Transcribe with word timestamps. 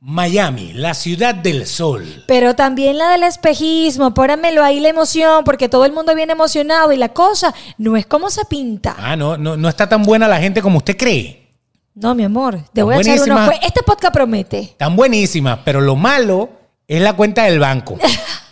Miami, 0.00 0.72
la 0.74 0.94
ciudad 0.94 1.34
del 1.34 1.66
sol. 1.66 2.24
Pero 2.28 2.54
también 2.54 2.98
la 2.98 3.10
del 3.10 3.24
espejismo, 3.24 4.14
póramelo 4.14 4.62
ahí 4.62 4.78
la 4.78 4.90
emoción, 4.90 5.42
porque 5.44 5.68
todo 5.68 5.84
el 5.84 5.92
mundo 5.92 6.14
viene 6.14 6.34
emocionado 6.34 6.92
y 6.92 6.96
la 6.96 7.08
cosa 7.08 7.52
no 7.78 7.96
es 7.96 8.06
como 8.06 8.30
se 8.30 8.44
pinta. 8.44 8.94
Ah, 8.96 9.16
no, 9.16 9.36
no, 9.36 9.56
no 9.56 9.68
está 9.68 9.88
tan 9.88 10.04
buena 10.04 10.28
la 10.28 10.38
gente 10.38 10.62
como 10.62 10.78
usted 10.78 10.96
cree. 10.96 11.48
No, 11.94 12.14
mi 12.14 12.22
amor, 12.22 12.60
te 12.72 12.80
Tan 12.80 12.84
voy 12.84 12.94
a 12.94 13.00
echar 13.00 13.20
unos... 13.22 13.50
Este 13.60 13.82
podcast 13.82 14.14
promete. 14.14 14.74
Tan 14.76 14.94
buenísima, 14.94 15.64
pero 15.64 15.80
lo 15.80 15.96
malo 15.96 16.48
es 16.86 17.02
la 17.02 17.14
cuenta 17.14 17.44
del 17.44 17.58
banco. 17.58 17.98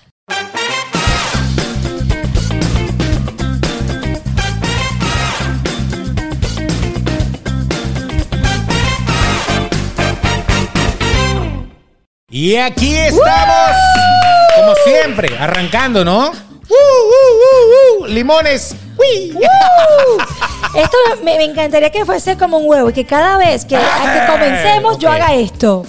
Y 12.38 12.54
aquí 12.56 12.94
estamos, 12.94 13.70
como 14.56 14.74
siempre, 14.84 15.38
arrancando, 15.38 16.04
¿no? 16.04 16.28
¡Uh, 16.28 16.74
uh, 16.74 18.02
uh, 18.02 18.02
uh! 18.02 18.06
Limones. 18.08 18.76
Esto 20.74 20.96
me, 21.22 21.38
me 21.38 21.44
encantaría 21.44 21.88
que 21.88 22.04
fuese 22.04 22.36
como 22.36 22.58
un 22.58 22.68
huevo 22.68 22.90
y 22.90 22.92
que 22.92 23.06
cada 23.06 23.38
vez 23.38 23.64
que, 23.64 23.76
a 23.76 23.80
que 23.80 24.30
comencemos 24.30 24.98
yo 24.98 25.10
haga 25.10 25.32
esto. 25.32 25.86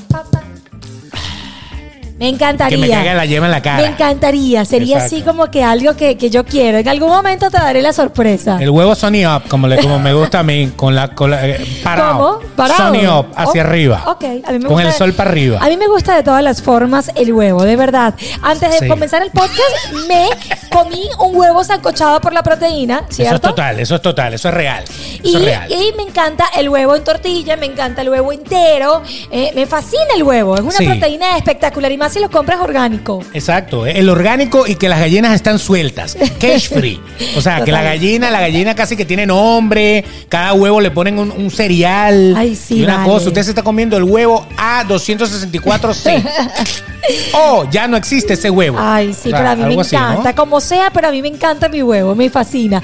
Me 2.19 2.29
encantaría. 2.29 2.75
Que 2.77 2.81
me 2.81 2.89
caiga 2.89 3.13
la 3.13 3.25
yema 3.25 3.45
en 3.45 3.51
la 3.51 3.61
cara. 3.61 3.77
Me 3.77 3.85
encantaría. 3.89 4.65
Sería 4.65 4.97
así 4.97 5.21
como 5.21 5.51
que 5.51 5.63
algo 5.63 5.95
que, 5.95 6.17
que 6.17 6.29
yo 6.31 6.43
quiero. 6.45 6.79
En 6.79 6.87
algún 6.89 7.09
momento 7.09 7.51
te 7.51 7.57
daré 7.57 7.81
la 7.81 7.93
sorpresa. 7.93 8.57
El 8.59 8.71
huevo 8.71 8.95
Sony 8.95 9.25
Up, 9.27 9.47
como, 9.47 9.67
le, 9.67 9.77
como 9.77 9.99
me 9.99 10.13
gusta 10.13 10.39
a 10.39 10.43
mí, 10.43 10.71
con 10.75 10.95
la, 10.95 11.09
con 11.13 11.29
la- 11.31 11.47
eh, 11.47 11.63
parado. 11.83 12.39
¿Cómo? 12.39 12.49
Parado. 12.55 12.77
Sony 12.93 13.07
Up, 13.19 13.27
hacia 13.35 13.61
Oh, 13.61 13.65
arriba. 13.67 14.03
ok, 14.07 14.23
a 14.23 14.51
mí 14.51 14.59
me 14.59 14.65
Con 14.65 14.73
gusta- 14.73 14.87
el 14.89 14.93
sol 14.93 15.13
para 15.13 15.29
arriba. 15.29 15.59
A 15.61 15.67
mí 15.69 15.77
me 15.77 15.87
gusta 15.87 16.15
de 16.15 16.23
todas 16.23 16.43
las 16.43 16.61
formas 16.61 17.11
el 17.15 17.31
huevo, 17.33 17.63
de 17.63 17.75
verdad. 17.75 18.15
Antes 18.41 18.71
de 18.71 18.79
Sí. 18.79 18.87
comenzar 18.87 19.21
el 19.21 19.29
podcast, 19.29 19.61
me 20.07 20.25
comí 20.71 21.07
un 21.19 21.35
huevo 21.35 21.63
sancochado 21.63 22.19
por 22.19 22.33
la 22.33 22.41
proteína, 22.41 23.03
¿cierto? 23.09 23.23
Eso 23.23 23.35
es 23.35 23.41
total, 23.41 23.79
eso 23.79 23.95
es 23.95 24.01
total, 24.01 24.33
eso 24.33 24.47
es 24.49 24.53
real. 24.55 24.83
Eso 24.83 25.21
Y, 25.23 25.35
es 25.35 25.41
real. 25.45 25.71
y 25.71 25.93
me 25.95 26.03
encanta 26.03 26.45
el 26.57 26.67
huevo 26.69 26.95
en 26.95 27.03
tortilla, 27.03 27.55
me 27.57 27.67
encanta 27.67 28.01
el 28.01 28.09
huevo 28.09 28.31
entero, 28.31 29.01
eh, 29.31 29.51
me 29.55 29.65
fascina 29.67 30.03
el 30.15 30.23
huevo, 30.23 30.55
es 30.55 30.61
una 30.61 30.71
Sí. 30.71 30.85
proteína 30.85 31.37
espectacular 31.37 31.91
y 31.91 31.97
más 31.97 32.06
si 32.09 32.19
lo 32.19 32.29
compras 32.29 32.59
orgánico. 32.59 33.23
Exacto, 33.33 33.85
eh, 33.85 33.99
el 33.99 34.09
orgánico 34.09 34.67
y 34.67 34.75
que 34.75 34.89
las 34.89 34.99
gallinas 34.99 35.33
están 35.33 35.59
sueltas, 35.59 36.17
cage 36.39 36.69
free. 36.69 37.01
O 37.35 37.41
sea, 37.41 37.63
que 37.63 37.71
la 37.71 37.83
gallina, 37.83 38.29
la 38.31 38.39
gallina 38.39 38.75
casi 38.75 38.95
que 38.95 39.05
tiene 39.05 39.25
nombre, 39.25 40.03
cada 40.29 40.53
huevo 40.53 40.81
le 40.81 40.91
ponen 40.91 41.19
un, 41.19 41.31
un 41.31 41.51
cereal 41.51 42.35
Ay, 42.35 42.55
sí, 42.55 42.77
y 42.79 42.83
una 42.83 42.97
vale. 42.97 43.09
cosa. 43.09 43.27
Usted 43.27 43.43
se 43.43 43.49
está 43.51 43.63
comiendo 43.63 43.97
el 43.97 44.03
huevo 44.03 44.45
A264C. 44.57 46.23
oh, 47.33 47.65
ya 47.69 47.87
no 47.87 47.97
existe 47.97 48.33
ese 48.33 48.49
huevo. 48.49 48.77
Ay, 48.79 49.13
sí, 49.13 49.29
O 49.29 49.31
sea, 49.31 49.39
pero 49.39 49.49
a 49.49 49.55
mí 49.55 49.75
me 49.75 49.81
encanta, 49.81 50.35
como 50.35 50.59
sea, 50.59 50.89
pero 50.91 51.07
a 51.07 51.11
mí 51.11 51.21
me 51.21 51.27
encanta 51.27 51.69
mi 51.69 51.81
huevo, 51.81 52.15
me 52.15 52.29
fascina. 52.29 52.81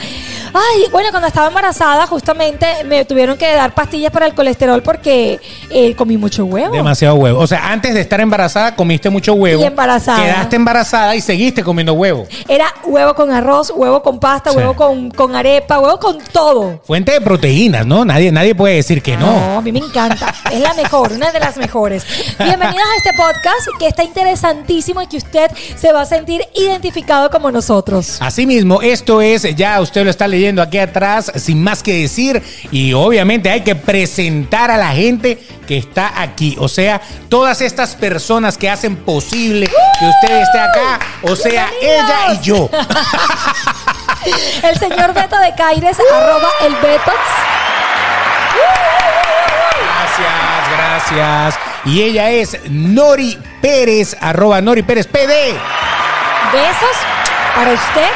Ay, 0.54 0.84
bueno, 0.92 1.10
cuando 1.10 1.28
estaba 1.28 1.48
embarazada, 1.48 2.06
justamente 2.06 2.68
me 2.86 3.06
tuvieron 3.06 3.38
que 3.38 3.52
dar 3.54 3.74
pastillas 3.74 4.12
para 4.12 4.28
el 4.28 4.36
colesterol 4.36 4.84
porque 4.84 5.40
eh, 5.70 5.96
comí 5.96 6.16
mucho 6.18 6.46
huevo. 6.46 6.76
Demasiado 6.76 7.16
huevo. 7.16 7.40
O 7.40 7.48
sea, 7.48 7.72
antes 7.72 7.94
de 7.94 8.02
estar 8.02 8.22
embarazada 8.22 8.76
comiste 8.76 9.10
mucho 9.14 9.34
huevo. 9.34 9.62
Y 9.62 9.66
embarazada. 9.66 10.22
Quedaste 10.24 10.56
embarazada 10.58 11.16
y 11.16 11.22
seguiste 11.22 11.64
comiendo 11.64 11.94
huevo. 11.94 12.28
Era 12.48 12.74
huevo 12.84 13.14
con 13.14 13.32
arroz, 13.32 13.72
huevo 13.74 14.02
con 14.04 14.20
pasta, 14.20 14.52
Sí. 14.52 14.58
huevo 14.58 14.74
con, 14.76 15.10
con 15.12 15.36
arepa, 15.36 15.80
huevo 15.80 16.00
con 16.00 16.18
todo. 16.32 16.82
Fuente 16.86 17.14
de 17.14 17.22
proteínas, 17.22 17.86
¿no? 17.86 18.04
Nadie, 18.04 18.32
nadie 18.32 18.54
puede 18.56 18.76
decir 18.76 19.02
que 19.02 19.16
no. 19.16 19.58
a 19.58 19.62
mí 19.62 19.72
me 19.72 19.80
encanta. 19.80 20.34
Es 20.52 20.60
la 20.60 20.74
mejor, 20.74 21.14
una 21.14 21.32
de 21.32 21.40
las 21.40 21.56
mejores. 21.58 22.06
Bienvenidos 22.38 22.84
a 22.94 22.98
este 22.98 23.12
podcast 23.16 23.68
que 23.80 23.88
está 23.88 24.04
interesantísimo 24.04 25.02
y 25.02 25.08
que 25.08 25.18
usted 25.18 25.50
se 25.76 25.94
va 25.94 26.02
a 26.02 26.06
sentir 26.06 26.42
identificado 26.56 27.30
como 27.30 27.52
nosotros. 27.52 28.18
Asimismo, 28.20 28.82
esto 28.82 29.22
es, 29.22 29.44
ya 29.56 29.80
usted 29.80 30.04
lo 30.04 30.10
está 30.10 30.28
leyendo 30.28 30.62
aquí 30.62 30.80
atrás, 30.80 31.32
sin 31.36 31.62
más 31.64 31.84
que 31.84 32.02
decir, 32.02 32.42
y 32.72 32.94
obviamente 32.94 33.50
hay 33.50 33.62
que 33.62 33.76
presentar 33.76 34.72
a 34.72 34.78
la 34.78 34.90
gente 34.90 35.38
que 35.66 35.78
está 35.78 36.22
aquí, 36.22 36.56
o 36.60 36.68
sea, 36.68 37.02
todas 37.30 37.62
estas 37.62 37.96
personas 37.96 38.58
que 38.58 38.70
hacen 38.70 38.96
posible 38.98 39.68
que 39.68 40.06
usted 40.06 40.42
esté 40.42 40.60
acá, 40.60 41.00
o 41.22 41.36
sea, 41.36 41.70
ella 41.82 42.34
y 42.34 42.40
yo. 42.42 42.70
El 44.64 44.78
señor 44.80 45.14
Beto 45.14 45.38
de 45.38 45.54
Caires, 45.56 45.98
arroba 46.00 46.50
el 46.62 46.76
Betox. 46.76 47.18
Gracias, 49.82 50.70
gracias. 50.72 51.60
Y 51.86 52.02
ella 52.02 52.30
es 52.30 52.58
Nori 52.70 53.38
Pérez, 53.62 54.16
arroba 54.22 54.62
Nori 54.62 54.84
Pérez 54.84 55.08
PD. 55.08 55.54
Besos 56.52 56.98
para 57.56 57.72
usted, 57.72 58.10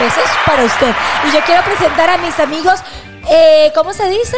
besos 0.00 0.30
para 0.46 0.64
usted. 0.64 0.94
Y 1.28 1.32
yo 1.32 1.40
quiero 1.44 1.62
presentar 1.64 2.10
a 2.10 2.18
mis 2.18 2.38
amigos, 2.38 2.80
eh, 3.30 3.70
¿cómo 3.74 3.92
se 3.92 4.08
dice? 4.08 4.36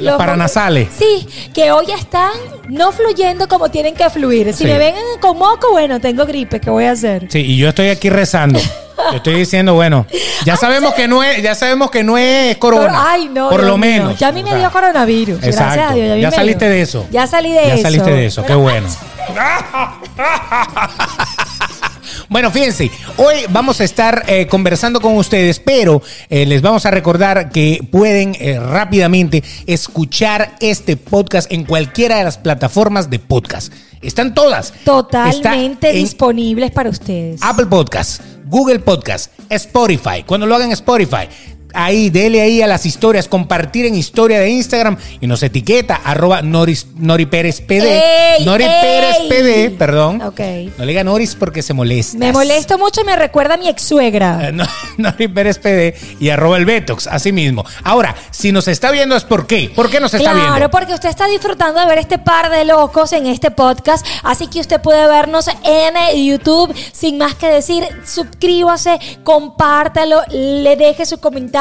Los 0.00 0.16
paranasales. 0.16 0.88
Sí, 0.96 1.26
que 1.54 1.70
hoy 1.72 1.86
están 1.90 2.30
no 2.68 2.92
fluyendo 2.92 3.48
como 3.48 3.70
tienen 3.70 3.94
que 3.94 4.08
fluir. 4.10 4.52
Si 4.52 4.64
Sí. 4.64 4.70
me 4.70 4.78
ven 4.78 4.94
con 5.20 5.38
moco, 5.38 5.70
bueno, 5.70 6.00
tengo 6.00 6.24
gripe, 6.26 6.60
¿qué 6.60 6.70
voy 6.70 6.84
a 6.84 6.92
hacer? 6.92 7.26
Sí, 7.30 7.40
y 7.40 7.56
yo 7.56 7.68
estoy 7.70 7.88
aquí 7.88 8.10
rezando. 8.10 8.58
Yo 9.10 9.16
estoy 9.18 9.34
diciendo, 9.34 9.74
bueno, 9.74 10.06
ya 10.44 10.56
sabemos 10.56 10.92
que 10.92 11.06
no 11.06 11.22
es, 11.22 11.40
ya 11.40 11.54
sabemos 11.54 11.88
que 11.90 12.02
no 12.02 12.18
es 12.18 12.56
corona. 12.58 13.04
Ay, 13.12 13.30
no. 13.32 13.48
Por 13.48 13.60
Dios 13.60 13.70
lo 13.70 13.78
mío. 13.78 13.90
menos. 14.02 14.18
Ya 14.18 14.28
a 14.28 14.32
mí 14.32 14.42
me 14.42 14.54
dio 14.56 14.70
coronavirus. 14.72 15.40
Gracias 15.40 15.60
a 15.90 15.94
Dios. 15.94 16.10
a 16.12 16.14
mí 16.16 16.20
Ya 16.20 16.30
me 16.30 16.36
saliste 16.36 16.64
dio. 16.64 16.74
de 16.74 16.80
eso. 16.82 17.06
Ya 17.10 17.26
salí 17.28 17.52
de 17.52 17.62
Ya 17.68 17.74
eso. 17.74 17.82
saliste 17.82 18.10
de 18.10 18.26
eso, 18.26 18.44
qué 18.44 18.54
bueno. 18.54 18.88
Bueno, 22.30 22.50
fíjense, 22.50 22.90
hoy 23.16 23.36
vamos 23.48 23.80
a 23.80 23.84
estar 23.84 24.24
eh, 24.26 24.46
conversando 24.46 25.00
con 25.00 25.16
ustedes, 25.16 25.60
pero 25.60 26.02
eh, 26.28 26.44
les 26.44 26.60
vamos 26.60 26.84
a 26.84 26.90
recordar 26.90 27.48
que 27.50 27.80
pueden 27.90 28.36
eh, 28.38 28.60
rápidamente 28.60 29.42
escuchar 29.66 30.54
este 30.60 30.98
podcast 30.98 31.50
en 31.50 31.64
cualquiera 31.64 32.18
de 32.18 32.24
las 32.24 32.36
plataformas 32.36 33.08
de 33.08 33.18
podcast. 33.18 33.72
Están 34.02 34.34
todas. 34.34 34.74
Totalmente 34.84 35.88
Está 35.88 35.98
disponibles 35.98 36.70
para 36.70 36.90
ustedes. 36.90 37.40
Apple 37.42 37.66
Podcast, 37.66 38.20
Google 38.44 38.80
Podcast, 38.80 39.32
Spotify. 39.48 40.22
Cuando 40.26 40.46
lo 40.46 40.54
hagan 40.54 40.70
Spotify, 40.72 41.28
ahí, 41.74 42.10
dele 42.10 42.40
ahí 42.40 42.62
a 42.62 42.66
las 42.66 42.86
historias, 42.86 43.28
compartir 43.28 43.86
en 43.86 43.94
historia 43.94 44.38
de 44.40 44.48
Instagram 44.50 44.96
y 45.20 45.26
nos 45.26 45.42
etiqueta 45.42 46.00
arroba 46.04 46.42
Noris, 46.42 46.86
Nori 46.96 47.26
Pérez 47.26 47.60
PD. 47.60 48.36
¡Ey, 48.38 48.44
Nori 48.44 48.64
ey! 48.64 48.70
Pérez 48.80 49.16
PD, 49.28 49.70
perdón. 49.76 50.22
Ok. 50.22 50.40
No 50.78 50.84
le 50.84 50.86
diga 50.86 51.04
Noris 51.04 51.34
porque 51.34 51.62
se 51.62 51.74
molesta. 51.74 52.18
Me 52.18 52.32
molesto 52.32 52.78
mucho 52.78 53.00
y 53.00 53.04
me 53.04 53.16
recuerda 53.16 53.54
a 53.54 53.56
mi 53.56 53.68
ex 53.68 53.82
suegra. 53.82 54.48
Eh, 54.48 54.52
no- 54.52 54.64
Nori 54.96 55.28
Pérez 55.28 55.58
PD 55.58 55.94
y 56.20 56.30
arroba 56.30 56.56
el 56.56 56.64
Betox, 56.64 57.06
así 57.06 57.32
mismo. 57.32 57.64
Ahora, 57.84 58.14
si 58.30 58.52
nos 58.52 58.68
está 58.68 58.90
viendo 58.90 59.16
es 59.16 59.24
por 59.24 59.46
qué. 59.46 59.70
¿Por 59.74 59.90
qué 59.90 60.00
nos 60.00 60.14
está 60.14 60.30
Claro, 60.32 60.52
viendo? 60.54 60.70
porque 60.70 60.94
usted 60.94 61.08
está 61.08 61.26
disfrutando 61.26 61.80
de 61.80 61.86
ver 61.86 61.98
este 61.98 62.18
par 62.18 62.50
de 62.50 62.64
locos 62.64 63.12
en 63.12 63.26
este 63.26 63.50
podcast, 63.50 64.06
así 64.22 64.46
que 64.46 64.60
usted 64.60 64.80
puede 64.80 65.06
vernos 65.06 65.48
en 65.64 66.26
YouTube. 66.26 66.74
Sin 66.92 67.18
más 67.18 67.34
que 67.34 67.48
decir, 67.48 67.84
suscríbase, 68.06 68.98
compártalo, 69.24 70.22
le 70.30 70.76
deje 70.76 71.04
su 71.06 71.18
comentario 71.18 71.57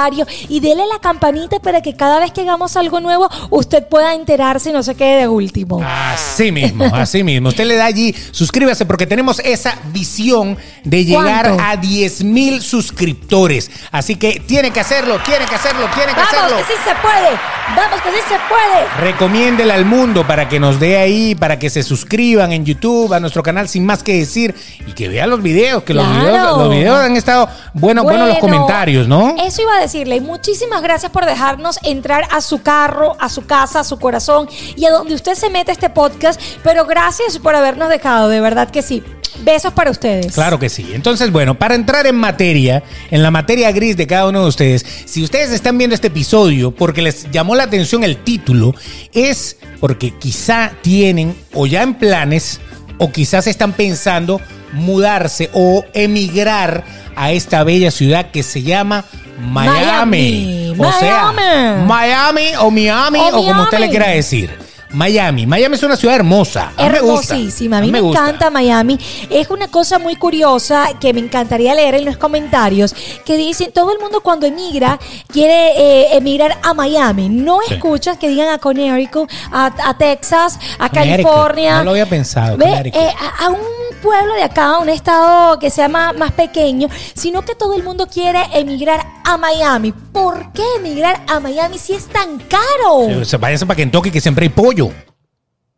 y 0.50 0.60
dele 0.60 0.84
la 0.92 1.00
campanita 1.00 1.60
para 1.60 1.82
que 1.82 1.96
cada 1.96 2.20
vez 2.20 2.32
que 2.32 2.42
hagamos 2.42 2.78
algo 2.78 3.00
nuevo 3.00 3.30
usted 3.50 3.88
pueda 3.88 4.14
enterarse 4.14 4.70
y 4.70 4.74
no 4.74 4.84
se 4.84 4.96
quede 4.96 5.22
de 5.22 5.28
último. 5.28 5.82
Así 5.84 6.52
mismo, 6.52 6.86
así 6.94 7.24
mismo. 7.24 7.50
Usted 7.50 7.66
le 7.66 7.76
da 7.76 7.86
allí, 7.86 8.14
suscríbase 8.32 8.86
porque 8.86 9.08
tenemos 9.08 9.40
esa 9.40 9.78
visión 9.92 10.58
de 10.84 11.06
llegar 11.06 11.46
¿Cuánto? 11.46 11.64
a 11.64 11.78
10 11.78 12.24
mil 12.24 12.62
suscriptores. 12.62 13.70
Así 13.92 14.16
que 14.16 14.42
tiene 14.46 14.72
que 14.72 14.80
hacerlo, 14.80 15.20
tiene 15.26 15.46
que 15.46 15.56
hacerlo, 15.56 15.88
tiene 15.94 16.14
que 16.14 16.20
Vamos, 16.20 16.34
hacerlo. 16.34 16.58
que 16.58 16.64
sí 16.64 16.80
se 16.84 16.96
puede. 17.02 17.38
Vamos, 17.76 18.02
que 18.02 18.10
sí 18.12 18.18
se 18.28 18.36
puede. 18.48 19.12
Recomiéndela 19.12 19.74
al 19.74 19.86
mundo 19.86 20.26
para 20.26 20.48
que 20.48 20.60
nos 20.60 20.80
dé 20.80 20.98
ahí, 20.98 21.36
para 21.36 21.60
que 21.60 21.70
se 21.70 21.84
suscriban 21.84 22.52
en 22.52 22.66
YouTube, 22.66 23.14
a 23.14 23.20
nuestro 23.20 23.44
canal 23.44 23.68
sin 23.68 23.86
más 23.86 24.04
que 24.04 24.18
decir 24.18 24.56
y 24.86 24.94
que 24.94 25.08
vean 25.08 25.30
los 25.30 25.42
videos, 25.42 25.84
que 25.84 25.94
los, 25.94 26.08
videos, 26.10 26.58
los 26.58 26.70
videos 26.70 26.98
han 26.98 27.16
estado 27.16 27.50
bueno, 27.74 28.04
buenos 28.04 28.30
los 28.30 28.40
comentarios, 28.40 29.08
¿no? 29.08 29.36
Eso 29.44 29.62
iba 29.62 29.78
a 29.78 29.82
decirle. 29.88 30.22
Muchísimas 30.22 30.82
gracias 30.82 31.12
por 31.12 31.26
dejarnos 31.26 31.80
entrar 31.84 32.26
a 32.32 32.42
su 32.42 32.62
carro, 32.62 33.16
a 33.20 33.30
su 33.30 33.46
casa, 33.46 33.80
a 33.80 33.84
su 33.84 33.98
corazón 33.98 34.48
y 34.76 34.86
a 34.86 34.92
donde 34.92 35.16
usted 35.16 35.34
se 35.34 35.50
mete 35.50 35.72
este 35.72 35.90
podcast. 35.90 36.40
Pero 36.64 36.86
gracias 36.86 37.40
por 37.40 37.56
habernos 37.56 37.90
dejado, 37.90 38.30
de 38.30 38.42
verdad 38.42 38.70
que 38.70 38.82
sí. 38.82 39.04
Besos 39.44 39.74
para 39.74 39.92
ustedes. 39.92 40.34
Claro 40.34 40.58
que 40.58 40.68
sí. 40.68 40.92
Entonces, 40.94 41.32
bueno, 41.32 41.60
para 41.60 41.76
entrar 41.76 42.08
en 42.08 42.16
materia, 42.16 42.84
en 43.12 43.22
la 43.22 43.30
materia 43.30 43.72
gris 43.72 43.96
de 43.96 44.08
cada 44.08 44.28
uno 44.28 44.42
de 44.42 44.48
ustedes, 44.48 44.86
si 45.06 45.24
ustedes 45.24 45.52
están 45.52 45.78
viendo 45.78 45.94
este 45.94 46.08
episodio 46.08 46.72
porque 46.72 47.02
les 47.02 47.30
llamó 47.32 47.56
la 47.56 47.64
atención 47.64 48.04
el 48.04 48.18
título, 48.24 48.74
es 49.14 49.58
porque 49.80 50.18
quizá 50.18 50.72
tienen 50.82 51.36
o 51.54 51.68
ya 51.68 51.84
en 51.84 51.94
planes 51.94 52.60
o 52.98 53.12
quizás 53.12 53.46
están 53.46 53.74
pensando 53.74 54.42
mudarse 54.74 55.50
o 55.54 55.86
emigrar 55.94 56.84
a 57.16 57.32
esta 57.32 57.64
bella 57.64 57.92
ciudad 57.92 58.32
que 58.32 58.44
se 58.44 58.64
llama 58.64 59.06
Miami. 59.38 60.74
Miami. 60.76 60.76
O 60.80 60.92
sea, 61.00 61.32
Miami. 61.32 61.86
Miami 61.88 62.56
o 62.60 62.72
Miami 62.72 63.20
O 63.20 63.32
como 63.32 63.64
usted 63.64 63.80
le 63.80 63.90
quiera 63.90 64.08
decir. 64.10 64.67
Miami. 64.92 65.46
Miami 65.46 65.76
es 65.76 65.84
una 65.84 65.98
ciudad 65.98 66.16
hermosa. 66.16 66.72
A 66.78 66.84
mí 66.84 66.90
me 66.90 67.00
gusta. 67.02 67.36
Hermosísima. 67.36 67.78
A 67.80 67.82
mí 67.82 67.92
me, 67.92 68.00
encanta 68.00 68.50
Miami. 68.50 68.98
Es 69.30 69.50
una 69.50 69.68
cosa 69.68 70.00
muy 70.00 70.16
curiosa 70.16 70.90
que 71.00 71.14
me 71.14 71.20
encantaría 71.20 71.74
leer 71.76 71.96
en 71.96 72.06
los 72.06 72.18
comentarios 72.18 72.96
que 73.26 73.36
dicen 73.38 73.72
todo 73.74 73.92
el 73.94 74.00
mundo 74.00 74.22
cuando 74.22 74.46
emigra 74.48 75.00
quiere 75.32 75.72
eh, 75.78 76.16
emigrar 76.18 76.58
a 76.64 76.74
Miami. 76.74 77.28
No 77.30 77.60
Sí. 77.68 77.74
escuchas 77.74 78.18
que 78.18 78.30
digan 78.30 78.50
a 78.50 78.58
Connecticut, 78.60 79.30
a, 79.52 79.72
a 79.90 79.98
Texas, 79.98 80.58
a. 80.80 80.90
California. 80.90 81.78
No 81.80 81.84
lo 81.86 81.92
había 81.92 82.06
pensado, 82.08 82.58
Ve, 82.58 82.92
eh, 82.94 83.10
a, 83.40 83.46
a 83.46 83.50
un 83.50 83.58
pueblo 84.02 84.36
de 84.36 84.44
acá, 84.44 84.78
un 84.78 84.90
estado 84.90 85.58
que 85.60 85.70
sea 85.70 85.88
más, 85.90 86.16
más 86.16 86.32
pequeño, 86.32 86.88
sino 87.14 87.42
que 87.44 87.56
todo 87.56 87.76
el 87.76 87.84
mundo 87.84 88.08
quiere 88.08 88.40
emigrar 88.54 89.06
a 89.26 89.38
Miami. 89.38 89.92
¿Por 89.92 90.52
qué 90.54 90.64
emigrar 90.78 91.24
a 91.28 91.40
Miami 91.40 91.78
si 91.78 91.94
es 91.94 92.06
tan 92.08 92.38
caro? 92.40 93.10
Eh, 93.10 93.26
se- 93.26 93.38
Váyanse 93.38 93.66
para 93.66 93.76
Kentucky 93.78 94.12
que 94.12 94.22
siempre 94.22 94.46
hay 94.46 94.50
pollo. 94.50 94.77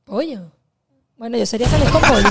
Pollo. 0.05 0.51
Bueno, 1.17 1.37
yo 1.37 1.45
sería 1.45 1.67
feliz 1.67 1.89
con 1.89 2.01
pollo. 2.01 2.29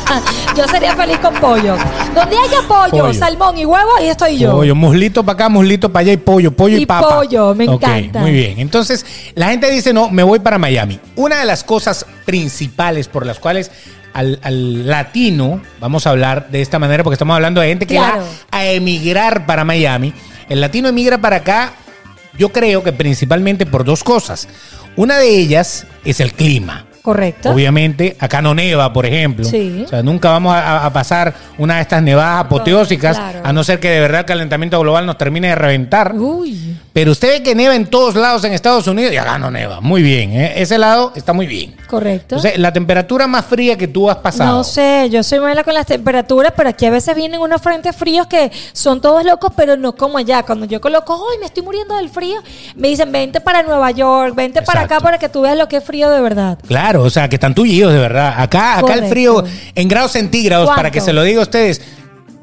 yo 0.56 0.66
sería 0.68 0.96
feliz 0.96 1.18
con 1.18 1.34
pollo. 1.34 1.76
Donde 2.14 2.36
haya 2.38 2.62
pollo, 2.66 3.04
Pollo. 3.04 3.14
salmón 3.14 3.58
y 3.58 3.66
huevo, 3.66 3.90
ahí 3.98 4.08
estoy 4.08 4.38
yo. 4.38 4.52
Pollo, 4.52 4.74
muslito 4.74 5.22
para 5.22 5.34
acá, 5.34 5.48
muslito 5.50 5.92
para 5.92 6.00
allá 6.02 6.12
y 6.12 6.16
pollo, 6.16 6.50
pollo 6.50 6.78
y, 6.78 6.82
Y 6.82 6.86
papa. 6.86 7.16
pollo, 7.16 7.54
me 7.54 7.68
Ok, 7.68 7.82
encanta. 7.82 8.20
muy 8.20 8.30
bien. 8.32 8.58
Entonces, 8.58 9.04
la 9.34 9.48
gente 9.50 9.70
dice, 9.70 9.92
no, 9.92 10.08
me 10.10 10.22
voy 10.22 10.38
para 10.38 10.56
Miami. 10.58 10.98
Una 11.16 11.38
de 11.40 11.44
las 11.44 11.64
cosas 11.64 12.06
principales 12.24 13.08
por 13.08 13.26
las 13.26 13.38
cuales 13.38 13.70
al, 14.14 14.40
al 14.42 14.86
latino, 14.88 15.60
vamos 15.78 16.06
a 16.06 16.10
hablar 16.10 16.48
de 16.50 16.62
esta 16.62 16.78
manera 16.78 17.04
porque 17.04 17.14
estamos 17.16 17.34
hablando 17.34 17.60
de 17.60 17.68
gente 17.68 17.86
que 17.86 17.94
Claro. 17.96 18.22
va 18.22 18.26
a 18.58 18.64
emigrar 18.66 19.44
para 19.44 19.64
Miami. 19.66 20.14
El 20.48 20.62
latino 20.62 20.88
emigra 20.88 21.18
para 21.18 21.36
acá, 21.36 21.74
yo 22.38 22.48
creo 22.48 22.82
que 22.82 22.92
principalmente 22.92 23.66
por 23.66 23.84
dos 23.84 24.02
cosas. 24.02 24.48
Una 24.96 25.18
de 25.18 25.38
ellas 25.38 25.86
es 26.04 26.20
el 26.20 26.32
clima. 26.32 26.89
Correcto. 27.10 27.50
Obviamente, 27.50 28.16
acá 28.20 28.40
no 28.40 28.54
neva, 28.54 28.92
por 28.92 29.04
ejemplo. 29.04 29.44
Sí. 29.44 29.82
O 29.84 29.88
sea, 29.88 30.02
nunca 30.02 30.30
vamos 30.30 30.54
a, 30.54 30.86
a 30.86 30.92
pasar 30.92 31.34
una 31.58 31.76
de 31.76 31.82
estas 31.82 32.02
nevadas 32.02 32.44
apoteósicas, 32.46 33.16
Claro. 33.16 33.40
a 33.42 33.52
no 33.52 33.64
ser 33.64 33.80
que 33.80 33.90
de 33.90 34.00
verdad 34.00 34.20
el 34.20 34.26
calentamiento 34.26 34.78
global 34.78 35.06
nos 35.06 35.18
termine 35.18 35.48
de 35.48 35.54
reventar. 35.56 36.14
Uy. 36.14 36.76
Pero 36.92 37.12
usted 37.12 37.28
ve 37.38 37.42
que 37.42 37.54
neva 37.54 37.74
en 37.76 37.86
todos 37.86 38.14
lados 38.16 38.42
en 38.44 38.52
Estados 38.52 38.86
Unidos 38.86 39.12
y 39.12 39.16
acá 39.16 39.38
no 39.38 39.50
neva. 39.50 39.80
Muy 39.80 40.02
bien, 40.02 40.32
¿eh? 40.32 40.52
ese 40.56 40.76
lado 40.78 41.12
está 41.14 41.32
muy 41.32 41.46
bien. 41.46 41.74
Correcto. 41.88 42.36
Entonces, 42.36 42.58
la 42.58 42.72
temperatura 42.72 43.26
más 43.26 43.44
fría 43.46 43.76
que 43.76 43.86
tú 43.88 44.10
has 44.10 44.16
pasado. 44.16 44.52
No 44.56 44.64
sé, 44.64 45.08
yo 45.10 45.22
soy 45.22 45.38
mala 45.40 45.62
con 45.64 45.74
las 45.74 45.86
temperaturas, 45.86 46.52
pero 46.56 46.68
aquí 46.68 46.86
a 46.86 46.90
veces 46.90 47.14
vienen 47.14 47.40
unos 47.40 47.62
frentes 47.62 47.94
fríos 47.94 48.26
que 48.26 48.50
son 48.72 49.00
todos 49.00 49.24
locos, 49.24 49.52
pero 49.56 49.76
no 49.76 49.92
como 49.94 50.18
allá. 50.18 50.42
Cuando 50.42 50.66
yo 50.66 50.80
coloco, 50.80 51.14
¡ay, 51.32 51.38
me 51.38 51.46
estoy 51.46 51.62
muriendo 51.62 51.94
del 51.96 52.08
frío! 52.08 52.40
Me 52.74 52.88
dicen, 52.88 53.10
vente 53.12 53.40
para 53.40 53.62
Nueva 53.62 53.90
York, 53.92 54.34
vente 54.34 54.60
para 54.62 54.82
acá 54.82 55.00
para 55.00 55.18
que 55.18 55.28
tú 55.28 55.42
veas 55.42 55.56
lo 55.56 55.68
que 55.68 55.76
es 55.78 55.84
frío 55.84 56.10
de 56.10 56.20
verdad. 56.20 56.58
Claro, 56.66 56.99
o 57.04 57.10
sea, 57.10 57.28
que 57.28 57.36
están 57.36 57.54
tullidos 57.54 57.92
de 57.92 57.98
verdad. 57.98 58.34
Acá, 58.36 58.78
acá 58.78 58.94
el 58.94 59.06
frío 59.06 59.44
en 59.74 59.88
grados 59.88 60.12
centígrados, 60.12 60.68
para 60.70 60.90
que 60.90 61.00
se 61.00 61.12
lo 61.12 61.22
diga 61.22 61.40
a 61.40 61.42
ustedes, 61.42 61.80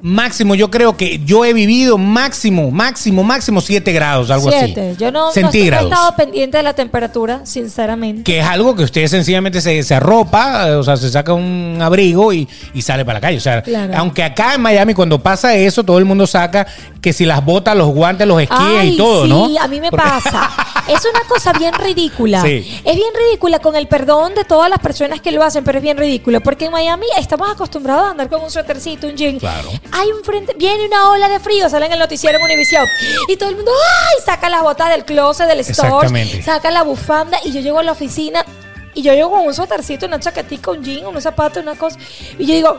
máximo, 0.02 0.54
yo 0.56 0.70
creo 0.70 0.96
que 0.96 1.20
yo 1.26 1.44
he 1.44 1.54
vivido 1.54 1.98
máximo, 1.98 2.70
máximo, 2.72 3.24
máximo 3.24 3.62
7 3.62 3.92
grados, 3.92 4.30
algo 4.30 4.52
Siete. 4.52 4.92
así. 4.92 4.98
Yo 5.00 5.12
no, 5.12 5.20
no, 5.20 5.26
no 5.26 5.32
he 5.32 5.34
centígrados. 5.34 5.92
estado 5.92 6.16
pendiente 6.16 6.58
de 6.58 6.64
la 6.64 6.74
temperatura, 6.74 7.42
sinceramente. 7.46 8.24
que 8.24 8.40
es 8.40 8.46
algo 8.46 8.76
que 8.76 8.84
usted 8.84 9.08
sencillamente 9.08 9.60
se, 9.62 9.82
se 9.84 9.96
arropa, 9.96 10.68
eh, 10.70 10.76
o 10.76 10.84
sea, 10.84 10.98
se 10.98 11.10
saca 11.10 11.34
un 11.34 11.78
abrigo 11.82 12.32
y, 12.32 12.48
y 12.74 12.82
sale 12.82 13.04
para 13.06 13.16
la 13.18 13.22
calle. 13.22 13.38
O 13.38 13.42
sea, 13.42 13.62
Claro. 13.64 13.94
aunque 13.98 14.24
acá 14.24 14.54
en 14.56 14.62
Miami 14.62 14.94
cuando 14.94 15.20
pasa 15.22 15.56
eso, 15.56 15.84
todo 15.84 15.98
el 15.98 16.06
mundo 16.06 16.28
saca 16.28 16.68
que 17.02 17.12
si 17.14 17.26
las 17.26 17.44
botas, 17.44 17.76
los 17.76 17.88
guantes, 17.90 18.28
los 18.28 18.42
esquíes 18.42 18.60
Ay, 18.62 18.94
y 18.94 18.98
todo, 18.98 19.24
sí, 19.24 19.30
¿no? 19.30 19.60
a 19.60 19.68
mí 19.68 19.80
me 19.82 19.90
Porque- 19.90 20.06
pasa. 20.08 20.50
Es 20.88 21.02
una 21.04 21.20
cosa 21.28 21.52
bien 21.52 21.74
ridícula. 21.74 22.42
Sí. 22.42 22.66
Es 22.86 22.96
bien 22.96 23.10
ridícula 23.28 23.60
con 23.60 23.76
el 23.76 23.88
perdón 23.90 24.34
de 24.36 24.46
todas 24.46 24.70
las 24.70 24.80
personas 24.80 25.20
que 25.20 25.34
lo 25.34 25.44
hacen, 25.44 25.66
pero 25.66 25.80
es 25.80 25.84
bien 25.84 25.98
ridículo. 25.98 26.40
Porque 26.40 26.64
en 26.68 26.72
Miami 26.72 27.06
estamos 27.20 27.50
acostumbrados 27.52 28.08
a 28.08 28.12
andar 28.12 28.30
con 28.30 28.42
un 28.42 28.50
suétercito, 28.50 29.06
un 29.06 29.18
jean. 29.18 29.38
Claro. 29.38 29.68
Hay 29.92 30.10
un 30.12 30.24
frente, 30.24 30.54
viene 30.58 30.86
una 30.88 31.10
ola 31.12 31.30
de 31.30 31.40
frío, 31.40 31.70
sale 31.70 31.86
en 31.88 31.94
el 31.94 32.00
noticiero 32.00 32.38
en 32.38 32.44
Univisión. 32.44 32.86
Y 33.28 33.36
todo 33.38 33.50
el 33.50 33.56
mundo, 33.56 33.72
¡ay! 33.72 34.22
Saca 34.26 34.50
las 34.50 34.62
botas 34.62 34.90
del 34.90 35.06
closet, 35.06 35.48
del 35.48 35.60
store, 35.62 36.08
saca 36.44 36.70
la 36.72 36.84
bufanda. 36.84 37.40
Y 37.44 37.52
yo 37.52 37.62
llego 37.62 37.80
a 37.80 37.84
la 37.84 37.94
oficina 37.94 38.46
y 38.94 39.02
yo 39.02 39.14
llego 39.14 39.32
con 39.32 39.42
un 39.46 39.54
suétercito, 39.54 40.06
una 40.06 40.20
chaquetica, 40.20 40.72
un 40.72 40.84
jean, 40.84 41.06
unos 41.08 41.24
zapatos, 41.24 41.64
una 41.64 41.76
cosa. 41.76 41.98
Y 42.38 42.46
yo 42.46 42.54
digo, 42.56 42.78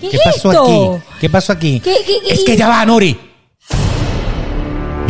¿qué, 0.00 0.08
¿Qué 0.10 0.16
es 0.16 0.22
pasó 0.24 0.52
esto? 0.52 0.62
aquí? 0.94 1.04
¿Qué 1.20 1.30
pasó 1.30 1.52
aquí? 1.52 1.80
¿Qué- 1.80 2.02
qué- 2.06 2.20
qué- 2.26 2.32
es 2.34 2.44
que 2.44 2.56
ya 2.56 2.68
va, 2.68 2.84
Nori. 2.86 3.29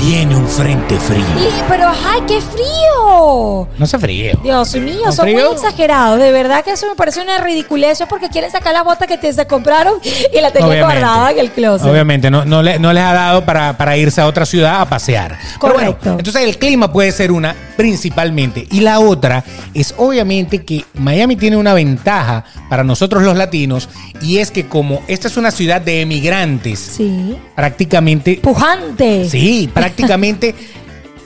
Viene 0.02 0.34
un 0.34 0.48
frente 0.48 0.96
frío. 0.98 1.20
Y- 1.38 1.62
pero, 1.68 1.88
¡ay, 1.88 2.20
qué 2.26 2.40
frío! 2.40 3.68
No 3.78 3.86
se 3.86 3.98
frío. 3.98 4.32
Dios 4.42 4.74
mío, 4.76 5.00
¿Con 5.04 5.12
son 5.12 5.24
frío? 5.26 5.44
muy 5.46 5.54
exagerados. 5.54 6.18
De 6.18 6.32
verdad 6.32 6.64
que 6.64 6.72
eso 6.72 6.88
me 6.88 6.94
parece 6.94 7.20
una 7.20 7.38
ridiculez. 7.38 7.92
Eso 7.92 8.04
es 8.04 8.08
porque 8.10 8.28
quieren 8.28 8.50
sacar 8.50 8.72
la 8.72 8.82
bota 8.82 9.06
que 9.06 9.18
te 9.18 9.32
se 9.32 9.46
compraron 9.46 9.94
y 10.02 10.40
la 10.40 10.50
tenían 10.52 10.70
Obviamente. 10.70 11.00
guardada 11.00 11.30
en 11.32 11.38
el 11.38 11.50
closet. 11.50 11.86
Obviamente, 11.88 12.30
no, 12.30 12.44
no, 12.44 12.62
le- 12.62 12.78
no 12.78 12.92
les 12.92 13.02
ha 13.02 13.12
dado 13.12 13.44
para, 13.44 13.76
para 13.76 13.96
irse 13.96 14.20
a 14.20 14.26
otra 14.26 14.46
ciudad 14.46 14.80
a 14.80 14.88
pasear. 14.88 15.38
Pero 15.60 15.74
bueno, 15.74 15.90
Correcto. 15.92 16.16
entonces 16.18 16.42
el 16.44 16.58
clima 16.58 16.90
puede 16.92 17.12
ser 17.12 17.30
una 17.30 17.54
principalmente. 17.76 18.66
Y 18.70 18.80
la 18.80 19.00
otra 19.00 19.44
es 19.74 19.94
obviamente 19.96 20.64
que 20.64 20.84
Miami 20.94 21.36
tiene 21.36 21.56
una 21.56 21.74
ventaja 21.74 22.44
para 22.68 22.84
nosotros 22.84 23.22
los 23.22 23.36
latinos 23.36 23.88
y 24.20 24.38
es 24.38 24.50
que 24.50 24.66
como 24.66 25.02
esta 25.08 25.28
es 25.28 25.36
una 25.36 25.50
ciudad 25.50 25.80
de 25.80 26.02
emigrantes, 26.02 26.78
Sí. 26.96 27.36
prácticamente... 27.54 28.38
Pujante. 28.42 29.28
Sí, 29.28 29.70
prácticamente... 29.90 30.54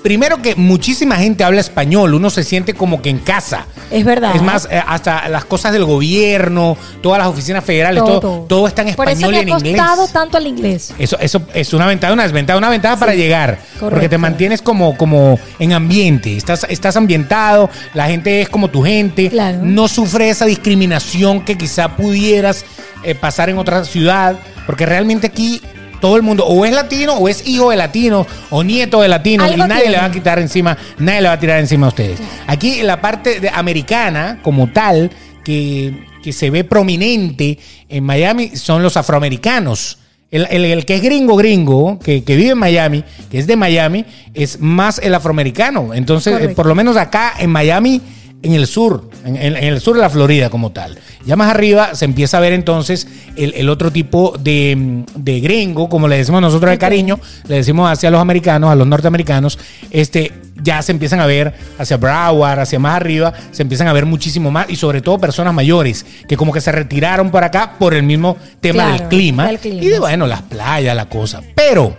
Primero 0.03 0.43
que 0.43 0.55
muchísima 0.55 1.17
gente 1.17 1.45
habla 1.45 1.63
español, 1.63 2.13
uno 2.13 2.29
se 2.29 2.45
siente 2.45 2.75
como 2.75 3.01
que 3.01 3.09
en 3.09 3.21
casa. 3.21 3.65
Es 3.91 4.05
verdad. 4.05 4.37
Es 4.37 4.43
más, 4.43 4.69
eh, 4.71 4.79
hasta 4.87 5.27
las 5.31 5.47
cosas 5.47 5.73
del 5.73 5.87
gobierno, 5.87 6.77
todas 7.03 7.19
las 7.19 7.29
oficinas 7.29 7.65
federales, 7.65 8.05
todo, 8.05 8.45
todo, 8.47 8.69
está 8.69 8.83
en 8.83 8.95
Por 8.97 9.09
eso 9.09 9.21
español 9.21 9.35
y 9.35 9.39
en 9.39 9.49
ha 9.55 9.57
inglés. 9.57 9.77
costado 9.79 10.09
tanto 10.09 10.37
el 10.37 10.47
inglés. 10.47 10.93
Eso, 10.99 11.19
eso 11.19 11.41
es 11.55 11.73
una 11.73 11.87
ventaja, 11.87 12.13
una 12.13 12.25
desventaja, 12.25 12.59
una 12.59 12.69
ventaja 12.69 12.99
para 12.99 13.15
llegar. 13.15 13.59
Porque 13.81 13.95
te 13.95 13.95
correcto. 13.95 14.19
mantienes 14.19 14.61
como, 14.61 14.95
como 14.99 15.39
en 15.59 15.73
ambiente. 15.73 16.37
Estás, 16.37 16.67
estás 16.69 16.99
ambientado, 16.99 17.71
la 17.95 18.07
gente 18.07 18.43
es 18.43 18.51
como 18.51 18.69
tu 18.69 18.85
gente. 18.85 19.31
Claro. 19.31 19.61
No 19.63 19.89
sufre 19.89 20.29
esa 20.29 20.45
discriminación 20.45 21.47
que 21.47 21.57
quizá 21.57 21.97
pudieras 21.97 22.67
eh, 23.05 23.15
pasar 23.15 23.49
en 23.49 23.57
otra 23.57 23.83
ciudad. 23.87 24.37
Porque 24.67 24.85
realmente 24.85 25.29
aquí 25.29 25.63
todo 26.05 26.17
el 26.19 26.23
mundo 26.23 26.45
o 26.45 26.67
es 26.67 26.73
latino 26.75 27.15
o 27.15 27.31
es 27.31 27.49
hijo 27.49 27.71
de 27.71 27.77
latino 27.79 28.27
o 28.51 28.63
nieto 28.63 29.01
de 29.01 29.09
latino 29.09 29.51
y 29.51 29.57
nadie 29.57 29.89
le 29.89 29.97
va 29.97 30.05
a 30.05 30.11
quitar 30.11 30.39
encima, 30.39 30.77
nadie 30.99 31.23
le 31.23 31.29
va 31.29 31.33
a 31.35 31.41
tirar 31.41 31.59
encima 31.61 31.87
a 31.87 31.89
ustedes. 31.89 32.19
Aquí 32.47 32.83
la 32.83 33.01
parte 33.01 33.41
de- 33.41 33.49
americana 33.49 34.39
como 34.43 34.69
tal 34.71 35.11
que, 35.43 36.05
que 36.23 36.35
se 36.35 36.51
ve 36.51 36.63
prominente 36.63 37.59
en 37.89 38.05
Miami 38.05 38.55
son 38.55 38.83
los 38.83 38.99
afroamericanos. 38.99 39.97
El, 40.31 40.47
el- 40.51 40.67
el 40.67 40.85
que 40.85 40.97
es 40.97 41.03
gringo, 41.03 41.37
gringo, 41.37 41.99
que, 42.01 42.23
que 42.23 42.37
vive 42.37 42.51
en 42.51 42.59
Miami, 42.59 43.03
que 43.31 43.39
es 43.39 43.47
de 43.47 43.57
Miami, 43.57 44.05
es 44.35 44.61
más 44.61 44.99
el 44.99 45.15
afroamericano. 45.15 45.95
Entonces, 45.95 46.33
eh, 46.33 46.37
Correcto. 46.37 46.57
por 46.57 46.67
lo 46.67 46.75
menos 46.75 46.99
acá 46.99 47.33
en 47.39 47.49
Miami, 47.49 48.03
en 48.45 48.55
el 48.55 48.67
sur, 48.67 49.11
en, 49.25 49.37
en- 49.37 49.57
en 49.57 49.65
el 49.65 49.81
sur 49.81 49.95
de 49.97 50.03
la 50.03 50.11
Florida 50.11 50.51
como 50.51 50.71
tal. 50.73 50.97
Ya 51.27 51.37
más 51.37 51.51
arriba 51.51 51.95
se 51.95 52.05
empieza 52.05 52.37
a 52.37 52.41
ver 52.41 52.53
entonces 52.53 53.09
el, 53.37 53.55
el 53.57 53.69
otro 53.71 53.91
tipo 53.91 54.37
de, 54.39 55.05
de 55.17 55.41
gringo, 55.41 55.89
como 55.89 56.07
le 56.07 56.19
decimos 56.19 56.41
nosotros 56.43 56.71
de 56.71 56.79
cariño, 56.79 57.19
le 57.49 57.57
decimos 57.57 57.91
hacia 57.91 58.11
los 58.11 58.21
americanos, 58.21 58.71
a 58.71 58.75
los 58.75 58.87
norteamericanos, 58.87 59.59
este, 59.91 60.33
ya 60.63 60.83
se 60.83 60.93
empiezan 60.93 61.21
a 61.21 61.27
ver 61.27 61.55
hacia 61.79 61.97
Broward, 61.97 62.61
hacia 62.61 62.79
más 62.79 62.97
arriba, 62.97 63.33
se 63.51 63.63
empiezan 63.63 63.89
a 63.89 63.93
ver 63.95 64.05
muchísimo 64.07 64.51
más 64.51 64.69
y 64.69 64.77
sobre 64.77 65.01
todo 65.01 65.19
personas 65.19 65.55
mayores 65.55 66.05
que 66.29 66.37
como 66.37 66.53
que 66.53 66.61
se 66.61 66.71
retiraron 66.73 67.31
por 67.31 67.43
acá 67.43 67.75
por 67.79 67.95
el 67.95 68.03
mismo 68.03 68.37
tema 68.61 68.85
Claro, 68.85 68.99
del 68.99 69.09
clima, 69.09 69.47
del 69.47 69.59
clima, 69.59 69.83
y 69.83 69.89
de 69.89 69.99
bueno, 69.99 70.27
las 70.27 70.43
playas, 70.43 70.95
la 70.95 71.09
cosa. 71.09 71.41
Pero, 71.55 71.97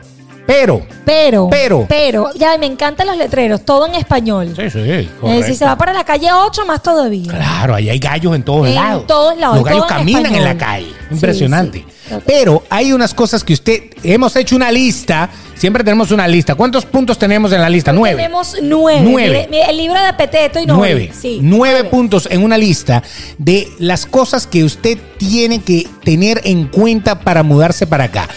pero, 0.47 0.85
Pero, 1.05 1.47
Pero. 1.49 1.85
pero, 1.89 2.29
ya 2.35 2.57
me 2.57 2.65
encantan 2.67 3.07
los 3.07 3.17
letreros, 3.17 3.63
todo 3.65 3.87
en 3.87 3.95
español. 3.95 4.53
sí, 4.55 4.69
sí, 4.69 4.79
Eh, 4.79 5.43
si 5.45 5.55
se 5.55 5.65
va 5.65 5.75
para 5.75 5.91
la 5.93 6.03
calle 6.03 6.31
8, 6.31 6.65
más 6.65 6.83
todavía. 6.83 7.31
Claro, 7.31 7.73
ahí 7.75 7.89
hay 7.89 7.97
gallos 7.99 8.35
en 8.35 8.43
todos 8.43 8.67
En 8.67 8.75
lados. 8.75 9.07
todos 9.07 9.37
lados, 9.37 9.55
Los 9.57 9.65
gallos 9.65 9.83
en 9.83 9.87
caminan 9.89 10.35
en 10.35 10.43
la 10.43 10.55
calle. 10.57 10.91
Impresionante. 11.11 11.79
sí. 11.79 12.15
Pero 12.27 12.63
hay 12.69 12.93
unas 12.93 13.13
cosas 13.15 13.43
que 13.43 13.53
usted. 13.53 13.83
Hemos 14.03 14.35
hecho 14.35 14.55
una 14.55 14.71
lista. 14.71 15.29
Siempre 15.55 15.83
tenemos 15.83 16.11
una 16.11 16.27
lista. 16.27 16.53
¿Cuántos 16.53 16.85
puntos 16.85 17.17
tenemos 17.17 17.51
en 17.51 17.61
la 17.61 17.69
lista? 17.69 17.91
Nueve. 17.91 18.17
Tenemos 18.17 18.55
nueve. 18.61 19.01
Nueve. 19.03 19.47
Mire, 19.49 19.69
el 19.69 19.77
libro 19.77 19.99
de 20.03 20.13
Peteto 20.13 20.59
y 20.59 20.67
Nueve. 20.67 21.11
Sí. 21.19 21.39
Nueve 21.41 21.85
puntos 21.85 22.27
en 22.29 22.43
una 22.43 22.57
lista 22.59 23.01
de 23.39 23.67
las 23.79 24.05
cosas 24.05 24.45
que 24.45 24.63
usted 24.63 24.99
tiene 25.17 25.61
que 25.61 25.87
tener 26.03 26.41
en 26.43 26.67
cuenta 26.67 27.19
para 27.21 27.41
mudarse 27.41 27.87
para 27.87 28.03
acá. 28.05 28.27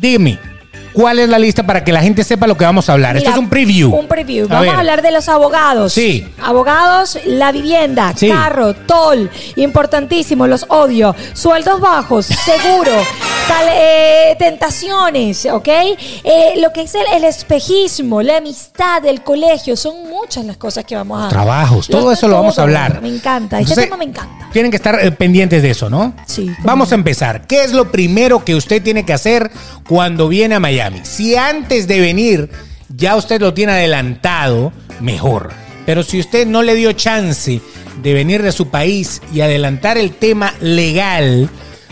Dime, 0.00 0.38
¿cuál 1.00 1.20
es 1.20 1.28
la 1.28 1.38
lista 1.38 1.62
para 1.62 1.84
que 1.84 1.92
la 1.92 2.00
gente 2.00 2.24
sepa 2.24 2.46
lo 2.48 2.56
que 2.56 2.64
vamos 2.64 2.88
a 2.88 2.94
hablar? 2.94 3.16
Esto 3.16 3.30
es 3.30 3.36
un 3.36 3.48
preview. 3.48 3.94
Un 3.94 4.08
preview. 4.08 4.46
A 4.46 4.48
Vamos 4.48 4.66
ver. 4.66 4.74
a 4.74 4.78
hablar 4.80 5.02
de 5.02 5.12
los 5.12 5.28
abogados. 5.28 5.92
Sí. 5.92 6.26
Abogados, 6.42 7.18
la 7.24 7.52
vivienda, 7.52 8.12
Sí. 8.16 8.28
carro, 8.28 8.74
toll, 8.74 9.30
importantísimo, 9.56 10.46
los 10.46 10.66
odio. 10.68 11.14
Sueldos 11.34 11.80
bajos, 11.80 12.26
seguro, 12.26 12.90
Tal- 13.46 13.68
eh, 13.72 14.36
tentaciones, 14.38 15.46
¿ok? 15.46 15.68
Eh, 15.68 16.54
lo 16.58 16.72
que 16.72 16.82
es 16.82 16.94
el, 16.94 17.02
el 17.14 17.24
espejismo, 17.24 18.20
la 18.22 18.38
amistad, 18.38 19.04
el 19.06 19.22
colegio, 19.22 19.76
son 19.76 20.08
muchas 20.08 20.44
las 20.44 20.56
cosas 20.56 20.84
que 20.84 20.94
vamos 20.96 21.24
a... 21.24 21.28
Trabajos, 21.28 21.86
todo 21.88 22.10
Los- 22.10 22.18
eso 22.18 22.28
lo 22.28 22.34
vamos 22.36 22.58
a 22.58 22.62
hablar. 22.62 23.00
Me 23.00 23.08
encanta, 23.08 23.58
este 23.60 23.72
Entonces, 23.72 23.84
tema 23.84 23.96
me 23.96 24.04
encanta. 24.04 24.48
Tienen 24.52 24.70
que 24.70 24.76
estar 24.76 24.98
eh, 25.04 25.10
pendientes 25.12 25.62
de 25.62 25.70
eso, 25.70 25.88
¿no? 25.90 26.14
Sí, 26.26 26.50
Vamos 26.62 26.90
a 26.92 26.94
empezar. 26.94 27.46
¿Qué 27.46 27.62
es 27.64 27.72
lo 27.72 27.90
primero 27.92 28.44
que 28.44 28.54
usted 28.54 28.82
tiene 28.82 29.04
que 29.04 29.12
hacer 29.12 29.50
cuando 29.88 30.26
viene 30.28 30.54
a 30.54 30.60
Miami? 30.60 30.87
Si 31.02 31.36
antes 31.36 31.86
de 31.86 32.00
venir 32.00 32.50
ya 32.94 33.16
usted 33.16 33.40
lo 33.40 33.54
tiene 33.54 33.72
adelantado, 33.72 34.72
mejor. 35.00 35.50
Pero 35.86 36.02
si 36.02 36.20
usted 36.20 36.46
no 36.46 36.62
le 36.62 36.74
dio 36.74 36.92
chance 36.92 37.60
de 38.02 38.14
venir 38.14 38.42
de 38.42 38.52
su 38.52 38.68
país 38.68 39.22
y 39.32 39.40
adelantar 39.40 39.98
el 39.98 40.12
tema 40.12 40.54
legal, 40.60 41.48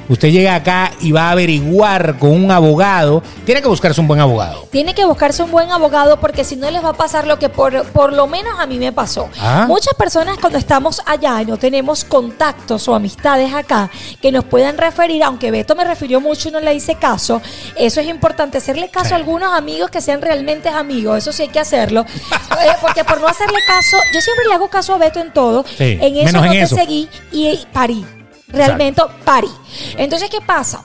usted 0.08 0.28
llega 0.28 0.54
acá 0.54 0.92
y 1.00 1.12
va 1.12 1.28
a 1.28 1.30
averiguar 1.32 2.18
con 2.18 2.30
un 2.30 2.50
abogado. 2.50 3.22
Tiene 3.44 3.62
que 3.62 3.68
buscarse 3.68 4.00
un 4.00 4.08
buen 4.08 4.20
abogado. 4.20 4.66
Tiene 4.70 4.94
que 4.94 5.04
buscarse 5.04 5.42
un 5.42 5.50
buen 5.50 5.70
abogado 5.70 6.18
porque 6.20 6.44
si 6.44 6.56
no 6.56 6.70
les 6.70 6.84
va 6.84 6.90
a 6.90 6.92
pasar 6.94 7.26
lo 7.26 7.38
que 7.38 7.48
por, 7.48 7.84
por 7.88 8.12
lo 8.12 8.26
menos 8.26 8.58
a 8.58 8.66
mí 8.66 8.78
me 8.78 8.92
pasó. 8.92 9.28
Ah. 9.40 9.64
Muchas 9.68 9.94
personas 9.94 10.38
cuando 10.40 10.58
estamos 10.58 11.02
allá 11.06 11.42
y 11.42 11.46
no 11.46 11.56
tenemos 11.56 12.04
contactos 12.04 12.86
o 12.88 12.94
amistades 12.94 13.52
acá 13.54 13.90
que 14.20 14.32
nos 14.32 14.44
puedan 14.44 14.78
referir, 14.78 15.22
aunque 15.22 15.50
Beto 15.50 15.74
me 15.74 15.84
refirió 15.84 16.20
mucho 16.20 16.48
y 16.48 16.52
no 16.52 16.60
le 16.60 16.74
hice 16.74 16.94
caso, 16.96 17.40
eso 17.76 18.00
es 18.00 18.06
importante, 18.08 18.58
hacerle 18.58 18.88
caso 18.88 19.06
Sí. 19.08 19.12
a 19.12 19.16
algunos 19.16 19.52
amigos 19.52 19.90
que 19.90 20.00
sean 20.00 20.20
realmente 20.22 20.68
amigos, 20.68 21.18
eso 21.18 21.32
sí 21.32 21.42
hay 21.42 21.48
que 21.48 21.60
hacerlo. 21.60 22.04
Eh, 22.56 22.70
porque 22.80 23.04
por 23.04 23.20
no 23.20 23.28
hacerle 23.28 23.58
caso, 23.66 23.96
yo 24.14 24.20
siempre 24.20 24.46
le 24.48 24.54
hago 24.54 24.68
caso 24.68 24.94
a 24.94 24.98
Beto 24.98 25.20
en 25.20 25.30
todo, 25.32 25.62
Sí, 25.76 25.98
en 26.00 26.16
eso 26.16 26.24
menos 26.24 26.42
no 26.42 26.44
en 26.46 26.50
te 26.52 26.62
eso. 26.62 26.74
seguí 26.74 27.08
y 27.30 27.58
parí. 27.72 28.04
Realmente 28.48 29.02
parí. 29.24 29.48
Entonces, 29.96 30.30
¿qué 30.30 30.40
pasa? 30.40 30.84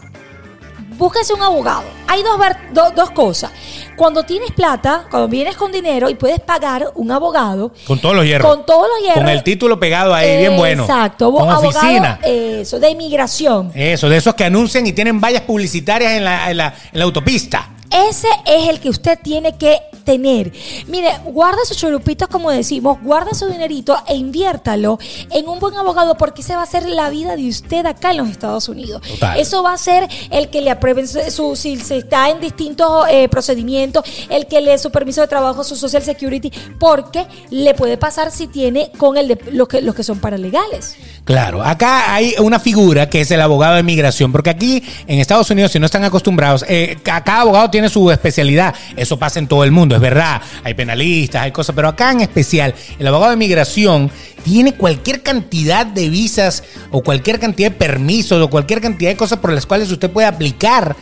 Búsquese 0.97 1.33
un 1.33 1.41
abogado. 1.41 1.83
Hay 2.07 2.21
dos, 2.21 2.37
do- 2.73 2.91
dos 2.95 3.09
cosas. 3.11 3.51
Cuando 3.95 4.23
tienes 4.23 4.51
plata, 4.51 5.05
cuando 5.09 5.27
vienes 5.27 5.55
con 5.57 5.71
dinero 5.71 6.09
y 6.09 6.15
puedes 6.15 6.39
pagar 6.39 6.91
un 6.95 7.11
abogado. 7.11 7.71
Con 7.87 7.99
todos 7.99 8.15
los 8.15 8.25
hierros. 8.25 8.47
Con 8.55 8.65
todos 8.65 8.87
los 8.87 8.99
hierros. 8.99 9.23
Con 9.23 9.29
el 9.29 9.43
título 9.43 9.79
pegado 9.79 10.13
ahí, 10.13 10.37
bien 10.37 10.57
bueno. 10.57 10.83
Exacto. 10.83 11.31
Con 11.31 11.49
abogado, 11.49 11.69
oficina. 11.69 12.19
Eso, 12.23 12.79
de 12.79 12.89
inmigración. 12.91 13.71
Eso, 13.73 14.09
de 14.09 14.17
esos 14.17 14.35
que 14.35 14.43
anuncian 14.43 14.85
y 14.85 14.93
tienen 14.93 15.19
vallas 15.19 15.41
publicitarias 15.41 16.13
en 16.13 16.23
la, 16.25 16.51
en 16.51 16.57
la- 16.57 16.67
en 16.91 16.99
la 16.99 17.05
autopista. 17.05 17.69
Ese 17.89 18.27
es 18.45 18.69
el 18.69 18.79
que 18.79 18.89
usted 18.89 19.19
tiene 19.21 19.57
que 19.57 19.79
tener. 20.03 20.51
Mire, 20.87 21.09
guarda 21.25 21.59
sus 21.65 21.77
churupitos, 21.77 22.27
como 22.27 22.51
decimos, 22.51 22.97
guarda 23.01 23.33
su 23.33 23.47
dinerito 23.47 23.95
e 24.07 24.15
inviértalo 24.15 24.99
en 25.29 25.47
un 25.47 25.59
buen 25.59 25.75
abogado 25.75 26.15
porque 26.17 26.41
ese 26.41 26.55
va 26.55 26.63
a 26.63 26.65
ser 26.65 26.87
la 26.87 27.09
vida 27.09 27.35
de 27.35 27.47
usted 27.49 27.85
acá 27.85 28.11
en 28.11 28.17
los 28.17 28.29
Estados 28.29 28.67
Unidos. 28.69 29.01
Total. 29.07 29.39
Eso 29.39 29.63
va 29.63 29.73
a 29.73 29.77
ser 29.77 30.07
el 30.29 30.49
que 30.49 30.61
le 30.61 30.69
aprueben 30.71 31.07
su, 31.07 31.55
si 31.55 31.77
se 31.77 31.97
está 31.97 32.29
en 32.29 32.39
distintos 32.39 33.05
eh, 33.09 33.27
procedimientos, 33.29 34.03
el 34.29 34.47
que 34.47 34.61
le 34.61 34.77
su 34.77 34.91
permiso 34.91 35.21
de 35.21 35.27
trabajo, 35.27 35.63
su 35.63 35.75
social 35.75 36.01
security, 36.01 36.51
porque 36.79 37.25
le 37.49 37.73
puede 37.73 37.97
pasar 37.97 38.31
si 38.31 38.47
tiene 38.47 38.91
con 38.97 39.17
el 39.17 39.27
de 39.27 39.39
los 39.51 39.67
que, 39.67 39.81
los 39.81 39.93
que 39.95 40.03
son 40.03 40.19
paralegales. 40.19 40.95
Claro, 41.25 41.61
acá 41.63 42.13
hay 42.13 42.33
una 42.39 42.59
figura 42.59 43.09
que 43.09 43.21
es 43.21 43.31
el 43.31 43.41
abogado 43.41 43.75
de 43.75 43.83
migración, 43.83 44.31
porque 44.31 44.49
aquí 44.49 44.83
en 45.07 45.19
Estados 45.19 45.49
Unidos, 45.51 45.71
si 45.71 45.79
no 45.79 45.85
están 45.85 46.03
acostumbrados, 46.03 46.65
eh, 46.67 46.97
ca- 47.03 47.23
cada 47.23 47.41
abogado 47.41 47.69
tiene 47.69 47.89
su 47.89 48.09
especialidad. 48.11 48.73
Eso 48.97 49.17
pasa 49.19 49.39
en 49.39 49.47
todo 49.47 49.63
el 49.63 49.71
mundo, 49.71 49.90
es 49.95 50.01
verdad. 50.01 50.41
Hay 50.63 50.73
penalistas, 50.73 51.43
hay 51.43 51.51
cosas, 51.51 51.75
pero 51.75 51.87
acá 51.87 52.11
en 52.11 52.21
especial, 52.21 52.73
el 52.99 53.07
abogado 53.07 53.31
de 53.31 53.37
migración 53.37 54.11
tiene 54.43 54.73
cualquier 54.73 55.21
cantidad 55.21 55.85
de 55.85 56.09
visas 56.09 56.63
o 56.91 57.03
cualquier 57.03 57.39
cantidad 57.39 57.71
de 57.71 57.77
permisos 57.77 58.41
o 58.41 58.49
cualquier 58.49 58.81
cantidad 58.81 59.11
de 59.11 59.17
cosas 59.17 59.39
por 59.39 59.51
las 59.53 59.65
cuales 59.65 59.91
usted 59.91 60.09
puede 60.09 60.27
aplicar. 60.27 60.95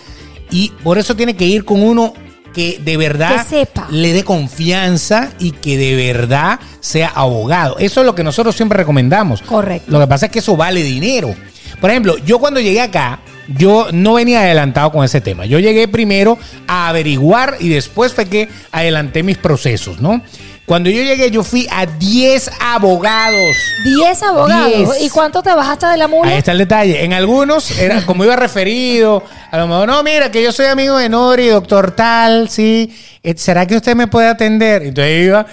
Y 0.51 0.69
por 0.83 0.97
eso 0.97 1.15
tiene 1.15 1.35
que 1.35 1.45
ir 1.45 1.63
con 1.63 1.81
uno 1.81 2.13
que 2.53 2.79
de 2.83 2.97
verdad 2.97 3.43
Que 3.45 3.57
sepa. 3.65 3.87
le 3.91 4.11
dé 4.11 4.23
confianza 4.23 5.29
y 5.39 5.51
que 5.51 5.77
de 5.77 5.95
verdad 5.95 6.59
sea 6.79 7.09
abogado. 7.09 7.77
Eso 7.79 7.99
es 8.01 8.05
lo 8.05 8.15
que 8.15 8.23
nosotros 8.23 8.55
siempre 8.55 8.77
recomendamos. 8.77 9.41
Correcto. 9.43 9.91
Lo 9.91 9.99
que 9.99 10.07
pasa 10.07 10.25
es 10.25 10.31
que 10.31 10.39
eso 10.39 10.57
vale 10.57 10.81
dinero. 10.83 11.33
Por 11.79 11.91
ejemplo, 11.91 12.17
yo 12.17 12.39
cuando 12.39 12.59
llegué 12.59 12.81
acá, 12.81 13.19
yo 13.57 13.87
no 13.91 14.13
venía 14.13 14.41
adelantado 14.41 14.91
con 14.91 15.03
ese 15.03 15.21
tema. 15.21 15.45
Yo 15.45 15.59
llegué 15.59 15.87
primero 15.87 16.37
a 16.67 16.89
averiguar 16.89 17.57
y 17.59 17.69
después 17.69 18.13
fue 18.13 18.25
que 18.25 18.49
adelanté 18.71 19.23
mis 19.23 19.37
procesos, 19.37 19.99
¿no? 19.99 20.21
Cuando 20.69 20.91
yo 20.91 21.01
llegué, 21.01 21.31
yo 21.31 21.43
fui 21.43 21.67
a 21.71 21.87
10 21.87 22.51
abogados. 22.59 23.57
10 23.83 24.21
abogados. 24.21 24.67
Diez. 24.67 25.01
¿Y 25.01 25.09
cuánto 25.09 25.41
te 25.41 25.49
bajaste 25.51 25.87
de 25.87 25.97
la 25.97 26.07
mula? 26.07 26.29
Ahí 26.29 26.37
está 26.37 26.51
el 26.51 26.59
detalle. 26.59 27.03
En 27.03 27.13
algunos, 27.13 27.71
era 27.79 28.05
como 28.05 28.23
iba 28.23 28.35
referido, 28.35 29.23
a 29.49 29.57
lo 29.57 29.67
mejor, 29.67 29.87
no, 29.87 30.03
mira, 30.03 30.29
que 30.29 30.43
yo 30.43 30.51
soy 30.51 30.67
amigo 30.67 30.95
de 30.99 31.09
Nori, 31.09 31.47
doctor 31.47 31.89
tal, 31.95 32.49
sí. 32.49 32.95
Eh, 33.23 33.33
¿Será 33.35 33.65
que 33.65 33.77
usted 33.77 33.95
me 33.95 34.05
puede 34.05 34.27
atender? 34.27 34.83
Entonces 34.83 35.11
yo 35.11 35.23
iba, 35.25 35.45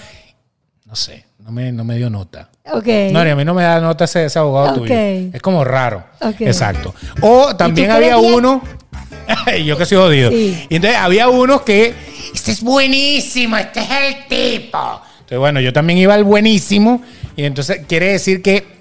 no 0.85 0.95
sé, 0.95 1.25
no 1.39 1.51
me, 1.51 1.71
no 1.71 1.83
me 1.83 1.95
dio 1.95 2.11
nota. 2.11 2.49
Ok. 2.73 2.87
Nori, 3.11 3.29
a 3.29 3.35
mí 3.35 3.45
no 3.45 3.53
me 3.53 3.63
da 3.63 3.79
nota 3.79 4.05
ese, 4.05 4.25
ese 4.25 4.39
abogado 4.39 4.69
Ok. 4.69 4.75
tuyo. 4.77 4.95
Es 5.33 5.41
como 5.41 5.63
raro. 5.63 6.03
Ok. 6.21 6.41
Exacto. 6.41 6.93
O 7.21 7.55
también 7.55 7.91
había 7.91 8.17
uno, 8.17 8.61
yo 9.65 9.77
que 9.77 9.85
soy 9.85 9.97
jodido. 9.97 10.29
Sí. 10.31 10.65
Y 10.69 10.75
entonces 10.75 10.99
había 10.99 11.29
unos 11.29 11.61
que, 11.61 11.93
este 12.33 12.51
es 12.51 12.61
buenísimo, 12.61 13.57
este 13.57 13.79
es 13.81 13.89
el 13.89 14.27
tipo. 14.27 15.01
Entonces, 15.19 15.39
bueno, 15.39 15.59
yo 15.59 15.73
también 15.73 15.99
iba 15.99 16.13
al 16.13 16.23
buenísimo. 16.23 17.01
Y 17.35 17.43
entonces 17.43 17.81
quiere 17.87 18.13
decir 18.13 18.41
que 18.41 18.76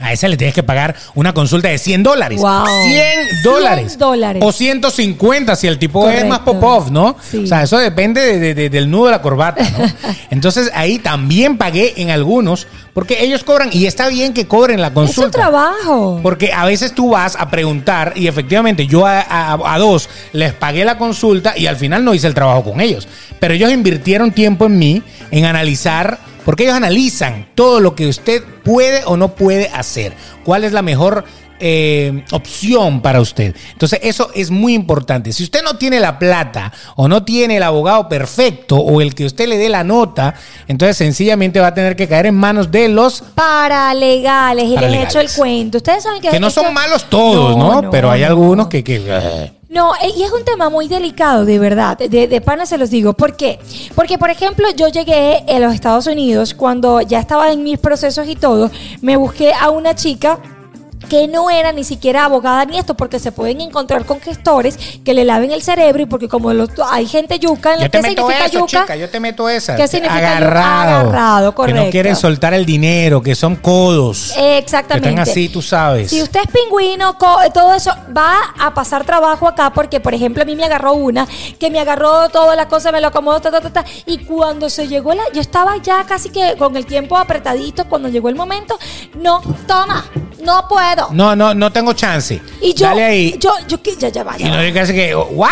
a 0.00 0.12
ese 0.12 0.28
le 0.28 0.36
tienes 0.36 0.54
que 0.54 0.62
pagar 0.62 0.94
una 1.14 1.32
consulta 1.34 1.68
de 1.68 1.78
100 1.78 2.02
dólares. 2.02 2.40
Wow. 2.40 2.64
100 2.86 3.42
dólares. 3.44 3.86
100 3.88 3.98
dólares. 3.98 4.42
O 4.44 4.50
150 4.52 5.56
si 5.56 5.66
el 5.66 5.78
tipo 5.78 6.08
es 6.08 6.26
más 6.26 6.40
pop-off, 6.40 6.90
¿no? 6.90 7.16
Sí. 7.22 7.44
O 7.44 7.46
sea, 7.46 7.62
eso 7.62 7.78
depende 7.78 8.20
de- 8.20 8.38
de- 8.38 8.54
de- 8.54 8.70
del 8.70 8.90
nudo 8.90 9.06
de 9.06 9.10
la 9.12 9.22
corbata, 9.22 9.62
¿no? 9.78 9.84
Entonces 10.30 10.70
ahí 10.74 10.98
también 10.98 11.58
pagué 11.58 11.94
en 11.98 12.10
algunos 12.10 12.66
porque 12.94 13.22
ellos 13.22 13.44
cobran 13.44 13.70
y 13.72 13.86
está 13.86 14.08
bien 14.08 14.32
que 14.34 14.46
cobren 14.46 14.80
la 14.80 14.88
Es 14.88 14.92
su 14.94 15.00
consulta. 15.00 15.30
trabajo. 15.38 16.18
Porque 16.22 16.52
a 16.52 16.64
veces 16.64 16.92
tú 16.94 17.10
vas 17.10 17.36
a 17.38 17.50
preguntar 17.50 18.14
y 18.16 18.26
efectivamente 18.26 18.86
yo 18.86 19.06
a, 19.06 19.20
a- 19.20 19.74
a 19.74 19.78
dos 19.78 20.08
les 20.32 20.52
pagué 20.54 20.84
la 20.84 20.98
consulta 20.98 21.56
y 21.56 21.66
al 21.66 21.76
final 21.76 22.04
no 22.04 22.14
hice 22.14 22.26
el 22.26 22.34
trabajo 22.34 22.64
con 22.64 22.80
ellos. 22.80 23.06
Pero 23.38 23.54
ellos 23.54 23.70
invirtieron 23.70 24.32
tiempo 24.32 24.66
en 24.66 24.78
mí, 24.78 25.02
en 25.30 25.44
analizar, 25.44 26.18
porque 26.44 26.64
ellos 26.64 26.76
analizan 26.76 27.48
todo 27.54 27.80
lo 27.80 27.94
que 27.94 28.08
usted 28.08 28.42
puede 28.64 29.02
o 29.04 29.16
no 29.16 29.34
puede 29.34 29.68
hacer. 29.68 30.14
¿Cuál 30.44 30.64
es 30.64 30.72
la 30.72 30.82
mejor 30.82 31.24
eh, 31.58 32.24
opción 32.32 33.02
para 33.02 33.20
usted? 33.20 33.54
Entonces 33.72 34.00
eso 34.02 34.30
es 34.34 34.50
muy 34.50 34.74
importante. 34.74 35.32
Si 35.32 35.42
usted 35.42 35.62
no 35.62 35.76
tiene 35.76 36.00
la 36.00 36.18
plata 36.18 36.72
o 36.96 37.08
no 37.08 37.24
tiene 37.24 37.58
el 37.58 37.62
abogado 37.62 38.08
perfecto 38.08 38.76
o 38.76 39.00
el 39.00 39.14
que 39.14 39.26
usted 39.26 39.48
le 39.48 39.58
dé 39.58 39.68
la 39.68 39.84
nota, 39.84 40.34
entonces 40.68 40.96
sencillamente 40.96 41.60
va 41.60 41.68
a 41.68 41.74
tener 41.74 41.96
que 41.96 42.08
caer 42.08 42.26
en 42.26 42.34
manos 42.34 42.70
de 42.70 42.88
los 42.88 43.22
Paralegales. 43.34 44.64
Y 44.64 44.76
les 44.76 44.92
he 44.92 45.02
hecho 45.02 45.20
el 45.20 45.30
cuento. 45.30 45.78
Ustedes 45.78 46.02
saben 46.02 46.20
que... 46.20 46.30
que 46.30 46.40
no 46.40 46.50
son 46.50 46.72
malos 46.72 47.04
todos, 47.08 47.56
¿no? 47.56 47.90
Pero 47.90 48.10
hay 48.10 48.22
no. 48.22 48.26
algunos 48.28 48.68
que... 48.68 48.82
que 48.82 49.59
No, 49.70 49.94
eh, 49.94 50.10
y 50.16 50.24
es 50.24 50.32
un 50.32 50.44
tema 50.44 50.68
muy 50.68 50.88
delicado, 50.88 51.44
de 51.44 51.60
verdad. 51.60 51.96
De, 51.96 52.26
de 52.26 52.40
pana 52.40 52.66
se 52.66 52.76
los 52.76 52.90
digo. 52.90 53.12
¿Por 53.12 53.36
qué? 53.36 53.60
Porque, 53.94 54.18
por 54.18 54.28
ejemplo, 54.28 54.66
yo 54.76 54.88
llegué 54.88 55.44
a 55.48 55.60
los 55.60 55.72
Estados 55.72 56.08
Unidos 56.08 56.54
cuando 56.54 57.00
ya 57.02 57.20
estaba 57.20 57.52
en 57.52 57.62
mis 57.62 57.78
procesos 57.78 58.26
y 58.28 58.34
todo. 58.34 58.68
Me 59.00 59.16
busqué 59.16 59.52
a 59.52 59.70
una 59.70 59.94
chica 59.94 60.40
que 61.10 61.28
no 61.28 61.50
era 61.50 61.72
ni 61.72 61.84
siquiera 61.84 62.24
abogada 62.24 62.64
ni 62.64 62.78
esto, 62.78 62.94
porque 62.94 63.18
se 63.18 63.32
pueden 63.32 63.60
encontrar 63.60 64.06
con 64.06 64.20
gestores 64.20 64.78
que 65.04 65.12
le 65.12 65.24
laven 65.26 65.50
el 65.50 65.60
cerebro 65.60 66.02
y 66.02 66.06
porque 66.06 66.28
como 66.28 66.52
los- 66.54 66.70
hay 66.90 67.06
gente 67.06 67.38
yuca, 67.38 67.74
Yo 67.76 67.82
te 67.82 67.90
¿qué 67.90 68.02
meto 68.02 68.22
significa 68.22 68.46
eso, 68.46 68.58
yuca? 68.60 68.66
chica, 68.82 68.96
yo 68.96 69.10
te 69.10 69.20
meto 69.20 69.48
esa. 69.48 69.76
¿Qué 69.76 69.86
significa 69.88 70.18
yuca? 70.20 70.36
Agarrado. 70.38 71.00
Agarrado, 71.10 71.50
Que 71.50 71.56
correcto. 71.56 71.84
no 71.84 71.90
quieren 71.90 72.16
soltar 72.16 72.54
el 72.54 72.64
dinero, 72.64 73.20
que 73.20 73.34
son 73.34 73.56
codos. 73.56 74.32
Exactamente. 74.38 75.08
Que 75.08 75.14
están 75.14 75.28
así, 75.28 75.48
tú 75.48 75.60
sabes. 75.60 76.08
Si 76.10 76.22
usted 76.22 76.40
es 76.46 76.50
pingüino, 76.52 77.16
todo 77.52 77.74
eso, 77.74 77.90
va 78.16 78.36
a 78.58 78.72
pasar 78.72 79.04
trabajo 79.04 79.48
acá 79.48 79.72
porque, 79.72 79.98
por 80.00 80.14
ejemplo, 80.14 80.42
a 80.42 80.46
mí 80.46 80.54
me 80.54 80.64
agarró 80.64 80.92
una 80.94 81.26
que 81.58 81.70
me 81.70 81.80
agarró 81.80 82.28
toda 82.28 82.54
la 82.54 82.68
cosa, 82.68 82.92
me 82.92 83.00
lo 83.00 83.08
acomodó, 83.08 83.40
ta, 83.40 83.50
ta, 83.50 83.60
ta, 83.60 83.70
ta, 83.72 83.84
y 84.06 84.18
cuando 84.18 84.70
se 84.70 84.86
llegó 84.86 85.12
la, 85.14 85.22
yo 85.34 85.40
estaba 85.40 85.76
ya 85.82 86.04
casi 86.04 86.30
que 86.30 86.54
con 86.56 86.76
el 86.76 86.86
tiempo 86.86 87.18
apretadito, 87.18 87.86
cuando 87.88 88.08
llegó 88.08 88.28
el 88.28 88.36
momento, 88.36 88.78
no, 89.16 89.40
toma, 89.66 90.04
no 90.42 90.66
puedo. 90.68 91.08
No, 91.12 91.34
no, 91.36 91.54
no 91.54 91.72
tengo 91.72 91.92
chance. 91.92 92.40
Y 92.60 92.74
yo, 92.74 92.86
Dale 92.86 93.04
ahí. 93.04 93.36
yo, 93.38 93.52
yo, 93.68 93.82
que 93.82 93.96
ya, 93.96 94.08
ya 94.08 94.22
vaya. 94.24 94.46
y 94.46 94.50
no 94.50 94.60
digas 94.60 94.90
que, 94.90 95.14
¿what? 95.14 95.50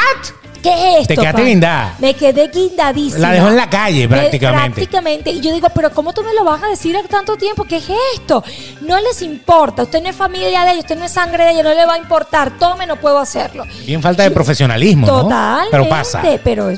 ¿Qué 0.62 0.70
es 0.70 1.02
esto? 1.02 1.14
Te 1.14 1.16
quedaste 1.20 1.44
guindada. 1.44 1.94
Me 2.00 2.14
quedé 2.14 2.48
guindadísima. 2.48 3.20
La 3.20 3.30
dejó 3.32 3.46
en 3.46 3.56
la 3.56 3.70
calle, 3.70 4.08
Me- 4.08 4.16
prácticamente. 4.16 4.74
prácticamente. 4.74 5.30
Y 5.30 5.40
yo 5.40 5.52
digo, 5.54 5.68
pero 5.72 5.92
¿cómo 5.92 6.12
tú 6.12 6.22
me 6.24 6.34
lo 6.34 6.42
vas 6.44 6.60
a 6.62 6.66
decir 6.66 6.96
a 6.96 7.02
tanto 7.04 7.36
tiempo? 7.36 7.62
¿Qué 7.64 7.76
es 7.76 7.88
esto? 8.16 8.42
No 8.80 8.98
les 9.00 9.22
importa. 9.22 9.84
Usted 9.84 10.02
no 10.02 10.08
es 10.08 10.16
familia 10.16 10.64
de 10.64 10.72
ellos, 10.72 10.80
usted 10.84 10.98
no 10.98 11.04
es 11.04 11.12
sangre 11.12 11.44
de 11.44 11.52
ellos, 11.52 11.62
no 11.62 11.74
le 11.74 11.86
va 11.86 11.94
a 11.94 11.98
importar. 11.98 12.58
Tome, 12.58 12.86
no 12.88 12.96
puedo 12.96 13.18
hacerlo. 13.20 13.64
Bien 13.86 14.02
falta 14.02 14.24
de 14.24 14.32
profesionalismo, 14.32 15.06
¿no? 15.06 15.22
Totalmente. 15.22 15.68
Pero 15.70 15.88
pasa. 15.88 16.22
Pero 16.42 16.70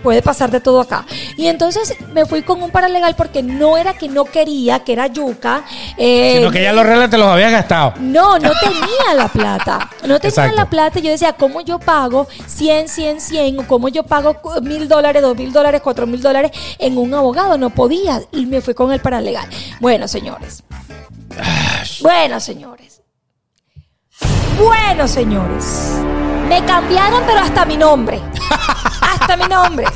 puede 0.00 0.22
pasar 0.22 0.50
de 0.50 0.60
todo 0.60 0.80
acá. 0.80 1.04
Y 1.36 1.46
entonces 1.46 1.94
me 2.12 2.26
fui 2.26 2.42
con 2.42 2.62
un 2.62 2.70
paralegal 2.70 3.14
porque 3.16 3.42
no 3.42 3.76
era 3.78 3.94
que 3.94 4.08
no 4.08 4.24
quería, 4.24 4.80
que 4.80 4.92
era 4.94 5.06
yuca. 5.06 5.64
eh, 5.96 6.34
Sino 6.38 6.50
que 6.50 6.62
ya 6.62 6.72
los 6.72 6.84
reales 6.84 7.10
te 7.10 7.18
los 7.18 7.28
habías 7.28 7.52
gastado. 7.52 7.94
no, 8.00 8.38
no 8.38 8.50
tenía 8.60 9.14
la 9.14 9.28
plata. 9.28 9.90
No 10.06 10.18
tenía 10.18 10.28
Exacto. 10.30 10.56
la 10.56 10.68
plata. 10.68 10.98
y 10.98 11.02
Yo 11.02 11.10
decía, 11.10 11.32
¿cómo 11.34 11.60
yo 11.60 11.78
pago 11.78 12.26
100, 12.46 12.88
100, 12.88 13.20
100? 13.20 13.58
O 13.60 13.66
¿cómo 13.66 13.88
yo 13.88 14.02
pago 14.02 14.36
mil 14.62 14.88
dólares, 14.88 15.22
dos 15.22 15.36
mil 15.36 15.52
dólares, 15.52 15.80
cuatro 15.84 16.06
mil 16.06 16.20
dólares 16.20 16.50
en 16.78 16.96
un 16.98 17.12
abogado? 17.14 17.56
No 17.58 17.70
podía. 17.70 18.22
Y 18.32 18.46
me 18.46 18.60
fui 18.60 18.74
con 18.74 18.92
el 18.92 19.00
paralegal. 19.00 19.48
Bueno, 19.80 20.08
señores. 20.08 20.62
Bueno, 22.00 22.40
señores. 22.40 23.00
Bueno, 24.58 25.06
señores. 25.08 25.92
Me 26.48 26.64
cambiaron, 26.64 27.22
pero 27.26 27.40
hasta 27.40 27.64
mi 27.64 27.76
nombre. 27.76 28.20
Hasta 29.00 29.36
mi 29.36 29.44
nombre. 29.44 29.86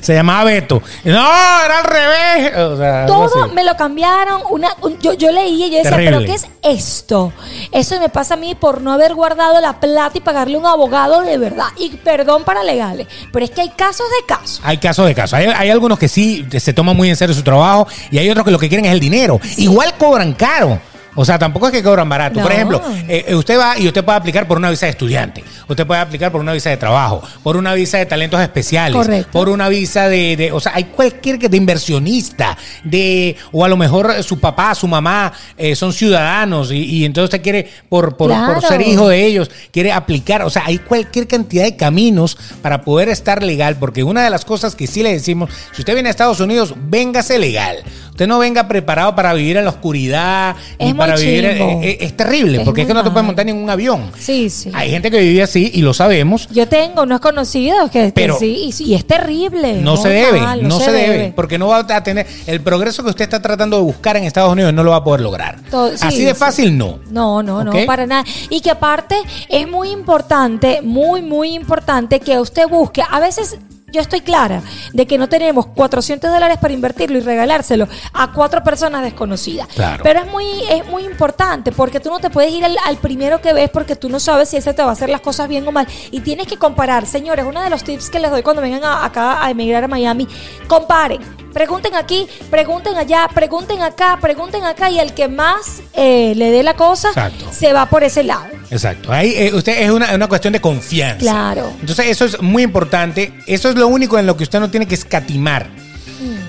Se 0.00 0.14
llamaba 0.14 0.44
Beto. 0.44 0.82
No, 1.04 1.12
era 1.12 1.78
al 1.78 1.84
revés. 1.84 2.56
O 2.56 2.76
sea, 2.76 3.04
algo 3.04 3.28
Todo 3.28 3.48
me 3.48 3.62
lo 3.64 3.76
cambiaron. 3.76 4.42
Una, 4.50 4.68
un- 4.80 4.98
yo, 4.98 5.12
yo 5.12 5.30
leía 5.30 5.66
y 5.66 5.70
yo 5.70 5.76
decía, 5.78 5.90
Terrible. 5.90 6.16
¿pero 6.18 6.26
qué 6.26 6.34
es 6.34 6.46
esto? 6.62 7.32
Eso 7.70 7.98
me 8.00 8.08
pasa 8.08 8.34
a 8.34 8.36
mí 8.38 8.54
por 8.54 8.80
no 8.80 8.92
haber 8.92 9.14
guardado 9.14 9.60
la 9.60 9.80
plata 9.80 10.16
y 10.16 10.20
pagarle 10.20 10.56
a 10.56 10.60
un 10.60 10.66
abogado 10.66 11.20
de 11.22 11.36
verdad. 11.36 11.66
Y 11.76 11.90
perdón 11.90 12.44
para 12.44 12.62
legales. 12.64 13.06
Pero 13.32 13.44
es 13.44 13.50
que 13.50 13.60
hay 13.60 13.70
casos 13.70 14.06
de 14.20 14.26
casos. 14.26 14.60
Hay 14.64 14.78
casos 14.78 15.06
de 15.06 15.14
casos. 15.14 15.34
Hay, 15.38 15.46
hay 15.46 15.70
algunos 15.70 15.98
que 15.98 16.08
sí 16.08 16.46
se 16.58 16.72
toman 16.72 16.96
muy 16.96 17.10
en 17.10 17.16
serio 17.16 17.34
su 17.34 17.42
trabajo 17.42 17.86
y 18.10 18.18
hay 18.18 18.30
otros 18.30 18.44
que 18.46 18.50
lo 18.52 18.58
que 18.58 18.68
quieren 18.68 18.86
es 18.86 18.92
el 18.92 19.00
dinero. 19.00 19.38
Igual 19.58 19.94
cobran 19.98 20.32
caro. 20.32 20.80
O 21.16 21.24
sea, 21.24 21.38
tampoco 21.38 21.66
es 21.66 21.72
que 21.72 21.82
cobran 21.82 22.08
barato. 22.08 22.40
Por 22.40 22.50
ejemplo, 22.52 22.82
eh, 23.08 23.24
eh, 23.28 23.34
usted 23.34 23.58
va 23.58 23.78
y 23.78 23.86
usted 23.86 24.04
puede 24.04 24.18
aplicar 24.18 24.46
por 24.48 24.58
una 24.58 24.70
visa 24.70 24.86
de 24.86 24.90
estudiante. 24.90 25.44
Usted 25.68 25.86
puede 25.86 26.00
aplicar 26.00 26.32
por 26.32 26.40
una 26.40 26.52
visa 26.52 26.70
de 26.70 26.76
trabajo, 26.76 27.22
por 27.42 27.56
una 27.56 27.72
visa 27.74 27.98
de 27.98 28.06
talentos 28.06 28.40
especiales, 28.40 28.96
Correcto. 28.96 29.30
por 29.32 29.48
una 29.48 29.68
visa 29.68 30.08
de, 30.08 30.36
de- 30.36 30.52
o 30.52 30.60
sea, 30.60 30.72
hay 30.74 30.84
cualquier 30.84 31.38
que 31.38 31.48
de 31.48 31.56
inversionista, 31.56 32.56
de, 32.82 33.36
o 33.52 33.64
a 33.64 33.68
lo 33.68 33.76
mejor 33.76 34.22
su 34.22 34.40
papá, 34.40 34.74
su 34.74 34.88
mamá 34.88 35.32
eh, 35.56 35.74
son 35.76 35.92
ciudadanos 35.92 36.70
y, 36.72 36.78
y 36.84 37.04
entonces 37.04 37.24
usted 37.28 37.42
quiere, 37.42 37.68
por, 37.88 38.16
por, 38.16 38.30
por 38.30 38.62
ser 38.62 38.80
hijo 38.82 39.08
de 39.08 39.24
ellos, 39.24 39.50
quiere 39.70 39.92
aplicar. 39.92 40.42
O 40.42 40.50
sea, 40.50 40.64
hay 40.66 40.78
cualquier 40.78 41.26
cantidad 41.28 41.64
de 41.64 41.76
caminos 41.76 42.36
para 42.62 42.82
poder 42.82 43.08
estar 43.08 43.42
legal, 43.42 43.76
porque 43.78 44.02
una 44.02 44.22
de 44.24 44.30
las 44.30 44.44
cosas 44.44 44.74
que 44.74 44.86
sí 44.86 45.02
le 45.02 45.12
decimos, 45.12 45.50
si 45.72 45.82
usted 45.82 45.94
viene 45.94 46.08
a 46.08 46.10
Estados 46.10 46.40
Unidos, 46.40 46.74
véngase 46.76 47.38
legal. 47.38 47.76
Usted 48.10 48.28
no 48.28 48.38
venga 48.38 48.68
preparado 48.68 49.16
para 49.16 49.34
vivir 49.34 49.56
en 49.56 49.64
la 49.64 49.70
oscuridad, 49.70 50.54
Es 50.78 50.94
para 51.06 51.16
vivir. 51.20 51.44
en- 51.44 51.58
chimbo. 51.58 51.80
es, 51.82 51.96
es 52.00 52.16
terrible, 52.16 52.58
Es 52.58 52.64
porque 52.64 52.82
es 52.82 52.86
que 52.86 52.94
no 52.94 53.02
te 53.04 53.10
puedes 53.10 53.26
montar 53.26 53.48
en 53.48 53.56
un 53.56 53.68
avión. 53.70 54.10
Sí, 54.18 54.50
sí. 54.50 54.70
Hay 54.74 54.90
gente 54.90 55.10
que 55.10 55.20
vive 55.20 55.42
así 55.42 55.70
y 55.74 55.82
lo 55.82 55.94
sabemos. 55.94 56.48
Yo 56.50 56.68
tengo 56.68 57.02
unos 57.02 57.20
conocidos 57.20 57.90
que, 57.90 58.04
que 58.06 58.12
Pero- 58.12 58.38
sí, 58.38 58.64
y, 58.66 58.72
sí, 58.72 58.84
y 58.84 58.94
es 58.94 59.06
terrible. 59.06 59.74
No 59.80 59.96
se 59.96 60.08
debe, 60.08 60.40
mal, 60.40 60.66
no, 60.66 60.78
se, 60.80 60.90
debe. 60.92 61.32
porque 61.34 61.58
no 61.58 61.68
va 61.68 61.78
a 61.88 62.02
tener 62.04 62.26
el 62.46 62.60
progreso 62.60 63.02
que 63.02 63.10
usted 63.10 63.24
está 63.24 63.40
tratando 63.40 63.76
de 63.76 63.82
buscar 63.82 64.16
en 64.16 64.24
Estados 64.24 64.52
Unidos, 64.52 64.72
no 64.74 64.82
lo 64.82 64.90
va 64.92 64.96
a 64.98 65.04
poder 65.04 65.20
lograr. 65.20 65.58
Todo- 65.70 65.90
sí, 65.96 65.98
Así 66.06 66.24
de 66.24 66.32
sí. 66.32 66.38
fácil 66.38 66.76
no. 66.76 66.98
No, 67.10 67.42
no, 67.42 67.62
no, 67.64 67.72
para 67.86 68.06
nada. 68.06 68.24
Y 68.50 68.60
que 68.60 68.70
aparte 68.70 69.16
es 69.48 69.68
muy 69.68 69.90
importante, 69.90 70.80
muy, 70.82 71.22
muy 71.22 71.54
importante 71.54 72.20
que 72.20 72.38
usted 72.38 72.66
busque. 72.68 73.02
A 73.08 73.20
veces 73.20 73.58
yo 73.94 74.00
estoy 74.02 74.20
clara 74.20 74.62
de 74.92 75.06
que 75.06 75.16
no 75.16 75.28
tenemos 75.28 75.66
400 75.68 76.30
dólares 76.30 76.58
para 76.60 76.74
invertirlo 76.74 77.16
y 77.16 77.20
regalárselo 77.22 77.88
a 78.12 78.32
cuatro 78.32 78.62
personas 78.62 79.02
desconocidas. 79.02 79.68
Claro. 79.68 80.02
Pero 80.02 80.20
es 80.20 80.26
muy, 80.30 80.44
es 80.70 80.86
muy 80.86 81.04
importante 81.04 81.72
porque 81.72 82.00
tú 82.00 82.10
no 82.10 82.18
te 82.18 82.28
puedes 82.30 82.52
ir 82.52 82.64
al, 82.64 82.76
al 82.86 82.96
primero 82.98 83.40
que 83.40 83.52
ves 83.52 83.70
porque 83.70 83.96
tú 83.96 84.08
no 84.08 84.20
sabes 84.20 84.48
si 84.50 84.56
ese 84.58 84.74
te 84.74 84.82
va 84.82 84.90
a 84.90 84.92
hacer 84.92 85.08
las 85.08 85.20
cosas 85.22 85.48
bien 85.48 85.66
o 85.66 85.72
mal. 85.72 85.86
Y 86.10 86.20
tienes 86.20 86.46
que 86.46 86.56
comparar. 86.58 87.06
Señores, 87.06 87.44
uno 87.48 87.62
de 87.62 87.70
los 87.70 87.82
tips 87.84 88.10
que 88.10 88.18
les 88.20 88.30
doy 88.30 88.42
cuando 88.42 88.60
vengan 88.60 88.84
a- 88.84 89.04
acá 89.04 89.44
a 89.44 89.50
emigrar 89.50 89.84
a 89.84 89.88
Miami, 89.88 90.28
comparen. 90.68 91.43
Pregunten 91.54 91.94
aquí, 91.94 92.26
pregunten 92.50 92.96
allá, 92.96 93.28
pregunten 93.32 93.80
acá, 93.80 94.18
pregunten 94.20 94.64
acá 94.64 94.90
y 94.90 94.98
el 94.98 95.14
que 95.14 95.28
más 95.28 95.82
eh, 95.94 96.34
le 96.34 96.50
dé 96.50 96.64
la 96.64 96.74
cosa 96.74 97.08
Exacto. 97.08 97.46
se 97.52 97.72
va 97.72 97.86
por 97.86 98.02
ese 98.02 98.24
lado. 98.24 98.46
Exacto. 98.70 99.12
Ahí 99.12 99.32
eh, 99.36 99.54
usted 99.54 99.80
es 99.80 99.90
una, 99.90 100.12
una 100.14 100.26
cuestión 100.26 100.52
de 100.52 100.60
confianza. 100.60 101.20
Claro. 101.20 101.72
Entonces, 101.80 102.06
eso 102.06 102.24
es 102.24 102.42
muy 102.42 102.64
importante. 102.64 103.32
Eso 103.46 103.68
es 103.70 103.76
lo 103.76 103.86
único 103.86 104.18
en 104.18 104.26
lo 104.26 104.36
que 104.36 104.42
usted 104.42 104.58
no 104.58 104.68
tiene 104.68 104.86
que 104.86 104.96
escatimar. 104.96 105.68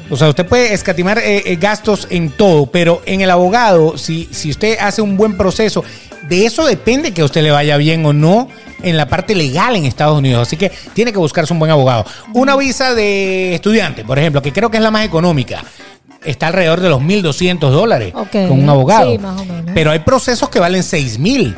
O 0.09 0.17
sea, 0.17 0.29
usted 0.29 0.45
puede 0.45 0.73
escatimar 0.73 1.19
eh, 1.19 1.43
eh, 1.45 1.55
gastos 1.55 2.07
en 2.09 2.29
todo, 2.29 2.67
pero 2.67 3.01
en 3.05 3.21
el 3.21 3.31
abogado, 3.31 3.97
si, 3.97 4.29
si 4.31 4.49
usted 4.49 4.77
hace 4.79 5.01
un 5.01 5.17
buen 5.17 5.37
proceso, 5.37 5.83
de 6.27 6.45
eso 6.45 6.65
depende 6.65 7.11
que 7.11 7.21
a 7.21 7.25
usted 7.25 7.43
le 7.43 7.51
vaya 7.51 7.77
bien 7.77 8.05
o 8.05 8.13
no 8.13 8.47
en 8.81 8.97
la 8.97 9.07
parte 9.07 9.35
legal 9.35 9.75
en 9.75 9.85
Estados 9.85 10.17
Unidos. 10.17 10.47
Así 10.47 10.57
que 10.57 10.71
tiene 10.93 11.11
que 11.11 11.17
buscarse 11.17 11.53
un 11.53 11.59
buen 11.59 11.71
abogado. 11.71 12.05
Una 12.33 12.55
visa 12.55 12.93
de 12.93 13.55
estudiante, 13.55 14.03
por 14.03 14.19
ejemplo, 14.19 14.41
que 14.41 14.51
creo 14.51 14.69
que 14.69 14.77
es 14.77 14.83
la 14.83 14.91
más 14.91 15.05
económica, 15.05 15.63
está 16.23 16.47
alrededor 16.47 16.81
de 16.81 16.89
los 16.89 17.01
1.200 17.01 17.59
dólares 17.69 18.13
con 18.13 18.51
un 18.51 18.69
abogado. 18.69 19.11
Sí, 19.11 19.17
más 19.17 19.41
o 19.41 19.45
menos. 19.45 19.71
Pero 19.73 19.91
hay 19.91 19.99
procesos 19.99 20.49
que 20.49 20.59
valen 20.59 20.81
6.000. 20.81 21.55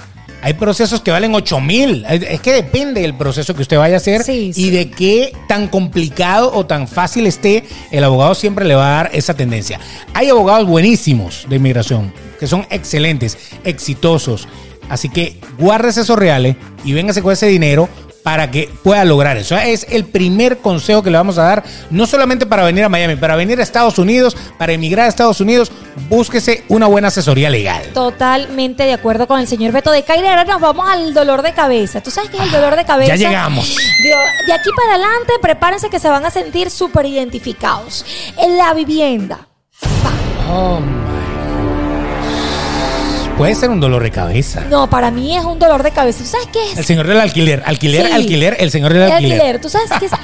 Hay 0.47 0.53
procesos 0.53 1.01
que 1.01 1.11
valen 1.11 1.35
8 1.35 1.59
mil. 1.59 2.05
Es 2.07 2.39
que 2.39 2.53
depende 2.53 3.01
del 3.01 3.13
proceso 3.13 3.53
que 3.53 3.63
usted 3.63 3.77
vaya 3.77 3.95
a 3.95 3.97
hacer 3.97 4.23
Sí, 4.23 4.51
y 4.51 4.53
sí. 4.53 4.69
de 4.69 4.89
qué 4.89 5.33
tan 5.49 5.67
complicado 5.67 6.53
o 6.53 6.65
tan 6.65 6.87
fácil 6.87 7.27
esté, 7.27 7.65
el 7.91 8.01
abogado 8.05 8.33
siempre 8.33 8.63
le 8.63 8.73
va 8.73 8.87
a 8.87 9.03
dar 9.03 9.09
esa 9.13 9.33
tendencia. 9.33 9.77
Hay 10.13 10.29
abogados 10.29 10.65
buenísimos 10.65 11.45
de 11.49 11.57
inmigración 11.57 12.13
que 12.39 12.47
son 12.47 12.65
excelentes, 12.69 13.37
exitosos. 13.65 14.47
Así 14.87 15.09
que 15.09 15.37
guárdese 15.59 15.99
esos 15.99 16.17
reales 16.17 16.55
y 16.85 16.93
véngase 16.93 17.21
con 17.21 17.33
ese 17.33 17.47
dinero 17.47 17.89
para 18.27 18.51
que 18.51 18.69
pueda 18.83 19.05
lograr 19.05 19.37
eso. 19.37 19.57
Es 19.57 19.87
el 19.89 20.03
primer 20.03 20.57
consejo 20.57 21.01
que 21.01 21.09
le 21.09 21.15
vamos 21.15 21.37
a 21.37 21.43
dar, 21.43 21.63
no 21.89 22.05
solamente 22.05 22.45
para 22.45 22.65
venir 22.65 22.83
a 22.83 22.89
Miami, 22.89 23.15
para 23.15 23.37
venir 23.37 23.57
a 23.61 23.63
Estados 23.63 23.97
Unidos, 23.99 24.35
para 24.57 24.73
emigrar 24.73 25.05
a 25.05 25.07
Estados 25.07 25.39
Unidos, 25.39 25.71
búsquese 26.09 26.65
una 26.67 26.87
buena 26.87 27.07
asesoría 27.07 27.49
legal. 27.49 27.83
Totalmente 27.93 28.83
de 28.83 28.91
acuerdo 28.91 29.29
con 29.29 29.39
el 29.39 29.47
señor 29.47 29.71
Beto 29.71 29.91
de 29.91 30.03
Caire. 30.03 30.27
Ahora 30.27 30.43
nos 30.43 30.59
vamos 30.59 30.89
al 30.89 31.13
dolor 31.13 31.41
de 31.41 31.53
cabeza. 31.53 32.03
¿Tú 32.03 32.11
sabes 32.11 32.29
qué 32.29 32.35
es 32.35 32.43
el 32.43 32.51
dolor 32.51 32.75
de 32.75 32.83
cabeza? 32.83 33.15
Ya 33.15 33.29
llegamos. 33.29 33.77
De, 34.03 34.09
de 34.09 34.53
aquí 34.53 34.71
para 34.75 34.95
adelante, 34.95 35.31
prepárense 35.41 35.89
que 35.89 35.97
se 35.97 36.09
van 36.09 36.25
a 36.25 36.29
sentir 36.29 36.69
súper 36.69 37.05
identificados. 37.05 38.05
En 38.37 38.57
la 38.57 38.73
vivienda. 38.73 39.47
Oh. 40.51 40.81
Puede 43.37 43.53
ser 43.53 43.69
un 43.69 43.79
dolor 43.79 44.01
de 44.01 44.09
cabeza. 44.11 44.61
No, 44.69 44.89
para 44.89 45.11
mí 45.11 45.37
es 45.37 45.45
un 45.45 45.59
dolor 45.59 45.83
de 45.83 45.91
cabeza. 45.91 46.19
¿Tú 46.23 46.25
sabes 46.29 46.47
qué 46.51 46.71
es? 46.71 46.77
El 46.79 46.85
señor 46.85 47.05
del 47.07 47.19
alquiler, 47.19 47.61
alquiler, 47.65 48.07
Sí. 48.07 48.11
alquiler, 48.11 48.57
el 48.59 48.71
señor 48.71 48.93
del 48.93 49.03
El 49.03 49.11
alquiler. 49.11 49.33
alquiler. 49.41 49.61
¿Tú 49.61 49.69
sabes 49.69 49.89
qué 49.99 50.05
es? 50.07 50.11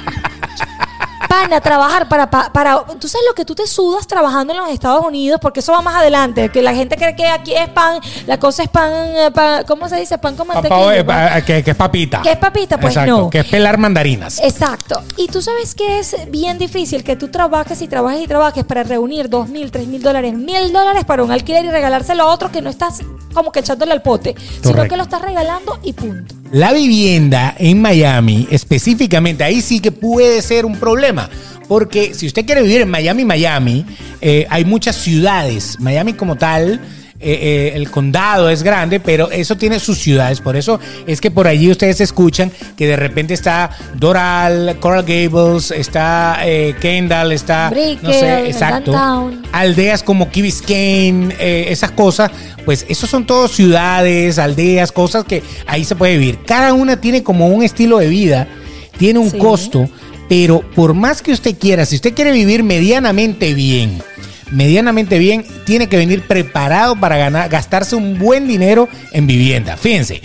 Pana, 1.34 1.60
trabajar 1.60 2.08
para, 2.08 2.30
pa- 2.30 2.52
para. 2.52 2.84
Tú 3.00 3.08
sabes 3.08 3.26
lo 3.28 3.34
que 3.34 3.44
tú 3.44 3.56
te 3.56 3.66
sudas 3.66 4.06
trabajando 4.06 4.52
en 4.52 4.60
los 4.60 4.68
Estados 4.68 5.04
Unidos, 5.04 5.40
porque 5.42 5.58
eso 5.60 5.72
va 5.72 5.82
más 5.82 5.96
adelante. 5.96 6.48
Que 6.48 6.62
la 6.62 6.72
gente 6.72 6.96
cree 6.96 7.16
que 7.16 7.26
aquí 7.26 7.52
es 7.54 7.68
pan, 7.70 7.98
la 8.28 8.38
cosa 8.38 8.62
es 8.62 8.68
pan. 8.68 8.92
eh, 8.92 9.30
pan- 9.34 9.64
¿Cómo 9.66 9.88
se 9.88 9.96
dice? 9.96 10.16
Pan 10.18 10.36
con 10.36 10.46
mantequilla. 10.46 10.96
eh, 10.96 11.02
pa- 11.04 11.40
que, 11.42 11.64
que 11.64 11.72
es 11.72 11.76
papita. 11.76 12.20
¿Qué 12.22 12.30
es 12.32 12.38
papita? 12.38 12.78
Pues 12.78 12.94
Exacto, 12.94 13.18
no. 13.22 13.30
Que 13.30 13.40
es 13.40 13.46
pelar 13.46 13.78
mandarinas. 13.78 14.38
Exacto. 14.44 15.02
Y 15.16 15.26
tú 15.26 15.42
sabes 15.42 15.74
que 15.74 15.98
es 15.98 16.14
bien 16.30 16.56
difícil 16.56 17.02
que 17.02 17.16
tú 17.16 17.26
trabajes 17.28 17.82
y 17.82 17.88
trabajes 17.88 18.20
y 18.22 18.28
trabajes 18.28 18.64
para 18.64 18.84
reunir 18.84 19.28
dos 19.28 19.48
mil, 19.48 19.72
tres 19.72 19.88
mil 19.88 20.02
dólares, 20.02 20.34
mil 20.34 20.72
dólares 20.72 21.04
para 21.04 21.24
un 21.24 21.32
alquiler 21.32 21.64
y 21.64 21.68
regalárselo 21.70 22.22
a 22.22 22.26
otro 22.26 22.52
que 22.52 22.62
no 22.62 22.70
estás 22.70 23.00
como 23.34 23.50
que 23.50 23.58
echándole 23.58 23.90
al 23.90 24.02
pote, 24.02 24.36
sino 24.62 24.84
que 24.86 24.96
lo 24.96 25.02
estás 25.02 25.20
regalando 25.20 25.80
y 25.82 25.92
punto. 25.94 26.32
La 26.52 26.72
vivienda 26.72 27.52
en 27.58 27.82
Miami, 27.82 28.46
específicamente, 28.48 29.42
ahí 29.42 29.60
sí 29.60 29.80
que 29.80 29.90
puede 29.90 30.40
ser 30.40 30.64
un 30.64 30.76
problema. 30.78 31.23
Porque 31.68 32.12
si 32.14 32.26
usted 32.26 32.44
quiere 32.44 32.62
vivir 32.62 32.82
en 32.82 32.90
Miami, 32.90 33.24
Miami, 33.24 33.86
eh, 34.20 34.46
hay 34.50 34.64
muchas 34.64 34.96
ciudades. 34.96 35.78
Miami 35.80 36.12
como 36.12 36.36
tal, 36.36 36.80
eh, 37.20 37.38
eh, 37.40 37.72
el 37.74 37.90
condado 37.90 38.50
es 38.50 38.62
grande, 38.62 39.00
pero 39.00 39.30
eso 39.30 39.56
tiene 39.56 39.80
sus 39.80 39.96
ciudades. 39.98 40.42
Por 40.42 40.56
eso 40.56 40.78
es 41.06 41.22
que 41.22 41.30
por 41.30 41.46
allí 41.46 41.70
ustedes 41.70 42.02
escuchan 42.02 42.52
que 42.76 42.86
de 42.86 42.96
repente 42.96 43.32
está 43.32 43.70
Doral, 43.94 44.76
Coral 44.78 45.04
Gables, 45.04 45.70
está 45.70 46.40
eh, 46.44 46.74
Kendall, 46.82 47.32
está... 47.32 47.70
no 47.70 47.76
Brickell, 47.76 48.12
sé, 48.12 48.46
exacto. 48.46 48.92
Downtown. 48.92 49.42
Aldeas 49.52 50.02
como 50.02 50.30
Key 50.30 50.42
Biscayne, 50.42 51.34
esas 51.38 51.92
cosas, 51.92 52.30
pues 52.66 52.84
esos 52.90 53.08
son 53.08 53.24
todos 53.26 53.52
ciudades, 53.52 54.38
aldeas, 54.38 54.92
cosas 54.92 55.24
que 55.24 55.42
ahí 55.66 55.84
se 55.84 55.96
puede 55.96 56.18
vivir. 56.18 56.40
Cada 56.44 56.74
una 56.74 57.00
tiene 57.00 57.22
como 57.22 57.46
un 57.48 57.62
estilo 57.62 57.98
de 57.98 58.08
vida, 58.08 58.48
tiene 58.98 59.18
un 59.18 59.30
Sí. 59.30 59.38
costo, 59.38 59.88
pero 60.28 60.60
por 60.74 60.94
más 60.94 61.22
que 61.22 61.32
usted 61.32 61.56
quiera, 61.58 61.84
si 61.86 61.96
usted 61.96 62.14
quiere 62.14 62.32
vivir 62.32 62.62
medianamente 62.62 63.54
bien, 63.54 64.02
medianamente 64.50 65.18
bien, 65.18 65.44
tiene 65.64 65.88
que 65.88 65.96
venir 65.96 66.22
preparado 66.26 66.96
para 66.96 67.16
ganar, 67.16 67.48
gastarse 67.48 67.96
un 67.96 68.18
buen 68.18 68.46
dinero 68.46 68.88
en 69.12 69.26
vivienda. 69.26 69.76
Fíjense, 69.76 70.22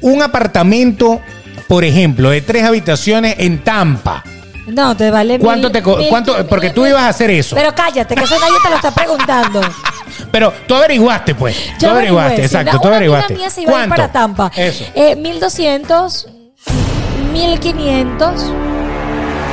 un 0.00 0.22
apartamento, 0.22 1.20
por 1.68 1.84
ejemplo, 1.84 2.30
de 2.30 2.40
tres 2.42 2.64
habitaciones 2.64 3.36
en 3.38 3.62
Tampa. 3.64 4.22
No, 4.66 4.96
te 4.96 5.10
vale 5.10 5.38
mil- 5.38 5.44
¿Cuánto 5.44 5.70
te 5.72 5.82
mil- 5.82 6.08
cuánto- 6.08 6.46
porque 6.46 6.70
tú 6.70 6.86
ibas 6.86 7.02
a 7.02 7.08
hacer 7.08 7.30
eso. 7.30 7.56
Pero 7.56 7.74
cállate, 7.74 8.14
que 8.14 8.22
eso 8.22 8.38
nadie 8.38 8.54
te 8.62 8.70
lo 8.70 8.76
está 8.76 8.92
preguntando. 8.94 9.60
Pero 10.30 10.52
tú 10.68 10.74
averiguaste, 10.76 11.34
pues. 11.34 11.56
tú 11.78 11.86
Yo 11.86 11.90
averiguaste, 11.90 12.34
averigüé, 12.34 12.48
sí. 12.48 12.54
exacto, 12.54 12.70
Una 12.76 12.80
tú 12.82 12.88
averiguaste. 12.88 13.34
mía 13.34 13.50
se 13.50 13.62
iba 13.62 13.80
a 13.80 13.82
ir 13.84 13.88
para 13.88 14.12
Tampa. 14.12 14.52
Eso. 14.54 14.84
Eh, 14.94 15.16
1200, 15.16 16.28
1500. 17.32 18.52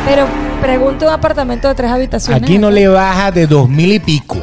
Pero 0.08 0.26
Pregunta 0.62 1.06
un 1.06 1.14
apartamento 1.14 1.68
de 1.68 1.76
tres 1.76 1.92
habitaciones. 1.92 2.44
Aquí 2.44 2.58
no 2.58 2.72
le 2.72 2.88
baja 2.88 3.32
de 3.32 3.46
dos 3.46 3.70
mil 3.70 3.94
y 3.94 4.00
pico. 4.00 4.38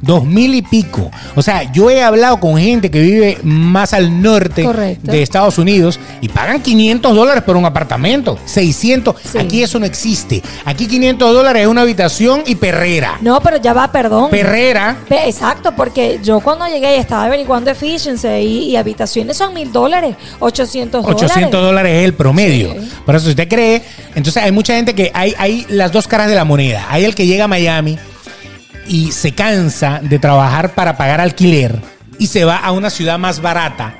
Dos 0.00 0.24
mil 0.24 0.54
y 0.54 0.62
pico. 0.62 1.10
O 1.34 1.42
sea, 1.42 1.70
yo 1.72 1.90
he 1.90 2.02
hablado 2.02 2.40
con 2.40 2.56
gente 2.58 2.90
que 2.90 3.00
vive 3.00 3.38
más 3.42 3.92
al 3.92 4.22
norte 4.22 4.62
Correcto. 4.64 5.12
de 5.12 5.22
Estados 5.22 5.58
Unidos 5.58 6.00
y 6.20 6.28
pagan 6.28 6.60
500 6.62 7.14
dólares 7.14 7.42
por 7.42 7.56
un 7.56 7.64
apartamento. 7.66 8.38
600. 8.46 9.14
Sí. 9.22 9.38
Aquí 9.38 9.62
eso 9.62 9.78
no 9.78 9.86
existe. 9.86 10.42
Aquí 10.64 10.86
500 10.86 11.34
dólares 11.34 11.62
es 11.62 11.68
una 11.68 11.82
habitación 11.82 12.42
y 12.46 12.54
perrera. 12.54 13.18
No, 13.20 13.40
pero 13.40 13.58
ya 13.58 13.72
va, 13.72 13.92
perdón. 13.92 14.30
Perrera. 14.30 14.96
Pe- 15.08 15.28
Exacto, 15.28 15.72
porque 15.76 16.18
yo 16.22 16.40
cuando 16.40 16.66
llegué 16.66 16.96
y 16.96 16.98
estaba 16.98 17.24
averiguando 17.24 17.70
efficiency 17.70 18.28
y, 18.28 18.58
y 18.70 18.76
habitaciones 18.76 19.36
son 19.36 19.52
mil 19.54 19.70
dólares, 19.70 20.16
800 20.38 21.02
dólares. 21.02 21.22
800 21.30 21.62
dólares 21.62 21.92
es 21.98 22.04
el 22.04 22.14
promedio. 22.14 22.72
Sí. 22.72 22.90
Por 23.04 23.14
eso, 23.16 23.24
si 23.26 23.30
usted 23.30 23.48
cree, 23.48 23.82
entonces 24.14 24.42
hay 24.42 24.52
mucha 24.52 24.74
gente 24.74 24.94
que 24.94 25.10
hay, 25.14 25.34
hay 25.38 25.66
las 25.68 25.92
dos 25.92 26.08
caras 26.08 26.28
de 26.28 26.34
la 26.34 26.44
moneda. 26.44 26.86
Hay 26.90 27.04
el 27.04 27.14
que 27.14 27.26
llega 27.26 27.44
a 27.44 27.48
Miami 27.48 27.98
y 28.86 29.12
se 29.12 29.32
cansa 29.32 30.00
de 30.02 30.18
trabajar 30.18 30.74
para 30.74 30.96
pagar 30.96 31.20
alquiler 31.20 31.80
y 32.18 32.26
se 32.26 32.44
va 32.44 32.56
a 32.56 32.72
una 32.72 32.90
ciudad 32.90 33.18
más 33.18 33.40
barata 33.40 33.94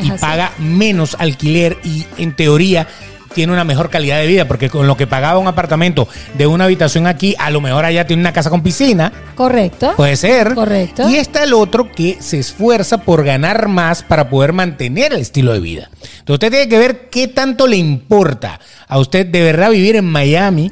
y 0.00 0.06
Ajá, 0.06 0.18
sí. 0.18 0.20
paga 0.20 0.52
menos 0.58 1.16
alquiler 1.18 1.78
y 1.84 2.04
en 2.18 2.34
teoría 2.34 2.86
tiene 3.34 3.52
una 3.52 3.64
mejor 3.64 3.90
calidad 3.90 4.18
de 4.20 4.26
vida 4.26 4.46
porque 4.46 4.70
con 4.70 4.86
lo 4.86 4.96
que 4.96 5.06
pagaba 5.06 5.38
un 5.38 5.48
apartamento 5.48 6.08
de 6.38 6.46
una 6.46 6.64
habitación 6.64 7.06
aquí, 7.06 7.34
a 7.38 7.50
lo 7.50 7.60
mejor 7.60 7.84
allá 7.84 8.06
tiene 8.06 8.22
una 8.22 8.32
casa 8.32 8.48
con 8.48 8.62
piscina. 8.62 9.12
Correcto. 9.34 9.92
Puede 9.96 10.16
ser. 10.16 10.54
Correcto. 10.54 11.08
Y 11.08 11.16
está 11.16 11.42
el 11.42 11.52
otro 11.52 11.90
que 11.90 12.16
se 12.20 12.38
esfuerza 12.38 12.98
por 12.98 13.24
ganar 13.24 13.68
más 13.68 14.02
para 14.02 14.30
poder 14.30 14.52
mantener 14.52 15.12
el 15.12 15.20
estilo 15.20 15.52
de 15.52 15.60
vida. 15.60 15.90
Entonces 15.92 16.34
usted 16.34 16.50
tiene 16.50 16.68
que 16.68 16.78
ver 16.78 17.08
qué 17.10 17.28
tanto 17.28 17.66
le 17.66 17.76
importa 17.76 18.60
a 18.86 18.98
usted 18.98 19.26
de 19.26 19.42
verdad 19.42 19.70
vivir 19.70 19.96
en 19.96 20.04
Miami 20.04 20.70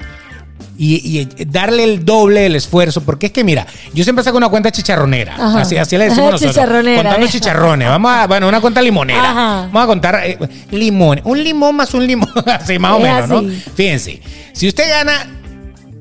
y, 0.79 1.21
y 1.21 1.45
darle 1.47 1.85
el 1.85 2.05
doble 2.05 2.41
del 2.43 2.57
esfuerzo. 2.57 3.03
Porque 3.03 3.27
es 3.27 3.33
que, 3.33 3.45
mira, 3.45 3.67
yo 3.95 4.05
siempre 4.05 4.25
saco 4.25 4.37
una 4.37 4.49
cuenta 4.49 4.71
chicharronera. 4.71 5.35
Ajá. 5.35 5.61
Así, 5.61 5.77
así 5.77 5.97
le 5.97 6.05
decimos 6.09 6.33
nosotros. 6.43 6.85
Contando 6.97 7.27
chicharrones. 7.27 7.89
Vamos 7.89 8.13
a, 8.13 8.27
bueno, 8.27 8.49
una 8.49 8.61
cuenta 8.61 8.81
limonera. 8.83 9.31
Ajá. 9.31 9.61
Vamos 9.73 9.83
a 9.85 9.87
contar 9.87 10.21
eh, 10.25 10.39
limón. 10.71 11.21
Un 11.25 11.43
limón 11.43 11.77
más 11.77 11.93
un 11.95 12.07
limón. 12.07 12.29
así, 12.47 12.79
más 12.79 12.93
o 12.93 13.01
menos, 13.01 13.29
¿no? 13.29 13.43
Fíjense, 13.75 14.21
si 14.53 14.69
usted 14.69 14.89
gana 14.89 15.27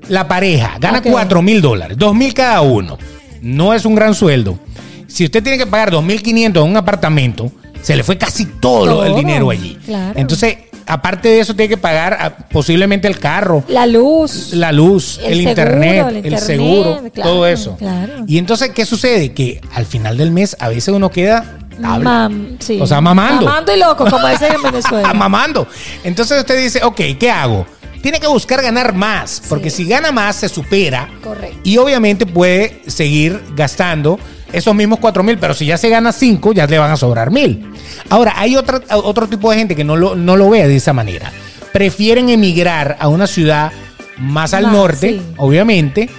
la 0.09 0.27
pareja 0.27 0.75
gana 0.79 0.97
Ok. 0.99 1.07
4 1.09 1.41
mil 1.41 1.61
dólares, 1.61 1.97
2 1.97 2.15
mil 2.15 2.33
cada 2.33 2.61
uno. 2.61 2.97
No 3.41 3.73
es 3.73 3.85
un 3.85 3.95
gran 3.95 4.13
sueldo. 4.13 4.59
Si 5.07 5.25
usted 5.25 5.41
tiene 5.43 5.57
que 5.57 5.65
pagar 5.67 5.91
2.500 5.91 6.45
en 6.63 6.69
un 6.69 6.77
apartamento, 6.77 7.51
se 7.81 7.95
le 7.95 8.03
fue 8.03 8.17
casi 8.17 8.45
todo, 8.45 8.85
Todo, 8.85 9.05
el 9.05 9.15
dinero 9.15 9.49
allí. 9.49 9.77
claro. 9.85 10.13
Entonces, 10.17 10.57
aparte 10.87 11.29
de 11.29 11.39
eso, 11.39 11.55
tiene 11.55 11.69
que 11.69 11.77
pagar 11.77 12.17
ah, 12.19 12.31
posiblemente 12.51 13.07
el 13.07 13.19
carro, 13.19 13.63
La 13.67 13.85
luz. 13.85 14.53
la 14.53 14.71
luz, 14.71 15.19
El 15.23 15.25
el, 15.25 15.37
seguro, 15.37 15.49
internet, 15.49 16.25
el 16.25 16.37
seguro, 16.39 17.01
claro, 17.13 17.29
todo 17.31 17.47
eso. 17.47 17.77
claro. 17.77 18.13
Y 18.27 18.37
entonces, 18.37 18.69
¿qué 18.71 18.85
sucede? 18.85 19.33
Que 19.33 19.61
al 19.73 19.85
final 19.85 20.17
del 20.17 20.31
mes 20.31 20.55
a 20.59 20.69
veces 20.69 20.89
uno 20.93 21.09
queda. 21.09 21.57
Mam- 21.79 22.57
sí. 22.59 22.79
O 22.79 22.85
sea, 22.85 23.01
mamando. 23.01 23.45
Mamando 23.45 23.75
y 23.75 23.79
loco, 23.79 24.05
como 24.09 24.27
dicen 24.27 24.53
en 24.53 24.61
Venezuela. 24.61 25.13
mamando. 25.15 25.67
Entonces 26.03 26.39
usted 26.39 26.57
dice, 26.61 26.81
ok, 26.83 26.99
¿qué 27.19 27.31
hago? 27.31 27.65
Tiene 28.01 28.19
que 28.19 28.27
buscar 28.27 28.61
ganar 28.61 28.93
más, 28.93 29.41
porque 29.47 29.69
Sí. 29.69 29.83
si 29.83 29.89
gana 29.89 30.11
más 30.11 30.35
se 30.37 30.49
supera 30.49 31.07
Correcto. 31.23 31.57
y 31.63 31.77
obviamente 31.77 32.25
puede 32.25 32.81
seguir 32.87 33.39
gastando 33.55 34.19
esos 34.51 34.73
mismos 34.75 34.99
4 34.99 35.23
mil, 35.23 35.37
pero 35.37 35.53
si 35.53 35.65
ya 35.65 35.77
se 35.77 35.87
gana 35.89 36.11
5, 36.11 36.51
ya 36.53 36.65
le 36.67 36.77
van 36.79 36.91
a 36.91 36.97
sobrar 36.97 37.31
mil. 37.31 37.71
Ahora, 38.09 38.33
hay 38.37 38.55
otra, 38.57 38.81
otro 38.89 39.27
tipo 39.27 39.49
de 39.51 39.57
gente 39.57 39.75
que 39.75 39.83
no 39.83 39.95
lo, 39.95 40.15
no 40.15 40.35
lo 40.35 40.49
ve 40.49 40.67
de 40.67 40.75
esa 40.75 40.93
manera. 40.93 41.31
Prefieren 41.71 42.29
emigrar 42.29 42.97
a 42.99 43.07
una 43.07 43.27
ciudad 43.27 43.71
más 44.17 44.53
al 44.53 44.63
Más, 44.63 44.73
norte, 44.73 45.09
sí. 45.09 45.21
obviamente, 45.37 46.09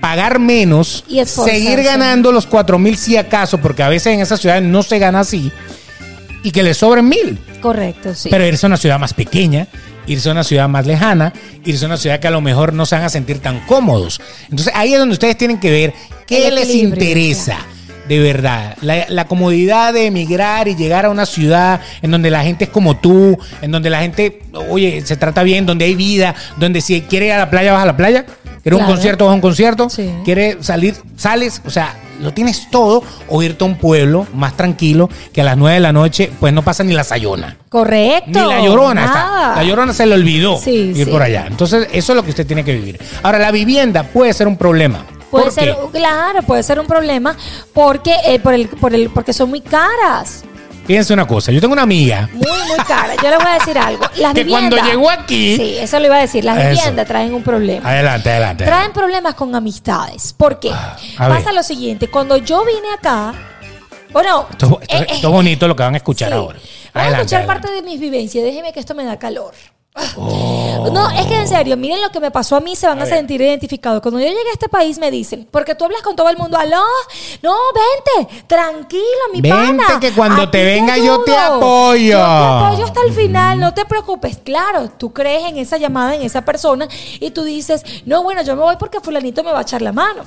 pagar 0.00 0.38
menos, 0.38 1.04
Y 1.08 1.24
seguir 1.24 1.82
ganando 1.82 2.30
los 2.32 2.46
4 2.46 2.78
mil 2.78 2.96
si 2.96 3.16
acaso, 3.16 3.58
porque 3.58 3.82
a 3.82 3.88
veces 3.88 4.14
en 4.14 4.20
esas 4.20 4.40
ciudades 4.40 4.62
no 4.62 4.82
se 4.82 4.98
gana 4.98 5.20
así, 5.20 5.50
y 6.42 6.52
que 6.52 6.62
le 6.62 6.74
sobren 6.74 7.08
mil. 7.08 7.38
Correcto, 7.60 8.14
sí. 8.14 8.28
Pero 8.30 8.46
irse 8.46 8.66
a 8.66 8.68
una 8.68 8.76
ciudad 8.76 8.98
más 9.00 9.12
pequeña, 9.14 9.66
irse 10.10 10.28
a 10.28 10.32
una 10.32 10.44
ciudad 10.44 10.68
más 10.68 10.86
lejana, 10.86 11.32
irse 11.64 11.84
a 11.84 11.88
una 11.88 11.96
ciudad 11.96 12.18
que 12.18 12.26
a 12.26 12.32
lo 12.32 12.40
mejor 12.40 12.72
no 12.72 12.84
se 12.84 12.96
van 12.96 13.04
a 13.04 13.08
sentir 13.08 13.38
tan 13.38 13.60
cómodos. 13.60 14.20
Entonces 14.50 14.72
ahí 14.74 14.92
es 14.92 14.98
donde 14.98 15.12
ustedes 15.12 15.38
tienen 15.38 15.60
que 15.60 15.70
ver 15.70 15.94
qué 16.26 16.50
les 16.50 16.74
interesa. 16.74 17.58
De 18.08 18.18
verdad, 18.18 18.76
la, 18.80 19.06
la 19.08 19.28
comodidad 19.28 19.94
de 19.94 20.06
emigrar 20.06 20.66
y 20.66 20.74
llegar 20.74 21.06
a 21.06 21.10
una 21.10 21.26
ciudad 21.26 21.80
en 22.02 22.10
donde 22.10 22.28
la 22.28 22.42
gente 22.42 22.64
es 22.64 22.70
como 22.70 22.96
tú, 22.96 23.38
en 23.62 23.70
donde 23.70 23.88
la 23.88 24.00
gente, 24.00 24.42
oye, 24.68 25.02
se 25.06 25.16
trata 25.16 25.44
bien, 25.44 25.64
donde 25.64 25.84
hay 25.84 25.94
vida, 25.94 26.34
donde 26.56 26.80
si 26.80 27.02
quiere 27.02 27.26
ir 27.26 27.32
a 27.32 27.38
la 27.38 27.50
playa, 27.50 27.72
vas 27.72 27.84
a 27.84 27.86
la 27.86 27.96
playa, 27.96 28.26
quiere 28.62 28.76
un 28.76 28.80
Claro. 28.80 28.94
concierto, 28.94 29.24
vas 29.26 29.32
a 29.32 29.34
un 29.34 29.40
concierto, 29.40 29.90
Sí. 29.90 30.10
quiere 30.24 30.58
salir, 30.62 30.96
sales, 31.16 31.62
o 31.64 31.70
sea, 31.70 31.94
lo 32.20 32.34
tienes 32.34 32.68
todo, 32.70 33.02
o 33.28 33.42
irte 33.42 33.64
a 33.64 33.66
un 33.66 33.76
pueblo 33.78 34.26
más 34.34 34.54
tranquilo, 34.56 35.08
que 35.32 35.40
a 35.40 35.44
las 35.44 35.56
9 35.56 35.74
de 35.74 35.80
la 35.80 35.92
noche, 35.92 36.30
pues 36.38 36.52
no 36.52 36.60
pasa 36.62 36.84
ni 36.84 36.92
la 36.92 37.02
sayona. 37.04 37.56
Correcto. 37.70 38.28
Ni 38.28 38.34
la 38.46 38.60
llorona 38.60 39.04
está. 39.06 39.52
La 39.56 39.62
llorona 39.64 39.94
se 39.94 40.04
le 40.04 40.14
olvidó 40.16 40.58
Sí, 40.58 40.92
ir 40.94 41.04
sí. 41.06 41.10
por 41.10 41.22
allá. 41.22 41.46
Entonces, 41.46 41.88
eso 41.92 42.12
es 42.12 42.16
lo 42.16 42.22
que 42.22 42.30
usted 42.30 42.46
tiene 42.46 42.62
que 42.64 42.74
vivir. 42.74 43.00
Ahora, 43.22 43.38
la 43.38 43.50
vivienda 43.50 44.02
puede 44.02 44.34
ser 44.34 44.46
un 44.48 44.56
problema. 44.58 45.06
Puede 45.30 45.44
¿Por 45.44 45.52
ser, 45.54 45.76
qué? 45.92 45.98
claro, 45.98 46.42
puede 46.42 46.62
ser 46.64 46.78
un 46.80 46.86
problema 46.86 47.36
porque 47.72 48.12
eh, 48.26 48.38
por 48.40 48.52
el, 48.52 48.68
por 48.68 48.92
el, 48.94 49.08
porque 49.10 49.32
son 49.32 49.48
muy 49.48 49.60
caras. 49.60 50.42
Fíjense 50.90 51.14
una 51.14 51.24
cosa, 51.24 51.52
yo 51.52 51.60
tengo 51.60 51.72
una 51.72 51.82
amiga 51.82 52.28
Muy, 52.32 52.42
muy 52.66 52.78
caras. 52.88 53.16
Yo 53.22 53.30
les 53.30 53.38
voy 53.38 53.46
a 53.46 53.54
decir 53.60 53.78
algo. 53.78 54.04
Las 54.16 54.34
que 54.34 54.44
cuando 54.44 54.76
llegó 54.76 55.08
aquí. 55.08 55.54
Sí, 55.56 55.76
eso 55.78 56.00
lo 56.00 56.06
iba 56.06 56.16
a 56.16 56.20
decir. 56.20 56.44
Las 56.44 56.58
Eso. 56.58 56.70
viviendas 56.70 57.06
traen 57.06 57.32
un 57.32 57.44
problema. 57.44 57.88
Adelante, 57.88 58.28
adelante. 58.28 58.64
Traen 58.64 58.92
problemas 58.92 59.34
con 59.36 59.54
amistades. 59.54 60.32
¿Por 60.32 60.58
qué? 60.58 60.72
Ah. 60.72 60.96
Pasa 61.16 61.52
lo 61.52 61.62
siguiente. 61.62 62.08
Cuando 62.08 62.38
yo 62.38 62.64
vine 62.64 62.92
acá, 62.92 63.32
bueno, 64.12 64.48
Esto, 64.50 64.80
esto- 64.82 64.96
eh, 64.96 65.06
esto 65.10 65.28
es 65.28 65.32
bonito 65.32 65.68
lo 65.68 65.76
que 65.76 65.82
van 65.84 65.94
a 65.94 65.98
escuchar 65.98 66.30
sí. 66.30 66.34
ahora. 66.34 66.58
Vamos 66.92 67.12
a 67.12 67.16
escuchar 67.18 67.38
adelante. 67.42 67.46
parte 67.68 67.72
de 67.72 67.82
mis 67.88 68.00
vivencias. 68.00 68.42
Déjeme 68.42 68.72
que 68.72 68.80
esto 68.80 68.96
me 68.96 69.04
da 69.04 69.16
calor. 69.16 69.52
Oh. 69.96 70.88
No, 70.92 71.10
es 71.10 71.26
que 71.26 71.34
en 71.34 71.48
serio, 71.48 71.76
miren 71.76 72.00
lo 72.00 72.10
que 72.10 72.20
me 72.20 72.30
pasó 72.30 72.56
a 72.56 72.60
mí, 72.60 72.76
se 72.76 72.86
van 72.86 73.00
a, 73.00 73.06
sentir 73.06 73.40
identificados. 73.40 74.00
Cuando 74.00 74.20
yo 74.20 74.26
llegué 74.26 74.48
a 74.48 74.52
este 74.52 74.68
país 74.68 74.98
me 74.98 75.10
dicen, 75.10 75.48
porque 75.50 75.74
tú 75.74 75.84
hablas 75.84 76.02
con 76.02 76.14
todo 76.14 76.28
el 76.28 76.36
mundo, 76.36 76.56
aló, 76.56 76.82
no, 77.42 77.54
vente, 77.74 78.44
tranquilo, 78.46 79.02
mi 79.32 79.40
Vente, 79.40 79.84
pana. 79.84 80.00
que 80.00 80.12
cuando 80.12 80.48
te 80.48 80.64
venga 80.64 80.96
yo 80.96 81.22
te 81.22 81.36
apoyo". 81.36 82.10
Yo 82.10 82.16
te 82.18 82.66
apoyo 82.66 82.84
hasta 82.84 83.02
el 83.02 83.12
final, 83.12 83.58
no 83.58 83.74
te 83.74 83.84
preocupes. 83.84 84.38
Claro, 84.38 84.90
tú 84.96 85.12
crees 85.12 85.48
en 85.48 85.58
esa 85.58 85.76
llamada, 85.76 86.14
en 86.14 86.22
esa 86.22 86.44
persona, 86.44 86.88
y 87.18 87.30
tú 87.30 87.42
dices, 87.42 87.84
no, 88.06 88.22
bueno, 88.22 88.42
yo 88.42 88.54
me 88.54 88.62
voy 88.62 88.76
porque 88.76 89.00
fulanito 89.00 89.42
me 89.42 89.52
va 89.52 89.58
a 89.58 89.62
echar 89.62 89.82
la 89.82 89.92
mano. 89.92 90.24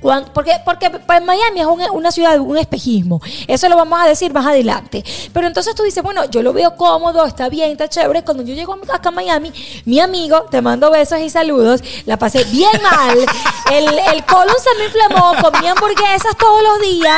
Cuan- 0.00 0.26
Porque, 0.32 0.52
porque 0.64 0.90
pues, 0.90 1.22
Miami 1.22 1.60
es 1.60 1.66
un- 1.66 1.82
una 1.92 2.10
ciudad 2.10 2.32
de 2.32 2.40
un 2.40 2.56
espejismo. 2.56 3.20
Eso 3.46 3.68
lo 3.68 3.76
vamos 3.76 4.00
a 4.00 4.06
decir 4.06 4.32
más 4.32 4.46
adelante. 4.46 5.04
Pero 5.32 5.46
entonces 5.46 5.74
tú 5.74 5.82
dices, 5.82 6.02
bueno, 6.02 6.24
yo 6.30 6.42
lo 6.42 6.52
veo 6.52 6.74
cómodo, 6.76 7.24
está 7.26 7.48
bien, 7.48 7.70
está 7.72 7.88
chévere. 7.88 8.22
Cuando 8.24 8.42
yo 8.42 8.54
llego 8.54 8.76
acá 8.92 9.08
a 9.10 9.12
Miami, 9.12 9.52
mi 9.84 10.00
amigo, 10.00 10.42
te 10.50 10.60
mando 10.62 10.90
besos 10.90 11.20
y 11.20 11.28
saludos, 11.30 11.82
la 12.06 12.16
pasé 12.16 12.44
bien 12.44 12.70
mal. 12.82 13.18
El, 13.72 13.86
el 13.86 14.24
colon 14.24 14.54
se 14.58 14.78
me 14.78 14.86
inflamó, 14.86 15.32
comí 15.42 15.66
hamburguesas 15.68 16.36
todos 16.36 16.62
los 16.62 16.80
días. 16.80 17.16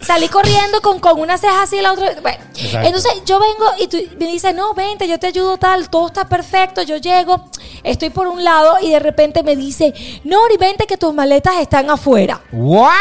Salí 0.00 0.28
corriendo 0.28 0.80
con, 0.80 1.00
con 1.00 1.20
una 1.20 1.38
ceja 1.38 1.62
así 1.62 1.76
y 1.76 1.82
la 1.82 1.92
otra. 1.92 2.14
Bueno, 2.22 2.38
entonces 2.54 3.12
yo 3.26 3.40
vengo 3.40 3.72
y 3.78 3.88
tú 3.88 3.98
me 4.18 4.26
dices, 4.26 4.54
no, 4.54 4.72
vente, 4.72 5.08
yo 5.08 5.18
te 5.18 5.26
ayudo 5.26 5.56
tal, 5.56 5.90
todo 5.90 6.06
está 6.06 6.28
perfecto. 6.28 6.82
Yo 6.82 6.96
llego, 6.96 7.44
estoy 7.82 8.10
por 8.10 8.28
un 8.28 8.44
lado 8.44 8.76
y 8.80 8.90
de 8.90 9.00
repente 9.00 9.42
me 9.42 9.56
dice, 9.56 9.92
Nori, 10.24 10.56
vente 10.56 10.86
que 10.86 10.96
tus 10.96 11.12
maletas 11.12 11.54
están 11.60 11.90
afuera. 11.90 12.40
¿What? 12.52 12.92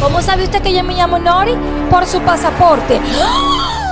¿Cómo 0.00 0.22
sabe 0.22 0.44
usted 0.44 0.62
que 0.62 0.72
yo 0.72 0.82
me 0.82 0.94
llamo 0.94 1.18
Nori? 1.18 1.56
Por 1.90 2.06
su 2.06 2.20
pasaporte. 2.20 3.00
¡Ah! 3.20 3.83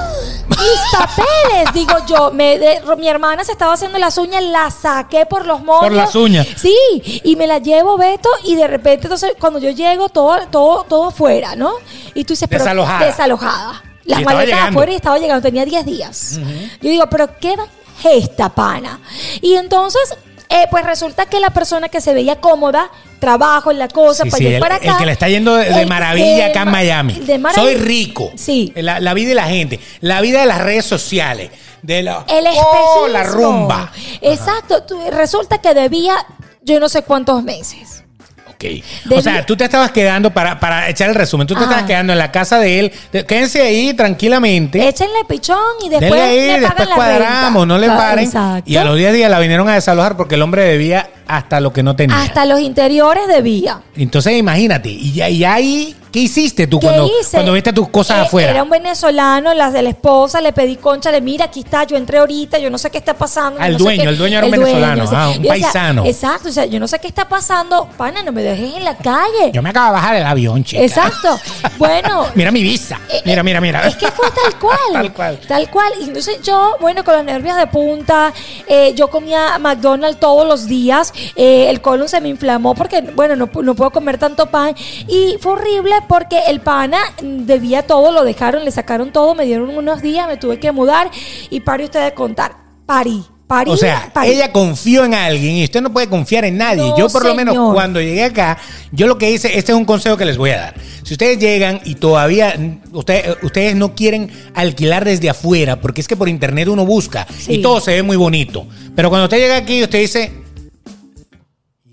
Mis 0.59 0.99
papeles, 0.99 1.73
digo 1.75 1.95
yo. 2.07 2.31
Me, 2.33 2.59
de- 2.59 2.81
mi 2.97 3.09
hermana 3.09 3.45
se 3.45 3.53
estaba 3.53 3.75
haciendo 3.75 3.99
las 3.99 4.17
uñas, 4.19 4.43
la 4.45 4.71
saqué 4.71 5.27
por 5.27 5.47
los 5.47 5.61
moños. 5.63 5.83
Por 5.83 5.93
las 5.93 6.15
uñas. 6.15 6.47
Sí, 6.57 6.77
y 7.25 7.37
me 7.37 7.47
la 7.47 7.59
llevo, 7.59 7.97
Beto, 7.97 8.29
y 8.45 8.55
de 8.55 8.67
repente, 8.67 9.07
entonces, 9.07 9.33
cuando 9.39 9.59
yo 9.59 9.71
llego, 9.71 10.09
todo, 10.09 10.39
todo, 10.51 10.85
todo 10.85 11.09
afuera, 11.09 11.57
¿no? 11.57 11.73
Y 12.15 12.25
tú 12.25 12.33
dices, 12.35 12.49
pero. 12.49 12.65
Desalojada. 12.65 13.07
Desalojada. 13.07 13.83
Las 14.05 14.21
Y 14.21 14.25
maletas 14.25 14.69
afuera 14.71 14.93
y 14.93 14.97
estaba 14.97 15.19
llegando, 15.19 15.43
tenía 15.43 15.65
10 15.65 15.85
días. 15.87 16.39
Yo 16.81 16.91
digo, 16.91 17.07
pero 17.09 17.29
¿qué 17.39 17.55
va 17.57 17.67
esta 18.11 18.49
pana? 18.49 18.99
Y 19.41 19.55
entonces, 19.55 20.17
eh, 20.49 20.67
pues 20.71 20.85
resulta 20.85 21.27
que 21.27 21.39
la 21.39 21.51
persona 21.51 21.89
que 21.89 22.01
se 22.01 22.13
veía 22.13 22.41
cómoda, 22.41 22.91
trabajo 23.23 23.71
en 23.71 23.79
la 23.79 23.87
cosa, 23.89 24.25
Sí, 24.25 24.31
para 24.31 24.39
sí, 24.39 24.47
el, 24.55 24.61
para 24.61 24.77
el 24.79 24.89
acá. 24.89 24.99
que 24.99 25.07
le 25.07 25.13
está 25.13 25.29
yendo 25.29 25.55
de, 25.55 25.71
de 25.73 25.83
el- 25.83 25.89
maravilla 25.89 26.47
acá 26.47 26.63
en 26.63 26.71
Miami. 26.73 27.13
de 27.21 27.41
Soy 27.55 27.77
rico. 27.77 28.33
Sí. 28.35 28.73
La, 28.75 28.99
la 28.99 29.15
vida 29.15 29.29
de 29.29 29.35
la 29.37 29.45
gente. 29.47 29.79
La 30.01 30.21
vida 30.21 30.41
de 30.41 30.47
las 30.47 30.61
redes 30.61 30.85
sociales. 30.85 31.51
De 31.83 32.03
la, 32.03 32.25
El 32.29 32.45
oh, 32.59 33.07
la 33.09 33.23
rumba. 33.23 33.91
Exacto. 34.21 34.83
Tú- 34.83 35.01
resulta 35.13 35.59
que 35.59 35.73
debía 35.73 36.15
yo 36.63 36.79
no 36.81 36.89
sé 36.89 37.03
cuántos 37.03 37.43
meses. 37.45 38.03
Ok. 38.49 38.65
O 39.11 39.21
sea, 39.23 39.45
tú 39.45 39.57
te 39.57 39.65
estabas 39.65 39.91
quedando, 39.91 40.33
para, 40.33 40.61
para 40.61 40.89
echar 40.89 41.09
el 41.09 41.17
resumen, 41.17 41.47
tú 41.49 41.55
te 41.55 41.61
Ajá. 41.61 41.71
estabas 41.71 41.87
quedando 41.89 42.13
en 42.13 42.19
la 42.21 42.31
casa 42.31 42.59
de 42.61 42.79
él. 42.81 42.93
De- 43.13 43.25
Quédense 43.27 43.61
ahí 43.63 43.95
tranquilamente. 43.95 44.87
Échenle 44.87 45.25
pichón 45.29 45.59
y 45.85 45.89
después 45.89 46.21
ahí, 46.21 46.37
le 46.37 46.43
después 46.61 46.71
pagan 46.73 46.89
la 46.89 46.95
cuadramos, 46.95 47.63
renta. 47.63 47.67
no 47.75 47.79
le 47.79 47.87
paren. 47.89 48.25
Exacto. 48.25 48.71
Y 48.71 48.77
a 48.77 48.85
los 48.85 48.97
10 48.97 49.13
días 49.15 49.31
la 49.31 49.39
vinieron 49.41 49.69
a 49.69 49.75
desalojar 49.75 50.17
porque 50.17 50.37
el 50.37 50.43
hombre 50.43 50.63
debía 50.65 51.09
hasta 51.27 51.61
lo 51.61 51.73
que 51.73 51.83
no 51.83 51.95
tenía. 51.97 52.21
Hasta 52.21 52.45
los 52.47 52.61
interiores 52.61 53.27
debía. 53.29 53.81
Entonces 53.97 54.37
imagínate, 54.39 54.89
y, 54.89 55.13
ya, 55.13 55.29
y 55.29 55.45
ahí, 55.45 55.95
¿qué 56.11 56.21
hiciste 56.21 56.67
tú 56.67 56.79
¿Qué 56.81 56.87
cuando, 56.87 57.07
hice? 57.21 57.31
cuando 57.33 57.53
viste 57.53 57.73
tus 57.73 57.89
cosas 57.89 58.19
Eh, 58.19 58.27
afuera? 58.27 58.51
Era 58.53 58.63
un 58.63 58.71
venezolano, 58.71 59.53
las 59.55 59.73
de 59.73 59.83
la 59.83 59.91
esposa, 59.91 60.41
le 60.41 60.53
pedí 60.53 60.77
concha, 60.77 61.11
le 61.11 61.21
mira, 61.21 61.47
aquí 61.47 61.61
está, 61.61 61.85
yo 61.85 61.97
entré 61.97 62.19
ahorita, 62.19 62.59
yo 62.59 62.71
no 62.71 62.79
sé 62.79 62.91
qué 62.91 62.99
está 62.99 63.15
pasando. 63.15 63.59
No 63.61 63.67
sé 63.67 63.73
dueño, 63.73 64.11
el 64.11 64.19
dueño 64.19 64.39
era 64.39 64.47
un 64.47 64.53
venezolano, 64.53 65.05
ah, 65.13 65.29
un 65.29 65.35
y, 65.37 65.39
o 65.39 65.43
sea, 65.43 65.49
paisano. 65.63 66.05
exacto, 66.07 66.49
o 66.49 66.53
sea, 66.53 66.65
yo 66.67 66.81
no 66.81 66.89
sé 66.89 66.99
qué 66.99 67.09
está 67.09 67.29
pasando, 67.29 67.89
pana, 67.97 68.23
no 68.23 68.33
me 68.33 68.43
dejes 68.43 68.75
en 68.77 68.85
la 68.85 68.97
calle. 68.97 69.51
Yo 69.53 69.63
me 69.63 69.71
acabo 69.71 69.87
de 69.89 69.93
bajar 69.93 70.15
del 70.17 70.27
avión, 70.27 70.65
chica. 70.65 70.83
Exacto. 70.83 71.39
Bueno, 71.79 72.27
Mira 72.35 72.51
mi 72.51 72.63
visa. 72.63 72.99
Eh, 73.11 73.21
Mira, 73.25 73.43
mira, 73.43 73.61
mira. 73.61 73.87
Es 73.87 73.97
que 73.97 74.11
fue 74.11 74.27
tal 74.31 74.59
cual. 74.59 74.79
Tal 74.93 75.13
cual. 75.13 75.39
Tal 75.47 75.71
cual. 75.71 75.93
Y 76.01 76.05
entonces 76.05 76.41
yo, 76.43 76.77
bueno, 76.81 77.05
con 77.05 77.15
los 77.15 77.25
nervios 77.25 77.57
de 77.57 77.67
punta, 77.67 78.33
eh, 78.67 78.93
yo 78.95 79.09
comía 79.09 79.59
McDonald's 79.59 80.19
todos 80.21 80.47
los 80.47 80.67
días. 80.67 81.13
Eh, 81.37 81.67
el 81.71 81.81
colon 81.81 82.09
se 82.09 82.21
me 82.21 82.29
inflamó 82.29 82.75
porque, 82.75 83.01
bueno, 83.15 83.37
no, 83.37 83.49
no 83.63 83.75
puedo 83.75 83.91
comer 83.91 84.19
tanto 84.19 84.47
pan. 84.47 84.75
Y 85.09 85.37
fue 85.41 85.53
horrible 85.53 85.93
porque 86.09 86.39
el 86.49 86.61
pana 86.61 86.99
debía 87.23 87.83
todo, 87.87 88.13
lo 88.13 88.25
dejaron, 88.25 88.65
le 88.65 88.71
sacaron 88.71 89.13
todo, 89.13 89.35
me 89.35 89.45
dieron 89.45 89.71
unos 89.77 90.03
días, 90.03 90.27
me 90.29 90.37
tuve 90.37 90.59
que 90.59 90.73
mudar. 90.73 91.11
Y 91.51 91.61
pare 91.61 91.85
usted 91.85 92.05
de 92.05 92.15
contar. 92.15 92.53
Parí. 92.87 93.23
Parí. 93.47 93.71
O 93.71 93.77
sea, 93.77 94.11
parí. 94.15 94.31
ella 94.31 94.51
confió 94.51 95.05
en 95.05 95.13
alguien 95.13 95.57
y 95.57 95.65
usted 95.65 95.83
no 95.83 95.93
puede 95.93 96.09
confiar 96.09 96.45
en 96.47 96.57
nadie. 96.57 96.89
No, 96.89 96.97
yo 96.97 97.09
por 97.11 97.23
lo 97.25 97.35
menos 97.35 97.55
cuando 97.75 98.01
llegué 98.01 98.25
acá, 98.25 98.57
yo 98.93 99.07
lo 99.07 99.19
que 99.19 99.31
hice, 99.31 99.59
este 99.59 99.73
es 99.73 99.77
un 99.79 99.85
consejo 99.85 100.17
que 100.17 100.25
les 100.25 100.39
voy 100.39 100.51
a 100.51 100.57
dar. 100.59 100.75
Si 101.03 101.13
ustedes 101.15 101.39
llegan 101.39 101.79
y 101.85 101.97
todavía 101.97 102.55
mm, 102.57 102.97
usted- 102.97 103.37
ustedes 103.43 103.75
no 103.77 103.95
quieren 103.95 104.31
alquilar 104.55 105.05
desde 105.05 105.29
afuera, 105.29 105.79
porque 105.83 106.01
es 106.01 106.09
que 106.09 106.17
por 106.17 106.31
internet 106.31 106.69
uno 106.69 106.87
busca 106.87 107.27
Sí. 107.41 107.55
y 107.55 107.63
todo 107.63 107.81
se 107.81 107.91
ve 107.91 108.03
muy 108.03 108.17
bonito. 108.17 108.67
Pero 108.97 109.11
cuando 109.11 109.25
usted 109.25 109.37
llega 109.39 109.57
aquí, 109.59 109.83
usted 109.83 109.99
dice, 109.99 110.33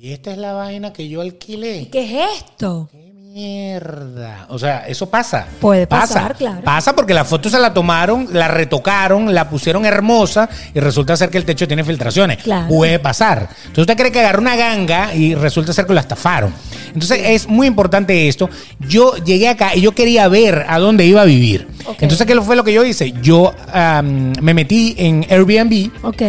y 0.02 0.14
esta 0.14 0.32
es 0.32 0.38
la 0.38 0.54
vaina 0.54 0.94
que 0.94 1.10
yo 1.10 1.20
alquilé. 1.20 1.90
¿Qué 1.92 2.06
es 2.06 2.42
esto? 2.42 2.88
¡Qué 2.90 3.12
mierda! 3.14 4.46
O 4.48 4.58
sea, 4.58 4.88
eso 4.88 5.10
pasa. 5.10 5.46
Puede 5.60 5.88
Pasa. 5.88 6.14
pasar, 6.14 6.36
claro. 6.38 6.62
Pasa 6.64 6.96
porque 6.96 7.14
la 7.14 7.26
foto 7.26 7.50
se 7.50 7.60
la 7.60 7.74
tomaron, 7.74 8.30
la 8.32 8.48
retocaron, 8.48 9.34
la 9.34 9.50
pusieron 9.50 9.86
hermosa 9.86 10.48
y 10.74 10.80
resulta 10.80 11.18
ser 11.18 11.30
que 11.30 11.38
el 11.38 11.44
techo 11.44 11.68
tiene 11.68 11.84
filtraciones. 11.84 12.38
Claro. 12.38 12.70
Puede 12.70 12.98
pasar. 13.00 13.50
Entonces 13.58 13.80
usted 13.80 13.98
cree 13.98 14.12
que 14.14 14.22
agarró 14.22 14.40
una 14.40 14.56
ganga 14.56 15.14
y 15.14 15.36
resulta 15.36 15.74
ser 15.74 15.86
que 15.86 15.94
la 15.94 16.00
estafaron. 16.02 16.54
Entonces 16.94 17.20
es 17.22 17.48
muy 17.50 17.68
importante 17.68 18.30
esto. 18.30 18.50
Yo 18.88 19.18
llegué 19.18 19.50
acá 19.50 19.76
y 19.76 19.82
yo 19.82 19.92
quería 19.92 20.30
ver 20.30 20.66
a 20.70 20.80
dónde 20.80 21.06
iba 21.06 21.22
a 21.24 21.26
vivir. 21.26 21.68
Entonces, 22.00 22.26
¿qué 22.26 22.40
fue 22.40 22.56
lo 22.56 22.64
que 22.64 22.72
yo 22.72 22.86
hice? 22.86 23.12
Yo 23.22 23.54
me 24.42 24.54
metí 24.54 24.96
en 24.98 25.26
Airbnb 25.30 25.92
Ok. 26.04 26.22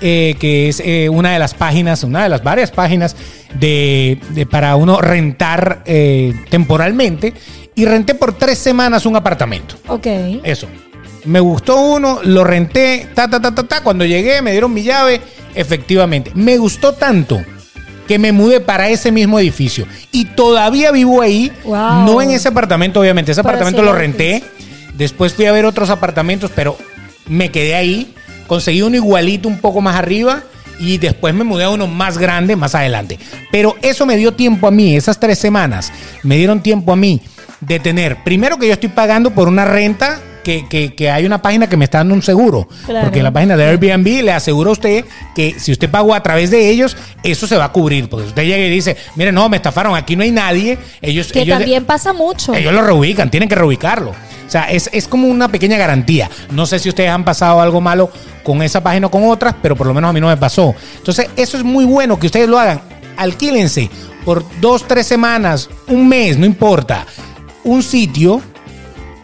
Eh, 0.00 0.36
que 0.38 0.68
es 0.68 0.80
eh, 0.84 1.08
una 1.08 1.32
de 1.32 1.38
las 1.38 1.54
páginas, 1.54 2.02
una 2.04 2.22
de 2.22 2.28
las 2.28 2.42
varias 2.42 2.70
páginas 2.70 3.16
de, 3.58 4.18
de- 4.30 4.46
para 4.46 4.76
uno 4.76 5.00
rentar 5.00 5.82
eh, 5.86 6.34
temporalmente. 6.50 7.34
Y 7.74 7.84
renté 7.86 8.14
por 8.14 8.32
tres 8.36 8.58
semanas 8.58 9.06
un 9.06 9.16
apartamento. 9.16 9.76
Ok. 9.88 10.06
Eso. 10.42 10.66
Me 11.24 11.40
gustó 11.40 11.80
uno, 11.80 12.20
lo 12.24 12.44
renté, 12.44 13.08
ta, 13.14 13.28
ta, 13.28 13.40
ta, 13.40 13.54
ta, 13.54 13.62
ta. 13.62 13.82
Cuando 13.82 14.04
llegué, 14.04 14.42
me 14.42 14.50
dieron 14.52 14.72
mi 14.74 14.82
llave. 14.82 15.20
Efectivamente. 15.54 16.32
Me 16.34 16.56
gustó 16.58 16.92
tanto 16.94 17.40
que 18.08 18.18
me 18.18 18.32
mudé 18.32 18.60
para 18.60 18.88
ese 18.88 19.12
mismo 19.12 19.38
edificio. 19.38 19.86
Y 20.12 20.24
todavía 20.26 20.90
vivo 20.90 21.22
ahí. 21.22 21.52
Wow. 21.64 22.04
No 22.04 22.20
en 22.22 22.30
ese 22.32 22.48
apartamento, 22.48 23.00
obviamente. 23.00 23.32
Ese 23.32 23.40
apartamento 23.40 23.82
lo 23.82 23.92
renté. 23.92 24.42
Después 24.94 25.32
fui 25.32 25.46
a 25.46 25.52
ver 25.52 25.64
otros 25.64 25.88
apartamentos, 25.90 26.50
pero 26.54 26.76
me 27.26 27.50
quedé 27.50 27.76
ahí. 27.76 28.14
Conseguí 28.50 28.82
uno 28.82 28.96
igualito 28.96 29.48
un 29.48 29.60
poco 29.60 29.80
más 29.80 29.94
arriba. 29.94 30.42
Y 30.80 30.98
después 30.98 31.32
me 31.34 31.44
mudé 31.44 31.64
a 31.64 31.70
uno 31.70 31.86
más 31.86 32.18
grande 32.18 32.56
más 32.56 32.74
adelante. 32.74 33.16
Pero 33.52 33.76
eso 33.80 34.06
me 34.06 34.16
dio 34.16 34.32
tiempo 34.32 34.66
a 34.66 34.70
mí, 34.72 34.96
esas 34.96 35.20
tres 35.20 35.38
semanas, 35.38 35.92
me 36.24 36.36
dieron 36.36 36.60
tiempo 36.62 36.90
a 36.92 36.96
mí 36.96 37.20
de 37.60 37.78
tener, 37.78 38.24
primero 38.24 38.56
que 38.58 38.66
yo 38.66 38.72
estoy 38.72 38.88
pagando 38.88 39.30
por 39.30 39.46
una 39.46 39.66
renta 39.66 40.18
que, 40.42 40.66
que- 40.70 40.94
que 40.94 41.10
hay 41.10 41.26
una 41.26 41.42
página 41.42 41.68
que 41.68 41.76
me 41.76 41.84
está 41.84 41.98
dando 41.98 42.14
un 42.14 42.22
seguro. 42.22 42.66
Claro. 42.86 43.04
Porque 43.04 43.22
la 43.22 43.30
página 43.30 43.58
de 43.58 43.64
Airbnb 43.66 44.22
le 44.24 44.32
asegura 44.32 44.70
a 44.70 44.72
usted 44.72 45.04
que 45.34 45.54
si 45.60 45.70
usted 45.70 45.90
pagó 45.90 46.14
a 46.14 46.22
través 46.22 46.50
de 46.50 46.70
ellos, 46.70 46.96
eso 47.22 47.46
se 47.46 47.58
va 47.58 47.66
a 47.66 47.72
cubrir. 47.72 48.08
Porque 48.08 48.28
usted 48.28 48.42
llega 48.44 48.64
y 48.64 48.70
dice, 48.70 48.96
mire, 49.16 49.32
no, 49.32 49.50
me 49.50 49.58
estafaron, 49.58 49.94
aquí 49.94 50.16
no 50.16 50.22
hay 50.22 50.30
nadie. 50.30 50.78
Ellos, 51.02 51.30
Que 51.30 51.42
ellos, 51.42 51.58
también 51.58 51.84
pasa 51.84 52.14
mucho. 52.14 52.54
ellos 52.54 52.72
lo 52.72 52.80
reubican, 52.80 53.30
tienen 53.30 53.50
que 53.50 53.54
reubicarlo. 53.54 54.14
O 54.50 54.52
sea, 54.52 54.64
es, 54.68 54.90
es 54.92 55.06
como 55.06 55.28
una 55.28 55.46
pequeña 55.46 55.78
garantía. 55.78 56.28
No 56.50 56.66
sé 56.66 56.80
si 56.80 56.88
ustedes 56.88 57.08
han 57.08 57.24
pasado 57.24 57.60
algo 57.60 57.80
malo 57.80 58.10
con 58.42 58.60
esa 58.62 58.82
página 58.82 59.06
o 59.06 59.10
con 59.12 59.22
otras, 59.30 59.54
pero 59.62 59.76
por 59.76 59.86
lo 59.86 59.94
menos 59.94 60.10
a 60.10 60.12
mí 60.12 60.20
no 60.20 60.26
me 60.26 60.36
pasó. 60.36 60.74
Entonces, 60.96 61.28
eso 61.36 61.56
es 61.56 61.62
muy 61.62 61.84
bueno 61.84 62.18
que 62.18 62.26
ustedes 62.26 62.48
lo 62.48 62.58
hagan. 62.58 62.80
Alquílense 63.16 63.88
por 64.24 64.44
dos, 64.60 64.88
tres 64.88 65.06
semanas, 65.06 65.70
un 65.86 66.08
mes, 66.08 66.36
no 66.36 66.44
importa. 66.46 67.06
Un 67.62 67.80
sitio 67.84 68.42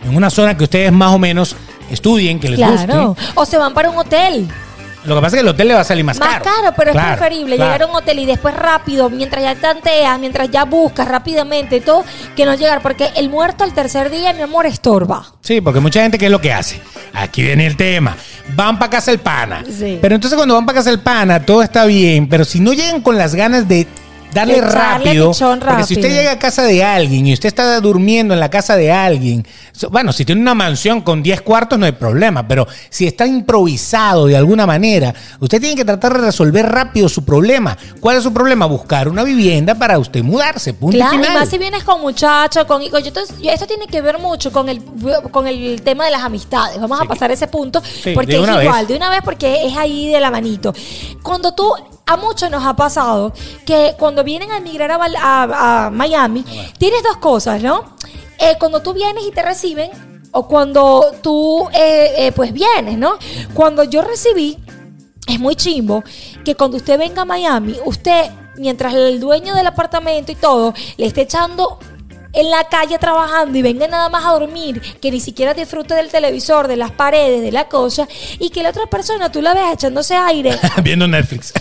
en 0.09 0.15
una 0.17 0.31
zona 0.31 0.57
que 0.57 0.62
ustedes 0.62 0.93
más 0.93 1.12
o 1.12 1.19
menos 1.19 1.57
estudien, 1.91 2.39
que 2.39 2.49
les 2.49 2.59
Claro. 2.61 3.09
guste. 3.09 3.23
O 3.35 3.45
se 3.45 3.59
van 3.59 3.75
para 3.75 3.91
un 3.91 3.97
hotel. 3.99 4.47
Lo 5.07 5.14
que 5.14 5.21
pasa 5.21 5.27
es 5.29 5.33
que 5.35 5.40
el 5.40 5.49
hotel 5.49 5.69
le 5.69 5.75
va 5.75 5.81
a 5.81 5.85
salir 5.85 6.05
más, 6.05 6.19
Más 6.19 6.40
caro, 6.40 6.75
pero 6.77 6.92
Claro, 6.92 7.12
es 7.12 7.19
preferible 7.19 7.57
claro. 7.57 7.73
llegar 7.73 7.83
a 7.83 7.87
un 7.90 7.97
hotel 7.97 8.19
y 8.19 8.27
después 8.27 8.55
rápido, 8.55 9.09
mientras 9.09 9.42
ya 9.42 9.55
tanteas, 9.55 10.19
mientras 10.19 10.51
ya 10.51 10.64
buscas 10.64 11.07
rápidamente 11.09 11.81
todo, 11.81 12.05
que 12.35 12.45
no 12.45 12.55
llegar. 12.55 12.83
Porque 12.83 13.11
el 13.16 13.29
muerto 13.31 13.64
al 13.64 13.73
tercer 13.73 14.11
día, 14.11 14.33
mi 14.33 14.42
amor, 14.42 14.66
estorba. 14.66 15.25
Sí, 15.40 15.61
porque 15.61 15.81
mucha 15.81 16.03
gente, 16.03 16.19
¿qué 16.19 16.27
es 16.27 16.31
lo 16.33 16.40
que 16.40 16.53
hace? 16.53 16.81
Aquí 17.14 17.42
viene 17.42 17.66
el 17.66 17.77
tema. 17.77 18.16
Van 18.55 18.79
para 18.79 18.90
casa 18.90 19.11
el 19.11 19.19
pana. 19.19 19.64
Sí. 19.66 19.99
Pero 20.01 20.14
entonces 20.14 20.37
cuando 20.37 20.55
van 20.55 20.66
para 20.66 20.79
casa 20.79 20.90
el 20.90 21.01
pana, 21.01 21.45
todo 21.45 21.62
está 21.62 21.85
bien. 21.87 22.29
Pero 22.29 22.45
si 22.45 22.61
no 22.61 22.73
llegan 22.73 23.01
con 23.01 23.16
las 23.16 23.35
ganas 23.35 23.66
de 23.69 23.87
darle 24.37 24.61
rápido. 24.61 25.33
Porque 25.33 25.85
si 25.85 25.94
usted 25.94 26.11
llega 26.11 26.33
a 26.33 26.38
casa 26.38 26.62
de 26.62 26.85
alguien 26.85 27.27
y 27.27 27.33
usted 27.33 27.49
está 27.49 27.81
durmiendo 27.81 28.35
en 28.35 28.40
la 28.40 28.49
casa 28.51 28.77
de 28.77 28.92
alguien, 28.92 29.46
bueno, 29.90 30.12
si 30.12 30.25
tiene 30.25 30.40
una 30.40 30.55
mansión 30.55 31.01
con 31.01 31.22
10 31.22 31.42
cuartos 31.42 31.79
no 31.79 31.87
hay 31.87 31.92
problema. 31.92 32.46
Pero 32.46 32.66
si 32.90 33.07
está 33.07 33.27
improvisado 33.27 34.27
de 34.27 34.37
alguna 34.37 34.66
manera, 34.66 35.14
usted 35.40 35.61
tiene 35.61 35.75
que 35.77 35.85
tratar 35.85 36.12
de 36.14 36.27
resolver 36.27 36.66
rápido 36.66 37.09
su 37.09 37.25
problema. 37.25 37.77
¿Cuál 38.01 38.18
es 38.18 38.22
su 38.22 38.33
problema? 38.33 38.66
Buscar 38.66 39.09
una 39.09 39.25
vivienda 39.25 39.75
para 39.75 39.99
usted 39.99 40.22
mudarse. 40.22 40.75
Punto 40.75 40.96
y 40.96 41.01
Claro, 41.01 41.14
y 41.14 41.18
final. 41.18 41.35
más 41.38 41.49
si 41.49 41.59
vienes 41.59 41.85
con 41.85 42.01
muchachos, 42.01 42.64
con 42.64 42.83
hijos. 42.83 43.03
Esto 43.07 43.66
tiene 43.66 43.87
que 43.87 44.01
ver 44.01 44.18
mucho 44.18 44.53
con 44.53 44.68
el, 44.68 44.83
con 45.31 45.46
el 45.46 45.83
tema 45.83 46.05
de 46.05 46.11
las 46.11 46.22
amistades. 46.22 46.81
Vamos 46.81 47.01
a 47.01 47.05
pasar 47.05 47.31
ese 47.31 47.46
punto 47.49 47.81
Sí, 47.81 48.12
porque 48.14 48.37
es 48.37 48.42
igual, 48.42 48.59
vez. 48.81 48.88
de 48.88 48.96
una 48.96 49.11
vez 49.11 49.20
porque 49.25 49.66
es 49.66 49.77
ahí 49.77 50.09
de 50.09 50.20
la 50.20 50.31
manito. 50.31 50.72
Cuando 51.22 51.53
tú, 51.55 51.70
a 52.07 52.16
muchos 52.16 52.51
nos 52.51 52.64
ha 52.64 52.75
pasado 52.77 53.33
que 53.64 53.95
cuando 53.99 54.23
vienen 54.23 54.51
a 54.53 54.59
emigrar 54.59 54.90
a, 54.92 54.97
Val- 54.99 55.16
a- 55.16 55.87
a 55.87 55.90
Miami, 55.90 56.45
tienes 56.79 57.03
dos 57.03 57.16
cosas, 57.16 57.62
¿no? 57.62 57.97
Eh, 58.38 58.57
cuando 58.59 58.81
tú 58.81 58.92
vienes 58.95 59.25
y 59.27 59.33
te 59.33 59.42
reciben 59.42 59.90
o 60.31 60.47
cuando 60.47 61.12
tú, 61.23 61.69
eh, 61.73 62.12
eh, 62.27 62.33
pues 62.33 62.53
vienes, 62.53 62.97
¿no? 62.99 63.14
Cuando 63.55 63.83
yo 63.85 64.03
recibí 64.03 64.57
es 65.27 65.40
muy 65.40 65.57
chimbo 65.57 66.05
que 66.45 66.55
cuando 66.55 66.77
usted 66.77 66.97
venga 66.99 67.23
a 67.23 67.25
Miami, 67.25 67.77
usted, 67.85 68.31
mientras 68.57 68.95
el 68.95 69.19
dueño 69.19 69.55
del 69.55 69.66
apartamento 69.66 70.31
y 70.31 70.37
todo, 70.37 70.75
le 70.99 71.07
esté 71.07 71.23
echando 71.23 71.79
en 72.37 72.51
la 72.51 72.64
calle 72.64 72.99
trabajando 72.99 73.59
y 73.59 73.62
venga 73.62 73.88
nada 73.88 74.09
más 74.09 74.25
a 74.25 74.31
dormir, 74.33 74.81
que 75.01 75.11
ni 75.11 75.20
siquiera 75.20 75.55
disfrute 75.55 75.94
del 75.94 76.09
televisor, 76.11 76.68
de 76.68 76.77
las 76.77 76.92
paredes, 76.92 77.42
de 77.42 77.51
la 77.51 77.64
cosa, 77.68 78.07
y 78.38 78.51
que 78.51 78.62
la 78.62 78.70
otra 78.70 78.87
persona 78.87 79.33
tú 79.33 79.42
la 79.42 79.55
veas 79.55 79.72
echándose 79.72 80.14
aire, 80.14 80.57
Viendo 80.83 81.09
Netflix. 81.09 81.53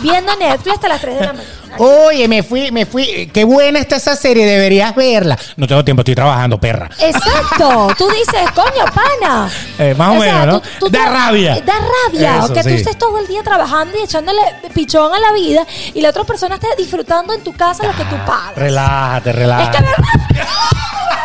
viendo 0.00 0.34
Netflix 0.36 0.74
hasta 0.76 0.88
las 0.88 1.00
3 1.00 1.14
de 1.18 1.26
la 1.26 1.32
mañana. 1.32 1.50
Oye, 1.78 2.28
me 2.28 2.42
fui, 2.42 2.70
me 2.70 2.84
fui. 2.86 3.30
Qué 3.32 3.44
buena 3.44 3.78
está 3.78 3.96
esa 3.96 4.16
serie, 4.16 4.44
deberías 4.46 4.94
verla. 4.94 5.38
No 5.56 5.66
tengo 5.66 5.84
tiempo, 5.84 6.00
estoy 6.02 6.14
trabajando, 6.14 6.58
perra. 6.60 6.88
Exacto, 6.98 7.88
tú 7.98 8.08
dices, 8.10 8.50
coño, 8.54 8.84
pana. 8.94 9.48
Eh, 9.78 9.94
más 9.96 10.10
o 10.16 10.20
menos, 10.20 10.46
¿no? 10.46 10.88
Da 10.88 11.04
te- 11.04 11.10
rabia. 11.10 11.60
Da 11.64 11.74
rabia, 12.06 12.38
Eso, 12.44 12.52
que 12.52 12.62
sí. 12.62 12.68
tú 12.70 12.74
estés 12.76 12.98
todo 12.98 13.18
el 13.18 13.26
día 13.26 13.42
trabajando 13.42 13.98
y 13.98 14.02
echándole 14.02 14.40
pichón 14.74 15.12
a 15.14 15.18
la 15.18 15.32
vida 15.32 15.66
y 15.94 16.00
la 16.00 16.10
otra 16.10 16.24
persona 16.24 16.56
esté 16.56 16.68
disfrutando 16.76 17.32
en 17.32 17.42
tu 17.42 17.52
casa 17.54 17.84
lo 17.86 17.92
que 17.96 18.04
tú 18.04 18.16
pagas. 18.26 18.54
Relájate, 18.56 19.30
Es 19.30 19.36
relájate. 19.36 19.78
que 19.78 19.84
verdad. 19.84 20.46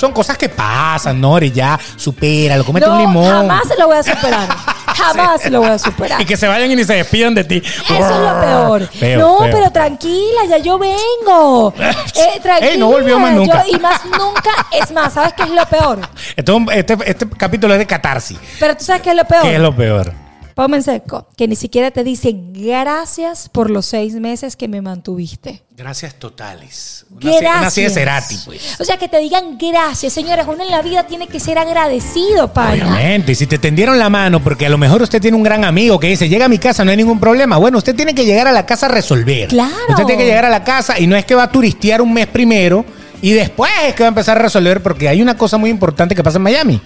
Son 0.00 0.12
cosas 0.12 0.38
que 0.38 0.48
pasan, 0.48 1.20
Nori, 1.20 1.52
ya, 1.52 1.78
supéralo, 1.96 2.64
comete 2.64 2.86
No, 2.86 2.94
un 2.94 3.00
limón. 3.00 3.30
jamás 3.30 3.64
lo 3.78 3.86
voy 3.86 3.98
a 3.98 4.02
superar. 4.02 4.48
Jamás 4.90 5.48
lo 5.50 5.60
voy 5.60 5.70
a 5.70 5.78
superar. 5.78 6.20
Y 6.20 6.24
que 6.26 6.36
se 6.36 6.46
vayan 6.48 6.70
y 6.70 6.76
ni 6.76 6.84
se 6.84 6.94
despidan 6.94 7.34
de 7.34 7.44
ti. 7.44 7.62
Eso 7.64 7.94
es 7.94 8.00
lo 8.00 8.40
peor. 8.40 8.86
Feo, 8.88 9.18
no, 9.20 9.38
feo. 9.38 9.50
pero 9.52 9.70
tranquila, 9.70 10.40
ya 10.48 10.58
yo 10.58 10.78
vengo. 10.78 11.72
Eh, 11.78 12.40
tranquila. 12.42 12.72
Ey, 12.72 12.78
no 12.78 12.88
volvió 12.88 13.18
más 13.18 13.30
yo- 13.32 13.40
nunca. 13.40 13.64
y 13.68 13.78
más 13.78 14.04
nunca, 14.04 14.50
es 14.72 14.90
más, 14.90 15.12
¿sabes 15.14 15.32
qué 15.34 15.44
es 15.44 15.50
lo 15.50 15.64
peor? 15.66 16.00
Esto- 16.36 16.60
este, 16.72 16.96
este 17.06 17.28
capítulo 17.30 17.72
es 17.74 17.78
de 17.78 17.86
catarsis. 17.86 18.38
Pero 18.58 18.76
tú 18.76 18.84
sabes 18.84 19.00
qué 19.02 19.10
es 19.10 19.16
lo 19.16 19.24
peor. 19.24 19.42
¿Qué 19.42 19.54
es 19.54 19.60
lo 19.60 19.74
peor? 19.74 20.12
En 20.56 20.82
seco, 20.82 21.28
que 21.36 21.48
ni 21.48 21.56
siquiera 21.56 21.90
te 21.90 22.04
dice 22.04 22.34
gracias 22.34 23.48
por 23.48 23.70
los 23.70 23.86
seis 23.86 24.14
meses 24.14 24.56
que 24.56 24.68
me 24.68 24.80
mantuviste. 24.80 25.62
Gracias 25.76 26.14
totales. 26.16 27.06
Una, 27.10 27.38
Gracias. 27.40 27.78
una 27.78 27.88
de 27.88 27.90
Cerati, 27.90 28.36
pues. 28.44 28.80
O 28.80 28.84
sea, 28.84 28.98
que 28.98 29.08
te 29.08 29.18
digan 29.18 29.56
gracias, 29.56 30.12
señores. 30.12 30.44
Uno 30.46 30.62
en 30.62 30.70
la 30.70 30.82
vida 30.82 31.06
tiene 31.06 31.26
que 31.26 31.40
ser 31.40 31.56
agradecido, 31.58 32.52
pana. 32.52 32.86
Obviamente, 32.86 33.32
y 33.32 33.34
si 33.34 33.46
te 33.46 33.58
tendieron 33.58 33.98
la 33.98 34.10
mano, 34.10 34.44
porque 34.44 34.66
a 34.66 34.68
lo 34.68 34.76
mejor 34.76 35.00
usted 35.00 35.22
tiene 35.22 35.36
un 35.36 35.42
gran 35.42 35.64
amigo 35.64 35.98
que 35.98 36.08
dice, 36.08 36.28
llega 36.28 36.44
a 36.44 36.48
mi 36.48 36.58
casa, 36.58 36.84
no 36.84 36.90
hay 36.90 36.98
ningún 36.98 37.18
problema. 37.18 37.56
Bueno, 37.56 37.78
usted 37.78 37.94
tiene 37.96 38.14
que 38.14 38.26
llegar 38.26 38.46
a 38.46 38.52
la 38.52 38.66
casa 38.66 38.86
a 38.86 38.88
resolver. 38.90 39.48
Claro. 39.48 39.74
Usted 39.88 40.04
tiene 40.04 40.22
que 40.22 40.28
llegar 40.28 40.44
a 40.44 40.50
la 40.50 40.62
casa 40.62 40.98
y 40.98 41.06
no 41.06 41.16
es 41.16 41.24
que 41.24 41.34
va 41.34 41.44
a 41.44 41.50
turistear 41.50 42.02
un 42.02 42.12
mes 42.12 42.26
primero 42.26 42.84
y 43.22 43.32
después 43.32 43.70
es 43.86 43.94
que 43.94 44.02
va 44.02 44.08
a 44.08 44.10
empezar 44.10 44.38
a 44.38 44.42
resolver, 44.42 44.82
porque 44.82 45.08
hay 45.08 45.20
una 45.22 45.36
cosa 45.36 45.58
muy 45.58 45.70
importante 45.70 46.14
que 46.14 46.22
pasa 46.22 46.38
en 46.38 46.42
Miami. 46.42 46.80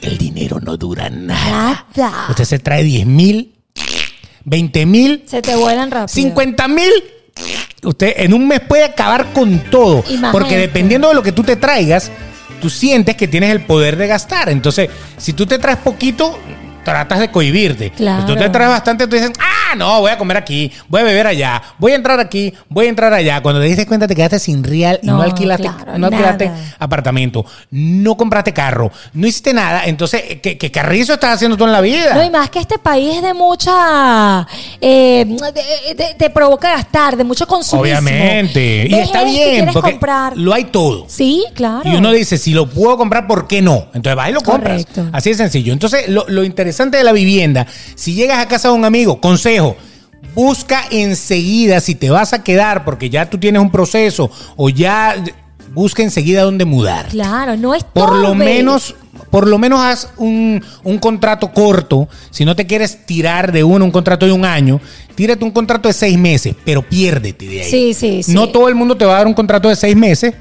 El 0.00 0.18
dinero 0.18 0.60
no 0.60 0.76
dura 0.76 1.10
nada. 1.10 1.86
Nada. 1.94 2.26
Usted 2.28 2.44
se 2.44 2.58
trae 2.58 2.82
10 2.82 3.06
mil, 3.06 3.54
20 4.44 4.86
mil, 4.86 5.24
Se 5.26 5.42
te 5.42 5.54
vuelan 5.56 5.90
rápido. 5.90 6.08
50 6.08 6.68
mil. 6.68 6.92
Usted 7.82 8.14
en 8.16 8.34
un 8.34 8.46
mes 8.46 8.60
puede 8.60 8.84
acabar 8.84 9.32
con 9.32 9.58
todo. 9.70 9.98
Imagínate. 10.08 10.32
Porque 10.32 10.56
dependiendo 10.58 11.08
de 11.08 11.14
lo 11.14 11.22
que 11.22 11.32
tú 11.32 11.42
te 11.42 11.56
traigas, 11.56 12.10
tú 12.60 12.70
sientes 12.70 13.16
que 13.16 13.28
tienes 13.28 13.50
el 13.50 13.64
poder 13.64 13.96
de 13.96 14.06
gastar. 14.06 14.48
Entonces, 14.50 14.90
si 15.16 15.32
tú 15.32 15.46
te 15.46 15.58
traes 15.58 15.78
poquito, 15.78 16.38
tratas 16.84 17.20
de 17.20 17.30
cohibirte. 17.30 17.90
Claro. 17.90 18.22
Si 18.22 18.26
tú 18.26 18.36
te 18.36 18.48
traes 18.50 18.70
bastante, 18.70 19.06
tú 19.06 19.16
dices, 19.16 19.32
ah, 19.38 19.59
no, 19.76 20.00
voy 20.00 20.10
a 20.10 20.18
comer 20.18 20.36
aquí, 20.36 20.70
voy 20.88 21.00
a 21.00 21.04
beber 21.04 21.26
allá, 21.26 21.62
voy 21.78 21.92
a 21.92 21.94
entrar 21.96 22.18
aquí, 22.20 22.52
voy 22.68 22.86
a 22.86 22.88
entrar 22.88 23.12
allá. 23.12 23.40
Cuando 23.42 23.60
te 23.60 23.66
diste 23.66 23.86
cuenta 23.86 24.06
te 24.06 24.14
quedaste 24.14 24.38
sin 24.38 24.62
real 24.64 24.98
y 25.02 25.06
no, 25.06 25.16
No, 25.16 25.22
alquilaste, 25.22 25.62
claro, 25.64 25.98
no 25.98 26.06
alquilaste 26.06 26.50
apartamento, 26.78 27.44
no 27.70 28.16
compraste 28.16 28.52
carro, 28.52 28.90
no 29.12 29.26
hiciste 29.26 29.52
nada. 29.54 29.84
Entonces, 29.86 30.22
¿qué, 30.42 30.56
qué 30.58 30.70
carrizo 30.70 31.14
estás 31.14 31.34
haciendo 31.34 31.56
tú 31.56 31.64
en 31.64 31.72
la 31.72 31.80
vida? 31.80 32.14
No, 32.14 32.22
y 32.24 32.30
más 32.30 32.50
que 32.50 32.58
este 32.60 32.78
país 32.78 33.16
es 33.16 33.22
de 33.22 33.34
mucha. 33.34 34.46
eh, 34.80 35.24
de- 35.26 35.94
de- 35.94 36.14
te 36.14 36.30
provoca 36.30 36.70
gastar, 36.70 37.16
de 37.16 37.24
mucho 37.24 37.46
consumismo. 37.46 37.80
Obviamente. 37.82 38.86
Y 38.88 38.94
está 38.94 39.24
bien, 39.24 39.68
porque 39.72 39.90
comprar. 39.92 40.36
lo 40.36 40.52
hay 40.54 40.64
todo. 40.64 41.04
Sí, 41.08 41.44
claro. 41.54 41.82
Y 41.88 41.96
uno 41.96 42.10
dice, 42.12 42.38
si 42.38 42.52
lo 42.52 42.66
puedo 42.68 42.96
comprar, 42.96 43.26
¿por 43.26 43.46
qué 43.46 43.62
no? 43.62 43.86
Entonces 43.94 44.16
vas 44.16 44.30
y 44.30 44.32
lo 44.32 44.40
compras. 44.40 44.84
Correcto. 44.86 45.08
Así 45.12 45.30
de 45.30 45.36
sencillo. 45.36 45.72
Entonces, 45.72 46.08
lo, 46.08 46.24
lo 46.28 46.44
interesante 46.44 46.96
de 46.96 47.04
la 47.04 47.12
vivienda, 47.12 47.66
si 47.94 48.14
llegas 48.14 48.38
a 48.38 48.48
casa 48.48 48.68
de 48.68 48.74
un 48.74 48.84
amigo, 48.84 49.20
consejo, 49.20 49.59
busca 50.34 50.82
enseguida 50.90 51.80
si 51.80 51.94
te 51.94 52.10
vas 52.10 52.32
a 52.32 52.42
quedar 52.42 52.84
porque 52.84 53.10
ya 53.10 53.28
tú 53.28 53.38
tienes 53.38 53.60
un 53.60 53.70
proceso 53.70 54.30
o 54.56 54.68
ya 54.68 55.16
busca 55.72 56.02
enseguida 56.02 56.42
dónde 56.42 56.64
mudar. 56.64 57.08
Claro, 57.08 57.56
no 57.56 57.74
es 57.74 57.84
Por 57.84 58.14
lo 58.14 58.34
menos, 58.34 58.94
por 59.30 59.46
lo 59.46 59.58
menos 59.58 59.80
haz 59.80 60.10
un, 60.16 60.62
un 60.82 60.98
contrato 60.98 61.52
corto. 61.52 62.08
Si 62.30 62.44
no 62.44 62.56
te 62.56 62.66
quieres 62.66 63.06
tirar 63.06 63.52
de 63.52 63.64
uno, 63.64 63.84
un 63.84 63.90
contrato 63.90 64.26
de 64.26 64.32
un 64.32 64.44
año, 64.44 64.80
tírate 65.14 65.44
un 65.44 65.50
contrato 65.50 65.88
de 65.88 65.94
seis 65.94 66.18
meses, 66.18 66.54
pero 66.64 66.82
piérdete 66.82 67.46
de 67.46 67.62
ahí. 67.62 67.70
Sí, 67.70 67.94
sí, 67.94 68.22
sí. 68.22 68.32
No 68.32 68.48
todo 68.48 68.68
el 68.68 68.74
mundo 68.74 68.96
te 68.96 69.04
va 69.04 69.14
a 69.14 69.18
dar 69.18 69.26
un 69.26 69.34
contrato 69.34 69.68
de 69.68 69.76
seis 69.76 69.96
meses, 69.96 70.34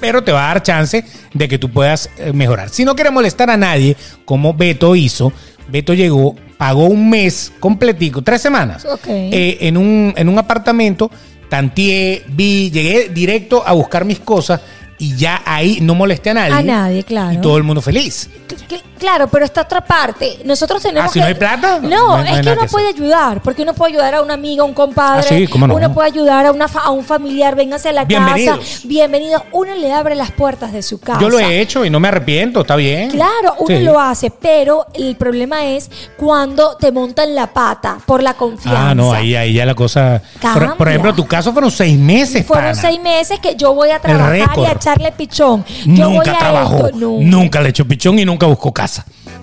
pero 0.00 0.22
te 0.22 0.32
va 0.32 0.50
a 0.50 0.54
dar 0.54 0.62
chance 0.62 1.04
de 1.32 1.48
que 1.48 1.58
tú 1.58 1.70
puedas 1.70 2.10
eh, 2.18 2.32
mejorar. 2.32 2.70
Si 2.70 2.84
no 2.84 2.94
quieres 2.94 3.12
molestar 3.12 3.50
a 3.50 3.56
nadie, 3.56 3.96
como 4.24 4.52
Beto 4.52 4.96
hizo, 4.96 5.32
Beto 5.68 5.94
llegó, 5.94 6.36
pagó 6.56 6.86
un 6.86 7.10
mes 7.10 7.52
completico, 7.58 8.22
tres 8.22 8.40
semanas, 8.40 8.86
eh, 9.08 9.58
en, 9.60 9.76
un, 9.76 10.12
en 10.16 10.28
un 10.28 10.38
apartamento, 10.38 11.10
tanteé, 11.48 12.22
vi, 12.28 12.70
llegué 12.70 13.08
directo 13.08 13.62
a 13.66 13.72
buscar 13.72 14.04
mis 14.04 14.20
cosas 14.20 14.60
y 15.02 15.16
ya 15.16 15.42
ahí 15.44 15.78
no 15.80 15.96
molesté 15.96 16.30
a 16.30 16.34
nadie. 16.34 16.52
A 16.54 16.62
nadie, 16.62 17.02
claro. 17.02 17.32
Y 17.32 17.38
todo 17.38 17.56
el 17.56 17.64
mundo 17.64 17.82
feliz. 17.82 18.30
Cl- 18.48 18.68
cl- 18.68 18.82
Claro, 19.02 19.26
pero 19.26 19.44
está 19.44 19.62
otra 19.62 19.80
parte. 19.84 20.38
Nosotros 20.44 20.80
tenemos 20.80 21.10
Ah, 21.10 21.12
si 21.12 21.14
que... 21.14 21.20
no 21.22 21.26
hay 21.26 21.34
plata, 21.34 21.80
No, 21.80 21.88
no 21.88 22.14
hay- 22.14 22.22
no 22.22 22.28
hay 22.30 22.34
es 22.36 22.40
que 22.46 22.52
uno 22.52 22.60
que 22.62 22.68
puede 22.68 22.86
ayudar, 22.86 23.42
porque 23.42 23.62
uno 23.62 23.74
puede 23.74 23.94
ayudar 23.94 24.14
a 24.14 24.22
una 24.22 24.34
amiga, 24.34 24.62
a 24.62 24.64
un 24.64 24.74
compadre. 24.74 25.22
Ah, 25.26 25.28
sí, 25.28 25.48
cómo 25.48 25.66
no. 25.66 25.74
Uno 25.74 25.92
puede 25.92 26.06
ayudar 26.06 26.46
a, 26.46 26.52
una 26.52 26.68
fa- 26.68 26.82
a 26.84 26.90
un 26.90 27.04
familiar, 27.04 27.56
véngase 27.56 27.88
a 27.88 27.92
la 27.94 28.04
Bienvenidos. 28.04 28.58
casa. 28.60 28.80
Bienvenido. 28.84 29.44
Uno 29.50 29.74
le 29.74 29.92
abre 29.92 30.14
las 30.14 30.30
puertas 30.30 30.72
de 30.72 30.82
su 30.84 31.00
casa. 31.00 31.18
Yo 31.20 31.28
lo 31.30 31.40
he 31.40 31.60
hecho 31.60 31.84
y 31.84 31.90
no 31.90 31.98
me 31.98 32.06
arrepiento, 32.06 32.60
está 32.60 32.76
bien. 32.76 33.10
Claro, 33.10 33.56
uno 33.58 33.76
Sí. 33.76 33.82
lo 33.82 33.98
hace, 33.98 34.30
pero 34.30 34.86
el 34.94 35.16
problema 35.16 35.66
es 35.66 35.90
cuando 36.16 36.76
te 36.76 36.92
montan 36.92 37.34
la 37.34 37.48
pata 37.52 37.98
por 38.06 38.22
la 38.22 38.34
confianza. 38.34 38.90
Ah, 38.90 38.94
no, 38.94 39.12
ahí, 39.12 39.34
ahí 39.34 39.54
ya 39.54 39.66
la 39.66 39.74
cosa. 39.74 40.22
Por, 40.40 40.52
Cambia. 40.52 40.74
por 40.76 40.88
ejemplo, 40.88 41.12
tu 41.12 41.26
caso 41.26 41.52
fueron 41.52 41.72
seis 41.72 41.98
meses. 41.98 42.46
Fueron 42.46 42.70
pana. 42.70 42.80
seis 42.80 43.00
meses 43.02 43.40
que 43.40 43.56
yo 43.56 43.74
voy 43.74 43.90
a 43.90 43.98
trabajar 43.98 44.36
y 44.58 44.64
a 44.64 44.74
echarle 44.94 45.12
pichón. 45.12 45.64
Yo 45.86 46.08
voy 46.08 46.16
Nunca 46.18 46.32
a 46.32 46.38
trabajó, 46.38 46.86
esto. 46.86 46.98
No. 46.98 47.18
nunca 47.20 47.60
le 47.60 47.68
echó 47.70 47.84
pichón 47.86 48.18
y 48.18 48.24
nunca 48.24 48.46
buscó 48.46 48.72
casa. 48.72 49.04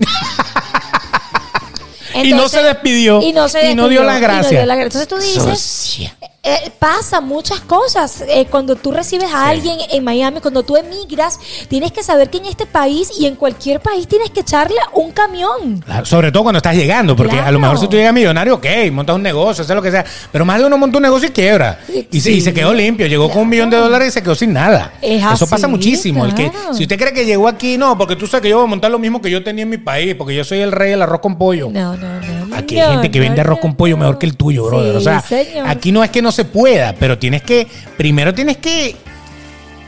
y 2.14 2.30
no 2.32 2.48
se 2.48 2.58
Entonces- 2.60 2.64
despidió. 2.64 3.22
Y 3.22 3.32
no, 3.32 3.48
se 3.48 3.70
y 3.70 3.74
no 3.74 3.88
dio 3.88 4.02
despidió, 4.02 4.04
las 4.04 4.16
y 4.16 4.20
no 4.20 4.48
dio 4.60 4.66
las 4.66 4.76
gracias. 4.76 5.02
Entonces 5.02 5.08
tú 5.08 5.16
dices, 5.18 5.60
Sucia. 5.60 6.16
Eh, 6.42 6.70
pasa 6.78 7.20
muchas 7.20 7.60
cosas. 7.60 8.24
Eh, 8.26 8.46
cuando 8.50 8.74
tú 8.76 8.92
recibes 8.92 9.30
a 9.32 9.48
alguien 9.48 9.78
en 9.92 10.02
Miami, 10.02 10.40
cuando 10.40 10.62
tú 10.62 10.76
emigras, 10.76 11.38
tienes 11.68 11.92
que 11.92 12.02
saber 12.02 12.30
que 12.30 12.38
en 12.38 12.46
este 12.46 12.64
país 12.66 13.10
y 13.18 13.26
en 13.26 13.36
cualquier 13.36 13.80
país 13.80 14.08
tienes 14.08 14.30
que 14.30 14.40
echarle 14.40 14.76
un 14.94 15.12
camión. 15.12 15.80
Claro, 15.84 16.06
Sobre 16.06 16.32
todo 16.32 16.44
cuando 16.44 16.56
estás 16.58 16.74
llegando, 16.76 17.14
porque 17.14 17.38
a 17.38 17.50
lo 17.50 17.60
mejor 17.60 17.78
si 17.78 17.88
tú 17.88 17.96
llegas 17.96 18.14
millonario, 18.14 18.54
ok, 18.54 18.66
montas 18.92 19.16
un 19.16 19.22
negocio, 19.22 19.62
haces 19.64 19.76
lo 19.76 19.82
que 19.82 19.90
sea. 19.90 20.04
Pero 20.32 20.44
más 20.44 20.58
de 20.58 20.64
uno 20.66 20.78
monta 20.78 20.96
un 20.96 21.02
negocio 21.02 21.28
y 21.28 21.32
quiebra. 21.32 21.78
Y, 22.10 22.20
se, 22.20 22.30
y 22.30 22.34
Sí. 22.36 22.40
se 22.40 22.54
quedó 22.54 22.72
limpio, 22.72 23.06
llegó 23.06 23.28
con 23.30 23.42
un 23.42 23.48
millón 23.48 23.68
de 23.68 23.76
dólares 23.76 24.08
y 24.08 24.10
se 24.12 24.22
quedó 24.22 24.34
sin 24.34 24.52
nada. 24.52 24.92
Es 25.02 25.20
Eso 25.22 25.28
así, 25.44 25.46
pasa 25.46 25.68
muchísimo. 25.68 26.24
El 26.24 26.34
que, 26.34 26.50
si 26.72 26.84
usted 26.84 26.98
cree 26.98 27.12
que 27.12 27.24
llegó 27.26 27.48
aquí, 27.48 27.76
no, 27.76 27.98
porque 27.98 28.16
tú 28.16 28.26
sabes 28.26 28.42
que 28.42 28.48
yo 28.48 28.56
voy 28.56 28.64
a 28.66 28.68
montar 28.70 28.90
lo 28.90 28.98
mismo 28.98 29.20
que 29.20 29.30
yo 29.30 29.44
tenía 29.44 29.62
en 29.64 29.68
mi 29.70 29.78
país, 29.78 30.14
porque 30.14 30.34
yo 30.34 30.42
soy 30.44 30.60
el 30.60 30.72
rey 30.72 30.90
del 30.90 31.02
arroz 31.02 31.20
con 31.20 31.36
pollo. 31.36 31.68
No, 31.70 31.96
no, 31.96 32.20
no. 32.20 32.39
Aquí 32.60 32.78
hay 32.80 32.92
gente 32.92 33.10
que 33.10 33.20
vende 33.20 33.40
arroz 33.40 33.58
con 33.60 33.74
pollo 33.74 33.96
mejor 33.96 34.18
que 34.18 34.26
el 34.26 34.36
tuyo, 34.36 34.64
brother. 34.66 34.92
Sí, 34.92 34.96
o 34.98 35.00
sea, 35.00 35.20
señor. 35.20 35.68
aquí 35.68 35.92
no 35.92 36.02
es 36.04 36.10
que 36.10 36.22
no 36.22 36.32
se 36.32 36.44
pueda, 36.44 36.94
pero 36.98 37.18
tienes 37.18 37.42
que, 37.42 37.66
primero 37.96 38.32
tienes 38.34 38.56
que, 38.58 38.96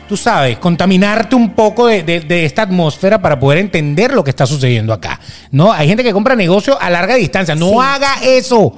tú 0.08 0.16
sabes, 0.16 0.58
contaminarte 0.58 1.34
un 1.36 1.50
poco 1.54 1.86
de, 1.86 2.02
de- 2.02 2.20
de 2.20 2.44
esta 2.44 2.62
atmósfera 2.62 3.20
para 3.22 3.38
poder 3.38 3.58
entender 3.58 4.12
lo 4.12 4.22
que 4.24 4.30
está 4.30 4.46
sucediendo 4.46 4.92
acá. 4.92 5.20
No, 5.50 5.72
hay 5.72 5.88
gente 5.88 6.02
que 6.04 6.12
compra 6.12 6.34
negocio 6.34 6.76
a 6.80 6.90
larga 6.90 7.14
distancia. 7.14 7.54
No 7.54 7.68
Sí. 7.70 7.76
haga 7.80 8.14
eso. 8.22 8.74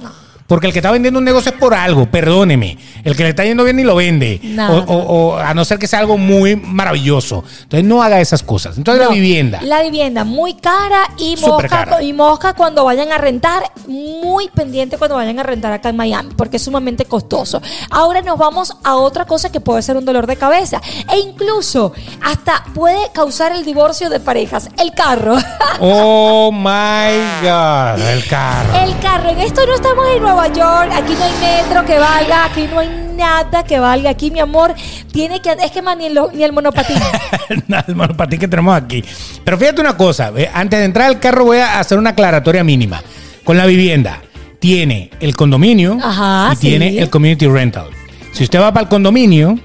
Porque 0.47 0.67
el 0.67 0.73
que 0.73 0.79
está 0.79 0.91
vendiendo 0.91 1.17
un 1.17 1.25
negocio 1.25 1.51
es 1.51 1.57
por 1.57 1.73
algo, 1.73 2.05
perdóneme. 2.05 2.77
El 3.03 3.15
que 3.15 3.23
le 3.23 3.29
está 3.29 3.43
yendo 3.43 3.63
bien 3.63 3.77
ni 3.77 3.83
lo 3.83 3.95
vende. 3.95 4.39
Nada. 4.43 4.75
O, 4.87 4.93
o- 4.93 5.33
o 5.33 5.37
a 5.37 5.53
no 5.55 5.65
ser 5.65 5.79
que 5.79 5.87
sea 5.87 5.99
algo 5.99 6.17
muy 6.17 6.55
maravilloso. 6.55 7.43
Entonces 7.63 7.83
no 7.83 8.03
haga 8.03 8.19
esas 8.21 8.43
cosas. 8.43 8.77
Entonces 8.77 9.03
No, 9.03 9.09
la 9.09 9.15
vivienda. 9.15 9.59
La 9.63 9.81
vivienda 9.81 10.23
muy 10.23 10.53
cara 10.53 10.99
y 11.17 11.35
mosca, 11.37 11.67
cara. 11.67 12.03
y 12.03 12.13
mosca 12.13 12.53
cuando 12.53 12.85
vayan 12.85 13.11
a 13.11 13.17
rentar, 13.17 13.63
muy 13.87 14.47
pendiente 14.49 14.97
cuando 14.99 15.15
vayan 15.15 15.39
a 15.39 15.43
rentar 15.43 15.73
acá 15.73 15.89
en 15.89 15.95
Miami, 15.97 16.29
porque 16.37 16.57
es 16.57 16.63
sumamente 16.63 17.05
costoso. 17.05 17.61
Ahora 17.89 18.21
nos 18.21 18.37
vamos 18.37 18.75
a 18.83 18.95
otra 18.95 19.25
cosa 19.25 19.51
que 19.51 19.59
puede 19.59 19.81
ser 19.81 19.97
un 19.97 20.05
dolor 20.05 20.27
de 20.27 20.35
cabeza 20.35 20.79
e 21.11 21.17
incluso 21.19 21.91
hasta 22.23 22.63
puede 22.75 23.11
causar 23.13 23.51
el 23.51 23.65
divorcio 23.65 24.09
de 24.09 24.19
parejas, 24.19 24.69
el 24.77 24.93
carro. 24.93 25.35
Oh 25.79 26.51
my 26.51 27.41
God. 27.41 27.99
El 28.07 28.25
carro. 28.27 28.75
El 28.85 28.97
carro, 28.99 29.29
en 29.29 29.39
esto 29.41 29.65
no 29.65 29.73
estamos 29.75 30.05
en 30.15 30.23
Nueva 30.35 30.53
York, 30.53 30.91
aquí 30.93 31.13
no 31.17 31.23
hay 31.23 31.33
metro 31.63 31.85
que 31.85 31.97
valga, 31.97 32.43
aquí 32.43 32.67
no 32.69 32.79
hay 32.79 32.89
nada 33.15 33.63
que 33.63 33.79
valga, 33.79 34.09
aquí 34.09 34.31
mi 34.31 34.41
amor 34.41 34.75
tiene 35.13 35.41
que, 35.41 35.49
es 35.63 35.71
que 35.71 35.81
más 35.81 35.95
ni 35.95 36.07
el, 36.07 36.19
ni 36.33 36.43
el 36.43 36.51
monopatín. 36.51 36.97
Nada 37.67 37.85
más 37.95 38.09
para 38.09 38.29
ti 38.29 38.37
que 38.37 38.49
tenemos 38.49 38.75
aquí. 38.75 39.01
Pero 39.45 39.57
fíjate 39.57 39.79
una 39.79 39.95
cosa, 39.95 40.33
eh, 40.35 40.49
antes 40.53 40.77
de 40.79 40.85
entrar 40.85 41.07
al 41.07 41.21
carro 41.21 41.45
voy 41.45 41.59
a 41.59 41.79
hacer 41.79 41.97
una 41.97 42.09
aclaratoria 42.09 42.65
mínima. 42.65 43.01
Con 43.45 43.55
la 43.55 43.65
vivienda, 43.65 44.21
tiene 44.59 45.09
el 45.21 45.37
condominio 45.37 45.97
Ajá, 46.03 46.49
y 46.51 46.55
sí. 46.57 46.61
tiene 46.67 46.99
el 46.99 47.09
community 47.09 47.47
rental. 47.47 47.87
Si 48.33 48.43
usted 48.43 48.59
va 48.59 48.73
para 48.73 48.83
el 48.83 48.89
condominio, 48.89 49.57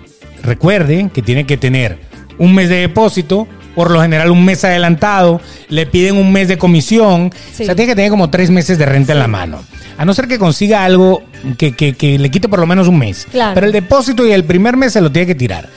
recuerde 0.45 1.11
que 1.13 1.21
tiene 1.21 1.47
que 1.47 1.57
tener 1.57 1.99
un 2.39 2.55
mes 2.55 2.69
de 2.69 2.77
depósito, 2.77 3.49
por 3.75 3.91
lo 3.91 4.01
general 4.01 4.31
un 4.31 4.45
mes 4.45 4.65
adelantado, 4.65 5.41
le 5.69 5.87
piden 5.87 6.17
un 6.17 6.31
mes 6.31 6.47
de 6.47 6.59
comisión, 6.59 7.33
Sí. 7.53 7.65
o 7.65 7.67
sea, 7.67 7.75
tiene 7.75 7.91
que 7.91 7.97
tener 7.97 8.11
como 8.13 8.31
tres 8.31 8.51
meses 8.51 8.79
de 8.79 8.87
renta 8.87 9.15
en 9.15 9.19
la 9.19 9.27
mano. 9.27 9.65
A 10.01 10.05
no 10.07 10.15
ser 10.15 10.27
que 10.27 10.39
consiga 10.39 10.83
algo 10.83 11.23
que, 11.59 11.73
que- 11.77 11.93
que 11.95 12.19
le 12.19 12.31
quite 12.31 12.49
por 12.49 12.59
lo 12.59 12.67
menos 12.67 12.89
un 12.89 12.99
mes. 12.99 13.27
Claro. 13.31 13.53
Pero 13.55 13.67
el 13.67 13.73
depósito 13.73 14.27
y 14.27 14.33
el 14.33 14.45
primer 14.45 14.75
mes 14.79 14.95
se 14.95 15.01
lo 15.03 15.13
tiene 15.13 15.27
que 15.27 15.35
tirar. 15.35 15.69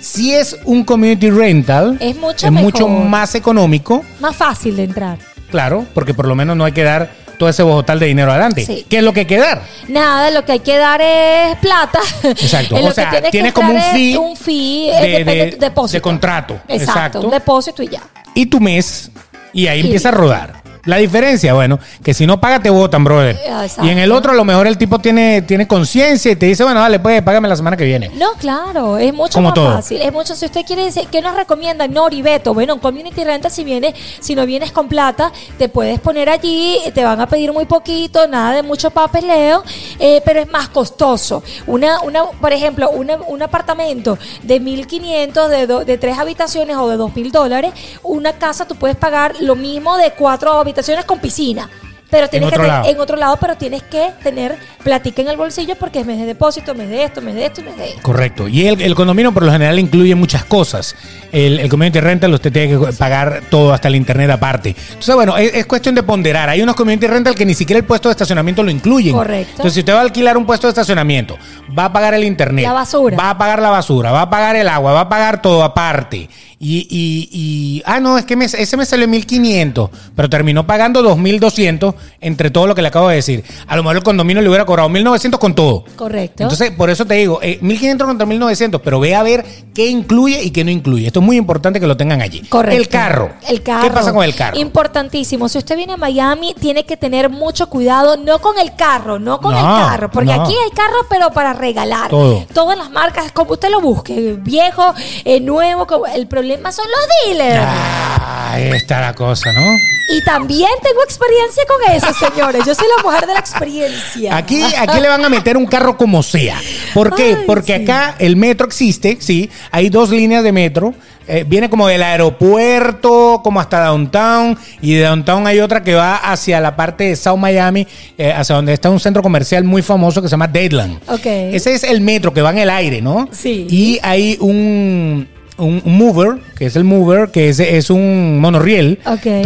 Si 0.00 0.32
es 0.32 0.56
un 0.64 0.82
community 0.82 1.28
rental, 1.30 1.98
Es 2.00 2.16
mucho 2.16 2.50
mucho 2.50 2.88
mejor. 2.88 3.04
más 3.04 3.34
económico, 3.34 4.02
Más 4.20 4.34
fácil 4.34 4.76
de 4.76 4.84
entrar. 4.84 5.18
claro, 5.50 5.84
porque 5.92 6.14
por 6.14 6.26
lo 6.26 6.34
menos 6.34 6.56
no 6.56 6.64
hay 6.64 6.72
que 6.72 6.84
dar 6.84 7.10
todo 7.38 7.50
ese 7.50 7.62
bojotal 7.62 7.98
de 7.98 8.06
dinero 8.06 8.30
adelante. 8.30 8.64
Sí. 8.64 8.86
¿Qué 8.88 8.96
es 8.98 9.02
lo 9.02 9.12
que 9.12 9.20
hay 9.20 9.26
que 9.26 9.36
dar? 9.36 9.60
Nada, 9.88 10.30
lo 10.30 10.42
que 10.46 10.52
hay 10.52 10.60
que 10.60 10.78
dar 10.78 11.02
es 11.02 11.56
plata. 11.58 12.00
Exacto. 12.22 12.76
O 12.82 12.90
sea, 12.92 13.30
tienes, 13.30 13.52
como 13.52 13.72
un 13.72 13.76
es 13.76 13.92
fee 13.92 14.16
un 14.16 14.36
fee, 14.38 14.90
de- 14.90 15.56
depósito. 15.60 15.96
de 15.98 16.00
contrato. 16.00 16.54
Exacto, 16.66 16.82
Exacto. 16.92 17.20
un 17.20 17.30
depósito 17.30 17.82
y 17.82 17.88
ya. 17.88 18.00
Y 18.34 18.46
tu 18.46 18.58
mes, 18.58 19.10
y 19.52 19.66
ahí 19.66 19.80
empieza 19.80 20.08
a 20.08 20.12
rodar. 20.12 20.62
La 20.86 20.96
diferencia, 20.96 21.52
bueno, 21.54 21.78
que 22.02 22.14
si 22.14 22.26
no 22.26 22.40
paga 22.40 22.60
te 22.60 22.70
votan, 22.70 23.04
brother. 23.04 23.36
Exacto. 23.44 23.84
Y 23.84 23.90
en 23.90 23.98
el 23.98 24.12
otro 24.12 24.32
a 24.32 24.34
lo 24.34 24.44
mejor 24.44 24.66
el 24.66 24.78
tipo 24.78 24.98
tiene, 24.98 25.42
tiene 25.42 25.66
conciencia 25.66 26.30
y 26.32 26.36
te 26.36 26.46
dice, 26.46 26.64
bueno, 26.64 26.80
dale, 26.80 26.98
pues 27.00 27.20
págame 27.22 27.48
la 27.48 27.56
semana 27.56 27.76
que 27.76 27.84
viene. 27.84 28.08
No, 28.14 28.32
claro, 28.38 28.96
es 28.96 29.12
mucho 29.12 29.34
Como 29.34 29.48
más 29.48 29.54
todo. 29.54 29.72
fácil. 29.72 30.00
Es 30.00 30.12
mucho, 30.12 30.34
si 30.36 30.46
usted 30.46 30.64
quiere 30.64 30.84
decir, 30.84 31.08
¿qué 31.10 31.20
nos 31.20 31.34
recomienda 31.34 31.88
Nori 31.88 32.22
Beto? 32.22 32.54
Bueno, 32.54 32.74
en 32.74 32.78
Community 32.78 33.24
Rental, 33.24 33.50
si 33.50 33.64
vienes, 33.64 33.94
si 34.20 34.34
no 34.36 34.46
vienes 34.46 34.70
con 34.70 34.86
plata, 34.88 35.32
te 35.58 35.68
puedes 35.68 35.98
poner 35.98 36.28
allí, 36.30 36.78
te 36.94 37.02
van 37.04 37.20
a 37.20 37.26
pedir 37.26 37.52
muy 37.52 37.64
poquito, 37.66 38.28
nada 38.28 38.52
de 38.54 38.62
mucho 38.62 38.90
papeleo, 38.92 39.64
eh, 39.98 40.22
pero 40.24 40.38
es 40.40 40.48
más 40.52 40.68
costoso. 40.68 41.42
Una, 41.66 42.00
una, 42.02 42.26
por 42.40 42.52
ejemplo, 42.52 42.90
una- 42.90 43.16
un 43.26 43.42
apartamento 43.42 44.18
de 44.44 44.60
1500, 44.60 45.50
de, 45.50 45.66
do- 45.66 45.84
de 45.84 45.98
tres 45.98 46.16
habitaciones 46.16 46.76
o 46.76 46.88
de 46.88 46.96
2000 46.96 47.32
dólares, 47.32 47.72
una 48.04 48.34
casa 48.34 48.66
tú 48.68 48.76
puedes 48.76 48.96
pagar 48.96 49.34
lo 49.40 49.56
mismo 49.56 49.96
de 49.96 50.12
cuatro 50.12 50.52
habitaciones 50.52 50.75
con 51.06 51.18
piscina. 51.20 51.68
Pero 52.08 52.28
tienes 52.28 52.46
otro 52.46 52.58
que 52.62 52.66
tener- 52.68 52.78
lado. 52.82 52.88
en 52.94 53.00
otro 53.00 53.16
lado, 53.16 53.36
pero 53.40 53.56
tienes 53.56 53.82
que 53.82 54.12
tener 54.22 54.56
platica 54.84 55.22
en 55.22 55.28
el 55.28 55.36
bolsillo 55.36 55.74
porque 55.74 55.98
es 55.98 56.06
mes 56.06 56.20
de 56.20 56.24
depósito, 56.24 56.72
mes 56.72 56.88
de 56.88 57.02
esto, 57.02 57.20
mes 57.20 57.34
de 57.34 57.46
esto 57.46 57.62
y 57.62 57.64
mes 57.64 57.76
de 57.76 57.88
esto. 57.88 58.02
Correcto. 58.02 58.46
Y 58.46 58.64
el, 58.68 58.80
el 58.80 58.94
condominio 58.94 59.32
por 59.32 59.42
lo 59.42 59.50
general 59.50 59.76
incluye 59.80 60.14
muchas 60.14 60.44
cosas. 60.44 60.94
El, 61.32 61.58
el 61.58 61.68
community 61.68 61.98
rental 61.98 62.32
usted 62.32 62.52
tiene 62.52 62.78
que 62.78 62.92
pagar 62.92 63.42
todo 63.50 63.72
hasta 63.72 63.88
el 63.88 63.96
internet 63.96 64.30
aparte. 64.30 64.76
Entonces, 64.86 65.14
bueno, 65.16 65.36
es, 65.36 65.52
es 65.52 65.66
cuestión 65.66 65.96
de 65.96 66.04
ponderar. 66.04 66.48
Hay 66.48 66.62
unos 66.62 66.76
community 66.76 67.08
rental 67.08 67.34
que 67.34 67.44
ni 67.44 67.54
siquiera 67.54 67.78
el 67.80 67.84
puesto 67.84 68.08
de 68.08 68.12
estacionamiento 68.12 68.62
lo 68.62 68.70
incluyen. 68.70 69.12
Correcto. 69.12 69.50
Entonces, 69.50 69.74
si 69.74 69.80
usted 69.80 69.92
va 69.92 69.98
a 69.98 70.02
alquilar 70.02 70.36
un 70.38 70.46
puesto 70.46 70.68
de 70.68 70.70
estacionamiento, 70.70 71.36
va 71.76 71.86
a 71.86 71.92
pagar 71.92 72.14
el 72.14 72.22
internet. 72.22 72.66
La 72.66 72.72
basura. 72.72 73.16
Va 73.16 73.30
a 73.30 73.36
pagar 73.38 73.60
la 73.60 73.70
basura, 73.70 74.12
va 74.12 74.22
a 74.22 74.30
pagar 74.30 74.54
el 74.54 74.68
agua, 74.68 74.92
va 74.92 75.00
a 75.00 75.08
pagar 75.08 75.42
todo 75.42 75.64
aparte. 75.64 76.28
Y, 76.58 76.78
y, 76.88 77.28
y- 77.32 77.82
ah, 77.84 78.00
no, 78.00 78.16
es 78.16 78.24
que 78.24 78.34
me- 78.34 78.46
ese 78.46 78.76
me 78.78 78.86
salió 78.86 79.06
1500, 79.06 79.90
pero 80.14 80.30
terminó 80.30 80.66
pagando 80.66 81.02
2200 81.02 81.94
entre 82.18 82.50
todo 82.50 82.66
lo 82.66 82.74
que 82.74 82.80
le 82.80 82.88
acabo 82.88 83.08
de 83.10 83.16
decir. 83.16 83.44
A 83.66 83.76
lo 83.76 83.82
mejor 83.82 83.96
el 83.98 84.02
condominio 84.02 84.40
le 84.42 84.48
hubiera 84.48 84.64
cobrado 84.64 84.88
1900 84.88 85.38
con 85.38 85.54
todo. 85.54 85.84
Correcto. 85.96 86.44
Entonces, 86.44 86.70
por 86.70 86.88
eso 86.88 87.04
te 87.04 87.12
digo, 87.14 87.40
eh, 87.42 87.58
1500 87.60 88.06
contra 88.06 88.24
1900, 88.26 88.80
pero 88.80 88.98
ve 89.00 89.14
a 89.14 89.22
ver 89.22 89.44
qué 89.74 89.88
incluye 89.88 90.42
y 90.44 90.50
qué 90.50 90.64
no 90.64 90.70
incluye. 90.70 91.06
Esto 91.08 91.20
es 91.20 91.26
muy 91.26 91.36
importante 91.36 91.78
que 91.78 91.86
lo 91.86 91.94
tengan 91.98 92.22
allí. 92.22 92.40
Correcto. 92.48 92.80
El 92.80 92.88
carro. 92.88 93.30
El 93.46 93.62
carro. 93.62 93.82
¿Qué 93.86 93.90
pasa 93.90 94.14
con 94.14 94.24
el 94.24 94.34
carro? 94.34 94.58
Importantísimo. 94.58 95.50
Si 95.50 95.58
usted 95.58 95.76
viene 95.76 95.92
a 95.92 95.96
Miami, 95.98 96.54
tiene 96.58 96.86
que 96.86 96.96
tener 96.96 97.28
mucho 97.28 97.68
cuidado, 97.68 98.16
no 98.16 98.38
con 98.38 98.58
el 98.58 98.74
carro, 98.74 99.18
no 99.18 99.42
con 99.42 99.52
No, 99.52 99.58
el 99.58 99.64
carro, 99.84 100.10
porque 100.10 100.34
no. 100.34 100.42
aquí 100.44 100.54
hay 100.54 100.70
carros, 100.70 101.04
pero 101.10 101.30
para 101.32 101.52
regalar. 101.52 102.08
Todo. 102.08 102.46
Todas 102.54 102.78
las 102.78 102.90
marcas, 102.90 103.30
como 103.32 103.52
usted 103.52 103.68
lo 103.68 103.82
busque, 103.82 104.38
viejo, 104.40 104.94
eh, 105.26 105.38
nuevo, 105.40 105.86
el 106.06 106.26
problema 106.26 106.45
son 106.70 106.86
los 106.86 107.36
dealers. 107.38 107.64
Ah, 107.66 108.52
ahí 108.52 108.70
está 108.70 109.00
la 109.00 109.14
cosa, 109.14 109.52
¿no? 109.52 109.76
Y 110.08 110.22
también 110.22 110.70
tengo 110.82 111.02
experiencia 111.02 111.64
con 111.66 111.94
eso, 111.94 112.14
señores. 112.14 112.64
Yo 112.64 112.74
soy 112.74 112.86
la 112.96 113.02
mujer 113.02 113.26
de 113.26 113.34
la 113.34 113.40
experiencia. 113.40 114.36
Aquí, 114.36 114.62
aquí 114.62 115.00
le 115.00 115.08
van 115.08 115.24
a 115.24 115.28
meter 115.28 115.56
un 115.56 115.66
carro 115.66 115.96
como 115.96 116.22
sea. 116.22 116.60
¿Por 116.94 117.14
qué? 117.14 117.36
Ay, 117.38 117.44
Porque 117.46 117.76
sí. 117.76 117.82
acá 117.82 118.14
el 118.18 118.36
metro 118.36 118.66
existe, 118.66 119.18
sí. 119.20 119.50
Hay 119.72 119.88
dos 119.88 120.10
líneas 120.10 120.44
de 120.44 120.52
metro. 120.52 120.94
Eh, 121.28 121.44
viene 121.44 121.68
como 121.68 121.88
del 121.88 122.04
aeropuerto, 122.04 123.40
como 123.42 123.58
hasta 123.58 123.80
downtown. 123.84 124.56
Y 124.80 124.94
de 124.94 125.02
downtown 125.02 125.46
hay 125.46 125.58
otra 125.58 125.82
que 125.82 125.94
va 125.94 126.16
hacia 126.16 126.60
la 126.60 126.76
parte 126.76 127.04
de 127.04 127.16
South 127.16 127.38
Miami, 127.38 127.86
eh, 128.16 128.32
hacia 128.32 128.54
donde 128.54 128.72
está 128.72 128.90
un 128.90 129.00
centro 129.00 129.22
comercial 129.22 129.64
muy 129.64 129.82
famoso 129.82 130.22
que 130.22 130.28
se 130.28 130.32
llama 130.32 130.46
Deadland. 130.46 131.00
Ok. 131.08 131.26
Ese 131.26 131.74
es 131.74 131.82
el 131.82 132.00
metro 132.00 132.32
que 132.32 132.42
va 132.42 132.50
en 132.50 132.58
el 132.58 132.70
aire, 132.70 133.02
¿no? 133.02 133.28
Sí. 133.32 133.66
Y 133.68 133.98
hay 134.02 134.36
un, 134.40 135.28
un 135.58 135.82
mover, 135.84 136.38
que 136.56 136.66
es 136.66 136.76
el 136.76 136.84
mover, 136.84 137.30
que 137.30 137.48
es, 137.48 137.60
es 137.60 137.90
un 137.90 138.38
monorriel, 138.40 138.98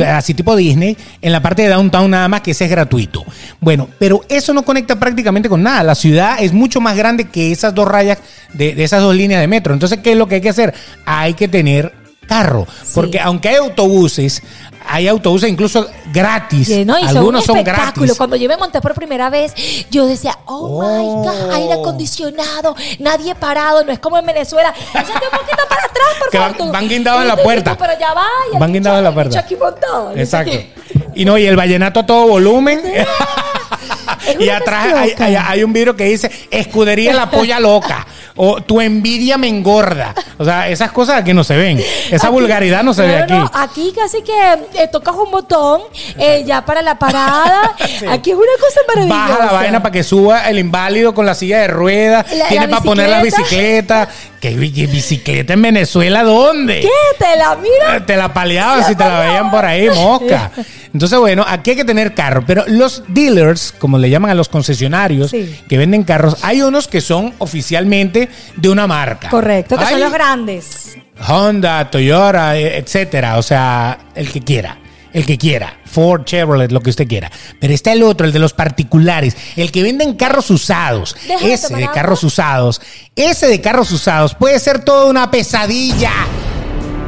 así 0.06 0.34
tipo 0.34 0.56
Disney, 0.56 0.96
en 1.22 1.32
la 1.32 1.42
parte 1.42 1.62
de 1.62 1.68
downtown 1.68 2.10
nada 2.10 2.28
más, 2.28 2.40
que 2.40 2.52
ese 2.52 2.64
es 2.64 2.70
gratuito. 2.70 3.24
Bueno, 3.60 3.88
pero 3.98 4.22
eso 4.28 4.52
no 4.52 4.62
conecta 4.62 4.98
prácticamente 4.98 5.48
con 5.48 5.62
nada. 5.62 5.82
La 5.82 5.94
ciudad 5.94 6.36
es 6.40 6.52
mucho 6.52 6.80
más 6.80 6.96
grande 6.96 7.24
que 7.24 7.52
esas 7.52 7.74
dos 7.74 7.88
rayas 7.88 8.18
de, 8.54 8.74
de 8.74 8.84
esas 8.84 9.02
dos 9.02 9.14
líneas 9.14 9.40
de 9.40 9.46
metro. 9.46 9.72
Entonces, 9.72 9.98
¿qué 10.02 10.12
es 10.12 10.18
lo 10.18 10.26
que 10.26 10.36
hay 10.36 10.40
que 10.40 10.50
hacer? 10.50 10.74
Hay 11.04 11.34
que 11.34 11.48
tener 11.48 11.92
carro. 12.30 12.66
Porque 12.94 13.18
aunque 13.18 13.48
hay 13.48 13.56
autobuses, 13.56 14.42
hay 14.86 15.08
autobuses 15.08 15.48
incluso 15.50 15.88
gratis. 16.12 16.70
Algunos 17.06 17.42
un 17.48 17.56
son 17.56 17.64
gratis. 17.64 18.16
Cuando 18.16 18.36
yo 18.36 18.48
me 18.48 18.56
monté 18.56 18.80
por 18.80 18.94
primera 18.94 19.30
vez, 19.30 19.54
yo 19.90 20.06
decía, 20.06 20.38
oh, 20.46 20.80
my 20.82 21.04
God, 21.28 21.52
aire 21.54 21.72
acondicionado, 21.74 22.74
nadie 22.98 23.34
parado, 23.34 23.84
no 23.84 23.92
es 23.92 23.98
como 23.98 24.18
en 24.18 24.26
Venezuela. 24.26 24.72
Échate 24.90 25.12
un 25.12 25.38
poquito 25.38 25.62
para 25.68 25.82
atrás, 25.84 26.08
por 26.18 26.32
van- 26.40 26.50
favor. 26.52 26.66
tú. 26.66 26.72
van 26.72 26.88
guindados 26.88 27.22
en 27.22 27.28
la 27.28 27.36
puerta. 27.36 27.76
Pero 27.78 27.92
ya 27.98 28.14
va. 28.14 28.26
y 28.50 28.54
el 28.54 28.60
Van 28.60 28.72
guindados 28.72 28.98
en 28.98 29.04
la 29.04 29.12
puerta. 29.14 29.38
aquí 29.38 29.56
montado, 29.56 30.12
Exacto. 30.16 30.56
Y 31.14 31.24
no, 31.24 31.36
y 31.38 31.46
el 31.46 31.56
vallenato 31.56 32.00
a 32.00 32.06
todo 32.06 32.26
volumen. 32.28 32.80
y 34.38 34.48
atrás 34.48 34.92
hay, 34.94 35.10
loca. 35.10 35.24
hay- 35.24 35.36
hay 35.36 35.64
un 35.64 35.72
vidrio 35.72 35.96
que 35.96 36.04
dice 36.04 36.30
escudería 36.50 37.12
la 37.12 37.30
polla 37.30 37.60
loca 37.60 38.06
o 38.36 38.60
tu 38.62 38.80
envidia 38.80 39.36
me 39.36 39.48
engorda. 39.48 40.14
O 40.38 40.44
sea, 40.44 40.68
esas 40.68 40.92
cosas 40.92 41.16
aquí 41.18 41.34
no 41.34 41.44
se 41.44 41.56
ven. 41.56 41.82
Esa 42.10 42.28
Aquí- 42.28 42.32
vulgaridad 42.32 42.82
no 42.82 42.94
se 42.94 43.02
ve 43.02 43.18
aquí. 43.18 43.32
no, 43.34 43.50
aquí 43.52 43.92
casi 43.94 44.22
que 44.22 44.32
eh, 44.82 44.88
tocas 44.90 45.14
un 45.16 45.30
botón 45.30 45.82
eh, 46.18 46.42
ya 46.46 46.64
para 46.64 46.80
la 46.82 46.98
parada. 46.98 47.72
Sí. 48.00 48.06
Aquí 48.06 48.30
es 48.30 48.36
una 48.36 48.46
cosa 48.58 48.80
maravillosa. 48.88 49.20
Baja 49.34 49.46
la 49.46 49.52
vaina 49.52 49.82
para 49.82 49.92
que 49.92 50.02
suba 50.02 50.48
el 50.48 50.58
inválido 50.58 51.12
con 51.12 51.26
la 51.26 51.34
silla 51.34 51.58
de 51.60 51.66
ruedas. 51.68 52.24
La- 52.34 52.48
Tiene 52.48 52.66
la 52.66 52.70
para 52.78 52.82
poner 52.82 53.08
la 53.10 53.22
bicicleta. 53.22 54.08
¿Qué 54.40 54.50
bi- 54.56 54.86
bicicleta 54.86 55.52
en 55.52 55.60
Venezuela? 55.60 56.22
¿Dónde? 56.22 56.80
¿Qué? 56.80 56.88
¿Te 57.18 57.36
la 57.36 57.56
mira? 57.56 58.06
Te 58.06 58.16
la 58.16 58.32
paleaban 58.32 58.84
si 58.84 58.94
te 58.94 59.04
la 59.04 59.20
veían 59.20 59.50
por 59.50 59.64
ahí, 59.66 59.90
mosca. 59.90 60.50
Entonces, 60.94 61.18
bueno, 61.18 61.44
aquí 61.46 61.70
hay 61.70 61.76
que 61.76 61.84
tener 61.84 62.14
carro. 62.14 62.42
Pero 62.46 62.64
los 62.68 63.02
dealers, 63.08 63.74
como 63.78 63.98
le 64.00 64.10
llaman 64.10 64.30
a 64.30 64.34
los 64.34 64.48
concesionarios 64.48 65.30
Sí. 65.30 65.54
que 65.68 65.78
venden 65.78 66.02
carros, 66.04 66.36
hay 66.42 66.62
unos 66.62 66.88
que 66.88 67.00
son 67.00 67.32
oficialmente 67.38 68.28
de 68.56 68.68
una 68.68 68.86
marca. 68.86 69.28
Correcto, 69.28 69.76
que 69.76 69.86
son 69.86 70.00
los 70.00 70.12
grandes. 70.12 70.96
Honda, 71.28 71.90
Toyota, 71.90 72.56
eh, 72.58 72.78
etcétera. 72.78 73.38
O 73.38 73.42
sea, 73.42 73.98
el 74.14 74.30
que 74.32 74.40
quiera. 74.40 74.78
El 75.12 75.26
que 75.26 75.36
quiera. 75.36 75.76
Ford, 75.84 76.24
Chevrolet, 76.24 76.70
lo 76.70 76.80
que 76.80 76.90
usted 76.90 77.06
quiera. 77.08 77.30
Pero 77.60 77.74
está 77.74 77.92
el 77.92 78.02
otro, 78.04 78.26
el 78.26 78.32
de 78.32 78.38
los 78.38 78.52
particulares. 78.52 79.36
El 79.56 79.72
que 79.72 79.82
venden 79.82 80.14
carros 80.14 80.50
usados. 80.50 81.16
Déjame 81.26 81.52
ese 81.52 81.74
de 81.74 81.88
carros 81.90 82.22
usados. 82.22 82.80
Ese 83.16 83.48
de 83.48 83.60
carros 83.60 83.90
usados 83.90 84.34
puede 84.34 84.58
ser 84.60 84.84
toda 84.84 85.06
una 85.06 85.30
pesadilla. 85.30 86.12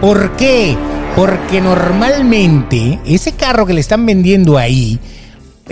¿Por 0.01 0.37
qué? 0.37 0.77
Porque 1.15 1.61
normalmente 1.61 2.99
ese 3.07 3.33
carro 3.33 3.67
que 3.67 3.73
le 3.75 3.81
están 3.81 4.05
vendiendo 4.05 4.59
ahí 4.59 4.99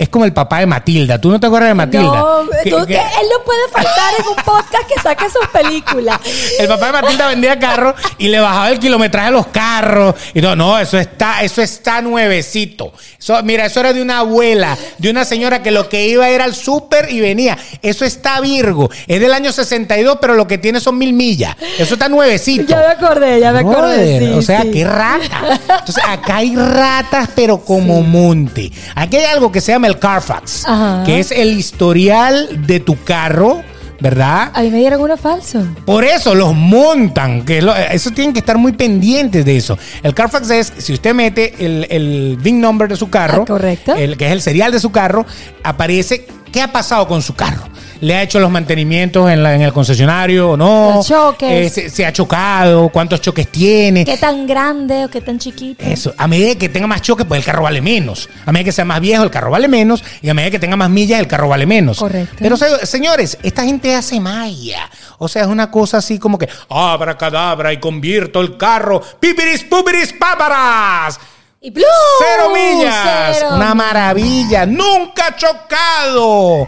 es 0.01 0.09
como 0.09 0.25
el 0.25 0.33
papá 0.33 0.57
de 0.57 0.65
Matilda. 0.65 1.21
¿Tú 1.21 1.29
no 1.29 1.39
te 1.39 1.45
acuerdas 1.45 1.69
de 1.69 1.75
Matilda? 1.75 2.05
No, 2.05 2.39
tú- 2.63 2.77
él 2.87 3.27
no 3.29 3.45
puede 3.45 3.67
faltar 3.71 4.13
en 4.17 4.27
un 4.29 4.35
podcast 4.37 4.87
que 4.87 4.99
saque 4.99 5.25
sus 5.29 5.47
películas. 5.49 6.19
el 6.57 6.67
papá 6.67 6.87
de 6.87 6.91
Matilda 6.93 7.27
vendía 7.27 7.59
carros 7.59 7.93
y 8.17 8.27
le 8.29 8.39
bajaba 8.39 8.69
el 8.71 8.79
kilometraje 8.79 9.27
a 9.27 9.31
los 9.31 9.45
carros. 9.47 10.15
Y 10.33 10.41
todo. 10.41 10.55
No, 10.55 10.79
eso 10.79 10.97
está, 10.97 11.43
eso 11.43 11.61
está 11.61 12.01
nuevecito. 12.01 12.93
Eso, 13.19 13.43
mira, 13.43 13.67
eso 13.67 13.79
era 13.79 13.93
de 13.93 14.01
una 14.01 14.17
abuela, 14.19 14.75
de 14.97 15.11
una 15.11 15.23
señora 15.23 15.61
que 15.61 15.69
lo 15.69 15.87
que 15.87 16.07
iba 16.07 16.27
era 16.29 16.45
al 16.45 16.55
súper 16.55 17.11
y 17.11 17.19
venía. 17.21 17.55
Eso 17.83 18.03
está 18.03 18.41
Virgo. 18.41 18.89
Es 19.05 19.19
del 19.21 19.31
año 19.33 19.51
62, 19.51 20.17
pero 20.19 20.33
lo 20.33 20.47
que 20.47 20.57
tiene 20.57 20.79
son 20.79 20.97
mil 20.97 21.13
millas. 21.13 21.55
Eso 21.77 21.93
está 21.93 22.09
nuevecito. 22.09 22.65
Ya 22.67 22.77
me 22.77 22.85
acordé, 23.05 23.39
ya 23.39 23.51
me 23.51 23.59
acordé. 23.59 24.17
Sí, 24.19 24.33
o 24.33 24.41
sea, 24.41 24.63
sí. 24.63 24.71
qué 24.71 24.83
rata. 24.83 25.59
Entonces, 25.79 26.03
acá 26.07 26.37
hay 26.37 26.55
ratas, 26.55 27.29
pero 27.35 27.59
como 27.59 28.01
monte. 28.01 28.71
Aquí 28.95 29.17
hay 29.17 29.25
algo 29.25 29.51
que 29.51 29.61
se 29.61 29.71
llama 29.71 29.90
el 29.91 29.99
Carfax, 29.99 30.65
Ajá. 30.67 31.03
que 31.05 31.19
es 31.19 31.31
el 31.31 31.51
historial 31.57 32.65
de 32.65 32.79
tu 32.79 33.01
carro, 33.03 33.61
¿verdad? 33.99 34.51
A 34.55 34.61
mí 34.63 34.71
me 34.71 34.79
dieron 34.79 34.99
uno 35.01 35.15
falso. 35.15 35.63
Por 35.85 36.03
eso 36.03 36.33
los 36.33 36.55
montan, 36.55 37.45
que 37.45 37.61
lo- 37.61 37.75
eso 37.75 38.09
tienen 38.11 38.33
que 38.33 38.39
estar 38.39 38.57
muy 38.57 38.71
pendientes 38.71 39.45
de 39.45 39.57
eso. 39.57 39.77
El 40.01 40.13
Carfax 40.15 40.49
es, 40.49 40.73
si 40.77 40.93
usted 40.93 41.13
mete 41.13 41.53
el, 41.63 41.85
el 41.89 42.37
VIN 42.41 42.59
number 42.59 42.87
de 42.89 42.95
su 42.95 43.09
carro, 43.09 43.43
Ah, 43.43 43.45
correcto. 43.45 43.93
el, 43.95 44.17
que 44.17 44.25
es 44.25 44.31
el 44.31 44.41
serial 44.41 44.71
de 44.71 44.79
su 44.79 44.91
carro, 44.91 45.25
aparece 45.63 46.25
qué 46.51 46.61
ha 46.61 46.71
pasado 46.71 47.07
con 47.07 47.21
su 47.21 47.35
carro. 47.35 47.63
¿Le 48.01 48.15
ha 48.15 48.23
hecho 48.23 48.39
los 48.39 48.49
mantenimientos 48.51 49.29
en, 49.29 49.43
la- 49.43 49.53
en 49.55 49.61
el 49.61 49.71
concesionario 49.71 50.51
o 50.51 50.57
no? 50.57 50.93
Los 50.95 51.07
choques. 51.07 51.49
Eh, 51.51 51.69
se, 51.69 51.89
se 51.89 52.05
ha 52.05 52.11
chocado? 52.11 52.89
¿Cuántos 52.89 53.21
choques 53.21 53.47
tiene? 53.51 54.03
¿Qué 54.03 54.17
tan 54.17 54.47
grande 54.47 55.05
o 55.05 55.09
qué 55.09 55.21
tan 55.21 55.37
chiquito? 55.37 55.83
Eso, 55.85 56.13
a 56.17 56.27
medida 56.27 56.55
que 56.55 56.67
tenga 56.67 56.87
más 56.87 57.01
choques, 57.03 57.25
pues 57.27 57.37
el 57.39 57.45
carro 57.45 57.61
vale 57.63 57.79
menos. 57.79 58.27
A 58.45 58.51
medida 58.51 58.65
que 58.65 58.71
sea 58.71 58.85
más 58.85 58.99
viejo, 58.99 59.23
el 59.23 59.29
carro 59.29 59.51
vale 59.51 59.67
menos. 59.67 60.03
Y 60.21 60.29
a 60.29 60.33
medida 60.33 60.49
que 60.51 60.59
tenga 60.59 60.75
más 60.75 60.89
millas, 60.89 61.19
el 61.19 61.27
carro 61.27 61.47
vale 61.47 61.65
menos. 61.67 61.99
Correcto. 61.99 62.35
Pero 62.39 62.57
se- 62.57 62.85
señores, 62.87 63.37
esta 63.43 63.63
gente 63.63 63.93
hace 63.95 64.19
malla. 64.19 64.89
O 65.19 65.27
sea, 65.27 65.43
es 65.43 65.47
una 65.47 65.69
cosa 65.69 65.97
así 65.97 66.17
como 66.17 66.39
que 66.39 66.49
abracadabra 66.69 67.71
y 67.71 67.79
convierto 67.79 68.41
el 68.41 68.57
carro. 68.57 69.01
Pipiris, 69.19 69.63
pupiris, 69.65 70.13
páparas. 70.13 71.19
Y 71.63 71.69
¡plum! 71.69 71.85
Cero 72.17 72.49
millas. 72.51 73.37
Cero. 73.37 73.49
Una 73.55 73.75
maravilla. 73.75 74.65
Nunca 74.65 75.35
chocado. 75.35 76.67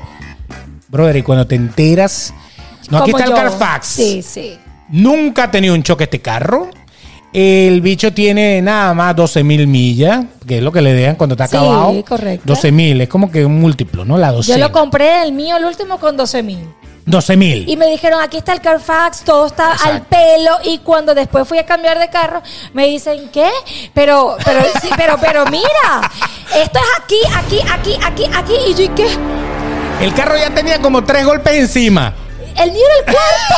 Brother, 0.94 1.18
y 1.18 1.24
cuando 1.24 1.46
te 1.46 1.56
enteras. 1.56 2.34
No, 2.90 3.00
aquí 3.00 3.10
está 3.12 3.24
el 3.26 3.30
yo. 3.32 3.36
Carfax. 3.36 3.88
Sí, 3.88 4.22
sí. 4.22 4.58
Nunca 4.90 5.46
ha 5.46 5.52
tenido 5.52 5.74
un 5.74 5.84
choque 5.84 6.06
este 6.06 6.22
carro. 6.22 6.70
El 7.34 7.82
bicho 7.82 8.14
tiene 8.14 8.62
nada 8.62 8.94
más 8.94 9.16
12 9.16 9.44
mil 9.44 9.66
millas, 9.66 10.24
que 10.48 10.58
es 10.60 10.64
lo 10.64 10.72
que 10.72 10.82
le 10.82 10.94
dejan 10.94 11.16
cuando 11.16 11.34
está 11.34 11.48
Sí, 11.48 11.58
acabado. 11.58 12.06
correcto. 12.08 12.44
12 12.46 12.72
mil, 12.72 13.02
es 13.02 13.10
como 13.10 13.32
que 13.32 13.44
un 13.44 13.60
múltiplo, 13.60 14.06
¿no? 14.06 14.20
La 14.20 14.30
Yo 14.30 14.36
docena. 14.38 14.68
lo 14.68 14.72
compré, 14.72 15.24
el 15.24 15.32
mío, 15.32 15.58
el 15.58 15.66
último, 15.66 15.98
con 15.98 16.16
12 16.16 16.44
mil. 16.44 16.60
12 17.08 17.36
mil. 17.36 17.68
Y 17.68 17.76
me 17.76 17.88
dijeron, 17.88 18.22
aquí 18.22 18.38
está 18.38 18.54
el 18.54 18.62
Carfax, 18.62 19.24
todo 19.24 19.48
está 19.48 19.72
al 19.74 20.04
pelo. 20.04 20.52
Y 20.64 20.78
cuando 20.80 21.16
después 21.16 21.48
fui 21.48 21.58
a 21.58 21.66
cambiar 21.66 21.98
de 21.98 22.08
carro, 22.10 22.44
me 22.74 22.86
dicen, 22.88 23.30
¿qué? 23.34 23.50
Pero, 23.96 24.38
pero, 24.46 24.60
sí, 24.82 24.90
pero, 24.96 25.18
pero 25.20 25.44
mira, 25.48 26.12
esto 26.56 26.80
es 26.80 27.04
aquí, 27.04 27.18
aquí, 27.36 27.58
aquí, 27.74 27.98
aquí, 28.06 28.24
aquí. 28.32 28.54
Y 28.70 28.74
yo, 28.76 28.84
¿y 28.84 28.90
qué? 28.90 29.08
El 30.02 30.14
carro 30.14 30.36
ya 30.38 30.50
tenía 30.54 30.80
como 30.82 31.04
tres 31.04 31.26
golpes 31.26 31.54
encima. 31.54 32.14
El 32.58 32.72
mío 32.72 32.82
era 32.86 32.98
el 33.00 33.06
cuarto. 33.16 33.56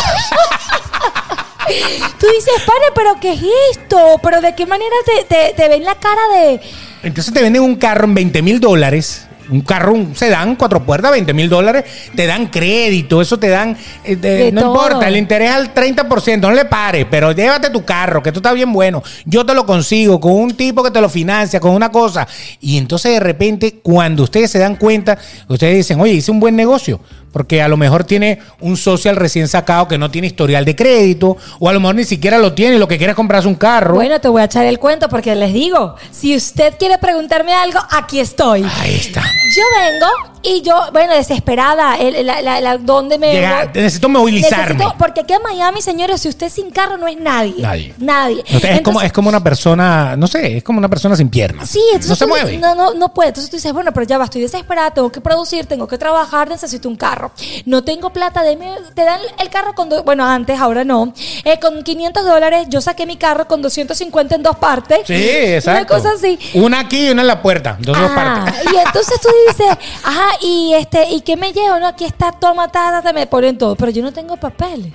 Tú 2.20 2.28
dices, 2.28 2.54
pane, 2.66 2.86
pero 2.94 3.16
¿qué 3.20 3.34
es 3.34 3.42
esto? 3.72 4.20
¿Pero 4.22 4.42
de 4.42 4.54
qué 4.56 4.66
manera 4.66 4.96
te, 5.06 5.24
te, 5.24 5.54
te 5.56 5.68
ven 5.68 5.84
la 5.84 5.96
cara 5.96 6.22
de...? 6.36 6.62
Entonces 7.04 7.34
te 7.34 7.42
venden 7.42 7.64
un 7.64 7.76
carro 7.76 8.06
en 8.06 8.14
20 8.14 8.42
mil 8.42 8.60
dólares. 8.60 9.28
Un 9.50 9.62
carro, 9.62 9.94
un 9.94 10.16
sedán, 10.16 10.56
cuatro 10.56 10.84
puertas, 10.84 11.12
20 11.12 11.34
mil 11.34 11.50
dólares. 11.50 11.86
Te 12.16 12.26
dan 12.26 12.48
crédito, 12.48 13.22
eso 13.22 13.38
te 13.38 13.50
dan. 13.50 13.78
eh, 14.04 14.52
no 14.52 14.62
todo. 14.62 14.74
importa, 14.76 15.08
el 15.08 15.18
interés 15.18 15.52
al 15.52 15.74
30%, 15.74 16.40
no 16.40 16.52
le 16.52 16.66
pares, 16.66 17.06
pero 17.10 17.32
llévate 17.32 17.70
tu 17.70 17.84
carro, 17.86 18.22
que 18.24 18.30
esto 18.30 18.40
está 18.40 18.54
bien 18.54 18.72
bueno. 18.74 19.04
Yo 19.26 19.46
te 19.46 19.54
lo 19.54 19.66
consigo 19.66 20.20
con 20.20 20.34
un 20.34 20.56
tipo 20.56 20.84
que 20.84 20.92
te 20.92 21.02
lo 21.02 21.10
financia, 21.10 21.60
con 21.60 21.72
una 21.72 21.90
cosa. 21.92 22.28
Y 22.60 22.78
entonces 22.78 23.14
de 23.14 23.20
repente, 23.20 23.80
cuando 23.82 24.24
ustedes 24.24 24.52
se 24.52 24.60
dan 24.60 24.76
cuenta, 24.76 25.18
ustedes 25.48 25.76
dicen, 25.76 26.00
oye, 26.00 26.14
hice 26.14 26.32
un 26.32 26.40
buen 26.40 26.56
negocio. 26.56 27.00
Porque 27.36 27.62
a 27.62 27.68
lo 27.68 27.76
mejor 27.76 28.06
tiene 28.06 28.40
un 28.62 28.78
social 28.78 29.18
recién 29.18 29.50
sacado 29.50 29.90
que 29.90 29.98
no 29.98 30.10
tiene 30.10 30.28
historial 30.28 30.64
de 30.64 30.74
crédito, 30.74 31.36
o 31.60 31.68
a 31.68 31.74
lo 31.74 31.82
mejor 31.82 31.96
ni 31.96 32.06
siquiera 32.06 32.38
lo 32.38 32.54
tiene 32.54 32.80
lo 32.80 32.88
que 32.88 32.98
quiere 32.98 33.12
es 33.12 33.16
comprarse 33.18 33.50
un 33.50 33.56
carro. 33.56 33.96
Bueno, 33.96 34.22
te 34.22 34.30
voy 34.30 34.42
a 34.42 34.46
echar 34.46 34.66
el 34.66 34.80
cuento 34.80 35.10
porque 35.10 35.36
les 35.36 35.52
digo, 35.52 35.96
si 36.12 36.34
usted 36.34 36.76
quiere 36.80 36.98
preguntarme 36.98 37.54
algo, 37.54 37.80
aquí 37.92 38.22
estoy. 38.22 38.64
Ahí 38.80 38.96
está. 38.96 39.22
Yo 39.22 39.64
vengo 39.78 40.08
y 40.44 40.62
yo, 40.62 40.76
bueno, 40.94 41.14
desesperada, 41.14 41.96
el- 41.98 42.26
la, 42.26 42.42
la- 42.42 42.62
la- 42.62 42.78
¿dónde 42.78 43.18
me 43.18 43.34
Llega- 43.34 43.66
necesito 43.74 44.08
movilizarme. 44.08 44.76
Necesito- 44.76 44.96
porque 44.98 45.22
aquí 45.22 45.34
en 45.34 45.42
Miami, 45.44 45.82
señores, 45.82 46.22
si 46.22 46.30
usted 46.30 46.50
sin 46.50 46.70
carro 46.72 46.96
no 46.98 47.08
es 47.08 47.18
nadie. 47.20 47.56
Nadie. 47.58 47.94
Nadie. 47.98 48.44
Es, 48.48 48.82
como, 48.82 49.02
es 49.02 49.12
como 49.12 49.28
una 49.28 49.44
persona, 49.44 50.16
no 50.16 50.28
sé, 50.28 50.58
es 50.58 50.64
como 50.64 50.78
una 50.80 50.88
persona 50.88 51.16
sin 51.18 51.28
piernas. 51.30 51.70
Sí, 51.70 51.82
entonces 51.88 52.10
no 52.10 52.16
se 52.16 52.26
tú 52.26 52.30
mueve. 52.30 52.58
No, 52.60 52.76
no, 52.76 52.94
no 52.94 53.14
puede. 53.14 53.30
Entonces 53.30 53.50
tú 53.50 53.58
dices, 53.58 53.74
bueno, 53.74 53.92
pero 53.92 54.06
ya 54.06 54.18
va, 54.18 54.26
estoy 54.26 54.42
desesperada, 54.42 54.92
tengo 54.92 55.12
que 55.12 55.20
producir, 55.20 55.66
tengo 55.66 55.88
que 55.88 55.98
trabajar, 55.98 56.48
necesito 56.48 56.88
un 56.88 56.96
carro. 56.96 57.25
No 57.66 57.84
tengo 57.84 58.12
plata, 58.12 58.44
deme- 58.44 58.78
te 58.94 59.04
dan 59.04 59.20
el 59.40 59.50
carro 59.50 59.74
con, 59.76 59.90
do- 59.90 60.04
bueno, 60.04 60.26
antes, 60.26 60.60
ahora 60.60 60.84
no, 60.84 61.14
Eh, 61.44 61.60
con 61.60 61.84
500 61.84 62.24
dólares, 62.26 62.68
yo 62.70 62.82
saqué 62.82 63.06
mi 63.06 63.18
carro 63.18 63.48
con 63.48 63.62
250 63.62 64.36
en 64.36 64.44
dos 64.44 64.56
partes. 64.58 65.00
Sí, 65.06 65.14
exacto. 65.14 65.94
Una 65.94 66.02
cosa 66.04 66.14
así. 66.16 66.38
Una 66.56 66.80
aquí 66.82 67.08
y 67.08 67.10
una 67.12 67.22
en 67.22 67.28
la 67.28 67.42
puerta. 67.42 67.78
Dos, 67.80 67.98
dos 67.98 68.12
Ah, 68.12 68.46
partes. 68.46 68.64
y 68.74 68.78
entonces 68.78 69.20
tú 69.22 69.30
dices, 69.48 69.78
ajá, 70.04 70.28
y 70.42 70.74
este, 70.74 71.10
¿y 71.12 71.22
qué 71.22 71.36
me 71.38 71.52
llevo? 71.54 71.80
No, 71.80 71.88
aquí 71.88 72.06
está 72.06 72.32
toma, 72.32 72.68
ta, 72.70 72.92
ta, 72.92 73.02
ta, 73.02 73.14
me 73.14 73.28
ponen 73.28 73.58
todo, 73.58 73.76
pero 73.76 73.92
yo 73.92 74.02
no 74.04 74.12
tengo 74.12 74.38
papeles. 74.38 74.94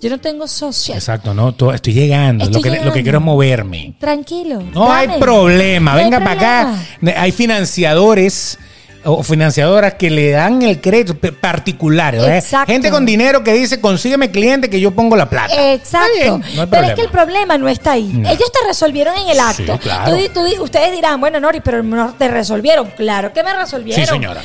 Yo 0.00 0.08
no 0.08 0.16
tengo 0.18 0.48
social. 0.48 0.96
Exacto, 0.96 1.34
no, 1.34 1.50
estoy 1.74 1.92
llegando. 1.92 2.44
Estoy 2.44 2.56
lo, 2.58 2.62
que, 2.62 2.68
lo 2.70 2.74
llegando. 2.74 2.92
que 2.94 3.02
quiero 3.02 3.18
es 3.18 3.24
moverme. 3.24 3.94
Tranquilo. 4.00 4.62
No 4.72 4.90
hay 4.90 5.08
problema. 5.18 5.92
No 5.92 5.98
hay 5.98 6.04
Venga 6.04 6.20
para 6.20 6.32
acá. 6.32 6.74
Hay 7.18 7.32
financiadores 7.32 8.58
o 9.04 9.22
financiadoras 9.22 9.94
que 9.94 10.10
le 10.10 10.30
dan 10.30 10.62
el 10.62 10.80
crédito 10.80 11.14
particulares. 11.40 12.22
¿eh? 12.22 12.36
Exacto. 12.38 12.72
Gente 12.72 12.90
con 12.90 13.06
dinero 13.06 13.42
que 13.42 13.52
dice, 13.52 13.80
consígueme 13.80 14.30
cliente 14.30 14.68
que 14.68 14.80
yo 14.80 14.90
pongo 14.90 15.16
la 15.16 15.28
plata. 15.28 15.72
Exacto. 15.72 16.08
Bien, 16.38 16.56
no 16.56 16.68
pero 16.68 16.86
es 16.88 16.94
que 16.94 17.02
el 17.02 17.08
problema 17.10 17.56
no 17.58 17.68
está 17.68 17.92
ahí. 17.92 18.10
No. 18.12 18.28
Ellos 18.28 18.50
te 18.52 18.66
resolvieron 18.66 19.16
en 19.16 19.28
el 19.28 19.34
Sí, 19.36 19.40
acto. 19.40 19.78
claro. 19.78 20.16
Tú 20.16 20.22
tú 20.34 20.44
di- 20.44 20.58
ustedes 20.58 20.92
dirán, 20.92 21.20
bueno, 21.20 21.40
Nori, 21.40 21.60
pero 21.60 21.82
no 21.82 22.14
te 22.14 22.28
resolvieron. 22.28 22.90
Claro 22.96 23.32
que 23.32 23.42
me 23.42 23.54
resolvieron. 23.54 24.04
Sí, 24.04 24.10
señora. 24.10 24.40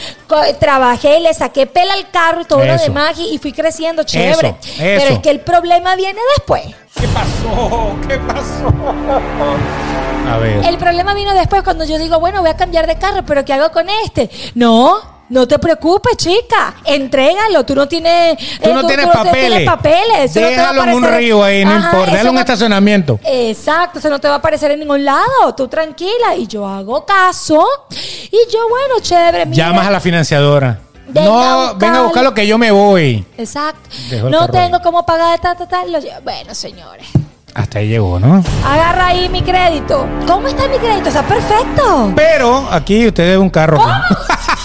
Trabajé, 0.60 1.20
le 1.20 1.34
saqué 1.34 1.66
pela 1.66 1.94
al 1.94 2.10
carro 2.12 2.42
y 2.42 2.46
todo 2.46 2.64
lo 2.66 2.74
Eso. 2.74 2.86
demás 2.86 3.18
y, 3.20 3.38
fui 3.40 3.52
creciendo 3.52 4.04
chévere. 4.04 4.50
Eso, 4.50 4.58
Pero 4.78 5.14
es 5.16 5.20
que 5.20 5.30
el 5.30 5.40
problema 5.42 5.96
viene 5.96 6.20
después. 6.38 6.64
¿Qué 7.00 7.08
pasó? 7.10 7.96
¿Qué 8.08 8.18
pasó? 8.20 8.74
A 10.28 10.38
ver. 10.38 10.66
El 10.66 10.78
problema 10.78 11.14
vino 11.14 11.34
después 11.34 11.64
cuando 11.64 11.86
yo 11.86 11.98
digo, 11.98 12.20
bueno, 12.20 12.42
voy 12.42 12.50
a 12.50 12.58
cambiar 12.58 12.88
de 12.88 12.98
carro, 12.98 13.24
pero 13.26 13.46
¿qué 13.46 13.54
hago 13.54 13.72
con 13.72 13.88
este? 14.06 14.30
No. 14.56 15.16
No 15.28 15.48
te 15.48 15.58
preocupes, 15.58 16.18
chica. 16.18 16.76
Entrégalo. 16.84 17.66
Tú 17.66 17.74
no 17.74 17.88
tienes. 17.88 18.38
Tú 18.62 18.70
eh, 18.70 18.74
no 18.74 18.86
tienes 18.86 19.08
papeles. 19.08 19.48
tienes 19.48 19.66
papeles. 19.66 20.36
Eso 20.36 20.40
no 20.40 20.46
va 20.46 20.48
a 20.48 20.52
Déjalo 20.52 20.84
en 20.84 20.94
un 20.94 21.04
río 21.04 21.44
ahí, 21.44 21.66
no 21.66 21.72
Ajá, 21.72 21.86
importa. 21.88 22.12
Déjalo 22.12 22.30
en 22.30 22.36
un 22.36 22.40
estacionamiento. 22.40 23.20
Exacto, 23.24 23.98
eso 24.00 24.10
no 24.10 24.20
te 24.20 24.28
va 24.28 24.36
a 24.36 24.38
aparecer 24.38 24.70
en 24.72 24.80
ningún 24.82 25.04
lado. 25.04 25.56
Tú 25.58 25.68
tranquila. 25.68 26.36
Y 26.38 26.46
yo 26.46 26.68
hago 26.68 27.06
caso. 27.06 27.66
Y 27.90 28.54
yo, 28.54 28.70
bueno, 28.70 29.00
chévere. 29.02 29.48
mira. 29.48 29.66
Llamas 29.66 29.88
a 29.88 29.92
la 29.92 30.00
financiadora. 30.00 30.80
Venga 31.08 31.22
a 31.22 31.26
no, 31.26 31.58
buscarlo. 31.58 31.78
venga 31.80 32.00
a 32.00 32.04
buscar 32.04 32.24
lo 32.24 32.34
que 32.34 32.48
yo 32.48 32.58
me 32.60 32.72
voy. 32.72 33.26
Exacto. 33.38 33.90
No 34.30 34.48
tengo 34.48 34.80
cómo 34.82 35.06
pagar 35.06 35.40
ta, 35.40 35.56
ta, 35.56 35.68
ta. 35.68 35.84
Bueno, 36.24 36.54
señores. 36.54 37.08
Hasta 37.56 37.80
ahí 37.80 37.88
llegó, 37.88 38.20
¿no? 38.20 38.44
Agarra 38.66 39.08
ahí 39.08 39.30
mi 39.30 39.42
crédito. 39.42 40.06
¿Cómo 40.28 40.46
está 40.50 40.68
mi 40.68 40.78
crédito? 40.78 41.08
Está 41.08 41.24
perfecto. 41.24 42.12
Pero 42.14 42.68
aquí 42.70 43.08
usted 43.08 43.24
debe 43.24 43.38
un 43.38 43.50
carro. 43.50 43.78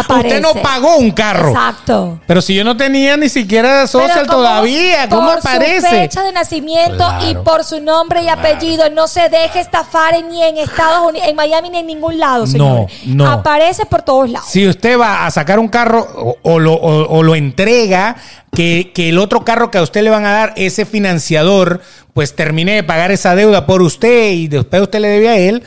Aparece. 0.00 0.36
Usted 0.36 0.42
no 0.54 0.62
pagó 0.62 0.96
un 0.96 1.10
carro. 1.10 1.48
Exacto. 1.50 2.20
Pero 2.26 2.40
si 2.42 2.54
yo 2.54 2.64
no 2.64 2.76
tenía 2.76 3.16
ni 3.16 3.28
siquiera 3.28 3.86
social 3.86 4.26
como 4.26 4.38
todavía, 4.40 5.08
¿cómo 5.08 5.28
por 5.28 5.38
aparece? 5.38 5.80
su 5.80 5.86
fecha 5.94 6.22
de 6.22 6.32
nacimiento 6.32 7.04
y 7.30 7.34
por 7.36 7.64
su 7.64 7.80
nombre 7.80 8.22
y 8.22 8.28
apellido 8.28 8.88
no 8.90 9.08
se 9.08 9.28
deje 9.28 9.60
estafar 9.60 10.14
en- 10.14 10.28
ni 10.30 10.42
en 10.42 10.58
Estados 10.58 11.08
Unidos, 11.08 11.28
en 11.28 11.36
Miami 11.36 11.70
ni 11.70 11.78
en 11.78 11.86
ningún 11.86 12.18
lado, 12.18 12.46
señor. 12.46 12.86
No, 13.04 13.24
no. 13.24 13.30
Aparece 13.30 13.86
por 13.86 14.02
todos 14.02 14.28
lados. 14.30 14.48
Si 14.50 14.66
usted 14.68 14.98
va 14.98 15.26
a 15.26 15.30
sacar 15.30 15.58
un 15.58 15.68
carro 15.68 16.00
o, 16.16 16.36
o 16.42 16.58
lo, 16.58 16.74
o- 16.74 17.08
o 17.18 17.22
lo 17.22 17.34
entrega, 17.34 18.16
que, 18.54 18.92
que 18.94 19.10
el 19.10 19.18
otro 19.18 19.44
carro 19.44 19.70
que 19.70 19.78
a 19.78 19.82
usted 19.82 20.02
le 20.02 20.10
van 20.10 20.24
a 20.24 20.32
dar, 20.32 20.52
ese 20.56 20.86
financiador, 20.86 21.80
pues 22.14 22.34
termine 22.34 22.72
de 22.74 22.82
pagar 22.82 23.10
esa 23.10 23.34
deuda 23.34 23.66
por 23.66 23.82
usted 23.82 24.30
y 24.32 24.48
después 24.48 24.82
usted 24.82 25.00
le 25.00 25.08
debe 25.08 25.28
a 25.28 25.36
él. 25.36 25.62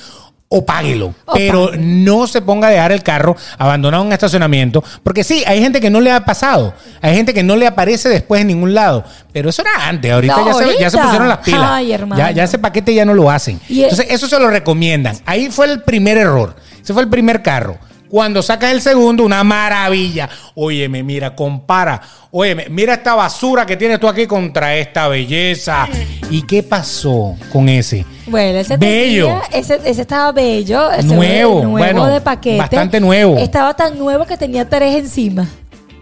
O 0.52 0.66
páguelo, 0.66 1.14
O 1.26 1.34
pero 1.34 1.68
páguelo. 1.68 1.84
no 1.86 2.26
se 2.26 2.42
ponga 2.42 2.70
a 2.70 2.72
dejar 2.72 2.92
el 2.92 3.04
carro 3.04 3.36
abandonado 3.60 4.02
en 4.02 4.08
un 4.08 4.14
estacionamiento, 4.14 4.84
porque 5.04 5.24
sí, 5.24 5.44
hay 5.46 5.62
gente 5.62 5.80
que 5.80 5.92
no 5.92 6.02
le 6.02 6.12
ha 6.12 6.26
pasado, 6.26 6.74
hay 7.02 7.16
gente 7.16 7.36
que 7.36 7.44
no 7.44 7.56
le 7.56 7.68
aparece 7.68 8.10
después 8.10 8.42
en 8.42 8.48
ningún 8.48 8.74
lado, 8.74 9.04
pero 9.32 9.50
eso 9.52 9.62
era 9.62 9.88
antes, 9.88 10.12
ahorita, 10.12 10.38
No, 10.38 10.48
ya, 10.48 10.54
se, 10.72 10.80
ya 10.80 10.90
se 10.90 10.98
pusieron 10.98 11.28
las 11.30 11.38
pilas, 11.40 11.70
Ay, 11.70 11.96
ya, 12.18 12.32
ya 12.32 12.44
ese 12.46 12.58
paquete 12.58 12.96
ya 12.96 13.06
no 13.06 13.14
lo 13.14 13.30
hacen. 13.30 13.60
Y- 13.70 13.84
Entonces, 13.84 14.08
eso 14.10 14.28
se 14.28 14.40
lo 14.40 14.50
recomiendan. 14.50 15.16
Ahí 15.28 15.50
fue 15.52 15.68
el 15.68 15.84
primer 15.84 16.18
error. 16.18 16.56
Ese 16.82 16.94
fue 16.94 17.04
el 17.04 17.10
primer 17.10 17.44
carro. 17.44 17.78
Cuando 18.10 18.42
sacas 18.42 18.72
el 18.72 18.82
segundo, 18.82 19.24
una 19.24 19.44
maravilla. 19.44 20.28
Óyeme, 20.56 21.04
mira, 21.04 21.36
compara. 21.36 22.02
Óyeme, 22.32 22.66
mira 22.70 22.94
esta 22.96 23.14
basura 23.16 23.66
que 23.66 23.78
tienes 23.78 24.00
tú 24.00 24.08
aquí 24.08 24.26
contra 24.26 24.76
esta 24.76 25.08
belleza. 25.08 25.88
¿Y 26.32 26.42
qué 26.44 26.64
pasó 26.64 27.36
con 27.52 27.70
ese? 27.70 28.06
Bueno, 28.28 28.60
ese 28.60 28.78
Bello. 28.78 29.28
tenía- 29.52 29.60
ese, 29.60 29.80
ese 29.86 30.02
estaba 30.02 30.32
bello. 30.32 30.92
ese 30.92 31.04
Nuevo, 31.08 31.56
nuevo 31.64 31.70
bueno, 31.72 32.06
de 32.08 32.22
paquete. 32.22 32.58
bastante 32.58 33.00
nuevo. 33.00 33.38
Estaba 33.38 33.76
tan 33.76 33.98
nuevo 33.98 34.26
que 34.26 34.38
tenía 34.38 34.68
tres 34.68 34.96
encima. 34.96 35.48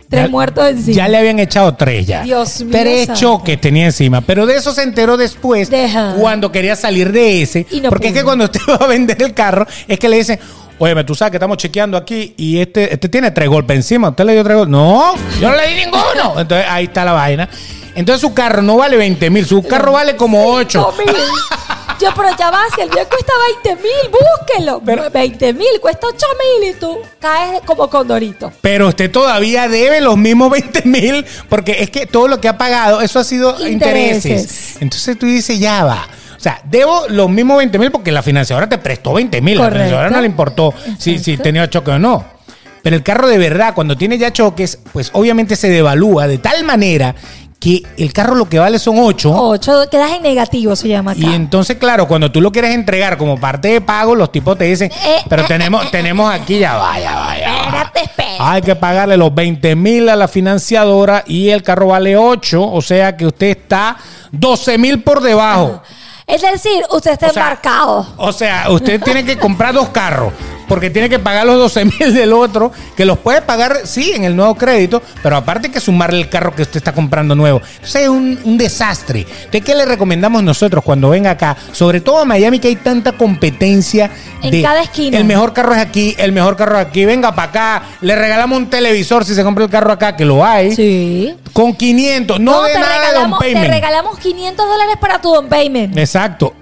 Tres 0.10 0.24
Ya- 0.24 0.30
muertos 0.30 0.66
encima. 0.70 0.96
Ya 0.96 1.08
le 1.10 1.18
habían 1.18 1.40
echado 1.40 1.76
tres 1.76 2.08
ya. 2.08 2.24
Dios 2.24 2.62
mío 2.62 2.70
Tres 2.72 3.08
santo. 3.08 3.20
choques 3.20 3.60
tenía 3.60 3.86
encima. 3.88 4.22
Pero 4.22 4.46
de 4.46 4.56
eso 4.56 4.72
se 4.74 4.84
enteró 4.84 5.18
después 5.18 5.70
Deja. 5.70 6.16
cuando 6.18 6.50
quería 6.54 6.78
salir 6.78 7.12
de 7.12 7.42
ese. 7.42 7.66
Y 7.70 7.82
no 7.82 7.90
porque 7.90 8.08
es 8.08 8.14
que 8.14 8.24
cuando 8.24 8.46
usted 8.46 8.62
va 8.70 8.86
a 8.86 8.88
vender 8.88 9.22
el 9.22 9.34
carro, 9.34 9.68
es 9.86 10.00
que 10.00 10.08
le 10.08 10.16
dicen, 10.18 10.40
oye, 10.80 11.04
tú 11.04 11.16
sabes 11.16 11.32
que 11.32 11.38
estamos 11.38 11.58
chequeando 11.58 11.98
aquí 11.98 12.34
y 12.38 12.60
este, 12.60 12.94
este 12.94 13.10
tiene 13.10 13.32
tres 13.32 13.50
golpes 13.50 13.76
encima. 13.78 14.10
¿Usted 14.10 14.26
le 14.26 14.34
dio 14.34 14.44
tres 14.44 14.58
golpes? 14.58 14.72
No, 14.72 15.16
yo 15.40 15.50
no 15.50 15.56
le 15.56 15.68
di 15.68 15.76
ninguno. 15.76 16.40
Entonces 16.40 16.66
ahí 16.70 16.86
está 16.86 17.04
la 17.06 17.14
vaina. 17.14 17.50
Entonces 17.96 18.22
su 18.22 18.34
carro 18.34 18.62
no 18.62 18.78
vale 18.78 18.96
20 18.98 19.30
mil, 19.32 19.46
su 19.46 19.64
carro 19.64 19.94
vale 19.94 20.16
como 20.16 20.46
8. 20.54 20.94
Cinco 20.98 21.12
mil. 21.12 21.16
Yo, 22.00 22.10
pero 22.16 22.30
ya 22.38 22.52
va, 22.52 22.60
si 22.76 22.82
el 22.82 22.90
mío 22.92 23.04
cuesta 23.10 23.34
20 23.64 23.82
mil, 23.82 24.12
búsquelo. 24.12 24.82
Pero- 24.86 25.10
20 25.10 25.54
mil, 25.54 25.80
cuesta 25.82 26.06
8 26.06 26.26
mil 26.62 26.70
y 26.70 26.74
tú 26.76 26.96
caes 27.20 27.62
como 27.66 27.90
condorito. 27.90 28.54
Pero 28.62 28.90
usted 28.90 29.10
todavía 29.10 29.68
debe 29.68 30.00
los 30.00 30.16
mismos 30.16 30.52
20 30.52 30.84
mil, 30.84 31.26
porque 31.50 31.78
es 31.82 31.90
que 31.90 32.06
todo 32.06 32.28
lo 32.28 32.40
que 32.40 32.50
ha 32.50 32.56
pagado, 32.60 33.02
eso 33.02 33.18
ha 33.18 33.24
sido 33.24 33.50
Intereses. 33.68 34.26
intereses. 34.26 34.76
Entonces 34.80 35.18
tú 35.18 35.26
dices, 35.26 35.58
ya 35.60 35.86
va. 35.86 36.08
O 36.38 36.40
sea, 36.40 36.62
debo 36.64 37.08
los 37.10 37.30
mismos 37.30 37.58
20 37.58 37.80
mil 37.80 37.92
porque 37.92 38.12
la 38.12 38.22
financiadora 38.22 38.70
te 38.70 38.78
prestó 38.78 39.14
20 39.14 39.42
mil. 39.42 39.58
La 39.58 39.72
financiadora 39.72 40.10
no 40.10 40.22
le 40.22 40.28
importó 40.28 40.74
si, 40.98 41.18
si 41.18 41.38
tenía 41.38 41.70
choque 41.70 41.92
o 41.92 42.00
no. 42.00 42.24
Pero 42.84 42.96
el 42.96 43.04
carro 43.04 43.28
de 43.28 43.38
verdad, 43.38 43.74
cuando 43.74 43.98
tiene 43.98 44.18
ya 44.18 44.32
choques, 44.32 44.80
pues 44.94 45.10
obviamente 45.14 45.56
se 45.56 45.70
devalúa 45.70 46.28
de 46.28 46.38
tal 46.38 46.64
manera 46.64 47.16
que 47.60 47.82
el 47.98 48.14
carro 48.14 48.36
lo 48.36 48.48
que 48.48 48.60
vale 48.60 48.78
son 48.78 48.98
8. 49.00 49.34
8, 49.36 49.86
quedas 49.90 50.12
en 50.12 50.22
negativo, 50.22 50.76
se 50.76 50.88
llama 50.88 51.12
acá. 51.12 51.20
Y 51.20 51.34
entonces, 51.34 51.78
claro, 51.78 52.08
cuando 52.08 52.32
tú 52.32 52.40
lo 52.40 52.52
quieres 52.52 52.74
entregar 52.74 53.18
como 53.18 53.40
parte 53.40 53.70
de 53.70 53.82
pago, 53.82 54.16
los 54.16 54.32
tipos 54.32 54.58
te 54.58 54.66
dicen, 54.66 54.92
Eh, 54.92 55.18
pero 55.28 55.42
eh, 55.42 55.46
tenemos, 55.48 55.90
tenemos 55.90 56.32
aquí, 56.32 56.60
ya 56.60 56.76
va, 56.78 57.00
ya 57.00 57.16
va, 57.16 57.40
ya 57.40 57.50
va. 57.52 57.58
Espérate, 57.66 58.00
espérate. 58.04 58.38
Hay 58.40 58.62
que 58.62 58.76
pagarle 58.76 59.18
los 59.18 59.34
20 59.34 59.76
mil 59.76 60.08
a 60.10 60.16
la 60.16 60.28
financiadora 60.28 61.24
y 61.26 61.50
el 61.50 61.64
carro 61.64 61.88
vale 61.88 62.16
8, 62.16 62.62
o 62.64 62.82
sea 62.82 63.18
que 63.18 63.26
usted 63.26 63.48
está 63.48 63.98
12 64.32 64.78
mil 64.78 65.02
por 65.02 65.22
debajo. 65.22 65.82
Es 66.28 66.42
decir, 66.42 66.84
usted 66.92 67.12
está 67.14 67.28
O 67.28 67.34
sea, 67.34 67.42
embarcado. 67.44 68.06
O 68.18 68.32
sea, 68.34 68.70
usted 68.70 69.02
tiene 69.02 69.24
que 69.24 69.38
comprar 69.38 69.74
dos 69.74 69.90
carros 69.90 70.34
porque 70.68 70.90
tiene 70.90 71.10
que 71.10 71.20
pagar 71.20 71.46
los 71.46 71.58
12 71.58 71.86
mil 72.00 72.14
del 72.14 72.34
otro, 72.34 72.72
que 72.96 73.06
los 73.06 73.18
puede 73.18 73.42
pagar, 73.42 73.82
sí, 73.86 74.12
en 74.14 74.24
el 74.24 74.36
nuevo 74.36 74.56
crédito, 74.56 75.02
pero 75.24 75.38
aparte 75.38 75.68
hay 75.68 75.74
que 75.74 75.80
sumarle 75.80 76.20
el 76.20 76.30
carro 76.30 76.54
que 76.56 76.62
usted 76.64 76.78
está 76.78 76.94
comprando 76.94 77.36
nuevo. 77.36 77.62
Entonces 77.76 78.04
es 78.04 78.10
un, 78.10 78.40
un 78.44 78.58
desastre. 78.58 79.26
¿De 79.52 79.62
qué 79.62 79.76
le 79.76 79.86
recomendamos 79.86 80.44
nosotros 80.44 80.84
cuando 80.84 81.10
venga 81.10 81.32
acá? 81.32 81.58
Sobre 81.72 82.02
todo 82.02 82.20
a 82.20 82.26
Miami, 82.26 82.60
que 82.60 82.68
hay 82.68 82.76
tanta 82.76 83.14
competencia. 83.14 84.12
En 84.42 84.52
de 84.52 84.62
cada 84.62 84.82
esquina. 84.82 85.18
El 85.18 85.26
mejor 85.26 85.54
carro 85.54 85.74
es 85.74 85.80
aquí, 85.80 86.16
el 86.18 86.32
mejor 86.32 86.56
carro 86.56 86.80
es 86.80 86.86
aquí. 86.86 87.06
Venga 87.06 87.34
para 87.34 87.50
acá, 87.50 87.84
le 88.02 88.16
regalamos 88.16 88.58
un 88.58 88.70
televisor 88.70 89.26
si 89.26 89.34
se 89.34 89.44
compra 89.44 89.64
el 89.64 89.70
carro 89.70 89.92
acá, 89.92 90.16
que 90.16 90.26
lo 90.26 90.44
hay. 90.44 90.76
Sí. 90.76 91.36
Con 91.54 91.74
500, 91.74 92.40
no, 92.40 92.64
de 92.64 92.74
nada 92.74 92.94
de 92.94 93.00
regalamos, 93.00 93.40
te 93.40 93.68
regalamos 93.68 94.20
500 94.20 94.68
dólares 94.68 94.96
para 95.00 95.22
tu 95.22 95.32
don 95.32 95.48
payment. 95.48 95.98
Exacto. 95.98 96.54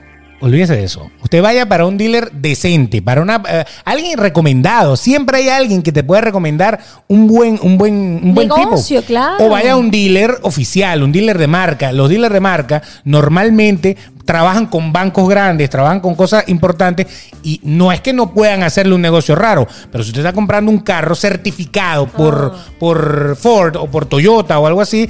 Olvídese 0.42 0.76
de 0.76 0.84
eso. 0.84 1.10
Usted 1.24 1.42
vaya 1.42 1.66
para 1.66 1.86
un 1.86 1.98
dealer 1.98 2.30
decente, 2.32 3.02
para 3.02 3.22
una 3.22 3.42
eh, 3.50 3.64
alguien 3.86 4.18
recomendado. 4.20 4.98
Siempre 4.98 5.38
hay 5.38 5.50
alguien 5.50 5.82
que 5.82 5.92
te 5.92 6.04
puede 6.04 6.22
recomendar 6.22 6.80
un 7.08 7.26
buen 7.28 7.58
un 7.62 7.78
buen 7.78 8.20
un 8.22 8.36
buen 8.36 8.50
Negocio, 8.50 9.00
tipo. 9.00 9.08
claro. 9.08 9.46
O 9.46 9.50
vaya 9.50 9.72
a 9.74 9.76
un 9.78 9.90
dealer 9.90 10.38
oficial, 10.44 11.04
un 11.04 11.12
dealer 11.12 11.38
de 11.38 11.48
marca. 11.48 11.92
Los 11.94 12.10
dealers 12.10 12.34
de 12.34 12.40
marca 12.42 12.82
normalmente 13.06 13.96
trabajan 14.26 14.66
con 14.66 14.92
bancos 14.92 15.30
grandes, 15.30 15.70
trabajan 15.70 16.00
con 16.00 16.16
cosas 16.16 16.44
importantes 16.48 17.08
y 17.44 17.62
no 17.64 17.92
es 17.92 18.02
que 18.02 18.12
no 18.12 18.34
puedan 18.34 18.64
hacerle 18.64 18.96
un 18.96 19.02
negocio 19.02 19.36
raro, 19.36 19.68
pero 19.92 20.04
si 20.04 20.10
usted 20.10 20.22
está 20.22 20.34
comprando 20.34 20.70
un 20.72 20.80
carro 20.80 21.16
certificado 21.16 22.08
por, 22.08 22.54
Ah. 22.56 22.66
por 22.80 23.36
Ford 23.36 23.76
o 23.78 23.86
por 23.88 24.06
Toyota 24.08 24.58
o 24.60 24.66
algo 24.68 24.82
así, 24.82 25.08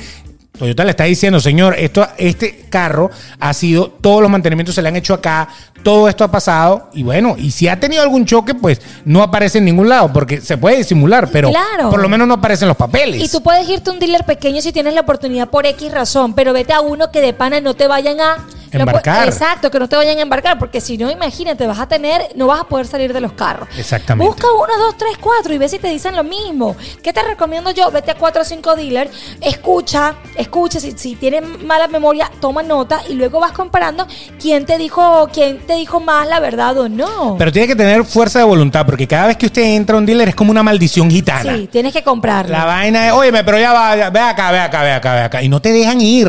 Toyota 0.57 0.83
le 0.83 0.91
está 0.91 1.03
diciendo, 1.05 1.39
señor, 1.39 1.75
esto, 1.77 2.07
este 2.17 2.65
carro 2.69 3.11
ha 3.39 3.53
sido, 3.53 3.89
todos 3.89 4.21
los 4.21 4.31
mantenimientos 4.31 4.75
se 4.75 4.81
le 4.81 4.89
han 4.89 4.95
hecho 4.95 5.13
acá, 5.13 5.47
todo 5.83 6.07
esto 6.09 6.23
ha 6.23 6.31
pasado, 6.31 6.89
y 6.93 7.03
bueno, 7.03 7.35
y 7.37 7.51
si 7.51 7.67
ha 7.67 7.79
tenido 7.79 8.01
algún 8.01 8.25
choque, 8.25 8.55
pues 8.55 8.81
no 9.05 9.21
aparece 9.21 9.59
en 9.59 9.65
ningún 9.65 9.89
lado, 9.89 10.11
porque 10.11 10.41
se 10.41 10.57
puede 10.57 10.77
disimular, 10.77 11.29
pero 11.31 11.49
Claro. 11.49 11.89
por 11.91 12.01
lo 12.01 12.09
menos 12.09 12.27
no 12.27 12.35
aparecen 12.35 12.67
los 12.67 12.77
papeles. 12.77 13.21
Y 13.23 13.29
tú 13.29 13.41
puedes 13.43 13.67
irte 13.69 13.89
a 13.89 13.93
un 13.93 13.99
dealer 13.99 14.23
pequeño 14.25 14.61
si 14.61 14.71
tienes 14.71 14.93
la 14.93 15.01
oportunidad 15.01 15.49
por 15.49 15.65
X 15.65 15.91
razón, 15.91 16.33
pero 16.33 16.53
vete 16.53 16.73
a 16.73 16.81
uno 16.81 17.11
que 17.11 17.21
de 17.21 17.33
pana 17.33 17.61
no 17.61 17.73
te 17.75 17.87
vayan 17.87 18.19
a 18.19 18.37
Embarcar. 18.81 19.27
exacto, 19.27 19.71
que 19.71 19.79
no 19.79 19.87
te 19.87 19.95
vayan 19.95 20.17
a 20.17 20.21
embarcar, 20.21 20.57
porque 20.59 20.81
si 20.81 20.97
no, 20.97 21.09
imagínate, 21.09 21.65
vas 21.67 21.79
a 21.79 21.87
tener, 21.87 22.21
no 22.35 22.47
vas 22.47 22.61
a 22.61 22.63
poder 22.65 22.87
salir 22.87 23.13
de 23.13 23.21
los 23.21 23.33
carros. 23.33 23.67
Exactamente. 23.77 24.27
Busca 24.27 24.47
uno, 24.51 24.77
dos, 24.77 24.97
tres, 24.97 25.17
cuatro 25.19 25.53
y 25.53 25.57
ve 25.57 25.69
si 25.69 25.79
te 25.79 25.87
dicen 25.87 26.15
lo 26.15 26.23
mismo. 26.23 26.75
¿Qué 27.03 27.13
te 27.13 27.23
recomiendo 27.23 27.71
yo? 27.71 27.91
Vete 27.91 28.11
a 28.11 28.15
cuatro 28.15 28.41
o 28.41 28.45
cinco 28.45 28.75
dealers, 28.75 29.11
escucha, 29.41 30.15
escucha, 30.35 30.79
si, 30.79 30.91
si 30.91 31.15
tienes 31.15 31.43
mala 31.63 31.87
memoria, 31.87 32.31
toma 32.39 32.63
nota 32.63 33.01
y 33.09 33.13
luego 33.13 33.39
vas 33.39 33.51
comparando 33.51 34.07
quién 34.39 34.65
te 34.65 34.77
dijo, 34.77 35.29
quién 35.33 35.59
te 35.59 35.73
dijo 35.73 35.99
más 35.99 36.27
la 36.27 36.39
verdad 36.39 36.77
o 36.77 36.89
no. 36.89 37.35
Pero 37.37 37.51
tiene 37.51 37.67
que 37.67 37.75
tener 37.75 38.03
fuerza 38.05 38.39
de 38.39 38.45
voluntad, 38.45 38.85
porque 38.85 39.07
cada 39.07 39.27
vez 39.27 39.37
que 39.37 39.47
usted 39.47 39.63
entra 39.63 39.95
a 39.95 39.99
un 39.99 40.05
dealer 40.05 40.29
es 40.29 40.35
como 40.35 40.51
una 40.51 40.63
maldición 40.63 41.09
gitana. 41.09 41.55
sí, 41.55 41.69
tienes 41.71 41.93
que 41.93 42.03
comprarlo. 42.03 42.51
La 42.51 42.65
vaina 42.65 43.07
es, 43.07 43.13
oye, 43.13 43.31
pero 43.43 43.59
ya 43.59 43.73
va, 43.73 43.95
ve 44.09 44.19
acá, 44.19 44.51
ve 44.51 44.59
acá, 44.59 44.83
ve 44.83 44.91
acá, 44.91 45.13
ve 45.13 45.21
acá. 45.21 45.43
Y 45.43 45.49
no 45.49 45.61
te 45.61 45.71
dejan 45.71 46.01
ir. 46.01 46.27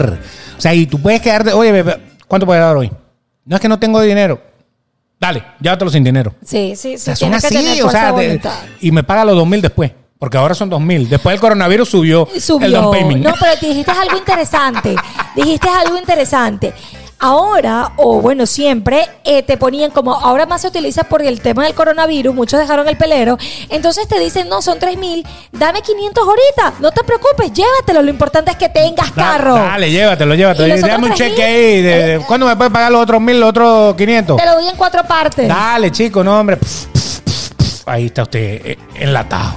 O 0.56 0.60
sea, 0.60 0.74
y 0.74 0.86
tú 0.86 1.00
puedes 1.00 1.20
quedarte, 1.20 1.52
oye, 1.52 1.84
¿cuánto 2.28 2.46
puedes 2.46 2.62
dar 2.62 2.76
hoy? 2.76 2.90
No 3.44 3.56
es 3.56 3.60
que 3.62 3.68
no 3.68 3.78
tengo 3.78 4.00
dinero. 4.00 4.40
Dale, 5.18 5.42
llévatelo 5.60 5.90
sin 5.90 6.04
dinero. 6.04 6.34
Sí, 6.44 6.74
sí, 6.76 6.90
sí. 6.90 6.94
O 6.94 6.98
sea, 6.98 7.16
son 7.16 7.28
tienes 7.30 7.42
que 7.42 7.48
tener 7.48 7.84
o 7.84 7.90
sea, 7.90 8.12
de 8.12 8.40
y 8.80 8.90
me 8.90 9.02
paga 9.02 9.24
los 9.24 9.36
dos 9.36 9.46
mil 9.46 9.62
después. 9.62 9.92
Porque 10.18 10.38
ahora 10.38 10.54
son 10.54 10.70
dos 10.70 10.80
mil. 10.80 11.08
Después 11.08 11.34
del 11.34 11.40
coronavirus 11.40 11.90
subió, 11.90 12.26
Subió. 12.40 12.66
el 12.66 12.72
down 12.72 12.90
payment. 12.90 13.22
No, 13.24 13.34
pero 13.38 13.52
dijiste 13.60 13.90
algo 13.90 14.16
interesante. 14.16 14.96
dijiste 15.34 15.68
algo 15.68 15.98
interesante. 15.98 16.72
Ahora, 17.18 17.92
o 17.96 18.20
bueno, 18.20 18.44
siempre 18.44 19.08
eh, 19.24 19.42
te 19.42 19.56
ponían 19.56 19.90
como, 19.90 20.12
ahora 20.14 20.44
más 20.44 20.60
se 20.60 20.68
utiliza 20.68 21.04
por 21.04 21.22
el 21.22 21.40
tema 21.40 21.64
del 21.64 21.74
coronavirus, 21.74 22.34
muchos 22.34 22.60
dejaron 22.60 22.86
el 22.88 22.98
pelero, 22.98 23.38
entonces 23.70 24.06
te 24.06 24.18
dicen, 24.20 24.50
no, 24.50 24.60
son 24.60 24.78
3 24.78 24.98
mil, 24.98 25.26
dame 25.50 25.80
500 25.80 26.22
ahorita, 26.22 26.74
no 26.80 26.90
te 26.92 27.02
preocupes, 27.04 27.52
llévatelo, 27.54 28.02
lo 28.02 28.10
importante 28.10 28.50
es 28.50 28.56
que 28.58 28.68
tengas 28.68 29.14
Da- 29.14 29.24
carro. 29.24 29.54
Dale, 29.54 29.90
llévatelo, 29.90 30.34
llévatelo. 30.34 30.76
¿Y 30.76 30.80
Dame 30.80 31.06
un 31.06 31.14
cheque 31.14 31.42
ahí. 31.42 31.80
De, 31.82 32.06
de- 32.06 32.18
¿Cuándo 32.20 32.46
me 32.46 32.54
puedes 32.54 32.72
pagar 32.72 32.92
los 32.92 33.00
otros 33.02 33.20
mil, 33.20 33.40
los 33.40 33.48
otros 33.48 33.94
500? 33.96 34.36
Te 34.36 34.44
lo 34.44 34.54
doy 34.54 34.68
en 34.68 34.76
cuatro 34.76 35.02
partes. 35.04 35.48
Dale, 35.48 35.90
chico, 35.90 36.22
no, 36.22 36.38
hombre. 36.38 36.58
Ahí 37.86 38.06
está 38.06 38.24
usted 38.24 38.60
eh, 38.66 38.78
enlatado. 38.96 39.54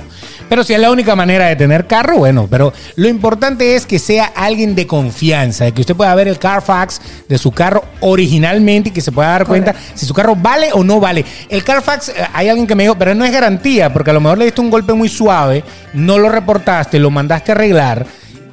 Pero 0.50 0.64
si 0.64 0.74
es 0.74 0.80
la 0.80 0.92
única 0.92 1.16
manera 1.16 1.46
de 1.46 1.56
tener 1.56 1.88
carro, 1.88 2.18
bueno, 2.18 2.48
pero 2.50 2.74
lo 2.96 3.08
importante 3.08 3.76
es 3.76 3.86
que 3.86 4.00
sea 4.00 4.26
alguien 4.36 4.76
de 4.76 4.88
confianza, 4.88 5.66
de 5.66 5.72
que 5.72 5.82
usted 5.82 5.96
pueda 5.96 6.14
ver 6.16 6.28
el 6.28 6.40
Carfax 6.40 7.00
de 7.28 7.38
su 7.38 7.52
carro 7.52 7.86
originalmente 8.02 8.90
y 8.90 8.92
que 8.92 9.02
se 9.02 9.12
pueda 9.12 9.30
dar 9.30 9.46
cuenta 9.46 9.76
si 9.94 10.06
su 10.06 10.14
carro 10.14 10.36
vale 10.36 10.72
o 10.74 10.84
no 10.84 11.00
vale. 11.00 11.24
El 11.50 11.64
Carfax, 11.64 12.10
eh, 12.10 12.14
hay 12.34 12.50
alguien 12.50 12.68
que 12.68 12.76
me 12.76 12.84
dijo, 12.84 12.98
pero 12.98 13.14
no 13.14 13.24
es 13.24 13.32
garantía, 13.32 13.94
porque 13.94 14.10
a 14.10 14.14
lo 14.14 14.22
mejor 14.22 14.40
le 14.40 14.46
diste 14.46 14.62
un 14.62 14.72
golpe 14.72 14.94
muy 14.94 15.08
suave, 15.08 15.64
no 15.94 16.18
lo 16.18 16.30
reportaste, 16.30 17.00
lo 17.00 17.12
mandaste 17.12 17.52
a 17.52 17.56
arreglar 17.56 18.06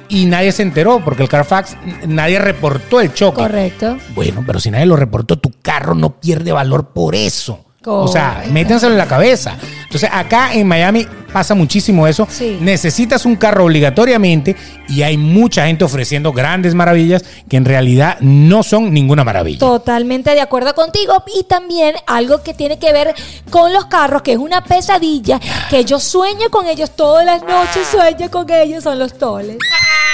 y 0.09 0.25
nadie 0.25 0.51
se 0.51 0.63
enteró, 0.63 1.01
porque 1.03 1.23
el 1.23 1.29
Carfax, 1.29 1.75
nadie 2.07 2.39
reportó 2.39 3.01
el 3.01 3.13
choque. 3.13 3.41
Correcto. 3.41 3.97
Bueno, 4.15 4.43
pero 4.45 4.59
si 4.59 4.71
nadie 4.71 4.85
lo 4.85 4.95
reportó, 4.95 5.37
tu 5.37 5.51
carro 5.61 5.95
no 5.95 6.19
pierde 6.19 6.51
valor 6.51 6.89
por 6.89 7.15
eso. 7.15 7.66
O 7.87 8.07
sea, 8.07 8.43
métenselo 8.51 8.91
en 8.91 8.97
la 8.97 9.07
cabeza. 9.07 9.57
Entonces, 9.83 10.09
acá 10.11 10.53
en 10.53 10.67
Miami 10.67 11.07
pasa 11.31 11.55
muchísimo 11.55 12.07
eso. 12.07 12.27
Sí. 12.29 12.57
Necesitas 12.61 13.25
un 13.25 13.35
carro 13.35 13.65
obligatoriamente 13.65 14.55
y 14.89 15.03
hay 15.03 15.17
mucha 15.17 15.65
gente 15.65 15.83
ofreciendo 15.83 16.33
grandes 16.33 16.73
maravillas 16.73 17.23
que 17.49 17.57
en 17.57 17.65
realidad 17.65 18.17
no 18.19 18.63
son 18.63 18.93
ninguna 18.93 19.23
maravilla. 19.23 19.59
Totalmente 19.59 20.31
de 20.31 20.41
acuerdo 20.41 20.73
contigo. 20.75 21.23
Y 21.39 21.43
también 21.43 21.95
algo 22.05 22.41
que 22.43 22.53
tiene 22.53 22.79
que 22.79 22.91
ver 22.91 23.13
con 23.49 23.71
los 23.73 23.85
carros, 23.85 24.21
que 24.21 24.33
es 24.33 24.37
una 24.37 24.63
pesadilla, 24.63 25.39
que 25.69 25.85
yo 25.85 25.99
sueño 25.99 26.49
con 26.49 26.67
ellos 26.67 26.91
todas 26.91 27.25
las 27.25 27.41
noches, 27.43 27.87
sueño 27.89 28.29
con 28.29 28.49
ellos, 28.51 28.83
son 28.83 28.99
los 28.99 29.17
toles. 29.17 29.57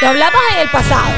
Lo 0.01 0.09
hablamos 0.09 0.41
en 0.53 0.61
el 0.61 0.69
pasado. 0.69 1.11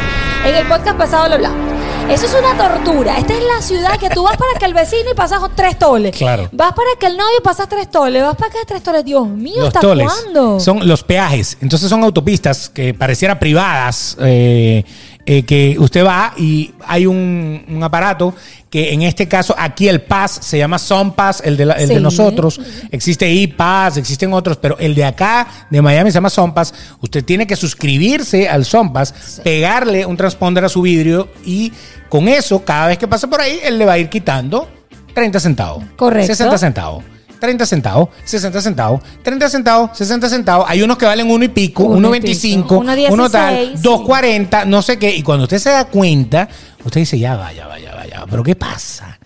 En 0.45 0.55
el 0.55 0.67
podcast 0.67 0.97
pasado 0.97 1.27
lo 1.27 1.35
hablamos. 1.35 1.74
Eso 2.09 2.27
es 2.27 2.35
una 2.35 2.55
tortura. 2.55 3.17
Esta 3.17 3.33
es 3.33 3.43
la 3.43 3.61
ciudad 3.61 3.99
que 3.99 4.09
tú 4.09 4.23
vas 4.23 4.37
para 4.37 4.57
que 4.59 4.65
el 4.65 4.73
vecino 4.75 5.09
y 5.11 5.15
pasas 5.15 5.41
tres 5.55 5.77
toles. 5.79 6.15
Claro. 6.15 6.47
Vas 6.51 6.71
para 6.73 6.89
que 6.99 7.07
el 7.07 7.17
novio 7.17 7.41
pasas 7.43 7.67
tres 7.67 7.89
toles. 7.89 8.21
Vas 8.23 8.35
para 8.35 8.51
que 8.51 8.59
tres 8.65 8.83
toles. 8.83 9.03
Dios 9.03 9.27
mío, 9.27 9.55
Los 9.57 9.67
¿hasta 9.69 9.79
toles 9.81 10.07
cuándo? 10.07 10.59
son 10.59 10.87
los 10.87 11.03
peajes. 11.03 11.57
Entonces 11.61 11.89
son 11.89 12.03
autopistas 12.03 12.69
que 12.69 12.93
pareciera 12.93 13.39
privadas, 13.39 14.15
eh, 14.21 14.85
eh, 15.25 15.43
que 15.43 15.75
usted 15.79 16.05
va 16.05 16.33
y 16.37 16.73
hay 16.87 17.05
un, 17.07 17.63
un 17.67 17.83
aparato 17.83 18.35
que 18.69 18.93
en 18.93 19.01
este 19.03 19.27
caso 19.27 19.55
aquí 19.57 19.87
el 19.87 20.01
Pass 20.01 20.39
se 20.41 20.57
llama 20.57 20.77
Son 20.77 21.13
Pass, 21.13 21.41
el 21.45 21.55
de, 21.57 21.65
la- 21.65 21.73
el 21.75 21.87
de 21.87 21.95
Sí. 21.95 22.01
nosotros. 22.01 22.59
Existe 22.91 23.29
iPass, 23.31 23.97
existen 23.97 24.33
otros, 24.33 24.57
pero 24.57 24.77
el 24.79 24.93
de 24.93 25.05
acá, 25.05 25.47
de 25.69 25.81
Miami, 25.81 26.11
se 26.11 26.15
llama 26.15 26.29
Son 26.29 26.53
Pass. 26.53 26.73
Usted 27.01 27.23
tiene 27.23 27.47
que 27.47 27.55
suscribirse 27.55 28.47
al 28.49 28.65
Son 28.65 28.91
Pass, 28.93 29.41
pegarle 29.43 30.05
un 30.05 30.17
transponder 30.17 30.65
a 30.65 30.69
su 30.69 30.81
vidrio 30.81 31.29
y 31.45 31.71
con 32.09 32.27
eso, 32.27 32.63
cada 32.63 32.87
vez 32.87 32.97
que 32.97 33.07
pase 33.07 33.27
por 33.27 33.39
ahí, 33.41 33.59
él 33.63 33.77
le 33.79 33.85
va 33.85 33.93
a 33.93 33.97
ir 33.97 34.09
quitando 34.09 34.69
30 35.13 35.39
centavos. 35.39 35.83
Correcto. 35.95 36.27
60 36.27 36.57
centavos. 36.57 37.03
30 37.45 37.65
centavos, 37.65 38.09
60 38.25 38.61
centavos, 38.61 39.01
30 39.23 39.49
centavos, 39.49 39.97
60 39.97 40.29
centavos. 40.29 40.65
Hay 40.67 40.81
unos 40.81 40.97
que 40.97 41.05
valen 41.05 41.29
uno 41.31 41.45
y 41.45 41.49
pico, 41.49 41.83
Uno 41.83 41.97
uno 41.97 42.07
y 42.09 42.19
25, 42.19 42.63
pico, 42.63 42.77
uno, 42.79 42.93
uno 43.13 43.29
tal, 43.29 43.55
16, 43.55 43.81
dos 43.81 43.99
sí. 43.99 44.05
40, 44.05 44.65
no 44.65 44.81
sé 44.81 44.97
qué. 44.99 45.15
Y 45.15 45.21
cuando 45.23 45.43
usted 45.43 45.59
se 45.59 45.69
da 45.69 45.85
cuenta, 45.85 46.47
usted 46.83 47.01
dice, 47.01 47.17
ya 47.19 47.35
va, 47.35 47.53
ya 47.53 47.67
va, 47.67 47.79
ya 47.79 47.93
va, 47.95 48.05
ya 48.05 48.19
va. 48.21 48.25
Pero 48.27 48.43
¿qué 48.43 48.55
pasa? 48.55 49.17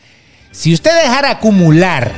Si 0.51 0.73
usted 0.73 0.91
dejara 1.03 1.31
acumular 1.31 2.11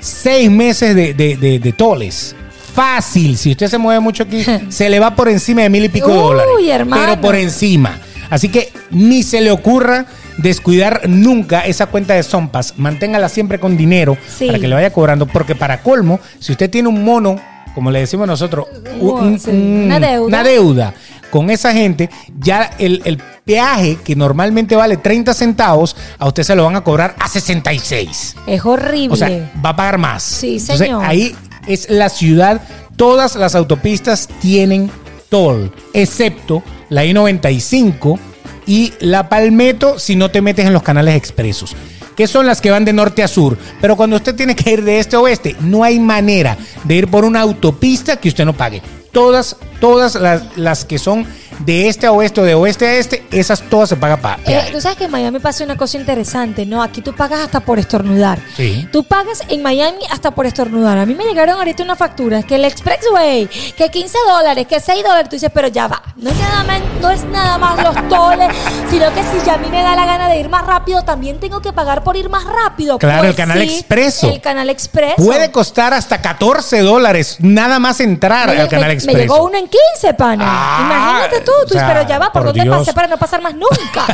seis 0.00 0.50
meses 0.50 0.94
de, 0.94 1.14
de, 1.14 1.36
de- 1.36 1.58
de 1.58 1.72
toles, 1.72 2.34
fácil, 2.74 3.36
si 3.38 3.52
usted 3.52 3.68
se 3.68 3.78
mueve 3.78 4.00
mucho 4.00 4.24
aquí, 4.24 4.44
se 4.68 4.88
le 4.90 4.98
va 5.00 5.14
por 5.14 5.28
encima 5.28 5.62
de 5.62 5.70
mil 5.70 5.84
y 5.84 5.88
pico 5.88 6.08
de 6.08 6.14
Uy, 6.14 6.18
dólares. 6.20 6.52
hermano. 6.68 7.02
Pero 7.06 7.20
por 7.20 7.34
encima. 7.36 7.98
Así 8.30 8.48
que 8.48 8.72
ni 8.90 9.22
se 9.22 9.40
le 9.40 9.50
ocurra 9.50 10.06
descuidar 10.38 11.02
nunca 11.08 11.60
esa 11.60 11.86
cuenta 11.86 12.14
de 12.14 12.22
Sompas. 12.22 12.74
Manténgala 12.76 13.28
siempre 13.28 13.58
con 13.60 13.76
dinero 13.76 14.16
Sí. 14.36 14.46
para 14.46 14.58
que 14.58 14.68
le 14.68 14.74
vaya 14.74 14.92
cobrando. 14.92 15.26
Porque 15.26 15.54
para 15.54 15.80
colmo, 15.82 16.20
si 16.38 16.52
usted 16.52 16.70
tiene 16.70 16.88
un 16.88 17.04
mono, 17.04 17.36
como 17.74 17.90
le 17.90 18.00
decimos 18.00 18.26
nosotros, 18.26 18.66
un- 19.00 19.38
Sí, 19.38 19.50
un- 19.50 19.84
una 19.86 20.00
deuda. 20.00 20.26
una 20.26 20.42
deuda 20.44 20.94
con 21.30 21.50
esa 21.50 21.72
gente, 21.72 22.08
ya 22.38 22.70
el, 22.78 23.02
el 23.04 23.18
peaje 23.44 23.98
que 24.04 24.14
normalmente 24.14 24.76
vale 24.76 24.96
30 24.96 25.34
centavos, 25.34 25.96
a 26.18 26.26
usted 26.28 26.44
se 26.44 26.54
lo 26.54 26.64
van 26.64 26.76
a 26.76 26.84
cobrar 26.84 27.16
a 27.18 27.28
66. 27.28 28.36
Es 28.46 28.64
horrible. 28.64 29.12
O 29.12 29.16
sea, 29.16 29.50
va 29.64 29.70
a 29.70 29.76
pagar 29.76 29.98
más. 29.98 30.22
Sí, 30.22 30.58
Entonces, 30.60 30.90
ahí 31.02 31.34
es 31.66 31.90
la 31.90 32.08
ciudad. 32.08 32.60
Todas 32.96 33.34
las 33.34 33.54
autopistas 33.56 34.28
tienen 34.40 34.90
toll, 35.28 35.72
excepto 35.92 36.62
la 36.90 37.04
I-95 37.04 38.18
y 38.66 38.92
la 39.00 39.28
Palmetto 39.28 39.98
si 39.98 40.16
no 40.16 40.30
te 40.30 40.42
metes 40.42 40.66
en 40.66 40.72
los 40.72 40.82
canales 40.82 41.16
expresos, 41.16 41.74
que 42.16 42.26
son 42.26 42.46
las 42.46 42.60
que 42.60 42.70
van 42.70 42.84
de 42.84 42.92
norte 42.92 43.22
a 43.22 43.28
sur. 43.28 43.58
Pero 43.80 43.96
cuando 43.96 44.16
usted 44.16 44.34
tiene 44.34 44.56
que 44.56 44.72
ir 44.72 44.84
de 44.84 44.98
este 44.98 45.16
a 45.16 45.20
oeste, 45.20 45.56
no 45.60 45.84
hay 45.84 45.98
manera 45.98 46.56
de 46.84 46.94
ir 46.94 47.08
por 47.08 47.24
una 47.24 47.40
autopista 47.40 48.16
que 48.16 48.28
usted 48.28 48.44
no 48.44 48.52
pague. 48.52 48.82
Todas, 49.12 49.56
todas 49.84 50.14
las, 50.14 50.56
las 50.56 50.86
que 50.86 50.98
son 50.98 51.26
de 51.58 51.88
este 51.88 52.06
a 52.06 52.12
oeste 52.12 52.40
o 52.40 52.44
de 52.44 52.54
oeste 52.54 52.86
a 52.86 52.94
este, 52.94 53.22
esas 53.30 53.60
todas 53.62 53.90
se 53.90 53.96
pagan 53.96 54.20
para 54.20 54.38
Eh, 54.46 54.70
tú 54.72 54.80
sabes 54.80 54.96
que 54.96 55.04
en 55.04 55.10
Miami 55.10 55.38
pasa 55.38 55.62
una 55.62 55.76
cosa 55.76 55.98
interesante, 55.98 56.64
¿no? 56.64 56.82
Aquí 56.82 57.02
tú 57.02 57.14
pagas 57.14 57.40
hasta 57.40 57.60
por 57.60 57.78
estornudar. 57.78 58.38
Sí. 58.56 58.88
Tú 58.90 59.04
pagas 59.04 59.42
en 59.48 59.62
Miami 59.62 59.98
hasta 60.10 60.30
por 60.30 60.46
estornudar. 60.46 60.96
A 60.98 61.06
mí 61.06 61.14
me 61.14 61.24
llegaron 61.24 61.58
ahorita 61.58 61.82
unas 61.82 61.98
facturas 61.98 62.44
que 62.46 62.56
el 62.56 62.64
Expressway, 62.64 63.46
que 63.76 63.90
15 63.90 64.18
dólares, 64.26 64.66
que 64.66 64.80
6 64.80 65.02
dólares. 65.02 65.28
Tú 65.28 65.36
dices, 65.36 65.50
pero 65.52 65.68
ya 65.68 65.86
va. 65.86 66.02
No 66.16 66.30
es 66.30 66.38
nada 66.38 66.64
más, 66.64 66.80
no 67.00 67.10
es 67.10 67.24
nada 67.24 67.58
más 67.58 67.82
los 67.82 68.08
toles, 68.08 68.48
sino 68.90 69.12
que 69.12 69.22
si 69.22 69.46
ya 69.46 69.54
a 69.54 69.58
mí 69.58 69.68
me 69.70 69.82
da 69.82 69.94
la 69.94 70.06
gana 70.06 70.28
de 70.28 70.40
ir 70.40 70.48
más 70.48 70.66
rápido, 70.66 71.02
también 71.02 71.38
tengo 71.40 71.60
que 71.60 71.72
pagar 71.72 72.02
por 72.02 72.16
ir 72.16 72.30
más 72.30 72.44
rápido. 72.44 72.98
Claro, 72.98 73.18
Pues 73.18 73.30
el 73.30 73.36
canal 73.36 73.58
sí, 73.58 73.64
expreso. 73.64 74.30
El 74.30 74.40
canal 74.40 74.70
expreso. 74.70 75.16
Puede 75.16 75.50
costar 75.52 75.92
hasta 75.92 76.22
14 76.22 76.80
dólares 76.80 77.36
nada 77.40 77.78
más 77.78 78.00
entrar 78.00 78.48
me, 78.48 78.60
al 78.60 78.68
canal 78.68 78.90
expreso. 78.90 79.16
me 79.16 79.22
llegó 79.22 79.44
uno 79.44 79.58
en 79.58 79.68
15, 79.94 80.14
pana. 80.14 80.44
Ah, 80.46 80.80
Imagínate 80.84 81.40
tú. 81.44 81.52
Tú 81.68 81.74
o 81.74 81.78
sea, 81.78 81.86
pero 81.88 82.08
ya 82.08 82.18
va, 82.18 82.26
¿por, 82.26 82.42
por 82.42 82.44
dónde 82.46 82.62
Dios. 82.62 82.76
pasé 82.78 82.92
para 82.92 83.08
no 83.08 83.16
pasar 83.16 83.40
más 83.42 83.54
nunca? 83.54 84.06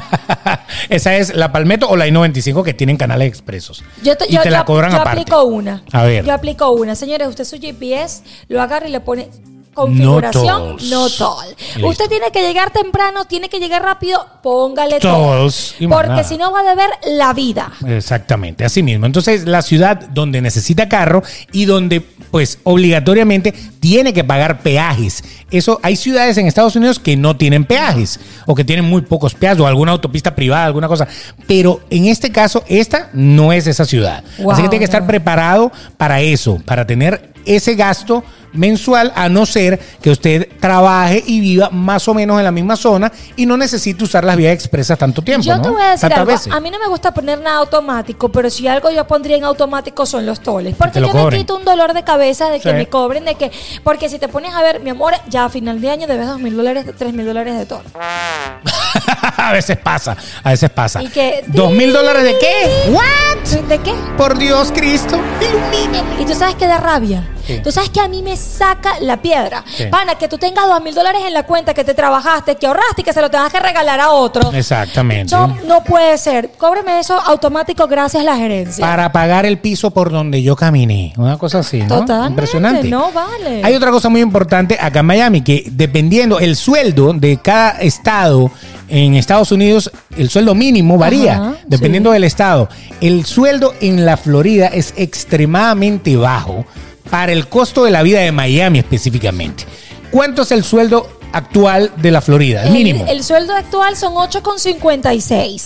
Esa 0.88 1.14
es 1.16 1.34
la 1.34 1.52
Palmetto 1.52 1.88
o 1.88 1.96
la 1.96 2.06
I-95 2.06 2.62
que 2.64 2.74
tienen 2.74 2.96
canales 2.96 3.28
expresos. 3.28 3.82
Yo, 4.02 4.16
te- 4.16 4.26
y 4.28 4.34
yo- 4.34 4.42
te 4.42 4.50
la 4.50 4.58
yo- 4.60 4.64
cobran 4.64 4.90
yo 4.92 4.98
aparte. 4.98 5.20
aplico 5.20 5.42
una. 5.44 5.82
A 5.92 6.04
ver. 6.04 6.24
Yo 6.24 6.32
aplico 6.32 6.70
una. 6.70 6.94
Señores, 6.94 7.28
usted 7.28 7.44
su 7.44 7.58
GPS 7.60 8.22
lo 8.48 8.62
agarra 8.62 8.88
y 8.88 8.90
le 8.90 9.00
pone 9.00 9.28
configuración 9.74 10.76
no 10.90 11.08
toll. 11.08 11.46
Listo. 11.74 11.88
Usted 11.88 12.08
tiene 12.08 12.30
que 12.32 12.42
llegar 12.42 12.70
temprano, 12.70 13.24
tiene 13.24 13.48
que 13.48 13.60
llegar 13.60 13.82
rápido, 13.82 14.26
póngale 14.42 14.98
más 15.00 15.74
Porque 15.88 16.24
si 16.24 16.36
no 16.36 16.50
va 16.52 16.60
a 16.60 16.64
deber 16.64 16.90
la 17.06 17.32
vida. 17.32 17.72
Exactamente, 17.86 18.64
así 18.64 18.82
mismo. 18.82 19.06
Entonces, 19.06 19.46
la 19.46 19.62
ciudad 19.62 20.00
donde 20.10 20.40
necesita 20.40 20.88
carro 20.88 21.22
y 21.52 21.64
donde, 21.64 22.00
pues, 22.00 22.58
obligatoriamente 22.64 23.52
tiene 23.80 24.12
que 24.12 24.24
pagar 24.24 24.60
peajes. 24.60 25.22
Eso, 25.50 25.80
hay 25.82 25.96
ciudades 25.96 26.36
en 26.38 26.46
Estados 26.46 26.76
Unidos 26.76 26.98
que 26.98 27.16
no 27.16 27.36
tienen 27.36 27.64
peajes 27.64 28.20
o 28.46 28.54
que 28.54 28.64
tienen 28.64 28.84
muy 28.84 29.02
pocos 29.02 29.34
peajes 29.34 29.60
o 29.60 29.66
alguna 29.66 29.92
autopista 29.92 30.34
privada, 30.34 30.66
alguna 30.66 30.88
cosa. 30.88 31.08
Pero 31.46 31.80
en 31.90 32.06
este 32.06 32.30
caso, 32.30 32.64
esta 32.68 33.10
no 33.12 33.52
es 33.52 33.66
esa 33.66 33.84
ciudad. 33.84 34.24
Wow, 34.38 34.52
así 34.52 34.62
que 34.62 34.68
tiene 34.68 34.80
que 34.80 34.84
estar 34.84 35.02
no. 35.02 35.08
preparado 35.08 35.72
para 35.96 36.20
eso, 36.20 36.60
para 36.64 36.86
tener 36.86 37.30
ese 37.46 37.74
gasto 37.74 38.22
mensual, 38.52 39.12
a 39.14 39.28
no 39.28 39.46
ser 39.46 39.78
que 40.02 40.10
usted 40.10 40.48
trabaje 40.60 41.22
y 41.26 41.40
viva 41.40 41.70
más 41.70 42.06
o 42.08 42.14
menos 42.14 42.38
en 42.38 42.44
la 42.44 42.50
misma 42.50 42.76
zona 42.76 43.12
y 43.36 43.46
no 43.46 43.56
necesite 43.56 44.04
usar 44.04 44.24
las 44.24 44.36
vías 44.36 44.52
expresas 44.54 44.98
tanto 44.98 45.22
tiempo. 45.22 45.44
Yo 45.46 45.56
¿no? 45.56 45.62
te 45.62 45.68
voy 45.70 45.82
a 45.82 45.90
decir 45.90 46.12
algo. 46.12 46.32
A 46.50 46.60
mí 46.60 46.70
no 46.70 46.78
me 46.78 46.88
gusta 46.88 47.12
poner 47.12 47.40
nada 47.40 47.58
automático, 47.58 48.30
pero 48.30 48.50
si 48.50 48.66
algo 48.68 48.90
yo 48.90 49.06
pondría 49.06 49.36
en 49.36 49.44
automático 49.44 50.06
son 50.06 50.26
los 50.26 50.40
toles. 50.40 50.74
Porque 50.76 51.00
yo 51.00 51.12
me 51.12 51.36
quito 51.36 51.56
un 51.56 51.64
dolor 51.64 51.94
de 51.94 52.02
cabeza 52.04 52.50
de 52.50 52.60
que 52.60 52.70
Sí. 52.70 52.74
me 52.74 52.86
cobren, 52.88 53.24
de 53.24 53.34
que. 53.34 53.50
Porque 53.82 54.08
si 54.08 54.18
te 54.18 54.28
pones 54.28 54.54
a 54.54 54.62
ver, 54.62 54.80
mi 54.80 54.90
amor, 54.90 55.14
ya 55.28 55.44
a 55.46 55.48
final 55.48 55.80
de 55.80 55.90
año 55.90 56.06
debes 56.06 56.26
dos 56.26 56.38
mil 56.40 56.56
dólares, 56.56 56.86
tres 56.96 57.12
mil 57.12 57.26
dólares 57.26 57.58
de 57.58 57.66
tol. 57.66 57.82
a 59.36 59.52
veces 59.52 59.76
pasa, 59.76 60.16
a 60.42 60.50
veces 60.50 60.70
pasa. 60.70 61.02
Y 61.02 61.10
¿Dos 61.46 61.72
mil 61.72 61.92
dólares 61.92 62.22
de 62.22 62.38
qué? 62.38 62.90
¿What? 62.90 63.68
¿De 63.68 63.78
qué? 63.78 63.94
Por 64.16 64.38
Dios, 64.38 64.72
Cristo, 64.72 65.18
ilumíname. 65.40 66.22
Y 66.22 66.24
tú 66.24 66.34
sabes 66.34 66.54
que 66.54 66.66
da 66.66 66.78
rabia. 66.78 67.26
Tú 67.64 67.72
sabes 67.72 67.90
que 67.90 68.00
a 68.00 68.06
mí 68.08 68.22
me 68.22 68.36
saca 68.36 69.00
la 69.00 69.20
piedra. 69.20 69.64
Sí. 69.76 69.86
Pana, 69.90 70.14
que 70.16 70.28
tú 70.28 70.38
tengas 70.38 70.66
dos 70.66 70.80
mil 70.82 70.94
dólares 70.94 71.22
en 71.26 71.34
la 71.34 71.42
cuenta, 71.44 71.74
que 71.74 71.82
te 71.82 71.94
trabajaste, 71.94 72.56
que 72.56 72.66
ahorraste 72.66 73.00
y 73.00 73.04
que 73.04 73.12
se 73.12 73.20
lo 73.20 73.30
tengas 73.30 73.50
que 73.52 73.58
regalar 73.58 73.98
a 74.00 74.10
otro. 74.10 74.52
Exactamente. 74.52 75.34
No 75.66 75.82
puede 75.82 76.16
ser. 76.18 76.50
Cóbreme 76.56 77.00
eso 77.00 77.18
automático 77.18 77.88
gracias 77.88 78.22
a 78.22 78.24
la 78.24 78.36
gerencia. 78.36 78.86
Para 78.86 79.10
pagar 79.10 79.46
el 79.46 79.58
piso 79.58 79.90
por 79.90 80.10
donde 80.10 80.42
yo 80.42 80.54
caminé. 80.54 81.12
Una 81.16 81.38
cosa 81.38 81.60
así, 81.60 81.80
¿no? 81.80 82.00
Totalmente, 82.00 82.28
Impresionante. 82.30 82.88
no 82.88 83.10
vale. 83.12 83.62
Hay 83.64 83.74
otra 83.74 83.90
cosa 83.90 84.08
muy 84.08 84.20
importante 84.20 84.78
acá 84.80 85.00
en 85.00 85.06
Miami, 85.06 85.42
que 85.42 85.64
dependiendo 85.70 86.38
el 86.38 86.56
sueldo 86.56 87.12
de 87.12 87.38
cada 87.38 87.80
estado 87.80 88.50
en 88.90 89.14
Estados 89.14 89.52
Unidos, 89.52 89.90
el 90.16 90.28
sueldo 90.28 90.54
mínimo 90.54 90.98
varía, 90.98 91.34
Ajá, 91.36 91.54
dependiendo 91.66 92.10
del 92.10 92.24
estado. 92.24 92.68
El 93.00 93.24
sueldo 93.24 93.74
en 93.80 94.04
la 94.04 94.16
Florida 94.16 94.66
es 94.66 94.92
extremadamente 94.96 96.16
bajo 96.16 96.66
para 97.10 97.32
el 97.32 97.48
costo 97.48 97.84
de 97.84 97.90
la 97.90 98.02
vida 98.02 98.20
de 98.20 98.32
Miami 98.32 98.80
específicamente. 98.80 99.64
¿Cuánto 100.10 100.42
es 100.42 100.50
el 100.52 100.64
sueldo 100.64 101.08
actual 101.32 101.92
de 101.96 102.10
la 102.10 102.20
Florida? 102.20 102.64
El, 102.64 102.72
mínimo. 102.72 103.06
El 103.08 103.22
sueldo 103.22 103.54
actual 103.54 103.96
son 103.96 104.14
8,56. 104.14 105.64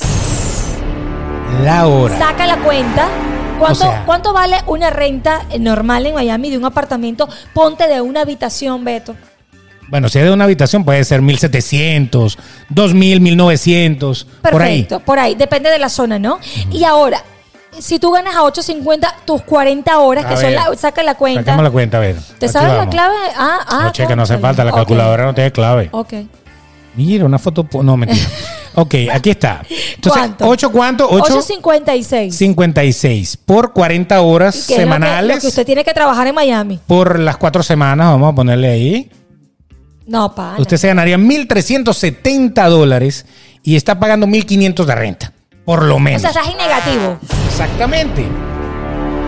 la 1.65 1.87
hora. 1.87 2.19
Saca 2.19 2.47
la 2.47 2.59
cuenta. 2.59 3.09
¿Cuánto, 3.59 3.85
O 3.85 3.91
sea- 3.91 4.03
¿Cuánto 4.05 4.33
vale 4.33 4.57
una 4.67 4.91
renta 4.91 5.43
normal 5.61 6.07
en 6.07 6.15
Miami 6.15 6.51
de 6.51 6.59
un 6.59 6.65
apartamento? 6.65 7.29
Ponte 7.53 7.87
de 7.89 8.01
una 8.01 8.23
habitación, 8.23 8.85
Beto. 8.85 9.15
Bueno, 9.95 10.09
si 10.09 10.19
es 10.19 10.25
de 10.25 10.33
una 10.33 10.43
habitación 10.43 10.85
puede 10.85 11.05
ser 11.05 11.23
1700, 11.23 12.37
2000, 12.69 13.21
1900, 13.21 14.25
por 14.43 14.61
ahí. 14.61 14.83
Perfecto, 14.83 14.99
por 14.99 15.21
ahí. 15.21 15.37
Depende 15.37 15.71
de 15.71 15.79
la 15.79 15.89
zona, 15.89 16.19
¿no? 16.19 16.41
Y 16.73 16.83
ahora, 16.83 17.23
si 17.79 18.01
tú 18.01 18.11
ganas 18.11 18.35
a 18.35 18.41
8.50 18.41 19.15
tus 19.25 19.43
40 19.43 19.97
horas, 20.01 20.25
A 20.25 20.29
que 20.31 20.35
son 20.35 20.47
ver, 20.47 20.55
la, 20.55 20.75
saca 20.77 21.05
la 21.05 21.15
cuenta. 21.15 21.43
Saquemos 21.43 21.63
la 21.63 21.71
cuenta, 21.71 21.99
a 21.99 22.01
ver. 22.01 22.17
¿Te 22.41 22.49
sabes 22.49 22.77
la 22.77 22.89
clave? 22.89 23.15
Ah, 23.37 23.59
ah. 23.69 23.81
No, 23.85 23.93
checa, 23.93 24.17
no 24.17 24.25
hace 24.25 24.37
falta, 24.39 24.65
la 24.65 24.73
Ok. 24.73 24.79
calculadora 24.79 25.27
no 25.27 25.33
tiene 25.33 25.53
clave. 25.53 25.91
Ok. 25.93 26.13
Mira, 26.97 27.25
una 27.25 27.39
foto. 27.39 27.65
No, 27.81 27.97
mentira. 27.97 28.27
ok, 28.75 28.95
aquí 29.13 29.31
está. 29.31 29.63
Entonces, 29.95 30.23
¿Cuánto? 30.37 30.45
¿8 30.47 30.71
cuánto? 30.73 31.09
8. 31.09 31.39
8.56. 31.41 32.31
56 32.33 33.37
por 33.37 33.73
40 33.73 34.21
horas 34.23 34.55
Que 34.55 34.61
es 34.61 34.69
lo 34.71 34.75
que- 34.75 34.83
semanales 34.83 35.37
Lo 35.37 35.41
que, 35.41 35.47
usted 35.47 35.65
tiene 35.65 35.85
que 35.85 35.95
trabajar 35.95 36.27
en 36.27 36.35
Miami. 36.35 36.81
por 36.85 37.17
las 37.21 37.37
cuatro 37.37 37.63
semanas, 37.63 38.09
vamos 38.09 38.33
a 38.33 38.35
ponerle 38.35 38.69
ahí. 38.71 39.11
No, 40.07 40.35
pana. 40.35 40.57
Usted 40.59 40.77
se 40.77 40.89
ganaría 40.89 41.17
1.370 41.19 42.69
dólares 42.69 43.27
y 43.63 43.77
está 43.77 43.99
pagando 43.99 44.27
1.500 44.27 44.85
de 44.85 44.95
renta, 44.95 45.33
por 45.65 45.83
lo 45.85 45.97
O 45.97 45.99
menos. 45.99 46.21
sea, 46.21 46.31
estás 46.31 46.49
en 46.49 46.57
negativo. 46.59 47.19
Exactamente. 47.49 48.27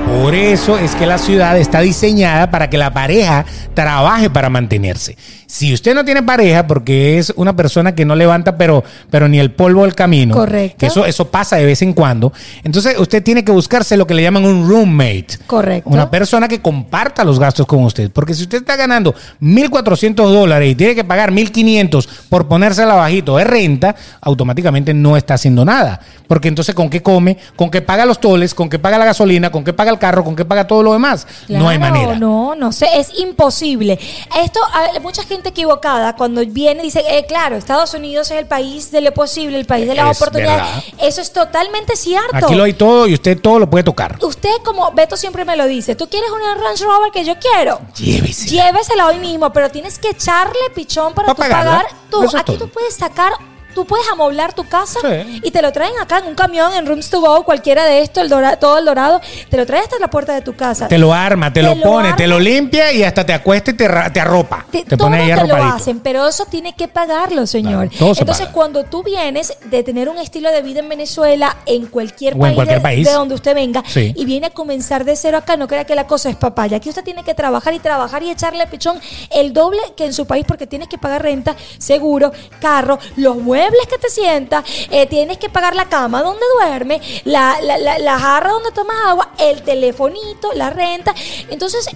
Por 0.06 0.36
eso 0.36 0.78
es 0.78 0.94
que 0.94 1.04
la 1.04 1.18
ciudad 1.18 1.58
está 1.58 1.80
diseñada 1.80 2.48
para 2.50 2.70
que 2.70 2.78
la 2.78 2.92
pareja 2.92 3.44
trabaje 3.74 4.30
para 4.30 4.48
mantenerse. 4.48 5.16
Si 5.46 5.72
usted 5.72 5.94
no 5.94 6.04
tiene 6.04 6.22
pareja, 6.22 6.66
porque 6.66 7.18
es 7.18 7.32
una 7.36 7.54
persona 7.54 7.94
que 7.94 8.04
no 8.04 8.14
levanta, 8.16 8.56
pero, 8.56 8.84
pero 9.10 9.28
ni 9.28 9.38
el 9.38 9.52
polvo 9.52 9.82
del 9.82 9.94
camino, 9.94 10.34
Correcto. 10.34 10.78
que 10.78 10.86
eso, 10.86 11.06
eso 11.06 11.28
pasa 11.28 11.56
de 11.56 11.64
vez 11.64 11.82
en 11.82 11.92
cuando, 11.92 12.32
entonces 12.64 12.98
usted 12.98 13.22
tiene 13.22 13.44
que 13.44 13.52
buscarse 13.52 13.96
lo 13.96 14.06
que 14.06 14.14
le 14.14 14.22
llaman 14.22 14.44
un 14.44 14.68
roommate. 14.68 15.38
Correcto. 15.46 15.90
Una 15.90 16.10
persona 16.10 16.48
que 16.48 16.60
comparta 16.60 17.24
los 17.24 17.38
gastos 17.38 17.66
con 17.66 17.84
usted. 17.84 18.10
Porque 18.10 18.34
si 18.34 18.42
usted 18.42 18.58
está 18.58 18.76
ganando 18.76 19.14
1.400 19.40 20.14
dólares 20.14 20.70
y 20.70 20.74
tiene 20.74 20.94
que 20.94 21.04
pagar 21.04 21.32
1.500 21.32 22.08
por 22.28 22.48
ponérsela 22.48 22.94
bajito 22.94 23.36
de 23.36 23.44
renta, 23.44 23.94
automáticamente 24.20 24.94
no 24.94 25.16
está 25.16 25.34
haciendo 25.34 25.64
nada. 25.64 26.00
Porque 26.26 26.48
entonces, 26.48 26.74
¿con 26.74 26.90
qué 26.90 27.02
come? 27.02 27.38
¿Con 27.54 27.70
qué 27.70 27.82
paga 27.82 28.04
los 28.04 28.20
toles? 28.20 28.54
¿Con 28.54 28.68
qué 28.68 28.78
paga 28.78 28.98
la 28.98 29.04
gasolina? 29.04 29.50
¿Con 29.50 29.62
qué 29.62 29.72
paga 29.72 29.92
el 29.92 29.95
carro? 29.98 30.24
¿Con 30.24 30.36
qué 30.36 30.44
paga 30.44 30.66
todo 30.66 30.82
lo 30.82 30.92
demás? 30.92 31.26
no 31.48 31.68
hay 31.68 31.78
manera. 31.78 32.14
No, 32.18 32.54
no 32.54 32.72
sé, 32.72 32.88
es 32.98 33.18
imposible. 33.18 33.98
Esto, 34.42 34.60
hay 34.72 35.00
mucha 35.00 35.22
gente 35.24 35.50
equivocada 35.50 36.14
cuando 36.16 36.44
viene 36.46 36.82
dice, 36.82 37.02
eh, 37.08 37.24
claro, 37.26 37.56
Estados 37.56 37.92
Unidos 37.94 38.30
es 38.30 38.38
el 38.38 38.46
país 38.46 38.90
de 38.90 39.00
lo 39.00 39.12
posible, 39.12 39.58
el 39.58 39.66
país 39.66 39.86
de 39.86 39.94
las 39.94 40.10
Es 40.12 40.22
oportunidades. 40.22 40.62
verdad. 40.62 41.06
Eso 41.06 41.20
es 41.20 41.32
totalmente 41.32 41.96
cierto. 41.96 42.34
Aquí 42.36 42.54
lo 42.54 42.64
hay 42.64 42.72
todo 42.74 43.06
y 43.06 43.14
usted 43.14 43.40
todo 43.40 43.58
lo 43.58 43.68
puede 43.68 43.84
tocar. 43.84 44.18
Usted, 44.22 44.50
como 44.64 44.90
Beto 44.92 45.16
siempre 45.16 45.44
me 45.44 45.56
lo 45.56 45.66
dice, 45.66 45.94
tú 45.96 46.08
quieres 46.08 46.30
una 46.30 46.54
Range 46.54 46.84
Rover 46.84 47.12
que 47.12 47.24
yo 47.24 47.34
quiero. 47.38 47.80
Llévese. 47.96 48.48
Llévesela 48.48 49.06
hoy 49.06 49.18
mismo, 49.18 49.52
pero 49.52 49.70
tienes 49.70 49.98
que 49.98 50.10
echarle 50.10 50.54
pichón 50.74 51.14
para 51.14 51.28
Pa' 51.28 51.34
tú 51.34 51.40
pagarla. 51.42 51.70
pagar. 51.70 51.86
Tú, 52.10 52.22
aquí 52.36 52.44
todo. 52.56 52.58
tú 52.58 52.68
puedes 52.68 52.94
sacar, 52.94 53.32
tú 53.76 53.84
puedes 53.84 54.08
amoblar 54.10 54.54
tu 54.54 54.66
casa 54.66 54.98
Sí. 55.02 55.40
y 55.44 55.50
te 55.50 55.60
lo 55.60 55.70
traen 55.70 55.92
acá 56.00 56.18
en 56.20 56.28
un 56.28 56.34
camión, 56.34 56.72
en 56.72 56.86
Rooms 56.86 57.10
to 57.10 57.20
Go, 57.20 57.44
cualquiera 57.44 57.84
de 57.84 58.00
esto, 58.00 58.22
el 58.22 58.30
Dora- 58.30 58.56
todo 58.58 58.78
el 58.78 58.86
dorado, 58.86 59.20
te 59.50 59.56
lo 59.58 59.66
trae 59.66 59.80
hasta 59.82 59.98
la 59.98 60.08
puerta 60.08 60.32
de 60.32 60.40
tu 60.40 60.56
casa. 60.56 60.88
Te 60.88 60.96
lo 60.96 61.12
arma, 61.12 61.52
te, 61.52 61.60
Te 61.60 61.66
lo 61.66 61.74
lo 61.74 61.82
pone, 61.82 62.06
arma. 62.08 62.16
te 62.16 62.26
lo 62.26 62.40
limpia 62.40 62.90
y 62.92 63.02
hasta 63.02 63.26
te 63.26 63.34
acuesta 63.34 63.72
y 63.72 63.74
te, 63.74 63.86
te 64.14 64.18
arropa. 64.20 64.64
Te, 64.72 64.82
Te, 64.84 64.96
pone 64.96 65.18
ahí 65.18 65.38
te 65.38 65.46
lo 65.46 65.56
hacen, 65.56 66.00
pero 66.00 66.26
eso 66.26 66.46
tiene 66.46 66.74
que 66.74 66.88
pagarlo, 66.88 67.46
señor. 67.46 67.90
Se 67.90 67.98
Entonces, 67.98 68.24
paga. 68.46 68.52
cuando 68.52 68.84
tú 68.84 69.02
vienes 69.02 69.52
de 69.66 69.82
tener 69.82 70.08
un 70.08 70.16
estilo 70.16 70.50
de 70.50 70.62
vida 70.62 70.80
en 70.80 70.88
Venezuela, 70.88 71.58
en 71.66 71.84
cualquier, 71.86 72.32
O 72.32 72.36
en 72.36 72.40
país, 72.40 72.54
cualquier 72.54 72.78
de, 72.78 72.82
país. 72.82 73.06
de 73.06 73.12
donde 73.12 73.34
usted 73.34 73.54
venga, 73.54 73.82
Sí. 73.86 74.14
y 74.16 74.24
viene 74.24 74.46
a 74.46 74.50
comenzar 74.50 75.04
de 75.04 75.16
cero 75.16 75.36
acá, 75.36 75.58
no 75.58 75.68
crea 75.68 75.84
que 75.84 75.94
la 75.94 76.06
cosa 76.06 76.30
es 76.30 76.36
papaya. 76.36 76.78
Aquí 76.78 76.88
usted 76.88 77.04
tiene 77.04 77.24
que 77.24 77.34
trabajar 77.34 77.74
y 77.74 77.78
trabajar 77.78 78.22
y 78.22 78.30
echarle 78.30 78.66
pichón 78.68 78.98
el 79.30 79.52
doble 79.52 79.80
que 79.98 80.06
en 80.06 80.14
su 80.14 80.26
país, 80.26 80.46
porque 80.48 80.66
tienes 80.66 80.88
que 80.88 80.96
pagar 80.96 81.22
renta, 81.22 81.54
seguro, 81.76 82.32
carro, 82.58 82.98
los 83.16 83.44
muebles 83.66 83.86
que 83.88 83.98
te 83.98 84.10
sientas, 84.10 84.64
eh, 84.90 85.06
tienes 85.06 85.38
que 85.38 85.48
pagar 85.48 85.74
la 85.74 85.86
cama 85.86 86.22
donde 86.22 86.42
duerme, 86.60 87.00
la, 87.24 87.56
la, 87.62 87.78
la, 87.78 87.98
la 87.98 88.18
jarra 88.18 88.50
donde 88.50 88.70
tomas 88.72 88.96
agua, 89.06 89.30
el 89.38 89.62
telefonito, 89.62 90.52
la 90.54 90.70
renta. 90.70 91.14
Entonces, 91.50 91.88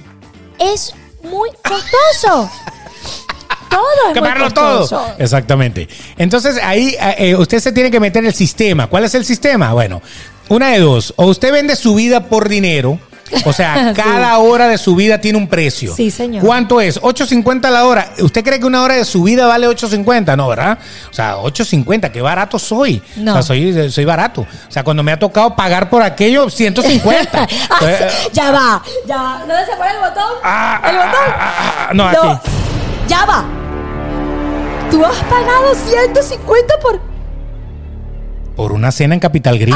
es 0.58 0.94
muy 1.22 1.50
costoso. 1.62 2.50
Todo 3.70 4.08
es 4.08 4.14
que 4.14 4.20
muy 4.20 4.52
todo. 4.52 5.14
Exactamente. 5.16 5.88
Entonces 6.18 6.58
ahí 6.60 6.96
eh, 7.00 7.14
eh, 7.18 7.36
usted 7.36 7.60
se 7.60 7.70
tiene 7.70 7.88
que 7.88 8.00
meter 8.00 8.24
el 8.24 8.34
sistema. 8.34 8.88
¿Cuál 8.88 9.04
es 9.04 9.14
el 9.14 9.24
sistema? 9.24 9.72
Bueno, 9.72 10.02
una 10.48 10.70
de 10.70 10.80
dos. 10.80 11.14
O 11.16 11.26
usted 11.26 11.52
vende 11.52 11.76
su 11.76 11.94
vida 11.94 12.28
por 12.28 12.48
dinero 12.48 12.98
O 13.44 13.52
sea, 13.52 13.92
Sí. 13.94 14.00
cada 14.02 14.38
hora 14.38 14.68
de 14.68 14.78
su 14.78 14.94
vida 14.94 15.18
tiene 15.20 15.38
un 15.38 15.48
precio. 15.48 15.94
Sí, 15.94 16.10
señor. 16.10 16.44
¿Cuánto 16.44 16.80
es? 16.80 17.00
8.50 17.00 17.70
la 17.70 17.84
hora. 17.84 18.12
¿Usted 18.20 18.42
cree 18.44 18.58
que 18.60 18.66
una 18.66 18.82
hora 18.82 18.94
de 18.96 19.04
su 19.04 19.22
vida 19.22 19.46
vale 19.46 19.66
8.50? 19.68 20.36
No, 20.36 20.48
¿verdad? 20.48 20.78
O 21.10 21.14
sea, 21.14 21.36
8.50, 21.36 22.10
qué 22.10 22.20
barato 22.22 22.58
soy. 22.58 23.02
No. 23.16 23.32
O 23.32 23.34
sea, 23.34 23.42
soy, 23.42 23.90
soy 23.90 24.04
barato. 24.04 24.42
O 24.42 24.70
sea, 24.70 24.82
cuando 24.84 25.02
me 25.02 25.12
ha 25.12 25.18
tocado 25.18 25.54
pagar 25.56 25.88
por 25.90 26.02
aquello, 26.02 26.48
150. 26.50 27.28
Ah, 27.42 27.46
Entonces, 27.80 28.12
sí, 28.12 28.28
ya 28.32 28.50
va, 28.50 28.82
ya 29.06 29.16
va. 29.16 29.38
¿Dónde 29.40 29.66
se 29.66 29.76
pone 29.76 29.90
el 29.90 29.98
botón? 29.98 30.32
ah, 30.44 30.80
¿El 30.84 30.96
botón? 30.96 31.10
ah, 31.14 31.36
ah, 31.38 31.86
ah, 31.90 31.94
no, 31.94 32.12
No, 32.12 32.30
aquí. 32.32 32.48
ya 33.08 33.24
va. 33.26 33.44
Tú 34.90 35.04
has 35.04 35.16
pagado 35.24 35.74
150 35.74 36.74
por. 36.82 37.00
Por 38.56 38.72
una 38.72 38.90
cena 38.92 39.14
en 39.14 39.20
Capital 39.20 39.58
Grill. 39.58 39.74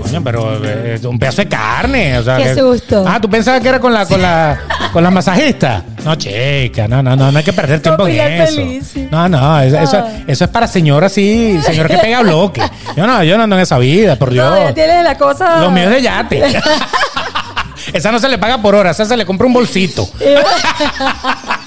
Coño, 0.00 0.22
pero 0.24 0.58
eh, 0.64 0.98
un 1.04 1.18
pedazo 1.18 1.42
de 1.42 1.48
carne. 1.48 2.18
O 2.18 2.22
sea, 2.22 2.36
Qué 2.38 2.44
que- 2.44 2.54
susto. 2.54 3.04
Ah, 3.06 3.20
¿tú 3.20 3.28
pensabas 3.28 3.60
que 3.60 3.68
era 3.68 3.78
con 3.78 3.92
la, 3.92 4.06
con 4.06 4.22
la, 4.22 4.58
con 4.92 5.02
la 5.02 5.10
masajista? 5.10 5.84
No, 6.04 6.14
chica, 6.14 6.88
no, 6.88 7.02
no, 7.02 7.14
no, 7.14 7.30
no 7.30 7.38
hay 7.38 7.44
que 7.44 7.52
perder 7.52 7.80
tiempo 7.80 8.06
en 8.06 8.12
Pilar 8.12 8.30
eso. 8.32 8.54
feliz, 8.56 8.90
sí. 8.92 9.08
No, 9.10 9.28
no, 9.28 9.60
eso, 9.60 9.78
eso, 9.78 9.96
Ah. 9.98 10.22
es 10.26 10.48
para 10.48 10.66
señoras 10.66 11.12
así, 11.12 11.58
señor 11.62 11.88
que 11.88 11.98
pega 11.98 12.20
bloque. 12.22 12.62
Yo 12.96 13.06
no, 13.06 13.22
yo 13.22 13.36
no 13.36 13.44
ando 13.44 13.56
en 13.56 13.62
esa 13.62 13.78
vida, 13.78 14.16
por 14.16 14.30
Dios. 14.30 14.48
No, 14.50 14.56
ya 14.58 14.72
tienes 14.74 15.04
la 15.04 15.16
cosa. 15.18 15.60
Lo 15.60 15.70
mío 15.70 15.84
es 15.84 15.90
de 15.90 16.02
yate. 16.02 16.42
esa 17.92 18.10
no 18.12 18.18
se 18.18 18.28
le 18.28 18.38
paga 18.38 18.58
por 18.62 18.74
hora, 18.74 18.90
esa 18.92 19.04
se 19.04 19.16
le 19.16 19.26
compra 19.26 19.46
un 19.46 19.52
bolsito. 19.52 20.08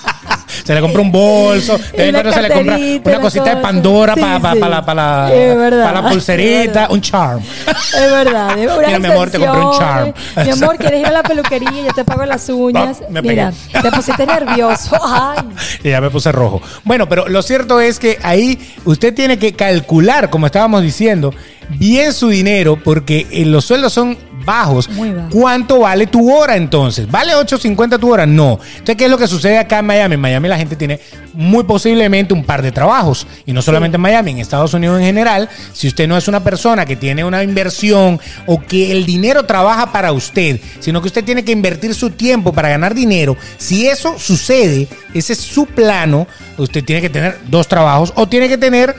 Se 0.65 0.73
le 0.73 0.81
compra 0.81 1.01
un 1.01 1.11
bolso, 1.11 1.77
de 1.77 2.11
vez 2.11 2.25
en 2.25 2.33
se 2.33 2.41
le 2.41 2.49
compra 2.49 2.77
una 3.05 3.19
cosita 3.19 3.55
de. 3.55 3.61
Pandora 3.61 4.15
Sí, 4.15 4.19
para 4.21 4.53
sí. 4.53 4.59
la, 4.59 4.85
pa 4.85 4.93
la, 4.95 5.29
la 5.69 5.99
es 6.07 6.11
pulserita, 6.11 6.87
un 6.89 7.01
charm. 7.01 7.39
Es 7.67 8.11
verdad. 8.11 8.57
es 8.57 8.71
una 8.71 8.87
Mira, 8.87 8.99
mi 8.99 9.07
amor, 9.07 9.29
te 9.29 9.39
compré 9.39 9.61
un 9.61 9.77
charm. 9.77 10.13
Mi 10.43 10.49
amor, 10.49 10.77
¿quieres 10.77 11.01
ir 11.01 11.05
a 11.05 11.11
la 11.11 11.23
peluquería? 11.23 11.69
Yo 11.85 11.93
te 11.93 12.03
pago 12.03 12.25
las 12.25 12.49
uñas. 12.49 13.01
Me 13.09 13.21
Mira, 13.21 13.53
te 13.81 13.91
pusiste 13.91 14.25
nervioso. 14.25 14.97
Ay. 15.03 15.37
Y 15.83 15.89
ya 15.89 16.01
me 16.01 16.09
puse 16.09 16.31
rojo. 16.31 16.61
Bueno, 16.83 17.07
pero 17.07 17.27
lo 17.27 17.43
cierto 17.43 17.79
es 17.79 17.99
que 17.99 18.17
ahí 18.23 18.59
usted 18.85 19.13
tiene 19.13 19.37
que 19.37 19.53
calcular, 19.53 20.31
como 20.31 20.47
estábamos 20.47 20.81
diciendo, 20.81 21.31
bien 21.69 22.11
su 22.11 22.29
dinero, 22.29 22.79
porque 22.83 23.27
eh, 23.31 23.45
los 23.45 23.65
sueldos 23.65 23.93
son 23.93 24.17
bajos. 24.45 24.87
Muy. 24.89 25.13
¿Cuánto 25.31 25.79
vale 25.79 26.07
tu 26.07 26.31
hora 26.31 26.55
entonces? 26.55 27.09
¿Vale 27.09 27.33
8.50 27.33 27.99
tu 27.99 28.13
hora? 28.13 28.25
No. 28.25 28.59
Entonces, 28.69 28.95
¿qué 28.95 29.05
es 29.05 29.11
lo 29.11 29.17
que 29.17 29.27
sucede 29.27 29.57
acá 29.57 29.79
en 29.79 29.85
Miami? 29.85 30.15
En 30.15 30.21
Miami 30.21 30.47
la 30.47 30.57
gente 30.57 30.75
tiene 30.75 30.99
muy 31.33 31.63
posiblemente 31.63 32.33
un 32.33 32.43
par 32.43 32.61
de 32.61 32.71
trabajos. 32.71 33.27
Y 33.45 33.53
no 33.53 33.61
solamente 33.61 33.95
en 33.95 34.01
Miami, 34.01 34.31
en 34.31 34.39
Estados 34.39 34.73
Unidos 34.73 34.99
en 34.99 35.05
general. 35.05 35.49
Si 35.73 35.87
usted 35.87 36.07
no 36.07 36.17
es 36.17 36.27
una 36.27 36.43
persona 36.43 36.85
que 36.85 36.95
tiene 36.95 37.23
una 37.23 37.43
inversión 37.43 38.19
o 38.45 38.61
que 38.61 38.91
el 38.91 39.05
dinero 39.05 39.43
trabaja 39.43 39.91
para 39.91 40.11
usted, 40.11 40.59
sino 40.79 41.01
que 41.01 41.07
usted 41.07 41.23
tiene 41.23 41.43
que 41.43 41.51
invertir 41.51 41.93
su 41.95 42.11
tiempo 42.11 42.53
para 42.53 42.69
ganar 42.69 42.93
dinero, 42.93 43.35
si 43.57 43.87
eso 43.87 44.17
sucede, 44.19 44.87
ese 45.13 45.33
es 45.33 45.39
su 45.39 45.65
plano, 45.65 46.27
usted 46.57 46.83
tiene 46.83 47.01
que 47.01 47.09
tener 47.09 47.39
dos 47.47 47.67
trabajos 47.67 48.13
o 48.15 48.27
tiene 48.27 48.47
que 48.47 48.57
tener 48.57 48.95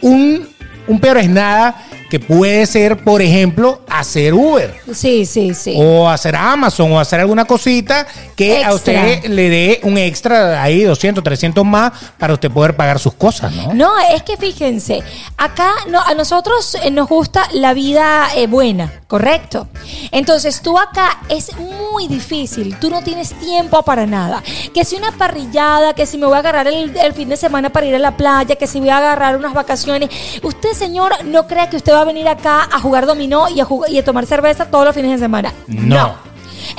un, 0.00 0.46
un 0.86 1.00
peor 1.00 1.18
es 1.18 1.28
nada 1.28 1.86
que 2.12 2.20
puede 2.20 2.66
ser, 2.66 3.02
por 3.02 3.22
ejemplo, 3.22 3.80
hacer 3.88 4.34
Uber 4.34 4.78
Sí, 4.92 5.24
sí, 5.24 5.54
sí. 5.54 5.72
o 5.78 6.06
hacer 6.06 6.36
Amazon 6.36 6.92
o 6.92 7.00
hacer 7.00 7.20
alguna 7.20 7.46
cosita 7.46 8.06
que 8.36 8.62
a 8.62 8.74
usted 8.74 9.24
le 9.28 9.48
dé 9.48 9.80
un 9.82 9.96
extra 9.96 10.62
ahí 10.62 10.82
200, 10.82 11.24
300 11.24 11.64
más 11.64 11.90
para 12.18 12.34
usted 12.34 12.50
poder 12.50 12.76
pagar 12.76 12.98
sus 12.98 13.14
cosas, 13.14 13.50
¿no? 13.54 13.72
No, 13.72 13.98
es 13.98 14.22
que 14.24 14.36
fíjense, 14.36 15.02
acá 15.38 15.72
no, 15.88 16.02
a 16.02 16.12
nosotros 16.12 16.74
eh, 16.82 16.90
nos 16.90 17.08
gusta 17.08 17.48
la 17.54 17.72
vida 17.72 18.28
eh, 18.36 18.46
buena, 18.46 18.92
¿correcto? 19.06 19.68
Entonces 20.10 20.60
tú 20.60 20.78
acá 20.78 21.18
es 21.30 21.56
muy 21.56 22.08
difícil, 22.08 22.76
tú 22.78 22.90
no 22.90 23.02
tienes 23.02 23.32
tiempo 23.40 23.82
para 23.84 24.04
nada. 24.04 24.42
Que 24.74 24.84
si 24.84 24.96
una 24.96 25.12
parrillada, 25.12 25.94
que 25.94 26.04
si 26.04 26.18
me 26.18 26.26
voy 26.26 26.36
a 26.36 26.40
agarrar 26.40 26.66
el, 26.66 26.94
el 26.94 27.14
fin 27.14 27.30
de 27.30 27.38
semana 27.38 27.70
para 27.70 27.86
ir 27.86 27.94
a 27.94 27.98
la 27.98 28.18
playa, 28.18 28.56
que 28.56 28.66
si 28.66 28.80
voy 28.80 28.90
a 28.90 28.98
agarrar 28.98 29.34
unas 29.34 29.54
vacaciones. 29.54 30.10
Usted, 30.42 30.72
señor, 30.74 31.24
no 31.24 31.46
cree 31.46 31.70
que 31.70 31.76
usted 31.76 31.94
va 31.94 32.01
a 32.02 32.04
venir 32.04 32.28
acá 32.28 32.68
a 32.70 32.80
jugar 32.80 33.06
dominó 33.06 33.48
y 33.48 33.60
a, 33.60 33.64
jug- 33.66 33.88
y 33.88 33.98
a 33.98 34.04
tomar 34.04 34.26
cerveza 34.26 34.66
todos 34.66 34.84
los 34.84 34.94
fines 34.94 35.12
de 35.12 35.18
semana. 35.18 35.52
No. 35.66 36.14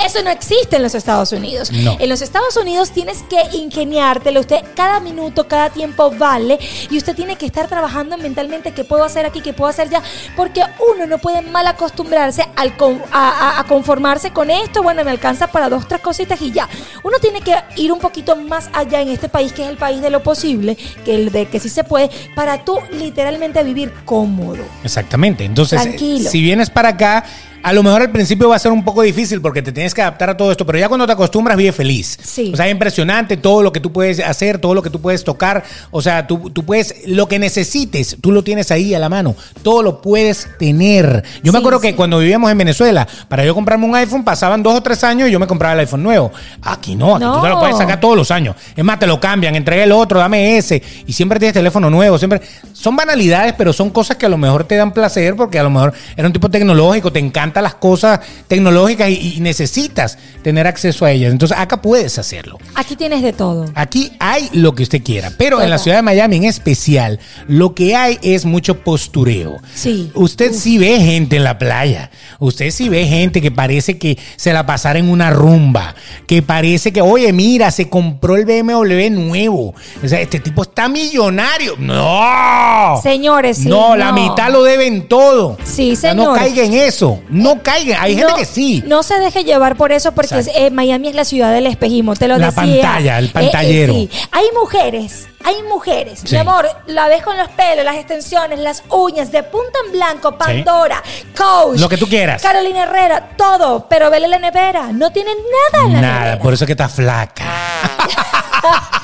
Eso 0.05 0.21
no 0.21 0.29
existe 0.29 0.75
en 0.75 0.83
los 0.83 0.95
Estados 0.95 1.31
Unidos. 1.31 1.71
No. 1.71 1.95
En 1.99 2.09
los 2.09 2.21
Estados 2.21 2.57
Unidos 2.57 2.91
tienes 2.91 3.23
que 3.23 3.41
ingeniártelo. 3.57 4.41
Usted, 4.41 4.57
cada 4.75 4.99
minuto, 4.99 5.47
cada 5.47 5.69
tiempo 5.69 6.11
vale. 6.11 6.59
Y 6.89 6.97
usted 6.97 7.15
tiene 7.15 7.35
que 7.37 7.45
estar 7.45 7.67
trabajando 7.67 8.17
mentalmente 8.17 8.73
qué 8.73 8.83
puedo 8.83 9.03
hacer 9.03 9.25
aquí, 9.25 9.41
qué 9.41 9.53
puedo 9.53 9.69
hacer 9.69 9.89
ya. 9.89 10.01
Porque 10.35 10.61
uno 10.93 11.05
no 11.05 11.17
puede 11.19 11.41
mal 11.41 11.67
acostumbrarse 11.67 12.45
al 12.55 12.75
con- 12.75 13.01
a, 13.11 13.63
conformarse 13.67 14.31
con 14.31 14.49
esto. 14.49 14.83
Bueno, 14.83 15.03
me 15.03 15.11
alcanza 15.11 15.47
para 15.47 15.69
dos, 15.69 15.87
tres 15.87 16.01
cositas 16.01 16.41
y 16.41 16.51
ya. 16.51 16.67
Uno 17.03 17.17
tiene 17.19 17.41
que 17.41 17.55
ir 17.77 17.91
un 17.91 17.99
poquito 17.99 18.35
más 18.35 18.69
allá 18.73 19.01
en 19.01 19.09
este 19.09 19.29
país, 19.29 19.53
que 19.53 19.63
es 19.63 19.69
el 19.69 19.77
país 19.77 20.01
de 20.01 20.09
lo 20.09 20.21
posible, 20.21 20.75
que 21.05 21.15
el 21.15 21.31
de 21.31 21.45
que 21.47 21.59
sí 21.59 21.69
se 21.69 21.83
puede, 21.83 22.09
para 22.35 22.65
tú 22.65 22.77
literalmente 22.91 23.63
vivir 23.63 23.93
cómodo. 24.05 24.63
Exactamente. 24.83 25.45
Entonces, 25.45 25.81
Tranquilo. 25.81 26.29
si 26.29 26.41
vienes 26.41 26.69
para 26.69 26.89
acá, 26.89 27.23
a 27.63 27.73
lo 27.73 27.81
mejor 27.81 28.01
al 28.01 28.11
principio 28.11 28.49
va 28.49 28.57
a 28.57 28.59
ser 28.59 28.71
un 28.71 28.83
poco 28.83 29.01
difícil 29.01 29.41
porque 29.41 29.61
te 29.61 29.71
tienes 29.71 29.93
que 29.93 30.01
adaptar 30.01 30.29
a 30.29 30.37
todo 30.37 30.51
esto, 30.51 30.65
pero 30.65 30.77
ya 30.77 30.89
cuando 30.89 31.07
te 31.07 31.13
acostumbras, 31.13 31.55
vive 31.57 31.71
feliz. 31.71 32.19
Sí. 32.21 32.51
O 32.53 32.57
sea, 32.57 32.67
es 32.67 32.71
impresionante 32.73 33.37
todo 33.37 33.63
lo 33.63 33.71
que 33.71 33.79
tú 33.79 33.91
puedes 33.93 34.19
hacer, 34.19 34.59
todo 34.59 34.73
lo 34.75 34.81
que 34.83 34.89
tú 34.89 34.99
puedes 35.01 35.23
tocar. 35.23 35.63
O 35.89 36.01
sea, 36.01 36.27
tú, 36.27 36.49
tú 36.49 36.65
puedes, 36.65 37.07
lo 37.07 37.27
que 37.27 37.39
necesites, 37.39 38.17
tú 38.21 38.31
lo 38.31 38.43
tienes 38.43 38.69
ahí 38.71 38.93
a 38.93 38.99
la 38.99 39.09
mano. 39.09 39.35
Todo 39.63 39.81
lo 39.81 40.01
puedes 40.01 40.47
tener. 40.59 41.23
Yo 41.41 41.51
me 41.53 41.59
acuerdo 41.59 41.79
sí. 41.79 41.87
que 41.87 41.95
cuando 41.95 42.19
vivíamos 42.19 42.51
en 42.51 42.57
Venezuela, 42.57 43.07
para 43.29 43.45
yo 43.45 43.55
comprarme 43.55 43.85
un 43.85 43.95
iPhone, 43.95 44.23
pasaban 44.23 44.61
dos 44.61 44.75
o 44.75 44.83
tres 44.83 45.03
años 45.03 45.29
y 45.29 45.31
yo 45.31 45.39
me 45.39 45.47
compraba 45.47 45.73
el 45.73 45.79
iPhone 45.79 46.03
nuevo. 46.03 46.31
Aquí 46.61 46.95
no, 46.95 47.15
aquí 47.15 47.25
tú 47.25 47.41
te 47.41 47.47
lo 47.47 47.53
No. 47.55 47.59
puedes 47.59 47.77
sacar 47.77 47.99
todos 47.99 48.17
los 48.17 48.29
años. 48.31 48.55
Es 48.75 48.83
más, 48.83 48.99
te 48.99 49.07
lo 49.07 49.19
cambian, 49.19 49.55
entrega 49.55 49.83
el 49.83 49.91
otro, 49.93 50.19
dame 50.19 50.57
ese. 50.57 50.83
Y 51.07 51.13
siempre 51.13 51.39
tienes 51.39 51.53
teléfono 51.53 51.89
nuevo. 51.89 52.17
Siempre. 52.17 52.41
Son 52.73 52.95
banalidades, 52.95 53.53
pero 53.57 53.71
son 53.71 53.89
cosas 53.89 54.17
que 54.17 54.25
a 54.25 54.29
lo 54.29 54.37
mejor 54.37 54.65
te 54.65 54.75
dan 54.75 54.91
placer 54.91 55.35
porque 55.35 55.57
a 55.59 55.63
lo 55.63 55.69
mejor 55.69 55.93
eres 56.17 56.25
un 56.25 56.33
tipo 56.33 56.49
tecnológico, 56.49 57.11
te 57.11 57.19
las 57.61 57.75
cosas 57.75 58.19
tecnológicas 58.47 59.09
y, 59.09 59.35
y 59.35 59.39
necesitas 59.41 60.17
tener 60.43 60.67
acceso 60.67 61.05
a 61.05 61.11
ellas. 61.11 61.31
Entonces 61.31 61.57
acá 61.57 61.81
puedes 61.81 62.17
hacerlo. 62.19 62.57
Aquí 62.75 62.95
tienes 62.95 63.21
de 63.21 63.33
todo. 63.33 63.65
Aquí 63.75 64.11
hay 64.19 64.49
lo 64.53 64.75
que 64.75 64.83
usted 64.83 65.01
quiera, 65.03 65.31
pero 65.37 65.61
en 65.61 65.69
la 65.69 65.77
ciudad 65.77 65.97
de 65.97 66.03
Miami 66.03 66.37
en 66.37 66.43
especial, 66.45 67.19
lo 67.47 67.73
que 67.73 67.95
hay 67.95 68.19
es 68.21 68.45
mucho 68.45 68.79
postureo. 68.83 69.57
Sí. 69.73 70.11
Usted 70.13 70.53
sí 70.53 70.77
ve 70.77 70.99
gente 70.99 71.37
en 71.37 71.43
la 71.43 71.57
playa. 71.57 72.11
Usted 72.39 72.71
sí 72.71 72.89
ve 72.89 73.05
gente 73.07 73.41
que 73.41 73.51
parece 73.51 73.97
que 73.97 74.17
se 74.35 74.53
la 74.53 74.65
pasara 74.65 74.99
en 74.99 75.09
una 75.09 75.31
rumba. 75.31 75.95
Que 76.27 76.41
parece 76.41 76.91
que, 76.91 77.01
oye, 77.01 77.31
mira, 77.33 77.71
se 77.71 77.89
compró 77.89 78.35
el 78.35 78.45
BMW 78.45 79.09
nuevo. 79.09 79.73
O 80.03 80.07
sea, 80.07 80.19
este 80.19 80.39
tipo 80.39 80.63
está 80.63 80.87
millonario. 80.89 81.75
¡No! 81.79 82.99
Señores, 83.01 83.57
sí, 83.57 83.69
No, 83.69 83.95
la 83.95 84.11
no. 84.11 84.13
mitad 84.29 84.51
lo 84.51 84.63
deben 84.63 85.07
todo. 85.07 85.57
Sí, 85.63 85.93
O 85.93 85.95
sea, 85.95 86.13
No 86.13 86.33
caiga 86.33 86.63
en 86.63 86.73
eso. 86.73 87.19
No 87.29 87.61
caiga. 87.63 88.01
Hay 88.01 88.15
gente 88.15 88.33
que 88.37 88.45
sí. 88.45 88.83
No 88.85 89.03
se 89.03 89.19
deje 89.19 89.43
llevar 89.43 89.75
por 89.77 89.91
eso, 89.91 90.11
porque 90.11 90.32
Exacto. 90.39 90.59
eh, 90.59 90.69
Miami 90.71 91.07
es 91.09 91.15
la 91.15 91.25
ciudad 91.25 91.53
del 91.53 91.67
espejismo, 91.67 92.15
te 92.15 92.27
lo 92.27 92.37
La 92.37 92.47
decía. 92.51 92.61
pantalla, 92.83 93.17
el 93.19 93.25
Eh, 93.25 93.29
eh, 93.29 93.31
pantallero. 93.33 93.93
sí. 93.93 94.09
Hay 94.31 94.45
mujeres, 94.59 95.27
hay 95.43 95.55
mujeres, 95.69 96.19
Sí. 96.23 96.33
mi 96.35 96.37
amor, 96.37 96.67
la 96.87 97.07
ves 97.07 97.21
con 97.23 97.37
los 97.37 97.49
pelos, 97.49 97.83
las 97.85 97.95
extensiones, 97.95 98.59
las 98.59 98.83
uñas, 98.89 99.31
de 99.31 99.43
punta 99.43 99.77
en 99.85 99.91
blanco, 99.93 100.37
Pandora, 100.37 101.01
Coach. 101.37 101.79
Lo 101.79 101.89
que 101.89 101.97
tú 101.97 102.07
quieras. 102.07 102.41
Carolina 102.41 102.83
Herrera, 102.83 103.29
todo, 103.37 103.87
pero 103.89 104.09
vele 104.09 104.27
la 104.27 104.39
nevera, 104.39 104.91
no 104.93 105.11
tienen 105.11 105.35
nada 105.73 105.85
en 105.87 105.93
la 105.93 106.01
Nada, 106.01 106.19
nevera. 106.21 106.39
por 106.41 106.53
eso 106.53 106.63
es 106.63 106.67
que 106.67 106.73
está 106.73 106.89
flaca. 106.89 107.45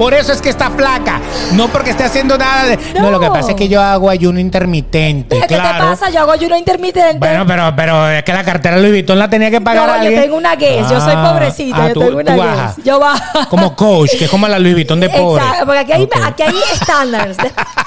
Por 0.00 0.14
eso 0.14 0.32
es 0.32 0.40
que 0.40 0.48
está 0.48 0.70
flaca. 0.70 1.20
No 1.52 1.68
porque 1.68 1.90
esté 1.90 2.04
haciendo 2.04 2.38
nada 2.38 2.64
de. 2.64 2.78
No, 2.94 3.02
No. 3.02 3.10
lo 3.10 3.20
que 3.20 3.26
pasa 3.28 3.50
es 3.50 3.54
que 3.54 3.68
yo 3.68 3.82
hago 3.82 4.08
ayuno 4.08 4.40
intermitente. 4.40 5.38
¿Qué 5.40 5.46
claro. 5.46 5.84
te 5.84 5.90
pasa? 5.90 6.08
Yo 6.08 6.20
hago 6.20 6.32
ayuno 6.32 6.56
intermitente. 6.56 7.18
Bueno, 7.18 7.44
pero, 7.46 7.70
pero 7.76 8.08
es 8.08 8.22
que 8.24 8.32
la 8.32 8.42
cartera 8.42 8.78
Louis 8.78 8.92
Vuitton 8.92 9.18
la 9.18 9.28
tenía 9.28 9.50
que 9.50 9.60
pagar 9.60 9.86
no, 9.86 9.92
alguien. 9.92 10.14
yo 10.14 10.22
tengo 10.22 10.36
una 10.38 10.56
guess, 10.56 10.88
yo 10.88 10.98
soy 11.02 11.12
Ah, 11.14 11.30
pobrecita, 11.30 11.76
ah, 11.84 11.88
yo 11.88 11.92
tú- 11.94 12.00
tengo 12.00 12.18
una 12.18 12.34
tú 12.34 12.42
guess. 12.42 12.84
Yo 12.86 12.98
bajo. 12.98 13.48
Como 13.50 13.76
coach, 13.76 14.12
que 14.18 14.24
es 14.24 14.30
como 14.30 14.48
la 14.48 14.58
Louis 14.58 14.72
Vuitton 14.74 15.00
de 15.00 15.10
pobre. 15.10 15.42
Exacto, 15.42 15.66
porque 15.66 15.78
aquí 15.80 15.92
hay, 15.92 16.02
Ok. 16.04 16.16
aquí 16.24 16.42
hay 16.44 16.54
estándares. 16.72 17.36
De- 17.36 17.42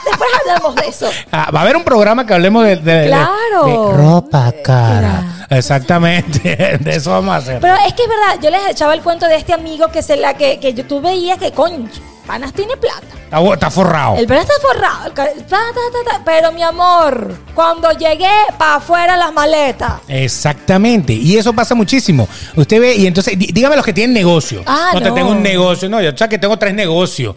Después 0.05 0.29
hablamos 0.41 0.75
de 0.75 0.87
eso. 0.87 1.09
Ah, 1.31 1.49
va 1.53 1.61
a 1.61 1.63
haber 1.63 1.75
un 1.77 1.83
programa 1.83 2.27
que 2.27 2.33
hablemos 2.35 2.63
de, 2.63 2.75
de- 2.75 2.93
de- 2.93 3.07
Claro. 3.07 3.65
de 3.65 3.97
ropa 3.97 4.53
cara. 4.63 5.42
Exactamente. 5.57 6.77
De 6.79 6.95
eso 6.95 7.11
vamos 7.11 7.33
a 7.33 7.37
hacer. 7.37 7.59
Pero 7.59 7.75
es 7.87 7.93
que 7.93 8.03
es 8.03 8.09
verdad, 8.09 8.39
yo 8.41 8.49
les 8.49 8.67
echaba 8.71 8.93
el 8.93 9.01
cuento 9.01 9.27
de 9.27 9.35
este 9.35 9.53
amigo 9.53 9.87
que 9.89 10.01
se 10.01 10.15
la 10.17 10.33
que, 10.35 10.59
que 10.59 10.73
yo, 10.73 10.85
tú 10.85 11.01
veías 11.01 11.37
que 11.37 11.51
coño, 11.51 11.89
panas 12.25 12.53
tiene 12.53 12.75
plata. 12.77 13.07
Está, 13.53 13.71
forrado. 13.71 14.15
El 14.17 14.27
pana 14.27 14.41
está 14.41 14.53
forrado, 14.61 15.07
el 15.07 15.13
ca- 15.13 15.25
ta, 15.25 15.57
ta, 15.57 15.57
ta, 15.73 16.11
ta. 16.17 16.21
pero 16.23 16.51
mi 16.51 16.61
amor, 16.61 17.35
cuando 17.55 17.91
llegué 17.91 18.29
para 18.59 18.75
afuera 18.75 19.17
las 19.17 19.33
maletas. 19.33 19.93
Exactamente, 20.07 21.13
y 21.13 21.35
eso 21.37 21.51
pasa 21.53 21.73
muchísimo. 21.73 22.27
Usted 22.55 22.79
ve, 22.79 22.95
y 22.95 23.07
entonces, 23.07 23.33
dí- 23.39 23.51
dígame 23.51 23.75
los 23.75 23.83
que 23.85 23.93
tienen 23.93 24.13
negocio. 24.13 24.61
Ah, 24.67 24.91
no, 24.93 24.99
te 25.01 25.09
no. 25.09 25.15
tengo 25.15 25.31
un 25.31 25.41
negocio, 25.41 25.89
no, 25.89 25.99
yo 25.99 26.11
sé 26.15 26.29
que 26.29 26.37
tengo 26.37 26.57
tres 26.57 26.73
negocios. 26.75 27.35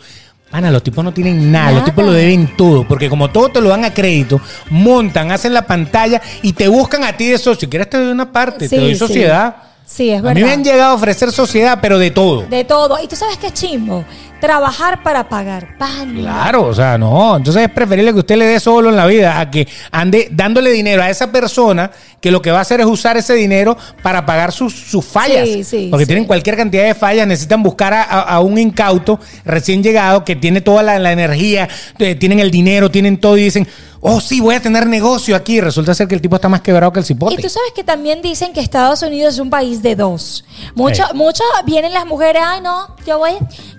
Ana, 0.52 0.70
los 0.70 0.82
tipos 0.82 1.04
no 1.04 1.12
tienen 1.12 1.50
nada, 1.50 1.72
los 1.72 1.84
tipos 1.84 2.04
lo 2.04 2.12
deben 2.12 2.56
todo, 2.56 2.86
porque 2.86 3.08
como 3.10 3.28
todo 3.30 3.48
te 3.50 3.60
lo 3.60 3.68
dan 3.68 3.84
a 3.84 3.92
crédito, 3.92 4.40
montan, 4.70 5.32
hacen 5.32 5.52
la 5.52 5.62
pantalla 5.66 6.22
y 6.42 6.52
te 6.52 6.68
buscan 6.68 7.02
a 7.04 7.16
ti 7.16 7.26
de 7.26 7.36
socio. 7.38 7.60
Si 7.62 7.66
quieres 7.66 7.90
te 7.90 7.98
doy 7.98 8.12
una 8.12 8.30
parte, 8.32 8.60
te 8.60 8.68
Sí, 8.68 8.76
doy 8.76 8.92
sí. 8.94 8.98
sociedad. 8.98 9.56
Sí, 9.84 10.10
es 10.10 10.18
A 10.18 10.22
mí 10.22 10.28
verdad. 10.34 10.46
me 10.46 10.52
han 10.52 10.64
llegado 10.64 10.90
a 10.92 10.94
ofrecer 10.94 11.30
sociedad, 11.32 11.78
pero 11.82 11.98
de 11.98 12.10
todo. 12.10 12.42
De 12.42 12.64
todo. 12.64 12.96
Y 13.02 13.06
tú 13.08 13.16
sabes 13.16 13.36
qué 13.38 13.48
es 13.48 13.54
chimbo. 13.54 14.04
Trabajar 14.40 15.02
para 15.02 15.28
pagar. 15.28 15.76
Pan. 15.78 16.14
Claro, 16.14 16.64
o 16.66 16.74
sea, 16.74 16.98
no. 16.98 17.36
Entonces 17.36 17.62
es 17.62 17.70
preferible 17.70 18.12
que 18.12 18.18
usted 18.20 18.36
le 18.36 18.44
dé 18.46 18.60
solo 18.60 18.90
en 18.90 18.96
la 18.96 19.06
vida 19.06 19.40
a 19.40 19.50
que 19.50 19.66
ande 19.90 20.28
dándole 20.30 20.70
dinero 20.70 21.02
a 21.02 21.08
esa 21.10 21.32
persona 21.32 21.90
que 22.20 22.30
lo 22.30 22.42
que 22.42 22.50
va 22.50 22.58
a 22.58 22.62
hacer 22.62 22.80
es 22.80 22.86
usar 22.86 23.16
ese 23.16 23.34
dinero 23.34 23.76
para 24.02 24.26
pagar 24.26 24.52
sus, 24.52 24.74
sus 24.74 25.04
fallas. 25.04 25.46
Sí, 25.48 25.64
sí, 25.64 25.88
porque 25.90 26.04
sí. 26.04 26.08
tienen 26.08 26.24
cualquier 26.26 26.56
cantidad 26.56 26.84
de 26.84 26.94
fallas, 26.94 27.26
necesitan 27.26 27.62
buscar 27.62 27.94
a, 27.94 28.02
a- 28.02 28.20
a 28.22 28.40
un 28.40 28.58
incauto 28.58 29.18
recién 29.44 29.82
llegado 29.82 30.24
que 30.24 30.36
tiene 30.36 30.60
toda 30.60 30.82
la, 30.82 30.98
la 30.98 31.12
energía, 31.12 31.68
eh, 31.98 32.14
tienen 32.14 32.40
el 32.40 32.50
dinero, 32.50 32.90
tienen 32.90 33.18
todo 33.18 33.36
y 33.36 33.42
dicen, 33.44 33.66
oh 34.00 34.20
sí, 34.20 34.40
voy 34.40 34.54
a 34.54 34.60
tener 34.60 34.86
negocio 34.86 35.34
aquí. 35.36 35.60
Resulta 35.60 35.94
ser 35.94 36.08
que 36.08 36.14
el 36.14 36.20
tipo 36.20 36.36
está 36.36 36.48
más 36.48 36.60
quebrado 36.62 36.92
que 36.92 37.00
el 37.00 37.04
cipote. 37.04 37.34
Y 37.34 37.38
tú 37.38 37.48
sabes 37.48 37.70
que 37.74 37.84
también 37.84 38.22
dicen 38.22 38.52
que 38.52 38.60
Estados 38.60 39.02
Unidos 39.02 39.34
es 39.34 39.40
un 39.40 39.50
país 39.50 39.82
de 39.82 39.94
dos. 39.96 40.44
Mucho, 40.74 41.04
Sí. 41.06 41.14
mucho 41.16 41.42
vienen 41.64 41.92
las 41.92 42.06
mujeres, 42.06 42.42
ay 42.44 42.60
no, 42.60 42.94
yo 43.06 43.18
voy, 43.18 43.32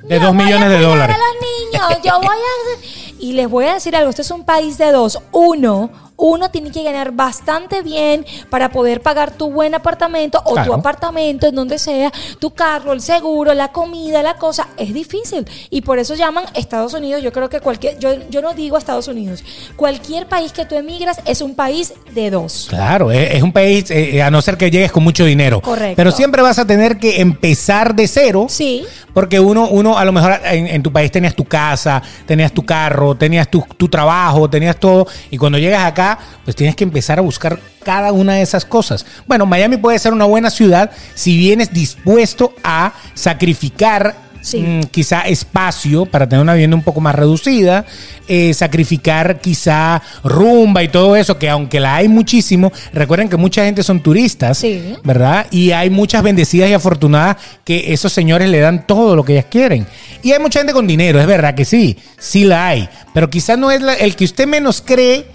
De 0.08 0.16
yo 0.20 0.22
dos 0.28 0.36
voy 0.36 0.44
a 0.54 0.57
millones 0.58 0.80
de 0.80 0.86
dólares. 0.86 1.16
a 1.16 1.20
los 1.20 1.36
niños, 1.42 2.02
yo 2.04 2.20
voy 2.20 2.38
a 2.38 3.07
y 3.20 3.34
les 3.34 3.50
voy 3.50 3.66
a 3.66 3.76
decir 3.76 3.96
algo, 3.96 4.10
este 4.10 4.22
es 4.22 4.32
un 4.32 4.44
país 4.44 4.78
de 4.78 4.92
dos. 4.92 5.20
Uno, 5.32 5.90
uno 6.18 6.50
tiene 6.50 6.72
que 6.72 6.84
ganar 6.84 7.12
bastante 7.12 7.84
bien 7.84 8.26
para 8.50 8.70
poder 8.70 9.02
pagar 9.02 9.32
tu 9.32 9.52
buen 9.52 9.76
apartamento 9.76 10.42
o 10.46 10.62
tu 10.64 10.74
apartamento 10.74 11.48
en 11.48 11.56
donde 11.56 11.78
sea, 11.78 12.12
tu 12.40 12.52
carro, 12.52 12.94
el 12.94 13.02
seguro, 13.02 13.54
la 13.54 13.72
comida, 13.72 14.24
la 14.24 14.36
cosa, 14.36 14.68
es 14.78 14.94
difícil 14.94 15.48
y 15.70 15.82
por 15.82 16.00
eso 16.00 16.16
llaman 16.16 16.46
Estados 16.56 16.94
Unidos. 16.94 17.22
Yo 17.22 17.32
creo 17.32 17.50
que 17.50 17.60
cualquier 17.62 18.00
yo 18.00 18.16
yo 18.30 18.42
no 18.42 18.54
digo 18.54 18.78
Estados 18.78 19.08
Unidos. 19.08 19.44
Cualquier 19.76 20.28
país 20.28 20.52
que 20.52 20.66
tú 20.66 20.76
emigras 20.76 21.22
es 21.26 21.42
un 21.42 21.54
país 21.56 21.94
de 22.14 22.32
dos. 22.32 22.68
Claro, 22.70 23.12
es, 23.12 23.36
es 23.36 23.44
un 23.44 23.54
país, 23.54 23.90
eh, 23.92 24.22
a 24.22 24.32
no 24.32 24.42
ser 24.42 24.58
que 24.58 24.72
llegues 24.72 24.92
con 24.92 25.04
mucho 25.04 25.24
dinero. 25.24 25.62
Correcto. 25.62 25.96
Pero 25.96 26.12
siempre 26.12 26.42
vas 26.42 26.58
a 26.58 26.66
tener 26.66 26.98
que 26.98 27.22
empezar 27.22 27.94
de 27.94 28.08
cero. 28.08 28.48
Sí. 28.50 28.86
Porque 29.14 29.40
uno, 29.40 29.68
uno 29.70 29.98
a 29.98 30.06
lo 30.06 30.12
mejor 30.12 30.40
en, 30.44 30.68
en 30.68 30.84
tu 30.84 30.92
país 30.92 31.12
tenías 31.12 31.36
tu 31.36 31.44
casa, 31.44 32.02
tenías 32.26 32.52
tu 32.52 32.64
carro, 32.64 33.07
tenías 33.16 33.50
tu, 33.50 33.64
tu 33.78 33.88
trabajo, 33.88 34.50
tenías 34.50 34.78
todo. 34.78 35.08
Y 35.30 35.38
cuando 35.38 35.58
llegas 35.58 35.86
acá, 35.86 36.18
pues 36.44 36.56
tienes 36.56 36.76
que 36.76 36.84
empezar 36.84 37.20
a 37.20 37.22
buscar 37.22 37.60
cada 37.84 38.12
una 38.12 38.34
de 38.34 38.42
esas 38.42 38.66
cosas. 38.66 39.06
Bueno, 39.28 39.46
Miami 39.46 39.78
puede 39.78 40.00
ser 40.00 40.14
una 40.14 40.26
buena 40.26 40.50
ciudad 40.50 40.92
si 41.14 41.38
vienes 41.38 41.72
dispuesto 41.72 42.54
a 42.64 42.94
sacrificar 43.14 44.27
Sí. 44.48 44.60
mm, 44.62 44.84
quizá 44.92 45.22
espacio 45.22 46.06
para 46.06 46.28
tener 46.30 46.42
una 46.42 46.54
vivienda 46.54 46.78
un 46.78 46.84
poco 46.84 47.02
más 47.02 47.14
reducida, 47.16 47.86
eh, 48.30 48.54
sacrificar 48.54 49.42
quizá 49.42 50.02
rumba 50.24 50.84
y 50.84 50.88
todo 50.88 51.16
eso, 51.18 51.38
que 51.38 51.50
aunque 51.50 51.80
la 51.82 51.96
hay 51.98 52.08
muchísimo, 52.08 52.72
recuerden 52.94 53.28
que 53.28 53.36
mucha 53.38 53.66
gente 53.66 53.84
son 53.84 54.00
turistas, 54.02 54.58
Sí. 54.60 54.96
¿verdad? 55.04 55.48
Y 55.52 55.72
hay 55.72 55.90
muchas 55.90 56.24
bendecidas 56.24 56.70
y 56.70 56.74
afortunadas 56.74 57.38
que 57.66 57.92
esos 57.92 58.14
señores 58.14 58.50
le 58.50 58.60
dan 58.60 58.88
todo 58.88 59.16
lo 59.16 59.26
que 59.26 59.34
ellas 59.34 59.46
quieren. 59.50 59.86
Y 60.24 60.32
hay 60.32 60.40
mucha 60.40 60.60
gente 60.60 60.72
con 60.74 60.88
dinero, 60.88 61.20
es 61.20 61.28
verdad 61.28 61.54
que 61.54 61.66
sí, 61.66 61.98
sí 62.18 62.46
la 62.46 62.68
hay, 62.70 62.88
pero 63.14 63.30
quizás 63.30 63.58
no 63.58 63.70
es 63.72 63.82
la- 63.82 63.96
el 63.96 64.16
que 64.16 64.24
usted 64.26 64.48
menos 64.48 64.82
cree 64.86 65.26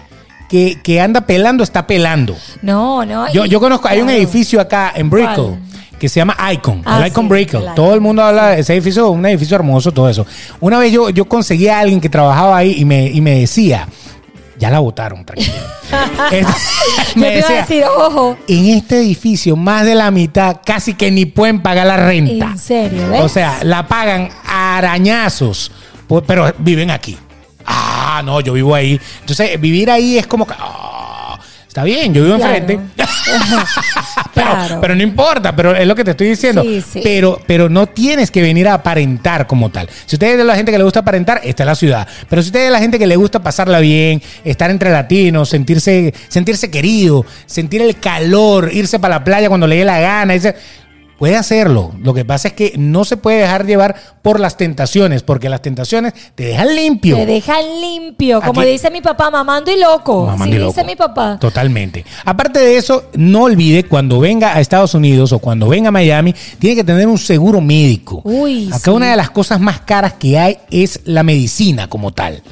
que, 0.49 0.79
que 0.83 1.01
anda 1.01 1.21
pelando, 1.21 1.63
está 1.63 1.85
pelando. 1.87 2.35
No, 2.61 3.05
no. 3.05 3.31
Yo, 3.31 3.45
yo 3.45 3.59
conozco, 3.59 3.87
hay 3.87 4.01
un 4.01 4.09
edificio 4.09 4.59
acá 4.59 4.91
en 4.95 5.09
Brickell. 5.09 5.55
Que 6.03 6.09
se 6.09 6.19
llama 6.19 6.35
Icon, 6.51 6.81
Ah, 6.85 6.99
el 6.99 7.07
Icon 7.07 7.29
sí, 7.33 7.41
Icon. 7.43 7.63
Todo 7.75 7.93
el 7.93 8.01
mundo 8.01 8.21
habla 8.21 8.49
de 8.49 8.59
ese 8.59 8.73
edificio, 8.73 9.09
un 9.09 9.25
edificio 9.25 9.55
hermoso, 9.55 9.89
todo 9.93 10.09
eso. 10.09 10.25
Una 10.59 10.77
vez 10.77 10.91
yo, 10.91 11.09
yo 11.11 11.23
conseguí 11.23 11.69
a 11.69 11.79
alguien 11.79 12.01
que 12.01 12.09
trabajaba 12.09 12.57
ahí 12.57 12.75
y 12.77 12.83
me, 12.83 13.07
y 13.07 13.21
me 13.21 13.39
decía, 13.39 13.87
ya 14.59 14.69
la 14.69 14.79
votaron, 14.79 15.23
tranquilo. 15.23 15.53
Me 17.15 17.29
te 17.29 17.37
iba 17.37 17.47
a 17.47 17.51
decía, 17.51 17.55
decir, 17.61 17.83
ojo. 17.85 18.37
en 18.49 18.65
este 18.67 18.97
edificio 18.99 19.55
más 19.55 19.85
de 19.85 19.95
la 19.95 20.11
mitad 20.11 20.57
casi 20.65 20.93
que 20.93 21.09
ni 21.09 21.25
pueden 21.25 21.61
pagar 21.61 21.87
la 21.87 21.95
renta. 21.95 22.47
En 22.47 22.57
serio, 22.59 23.09
¿ves? 23.09 23.21
O 23.21 23.29
sea, 23.29 23.59
la 23.63 23.87
pagan 23.87 24.27
a 24.45 24.77
arañazos, 24.79 25.71
po- 26.07 26.21
pero 26.23 26.51
viven 26.59 26.91
aquí. 26.91 27.17
Ah, 27.65 28.21
no, 28.25 28.41
yo 28.41 28.51
vivo 28.53 28.75
ahí. 28.75 28.99
Entonces, 29.21 29.59
vivir 29.61 29.89
ahí 29.89 30.17
es 30.17 30.27
como 30.27 30.45
que... 30.45 30.53
ah, 30.59 30.92
está 31.73 31.83
bien, 31.83 32.13
yo 32.13 32.23
vivo 32.23 32.35
Claro. 32.37 32.53
enfrente. 32.55 32.79
pero, 34.33 34.47
Claro. 34.51 34.77
pero 34.81 34.95
no 34.95 35.01
importa, 35.01 35.55
pero 35.55 35.75
es 35.75 35.87
lo 35.87 35.95
que 35.95 36.03
te 36.03 36.11
estoy 36.11 36.27
diciendo. 36.27 36.61
Sí, 36.61 36.81
sí. 36.81 37.01
Pero, 37.03 37.41
pero 37.47 37.67
no 37.69 37.87
tienes 37.87 38.29
que 38.29 38.41
venir 38.43 38.67
a 38.67 38.75
aparentar 38.75 39.47
como 39.47 39.69
tal. 39.71 39.89
Si 40.05 40.15
usted 40.15 40.33
es 40.33 40.37
de 40.37 40.43
la 40.43 40.55
gente 40.55 40.71
que 40.71 40.77
le 40.77 40.83
gusta 40.83 40.99
aparentar, 40.99 41.41
esta 41.43 41.63
es 41.63 41.67
la 41.67 41.75
ciudad. 41.75 42.07
Pero 42.29 42.41
si 42.43 42.49
usted 42.49 42.59
es 42.59 42.65
de 42.65 42.71
la 42.71 42.79
gente 42.79 42.99
que 42.99 43.07
le 43.07 43.15
gusta 43.15 43.41
pasarla 43.41 43.79
bien, 43.79 44.21
estar 44.43 44.69
entre 44.69 44.91
latinos, 44.91 45.49
sentirse, 45.49 46.13
sentirse 46.27 46.69
querido, 46.69 47.25
sentir 47.47 47.81
el 47.81 47.97
calor, 47.99 48.69
irse 48.71 48.99
para 48.99 49.15
la 49.15 49.23
playa 49.23 49.47
cuando 49.49 49.65
le 49.65 49.77
dé 49.77 49.85
la 49.85 49.99
gana, 49.99 50.35
irse- 50.35 50.55
Puede 51.23 51.37
hacerlo. 51.37 51.93
Lo 52.01 52.13
que 52.13 52.25
pasa 52.25 52.49
es 52.49 52.53
que 52.53 52.73
no 52.77 53.05
se 53.05 53.15
puede 53.15 53.37
dejar 53.37 53.65
llevar 53.65 53.95
por 54.21 54.41
las 54.41 54.57
tentaciones, 54.57 55.23
porque 55.23 55.47
las 55.47 55.61
tentaciones 55.61 56.11
te 56.35 56.43
dejan 56.47 56.75
limpio. 56.75 57.15
Te 57.15 57.25
dejan 57.25 57.63
limpio, 57.79 58.41
como 58.41 58.59
Aquí- 58.59 58.71
dice 58.71 58.91
mi 58.91 58.99
papá, 58.99 59.31
mamando 59.31 59.71
y 59.71 59.79
loco. 59.79 60.29
Sí, 60.37 60.43
ni 60.49 60.57
dice 60.57 60.81
loco. 60.81 60.83
mi 60.85 60.95
papá. 60.97 61.37
Totalmente. 61.39 62.03
Aparte 62.25 62.59
de 62.59 62.75
eso, 62.75 63.05
no 63.13 63.43
olvide 63.43 63.85
cuando 63.85 64.19
venga 64.19 64.53
a 64.53 64.59
Estados 64.59 64.95
Unidos 64.95 65.31
o 65.31 65.39
cuando 65.39 65.69
venga 65.69 65.87
a 65.87 65.91
Miami, 65.93 66.35
tiene 66.59 66.75
que 66.75 66.83
tener 66.83 67.07
un 67.07 67.17
seguro 67.17 67.61
médico. 67.61 68.19
Uy, 68.25 68.67
Acá 68.67 68.79
sí. 68.79 68.89
una 68.89 69.11
de 69.11 69.15
las 69.15 69.29
cosas 69.29 69.61
más 69.61 69.79
caras 69.79 70.15
que 70.19 70.37
hay 70.37 70.57
es 70.71 70.99
la 71.05 71.23
medicina 71.23 71.87
como 71.87 72.11
tal. 72.11 72.43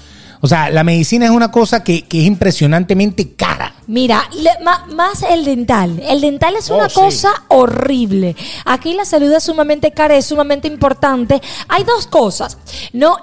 O 0.44 0.48
sea, 0.48 0.70
la 0.72 0.84
medicina 0.84 1.26
es 1.26 1.32
una 1.32 1.52
cosa 1.52 1.84
que, 1.84 2.02
que 2.08 2.20
es 2.22 2.26
impresionantemente 2.26 3.34
cara. 3.36 3.76
Mira, 3.88 4.24
le- 4.34 4.64
ma- 4.64 4.88
más 4.94 5.22
el 5.24 5.46
dental. 5.46 6.02
El 6.04 6.20
dental 6.22 6.56
es 6.56 6.70
Oh, 6.72 6.76
una 6.78 6.90
sí. 6.90 6.96
cosa 6.96 7.30
horrible. 7.50 8.36
Aquí 8.66 8.94
la 8.94 9.06
salud 9.06 9.32
es 9.32 9.44
sumamente 9.44 9.92
cara, 9.92 10.16
es 10.16 10.26
sumamente 10.26 10.68
importante. 10.68 11.40
Hay 11.68 11.84
dos 11.84 12.08
cosas. 12.08 12.58
No, 12.94 13.18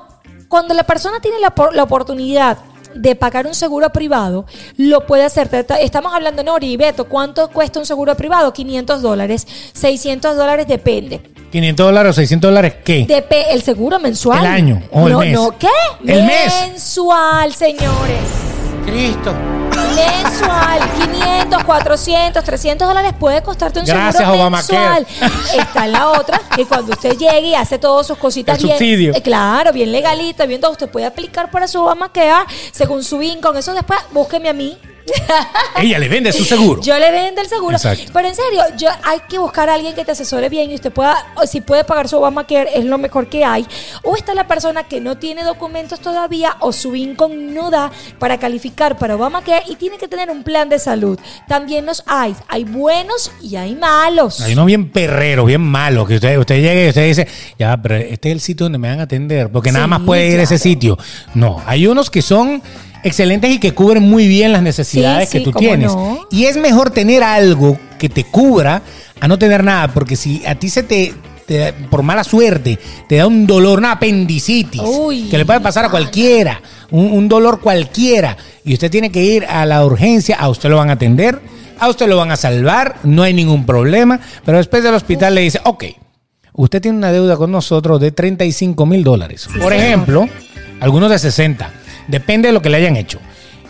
cuando 0.49 0.75
la 0.75 0.85
persona 0.85 1.19
tiene 1.21 1.39
la, 1.41 1.53
la 1.73 1.83
oportunidad 1.83 2.59
de 2.95 3.15
pagar 3.17 3.47
un 3.47 3.55
seguro 3.55 3.91
privado, 3.91 4.47
lo 4.77 5.07
puede 5.07 5.25
hacer. 5.25 5.51
Estamos 5.81 6.15
hablando, 6.15 6.43
Nori 6.43 6.73
y 6.73 6.77
Beto, 6.77 7.05
¿cuánto 7.09 7.49
cuesta 7.51 7.79
un 7.81 7.87
seguro 7.87 8.17
privado? 8.17 8.53
500 8.53 9.03
dólares, 9.03 9.47
600 9.75 10.37
dólares, 10.37 10.67
depende. 10.69 11.21
500 11.51 11.87
dólares 11.87 12.11
o 12.11 12.13
600 12.15 12.51
dólares, 12.51 12.75
¿qué? 12.85 13.07
Depe- 13.07 13.47
el 13.51 13.63
seguro 13.63 13.99
mensual. 13.99 14.41
El 14.41 14.47
año 14.47 14.83
o 14.91 15.07
el 15.07 15.13
no, 15.13 15.19
mes. 15.21 15.33
No, 15.33 15.59
¿qué? 15.59 15.69
El 16.07 16.25
mes. 16.25 16.53
Mensual, 16.69 17.55
señores. 17.55 18.21
Cristo. 18.85 19.33
Mensual, 19.95 20.81
500, 21.13 21.65
400, 21.65 22.45
300 22.45 22.89
dólares 22.89 23.13
puede 23.19 23.43
costarte 23.43 23.81
un 23.81 23.87
Gracias, 23.87 24.17
seguro 24.25 24.41
Obamacare. 24.41 25.05
mensual. 25.07 25.07
Está 25.59 25.85
en 25.87 25.93
la 25.93 26.09
otra, 26.11 26.41
que 26.55 26.65
cuando 26.67 26.93
usted 26.93 27.17
llegue 27.17 27.49
y 27.49 27.55
hace 27.55 27.79
todas 27.79 28.07
sus 28.07 28.17
cositas 28.19 28.59
El 28.59 28.65
bien. 28.65 28.79
subsidio. 28.79 29.15
eh, 29.15 29.23
claro, 29.23 29.73
bien 29.73 29.91
legalita, 29.93 30.47
bien 30.47 30.61
todo, 30.61 30.73
usted 30.73 30.89
puede 30.89 31.07
aplicar 31.07 31.51
para 31.51 31.67
su 31.69 31.81
Obamacare 31.83 32.47
según 32.73 33.03
su 33.05 33.21
income. 33.23 33.59
Eso 33.61 33.73
después, 33.75 33.99
búsqueme 34.13 34.49
a 34.49 34.53
mí. 34.53 34.77
Ella 35.81 35.99
le 35.99 36.09
vende 36.09 36.33
su 36.33 36.45
seguro. 36.45 36.83
Yo 36.83 36.99
le 36.99 37.11
vendo 37.11 37.41
el 37.41 37.49
seguro. 37.49 37.77
Exacto. 37.77 38.11
Pero 38.13 38.29
en 38.29 38.35
serio, 38.35 38.63
yo 38.77 38.89
hay 39.05 39.21
que 39.29 39.39
buscar 39.39 39.69
a 39.69 39.75
alguien 39.75 39.95
que 39.95 40.05
te 40.05 40.13
asesore 40.13 40.49
bien 40.49 40.71
y 40.71 40.75
usted 40.75 40.93
pueda, 40.93 41.17
o 41.37 41.47
si 41.47 41.61
puede 41.61 41.85
pagar 41.85 42.09
su 42.09 42.17
Obamacare, 42.17 42.71
es 42.75 42.85
lo 42.85 42.99
mejor 42.99 43.29
que 43.29 43.45
hay. 43.45 43.67
O 44.03 44.17
está 44.17 44.35
la 44.35 44.47
persona 44.47 44.85
que 44.85 45.01
no 45.01 45.19
tiene 45.19 45.45
documentos 45.45 46.01
todavía 46.01 46.57
o 46.61 46.73
su 46.73 46.95
income 46.97 47.37
no 47.37 47.71
da 47.71 47.91
para 48.19 48.39
calificar 48.39 48.99
para 48.99 49.17
Obamacare 49.17 49.65
y 49.69 49.77
tiene 49.77 49.99
que 49.99 50.09
tener 50.09 50.31
un 50.31 50.43
plan 50.43 50.69
de 50.69 50.79
salud. 50.79 51.19
También 51.47 51.87
los 51.87 52.03
hay. 52.07 52.35
Hay 52.49 52.65
buenos 52.65 53.31
y 53.43 53.57
hay 53.57 53.75
malos. 53.75 54.41
Hay 54.41 54.53
uno 54.53 54.65
bien 54.65 54.91
perrero, 54.91 55.45
bien 55.45 55.61
malo, 55.61 56.07
que 56.07 56.17
usted, 56.17 56.39
usted 56.39 56.57
llegue 56.57 56.87
y 56.87 56.89
usted 56.89 57.07
dice, 57.07 57.29
ya, 57.59 57.77
pero 57.81 57.97
este 57.97 58.29
es 58.29 58.33
el 58.35 58.41
sitio 58.41 58.65
donde 58.65 58.79
me 58.79 58.89
van 58.89 59.01
a 59.01 59.05
atender, 59.05 59.51
porque 59.51 59.73
nada 59.73 59.87
más 59.87 60.01
puede 60.01 60.29
ir 60.29 60.41
a 60.41 60.43
ese 60.43 60.59
sitio. 60.59 60.99
No, 61.35 61.63
hay 61.67 61.87
unos 61.87 62.11
que 62.11 62.23
son 62.23 62.63
excelentes 63.05 63.51
y 63.51 63.59
que 63.59 63.73
cubren 63.75 64.03
muy 64.03 64.27
bien 64.29 64.53
las 64.53 64.63
necesidades 64.63 65.29
Sí, 65.29 65.39
que 65.39 65.45
sí, 65.45 65.45
tú 65.45 65.53
tienes. 65.59 65.93
no. 65.95 66.27
Y 66.31 66.45
es 66.45 66.57
mejor 66.57 66.91
tener 66.91 67.23
algo 67.23 67.79
que 67.99 68.09
te 68.09 68.25
cubra 68.25 68.83
a 69.21 69.29
no 69.29 69.39
tener 69.39 69.65
nada, 69.65 69.89
porque 69.89 70.17
si 70.17 70.45
a 70.47 70.55
ti 70.55 70.69
se 70.69 70.83
te, 70.83 71.15
te 71.47 71.59
da- 71.59 71.73
por 71.91 72.03
mala 72.03 72.23
suerte, 72.25 72.79
te 73.09 73.17
da 73.17 73.27
un 73.27 73.47
dolor, 73.47 73.79
una 73.79 73.93
apendicitis, 73.93 74.81
Uy, 74.85 75.29
que 75.31 75.39
le 75.39 75.45
puede 75.47 75.61
pasar 75.61 75.85
a 75.85 75.91
cualquiera, 75.91 76.61
un, 76.91 77.07
un 77.13 77.29
dolor 77.29 77.61
cualquiera, 77.61 78.37
y 78.65 78.75
usted 78.75 78.91
tiene 78.91 79.11
que 79.11 79.25
ir 79.25 79.45
a 79.47 79.67
la 79.67 79.85
urgencia, 79.85 80.37
a 80.37 80.49
usted 80.49 80.69
lo 80.71 80.77
van 80.77 80.91
a 80.91 80.95
atender, 80.95 81.41
a 81.81 81.89
usted 81.89 82.07
lo 82.09 82.17
van 82.17 82.31
a 82.31 82.37
salvar, 82.37 82.97
no 83.05 83.23
hay 83.23 83.33
ningún 83.35 83.65
problema, 83.67 84.21
pero 84.45 84.59
después 84.59 84.83
del 84.83 84.95
hospital 84.95 85.35
le 85.35 85.41
dice, 85.43 85.61
ok, 85.65 85.85
usted 86.53 86.81
tiene 86.83 86.99
una 86.99 87.11
deuda 87.13 87.37
con 87.37 87.51
nosotros 87.51 88.01
de 88.01 88.11
35 88.13 88.85
mil 88.87 89.03
dólares. 89.05 89.49
Por 89.61 89.73
ejemplo, 89.73 90.29
algunos 90.81 91.11
de 91.11 91.19
60, 91.19 91.71
depende 92.09 92.49
de 92.49 92.53
lo 92.53 92.61
que 92.63 92.69
le 92.71 92.79
hayan 92.79 92.97
hecho. 92.97 93.19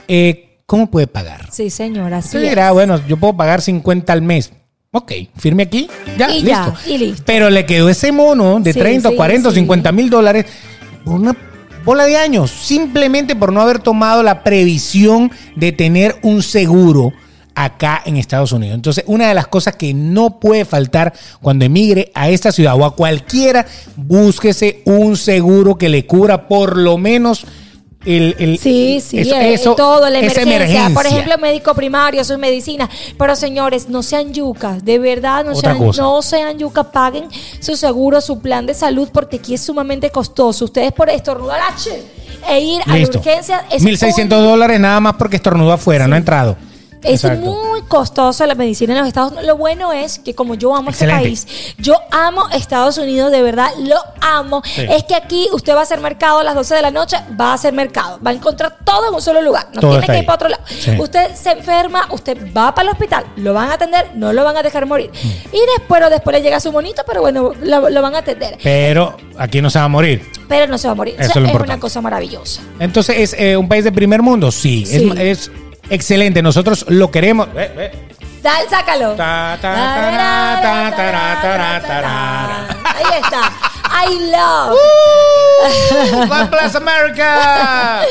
Eh, 0.09 0.61
¿Cómo 0.67 0.91
puede 0.91 1.07
pagar? 1.07 1.49
Sí, 1.51 1.71
señora. 1.71 2.19
Usted 2.19 2.43
dirá, 2.43 2.73
bueno, 2.73 3.01
yo 3.07 3.17
puedo 3.17 3.37
pagar 3.37 3.61
50 3.63 4.13
al 4.13 4.23
mes. 4.23 4.53
Ok, 4.91 5.13
firme 5.37 5.65
aquí, 5.65 5.89
ya, 6.19 6.31
Y 6.31 6.43
listo. 6.43 6.49
ya, 6.49 6.75
y 6.91 6.99
listo. 6.99 7.23
Pero 7.27 7.51
le 7.51 7.67
quedó 7.67 7.89
ese 7.91 8.11
mono 8.11 8.59
de 8.61 8.73
Sí, 8.73 8.79
30, 8.79 9.11
sí, 9.11 9.17
40, 9.17 9.51
sí. 9.51 9.57
50 9.57 9.93
mil 9.93 10.09
dólares 10.11 10.47
por 11.05 11.15
una 11.15 11.37
bola 11.85 12.05
de 12.07 12.17
años, 12.17 12.51
simplemente 12.51 13.37
por 13.37 13.53
no 13.53 13.61
haber 13.61 13.79
tomado 13.81 14.23
la 14.23 14.43
previsión 14.43 15.31
de 15.57 15.73
tener 15.73 16.17
un 16.23 16.43
seguro 16.43 17.13
acá 17.55 18.03
en 18.05 18.17
Estados 18.17 18.53
Unidos. 18.53 18.75
Entonces, 18.77 19.05
una 19.07 19.29
de 19.29 19.35
las 19.35 19.47
cosas 19.49 19.75
que 19.77 19.93
no 19.95 20.39
puede 20.39 20.65
faltar 20.65 21.13
cuando 21.41 21.65
emigre 21.65 22.11
a 22.15 22.29
esta 22.31 22.53
ciudad 22.53 22.75
o 22.77 22.85
a 22.85 22.95
cualquiera, 22.95 23.67
búsquese 23.97 24.83
un 24.85 25.17
seguro 25.17 25.77
que 25.77 25.89
le 25.89 26.07
cubra 26.07 26.47
por 26.49 26.77
lo 26.77 26.99
menos 26.99 27.47
el, 28.17 28.37
el- 28.39 28.59
Sí, 28.59 29.01
sí, 29.01 29.19
eso- 29.21 29.35
eh, 29.37 29.55
eso- 29.55 29.75
todo, 29.75 30.09
la 30.09 30.19
emergencia. 30.19 30.91
Por 30.95 31.07
ejemplo, 31.07 31.37
médico 31.39 31.75
primario, 31.75 32.25
sus 32.25 32.39
medicinas. 32.39 32.89
Pero 33.19 33.37
señores, 33.37 33.89
no 33.89 34.03
sean 34.03 34.33
yucas, 34.33 34.85
de 34.85 34.99
verdad, 34.99 35.45
no 35.45 35.53
Otra 35.53 35.73
sean, 35.75 35.85
cosa. 35.85 36.03
no 36.03 36.23
sean 36.23 36.59
yucas, 36.59 36.87
paguen 36.87 37.29
su 37.61 37.77
seguro, 37.77 38.21
su 38.21 38.41
plan 38.41 38.67
de 38.67 38.75
salud, 38.75 39.09
porque 39.13 39.37
aquí 39.37 39.55
es 39.55 39.61
sumamente 39.61 40.11
costoso. 40.11 40.65
Ustedes 40.65 40.93
por 40.93 41.11
estornudar 41.11 41.61
e 42.49 42.61
ir 42.61 42.81
a 42.87 42.97
la 42.97 43.05
urgencia 43.05 43.65
es 43.71 43.83
1.600 43.83 44.39
un- 44.39 44.45
dólares 44.47 44.79
nada 44.81 45.01
más 45.01 45.15
porque 45.19 45.37
estornudó 45.37 45.73
afuera, 45.73 46.07
no 46.07 46.15
ha 46.15 46.19
entrado. 46.19 46.57
Es 47.03 47.23
Exacto. 47.25 47.47
muy 47.47 47.83
costoso 47.83 48.45
la 48.47 48.55
medicina 48.55 48.93
en 48.93 48.99
los 48.99 49.09
Estados 49.09 49.31
Unidos. 49.33 49.47
Lo 49.47 49.57
bueno 49.57 49.93
es 49.93 50.19
que 50.19 50.35
como 50.35 50.55
yo 50.55 50.75
amo 50.75 50.91
Excelente. 50.91 51.29
este 51.31 51.47
país, 51.47 51.75
yo 51.79 51.95
amo 52.11 52.49
Estados 52.53 52.99
Unidos, 52.99 53.31
de 53.31 53.41
verdad, 53.43 53.69
lo 53.79 53.97
amo. 54.21 54.63
Sí. 54.65 54.83
Es 54.89 55.05
que 55.05 55.15
aquí 55.15 55.49
usted 55.53 55.75
va 55.75 55.81
a 55.81 55.83
hacer 55.85 56.01
mercado 56.01 56.41
a 56.41 56.45
las 56.45 56.55
12 56.55 56.75
de 56.75 56.83
la 56.83 56.91
noche, 56.91 57.17
va 57.41 57.51
a 57.53 57.55
hacer 57.55 57.73
mercado. 57.73 58.19
Va 58.27 58.31
a 58.31 58.35
encontrar 58.35 58.79
todo 58.85 59.09
en 59.09 59.15
un 59.15 59.23
solo 59.23 59.41
lugar. 59.43 59.69
No 59.75 59.81
Todo 59.81 59.91
tiene 59.93 60.07
que 60.07 60.13
ahí. 60.13 60.19
ir 60.21 60.27
para 60.27 60.35
otro 60.35 60.49
lado. 60.49 60.63
Sí. 60.67 60.91
Usted 60.99 61.35
se 61.35 61.51
enferma, 61.53 62.09
usted 62.11 62.37
va 62.57 62.75
para 62.75 62.89
el 62.89 62.93
hospital, 62.93 63.25
lo 63.37 63.55
van 63.55 63.71
a 63.71 63.75
atender, 63.75 64.11
no 64.15 64.33
lo 64.33 64.43
van 64.45 64.57
a 64.57 64.63
dejar 64.63 64.85
morir. 64.87 65.11
Mm. 65.13 65.29
Y 65.55 65.61
después, 65.79 66.03
o 66.05 66.11
después 66.11 66.37
le 66.37 66.43
llega 66.43 66.59
su 66.61 66.73
monito, 66.73 67.03
pero 67.07 67.21
bueno, 67.21 67.53
lo, 67.63 67.91
lo 67.91 68.03
van 68.03 68.15
a 68.17 68.19
atender. 68.19 68.59
Pero 68.63 69.17
aquí 69.39 69.63
no 69.63 69.71
se 69.71 69.79
va 69.79 69.85
a 69.85 69.89
morir. 69.89 70.27
Pero 70.49 70.67
no 70.67 70.79
se 70.79 70.89
va 70.89 70.93
a 70.93 70.97
morir. 70.97 71.15
Eso 71.19 71.23
O 71.23 71.27
sea, 71.27 71.29
es 71.31 71.35
lo 71.37 71.43
es 71.43 71.49
importante. 71.51 71.73
una 71.75 71.81
cosa 71.81 72.01
maravillosa. 72.01 72.61
Entonces, 72.81 73.17
¿es 73.19 73.37
eh, 73.39 73.57
un 73.57 73.69
país 73.69 73.85
de 73.85 73.93
primer 73.93 74.21
mundo? 74.23 74.51
Sí, 74.51 74.83
es- 74.83 74.91
Sí. 74.91 75.13
Es, 75.17 75.51
excelente. 75.91 76.43
Nosotros 76.43 76.85
lo 76.89 77.11
queremos. 77.11 77.49
Eh, 77.57 77.73
eh. 77.77 78.09
Sácalo. 78.71 79.15
Ta, 79.15 79.59
ta. 79.61 79.75
Ahí 82.85 83.21
está. 83.23 83.53
I 84.01 84.31
love. 84.31 84.79
God 86.29 86.51
bless 86.51 86.75
America. 86.83 88.03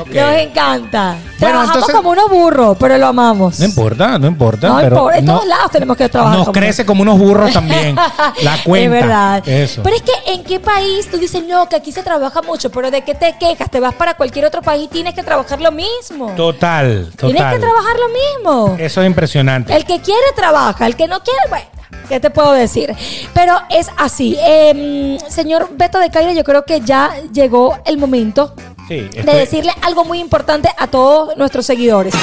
Ok. 0.00 0.08
Nos 0.08 0.34
encanta. 0.36 1.16
Bueno, 1.38 1.58
Trabajamos 1.58 1.74
entonces- 1.74 1.94
como 1.96 2.10
unos 2.10 2.30
burros, 2.30 2.76
pero 2.78 2.96
lo 2.98 3.06
amamos. 3.08 3.58
No 3.58 3.64
importa, 3.66 4.18
no 4.18 4.26
importa. 4.28 4.68
No 4.68 4.76
pero 4.76 4.86
importa. 4.96 5.18
En 5.18 5.24
no- 5.24 5.34
todos 5.34 5.46
lados 5.48 5.70
tenemos 5.72 5.96
que 5.96 6.08
trabajar. 6.08 6.36
Nos 6.38 6.46
como 6.46 6.52
crece 6.60 6.86
como 6.86 7.02
unos 7.02 7.18
burros 7.18 7.52
también. 7.52 7.96
La 8.42 8.62
cuenta. 8.62 8.84
Es 8.96 9.02
verdad. 9.02 9.48
Eso. 9.48 9.82
Pero 9.82 9.96
es 9.96 10.02
que 10.02 10.12
en 10.32 10.44
qué 10.44 10.60
país 10.60 11.10
tú 11.10 11.18
dices, 11.18 11.42
no, 11.44 11.68
que 11.68 11.76
aquí 11.76 11.90
se 11.90 12.02
trabaja 12.04 12.40
mucho, 12.42 12.70
pero 12.70 12.90
¿de 12.92 13.02
qué 13.02 13.14
te 13.16 13.36
quejas? 13.38 13.68
Te 13.70 13.80
vas 13.80 13.94
para 13.94 14.14
cualquier 14.14 14.44
otro 14.44 14.62
país 14.62 14.84
y 14.84 14.88
tienes 14.88 15.14
que 15.14 15.22
trabajar 15.24 15.60
lo 15.60 15.72
mismo. 15.72 16.30
Total, 16.36 17.10
Tienes 17.16 17.36
total. 17.36 17.54
que 17.54 17.58
trabajar 17.58 17.96
lo 17.98 18.08
mismo. 18.08 18.76
Eso 18.78 19.00
es 19.02 19.06
impresionante. 19.08 19.74
El 19.74 19.84
que 19.84 20.00
quiere 20.00 20.32
trabaja, 20.36 20.86
el 20.86 20.94
que 20.94 21.08
no 21.08 21.20
quiere, 21.22 21.40
bueno, 21.48 21.66
¿qué 22.08 22.20
te 22.20 22.30
puedo 22.30 22.52
decir? 22.52 22.94
Pero 23.34 23.54
es 23.70 23.88
así. 23.96 24.36
Em, 24.40 25.18
señor 25.28 25.70
Beto 25.72 25.98
de 25.98 26.10
Caire, 26.10 26.34
yo 26.34 26.44
creo 26.44 26.64
que 26.64 26.80
ya 26.80 27.10
llegó 27.32 27.78
el 27.84 27.98
momento 27.98 28.54
Sí, 28.88 29.08
de 29.08 29.22
decirle 29.34 29.72
algo 29.82 30.04
muy 30.04 30.18
importante 30.18 30.68
a 30.76 30.86
todos 30.86 31.36
nuestros 31.36 31.64
seguidores. 31.64 32.14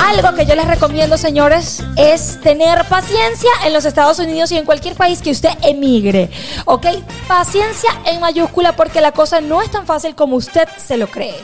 Algo 0.00 0.34
que 0.34 0.46
yo 0.46 0.54
les 0.56 0.66
recomiendo, 0.66 1.16
señores, 1.16 1.82
es 1.96 2.40
tener 2.40 2.84
paciencia 2.86 3.50
en 3.64 3.72
los 3.72 3.84
Estados 3.84 4.18
Unidos 4.18 4.50
y 4.52 4.58
en 4.58 4.64
cualquier 4.64 4.94
país 4.94 5.22
que 5.22 5.30
usted 5.30 5.50
emigre. 5.62 6.28
¿Ok? 6.64 6.86
Paciencia 7.28 7.90
en 8.06 8.20
mayúscula 8.20 8.74
porque 8.74 9.00
la 9.00 9.12
cosa 9.12 9.40
no 9.40 9.62
es 9.62 9.70
tan 9.70 9.86
fácil 9.86 10.14
como 10.14 10.36
usted 10.36 10.68
se 10.76 10.96
lo 10.96 11.06
cree. 11.06 11.36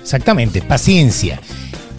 Exactamente, 0.00 0.62
paciencia. 0.62 1.40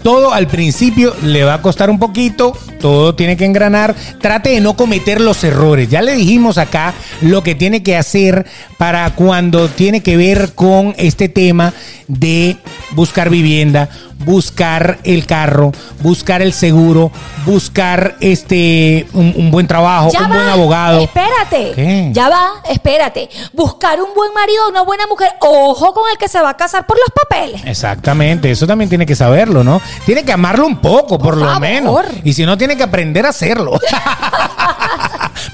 Todo 0.04 0.34
al 0.34 0.48
principio 0.48 1.14
le 1.24 1.44
va 1.44 1.56
a 1.56 1.62
costar 1.62 1.90
un 1.90 2.00
poquito, 2.00 2.58
todo 2.80 3.16
tiene 3.16 3.36
que 3.36 3.46
engranar. 3.46 3.96
Trate 4.22 4.52
de 4.52 4.62
no 4.62 4.76
cometer 4.76 5.20
los 5.20 5.44
errores. 5.44 5.90
Ya 5.90 6.02
le 6.02 6.16
dijimos 6.16 6.58
acá 6.58 6.94
lo 7.22 7.44
que 7.44 7.56
tiene 7.56 7.84
que 7.84 7.98
hacer 7.98 8.46
para 8.78 9.10
cuando 9.16 9.68
tiene 9.68 10.02
que 10.02 10.18
ver 10.18 10.54
con 10.54 10.94
este 10.98 11.30
tema 11.30 11.74
de 12.08 12.58
buscar 12.92 13.30
vivienda, 13.30 13.90
buscar 14.20 15.00
el 15.04 15.26
carro, 15.26 15.72
buscar 16.02 16.42
el 16.42 16.54
seguro, 16.54 17.12
buscar 17.46 18.16
este 18.20 19.08
un, 19.14 19.34
un 19.36 19.52
buen 19.52 19.68
trabajo, 19.68 20.10
Ya 20.12 20.22
un 20.22 20.32
va, 20.32 20.36
buen 20.36 20.50
abogado. 20.50 21.00
Espérate. 21.02 21.72
¿Qué? 21.76 22.10
Ya 22.14 22.30
va, 22.30 22.54
espérate. 22.70 23.30
Buscar 23.54 24.02
un 24.02 24.14
buen 24.16 24.34
marido, 24.34 24.70
una 24.70 24.82
buena 24.82 25.08
mujer. 25.08 25.30
Ojo 25.40 25.94
con 25.94 26.04
el 26.12 26.18
que 26.18 26.28
se 26.28 26.42
va 26.42 26.50
a 26.52 26.58
casar 26.58 26.86
por 26.86 26.98
los 26.98 27.10
papeles. 27.14 27.62
Exactamente, 27.66 28.52
eso 28.52 28.68
también 28.68 28.90
tiene 28.90 29.06
que 29.06 29.16
saberlo, 29.16 29.64
¿no? 29.64 29.82
Tiene 30.06 30.24
que 30.24 30.32
amarlo 30.34 30.66
un 30.68 30.78
poco, 30.78 31.18
por, 31.18 31.34
Por 31.34 31.38
lo 31.38 31.46
favor. 31.46 31.62
menos. 31.62 32.06
Y 32.24 32.34
si 32.34 32.46
no, 32.46 32.58
tiene 32.58 32.76
que 32.76 32.84
aprender 32.84 33.26
a 33.26 33.30
hacerlo. 33.30 33.80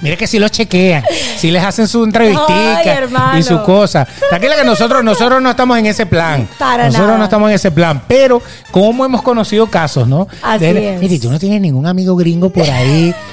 Mire 0.01 0.17
que 0.17 0.27
si 0.27 0.39
lo 0.39 0.49
chequean, 0.49 1.03
si 1.37 1.51
les 1.51 1.63
hacen 1.63 1.87
su 1.87 2.03
entrevistica 2.03 3.37
y 3.37 3.43
su 3.43 3.61
cosa. 3.63 4.05
Tranquila 4.29 4.55
que 4.55 4.63
nosotros, 4.63 5.03
nosotros 5.03 5.41
no 5.41 5.49
estamos 5.49 5.77
en 5.77 5.85
ese 5.85 6.05
plan. 6.05 6.47
Para 6.57 6.85
nosotros 6.85 7.07
nada. 7.07 7.17
no 7.19 7.23
estamos 7.25 7.49
en 7.49 7.55
ese 7.55 7.71
plan. 7.71 8.01
Pero, 8.07 8.41
como 8.71 9.05
hemos 9.05 9.21
conocido 9.21 9.67
casos, 9.67 10.07
¿no? 10.07 10.27
Así 10.41 10.65
De- 10.65 10.95
es. 10.95 10.99
Mire, 11.01 11.19
tú 11.19 11.31
no 11.31 11.39
tienes 11.39 11.61
ningún 11.61 11.85
amigo 11.87 12.15
gringo 12.15 12.49
por 12.49 12.63
ahí. 12.69 13.13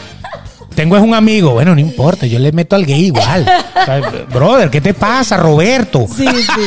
Tengo 0.75 0.97
es 0.97 1.03
un 1.03 1.15
amigo, 1.15 1.51
bueno, 1.51 1.75
no 1.75 1.81
importa, 1.81 2.27
yo 2.27 2.39
le 2.39 2.53
meto 2.53 2.77
al 2.77 2.87
gay 2.87 3.07
igual. 3.07 3.43
O 3.43 3.85
sea, 3.85 4.01
brother, 4.33 4.71
¿qué 4.71 4.81
te 4.81 4.95
pasa, 4.95 5.37
Roberto? 5.37 6.07
Sí, 6.07 6.25
sí. 6.27 6.67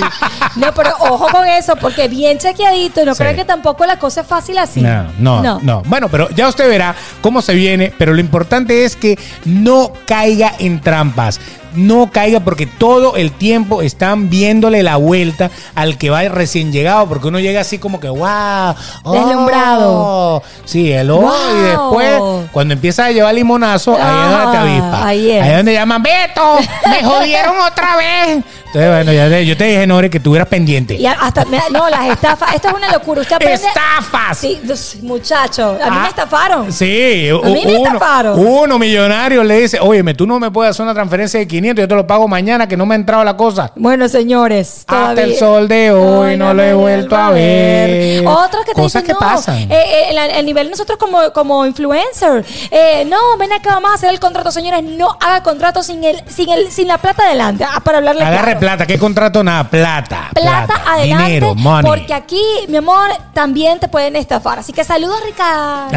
No, 0.58 0.74
pero 0.74 0.92
ojo 1.00 1.28
con 1.32 1.48
eso, 1.48 1.76
porque 1.78 2.10
bien 2.10 2.38
chequeadito. 2.38 3.06
No 3.06 3.16
Sí. 3.16 3.24
creo 3.24 3.36
que 3.36 3.46
tampoco 3.46 3.86
la 3.86 3.98
cosa 3.98 4.22
es 4.22 4.28
fácil 4.28 4.58
así. 4.58 4.82
No, 4.82 5.42
no, 5.42 5.60
no, 5.62 5.82
Bueno, 5.86 6.10
pero 6.10 6.30
ya 6.32 6.50
usted 6.50 6.68
verá 6.70 6.94
cómo 7.22 7.42
se 7.42 7.54
viene, 7.56 7.94
pero 7.98 8.14
lo 8.14 8.20
importante 8.20 8.84
es 8.84 8.98
que 8.98 9.18
no 9.46 9.94
caiga 10.06 10.52
en 10.60 10.82
trampas. 10.82 11.40
No 11.76 12.10
caiga 12.12 12.40
porque 12.40 12.66
todo 12.66 13.16
el 13.16 13.32
tiempo 13.32 13.82
están 13.82 14.30
viéndole 14.30 14.84
la 14.84 14.98
vuelta 14.98 15.50
al 15.76 15.98
que 15.98 16.10
va 16.10 16.22
recién 16.24 16.72
llegado, 16.72 17.08
porque 17.08 17.28
uno 17.28 17.40
llega 17.40 17.62
así 17.62 17.78
como 17.80 18.00
que, 18.00 18.10
wow, 18.10 18.76
oh". 19.04 19.14
Deslumbrado. 19.14 20.44
Sí, 20.66 20.92
el 20.92 21.10
oh, 21.12 21.32
y 21.60 21.62
después, 21.64 22.48
cuando 22.52 22.74
empieza 22.74 23.06
a 23.06 23.12
llevar 23.12 23.34
limonazo, 23.34 23.96
ahí 23.96 24.02
es 24.02 24.32
donde 24.32 24.52
te 24.52 24.58
Ah, 24.58 24.62
avispa. 24.62 25.08
ahí 25.08 25.32
es. 25.32 25.48
es 25.48 25.58
donde 25.58 25.74
llaman, 25.74 26.04
Beto, 26.04 26.58
me 26.90 27.04
jodieron 27.08 27.56
otra 27.60 27.96
vez. 27.98 28.44
Entonces, 28.74 28.90
bueno, 29.06 29.14
ya 29.14 29.30
te- 29.30 29.46
yo 29.46 29.56
te 29.56 29.66
dije, 29.66 29.86
Nore, 29.86 30.10
que 30.10 30.20
tuvieras 30.20 30.48
pendiente. 30.48 30.96
Y 30.96 31.06
hasta, 31.06 31.46
me- 31.46 31.62
no, 31.72 31.88
las 31.92 32.10
estafas, 32.10 32.56
esto 32.56 32.70
es 32.70 32.74
una 32.74 32.92
locura. 32.92 33.22
Usted 33.22 33.36
aprende. 33.36 33.68
¡Estafas! 33.68 34.36
Sí, 34.40 34.60
dos- 34.64 34.96
muchacho, 35.04 35.78
a 35.80 35.90
mí 35.92 35.98
me 35.98 36.06
Ah, 36.06 36.08
estafaron. 36.10 36.74
Sí, 36.74 37.30
A 37.30 37.46
mí 37.50 37.66
me 37.66 37.78
uno, 37.78 37.86
estafaron. 37.94 38.40
uno 38.40 38.80
millonario 38.80 39.44
le 39.44 39.60
dice, 39.60 39.80
óyeme, 39.80 40.16
tú 40.16 40.26
no 40.26 40.40
me 40.40 40.50
puedes 40.50 40.72
hacer 40.72 40.84
una 40.86 40.96
transferencia 40.96 41.40
de 41.40 41.48
500, 41.48 41.84
yo 41.84 41.88
te 41.88 41.94
lo 41.94 42.08
pago 42.08 42.28
mañana 42.28 42.68
que 42.68 42.76
no 42.76 42.88
me 42.88 42.96
ha 42.96 42.98
entrado 42.98 43.24
la 43.24 43.38
cosa. 43.38 43.72
Bueno, 43.76 44.08
señores, 44.10 44.80
Hasta 44.80 44.96
todavía- 44.96 45.24
el 45.24 45.36
sol 45.36 45.68
de 45.68 45.92
hoy 45.92 46.36
no 46.36 46.56
lo 46.56 46.64
he 46.64 46.74
vuelto 46.74 47.16
a 47.16 47.30
ver. 47.30 48.26
Otros 48.26 48.66
que 48.66 48.72
te 48.74 48.82
Cosas 48.82 49.04
dicen, 49.04 49.06
que 49.06 49.14
no, 49.14 49.20
pasan. 49.32 49.58
eh, 49.60 49.68
eh, 49.72 50.04
el, 50.10 50.18
el 50.18 50.46
nivel 50.48 50.72
nosotros 50.72 50.98
como, 50.98 51.32
como 51.32 51.64
influencer, 51.68 52.44
eh, 52.72 53.06
no, 53.08 53.38
ven 53.38 53.54
acá, 53.54 53.76
vamos 53.76 53.92
a 53.92 53.94
hacer 53.94 54.10
el 54.10 54.20
contrato, 54.20 54.50
señores, 54.52 54.84
no 54.84 55.16
haga 55.22 55.44
contrato 55.44 55.84
sin 55.84 56.04
el, 56.04 56.24
sin 56.28 56.50
el, 56.50 56.72
sin 56.72 56.88
la 56.88 56.98
plata 56.98 57.24
adelante, 57.28 57.64
ah, 57.64 57.80
para 57.84 58.00
hablarle 58.00 58.22
claro. 58.22 58.63
Plata, 58.64 58.86
¿qué 58.88 58.98
contrato? 58.98 59.44
Nada, 59.44 59.70
plata. 59.70 60.30
Plata, 60.34 60.84
adelante, 60.88 61.24
Dinero, 61.26 61.54
money. 61.56 61.86
porque 61.86 62.14
aquí, 62.14 62.42
mi 62.70 62.78
amor, 62.78 63.10
también 63.34 63.78
te 63.78 63.90
pueden 63.90 64.16
estafar. 64.16 64.60
Así 64.60 64.72
que 64.72 64.86
saludos, 64.86 65.18
Ricardo. 65.26 65.92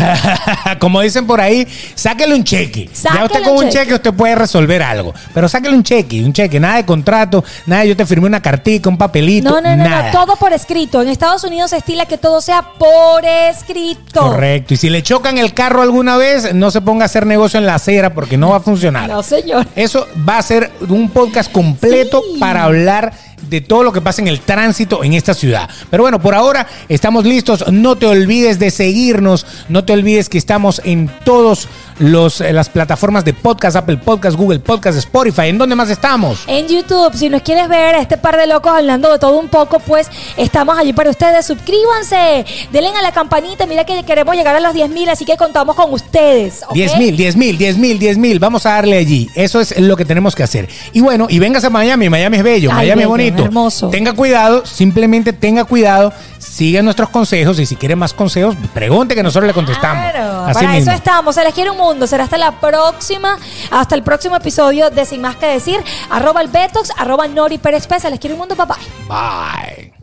Como 0.81 1.01
dicen 1.01 1.29
por 1.29 1.41
ahí, 1.41 1.65
sáquele 1.95 2.35
un 2.35 2.43
cheque. 2.43 2.91
ya 2.93 3.25
usted 3.25 3.45
con 3.45 3.53
un 3.57 3.65
cheque. 3.69 3.79
cheque 3.79 3.95
usted 3.95 4.13
puede 4.15 4.35
resolver 4.35 4.83
algo. 4.83 5.15
Pero 5.33 5.49
sáquele 5.49 5.77
un 5.77 5.85
cheque, 5.85 6.25
un 6.25 6.33
cheque, 6.33 6.59
nada 6.59 6.77
de 6.79 6.85
contrato, 6.85 7.45
nada 7.67 7.83
de 7.83 7.89
yo 7.91 7.97
te 7.97 8.05
firmé 8.05 8.27
una 8.27 8.43
cartica, 8.43 8.89
un 8.89 8.99
papelito, 8.99 9.49
No, 9.49 9.61
no, 9.61 9.77
no, 9.77 9.85
nada. 9.85 10.11
no, 10.13 10.25
todo 10.25 10.35
por 10.35 10.53
escrito. 10.53 11.01
En 11.03 11.09
Estados 11.09 11.45
Unidos 11.45 11.71
se 11.71 11.77
estila 11.77 12.07
que 12.07 12.19
todo 12.19 12.41
sea 12.41 12.63
por 12.63 13.25
escrito. 13.25 14.21
Correcto. 14.23 14.75
Y 14.75 14.77
si 14.77 14.91
le 14.91 15.05
chocan 15.05 15.39
el 15.39 15.55
carro 15.55 15.83
alguna 15.83 16.17
vez, 16.17 16.53
no 16.53 16.73
se 16.73 16.81
ponga 16.81 17.05
a 17.05 17.07
hacer 17.07 17.27
negocio 17.27 17.61
en 17.61 17.67
la 17.67 17.77
acera 17.77 18.13
porque 18.13 18.37
no 18.37 18.51
va 18.51 18.57
a 18.57 18.61
funcionar. 18.61 19.09
No, 19.09 19.23
señor. 19.23 19.67
Eso 19.77 20.09
va 20.29 20.39
a 20.39 20.43
ser 20.43 20.73
un 20.89 21.11
podcast 21.11 21.53
completo 21.53 22.23
Sí. 22.33 22.41
para 22.41 22.56
hablar 22.65 23.13
de 23.49 23.61
todo 23.61 23.83
lo 23.83 23.93
que 23.93 24.01
pasa 24.01 24.23
en 24.23 24.29
el 24.29 24.41
tránsito 24.41 25.05
en 25.05 25.13
esta 25.13 25.35
ciudad. 25.35 25.69
Pero 25.91 26.03
bueno, 26.03 26.21
por 26.21 26.35
ahora 26.35 26.67
estamos 26.89 27.25
listos. 27.25 27.65
No 27.73 27.97
te 27.97 28.07
olvides 28.07 28.59
de 28.59 28.71
seguirnos. 28.71 29.47
No 29.69 29.85
te 29.85 29.93
olvides 29.93 30.29
que 30.29 30.39
estamos 30.39 30.81
en 30.85 31.11
todos 31.25 31.69
los, 31.99 32.41
eh, 32.41 32.53
las 32.53 32.69
plataformas 32.69 33.25
de 33.25 33.33
podcast, 33.33 33.77
Apple 33.77 33.97
Podcast, 33.99 34.37
Google 34.37 34.59
Podcast, 34.59 34.99
Spotify. 34.99 35.49
¿En 35.49 35.59
dónde 35.59 35.75
más 35.75 35.91
estamos? 35.91 36.45
En 36.47 36.69
YouTube, 36.69 37.15
si 37.15 37.29
nos 37.29 37.43
quieres 37.43 37.69
ver 37.69 37.95
a 37.95 38.01
este 38.01 38.17
par 38.17 38.37
de 38.37 38.47
locos 38.47 38.73
hablando 38.73 39.11
de 39.13 39.19
todo 39.19 39.39
un 39.39 39.49
poco, 39.49 39.79
pues 39.81 40.09
estamos 40.37 40.79
allí 40.79 40.93
para 40.93 41.11
ustedes. 41.11 41.47
Suscríbanse, 41.47 42.45
denle 42.73 42.91
a 42.91 43.03
la 43.03 43.13
campanita. 43.13 43.67
Mira 43.67 43.85
que 43.85 44.03
queremos 44.05 44.35
llegar 44.37 44.57
a 44.57 44.61
los 44.61 44.75
10 44.75 44.91
mil, 44.91 45.09
así 45.09 45.25
que 45.25 45.37
contamos 45.37 45.75
con 45.77 45.93
ustedes. 45.93 46.63
¿ok? 46.69 46.75
10 46.75 46.99
mil, 46.99 47.17
10 47.17 47.37
mil, 47.37 47.59
10 47.59 47.79
mil, 47.79 47.99
10 47.99 48.19
mil. 48.19 48.39
Vamos 48.39 48.67
a 48.67 48.71
darle 48.71 48.99
allí. 48.99 49.31
Eso 49.35 49.61
es 49.61 49.79
lo 49.79 49.97
que 49.97 50.05
tenemos 50.05 50.35
que 50.35 50.43
hacer. 50.43 50.69
Y 50.93 51.01
bueno, 51.01 51.27
y 51.29 51.39
vengas 51.39 51.65
a 51.65 51.71
Miami. 51.71 52.09
Miami 52.09 52.37
es 52.37 52.43
bello, 52.43 52.71
Ay, 52.73 52.87
Miami 52.89 53.03
es 53.03 53.09
bonito. 53.09 53.45
hermoso. 53.45 53.89
Tenga 53.89 54.13
cuidado, 54.13 54.65
simplemente 54.67 55.33
tenga 55.33 55.65
cuidado. 55.65 56.13
Siga 56.47 56.81
nuestros 56.83 57.09
consejos 57.11 57.59
y 57.59 57.67
si 57.67 57.77
quiere 57.77 57.97
más 57.97 58.15
consejos, 58.15 58.57
pregunte 58.73 59.15
que 59.15 59.23
nosotros 59.23 59.47
le 59.47 59.53
contestamos. 59.55 60.11
Claro, 60.11 60.45
Así 60.47 60.55
para 60.55 60.69
mismo. 60.73 60.91
eso 60.91 60.97
estamos. 60.97 61.35
Se 61.35 61.45
les 61.45 61.53
quiere 61.53 61.71
un 61.71 61.77
mundo. 61.77 62.07
Será 62.07 62.25
hasta 62.25 62.39
la 62.39 62.53
próxima, 62.53 63.37
hasta 63.71 63.95
el 63.95 64.03
próximo 64.03 64.37
episodio 64.37 64.89
de 64.91 65.05
Sin 65.05 65.21
Más 65.21 65.37
Que 65.37 65.47
Decir. 65.47 65.83
Arroba 66.11 66.41
el 66.41 66.49
Betox, 66.49 66.91
arroba 66.97 67.27
Nori 67.29 67.59
Pérez 67.59 67.87
Pez. 67.87 68.03
Se 68.03 68.11
les 68.11 68.19
quiere 68.21 68.35
un 68.35 68.41
mundo, 68.41 68.57
papá. 68.57 68.79
Bye. 69.09 69.96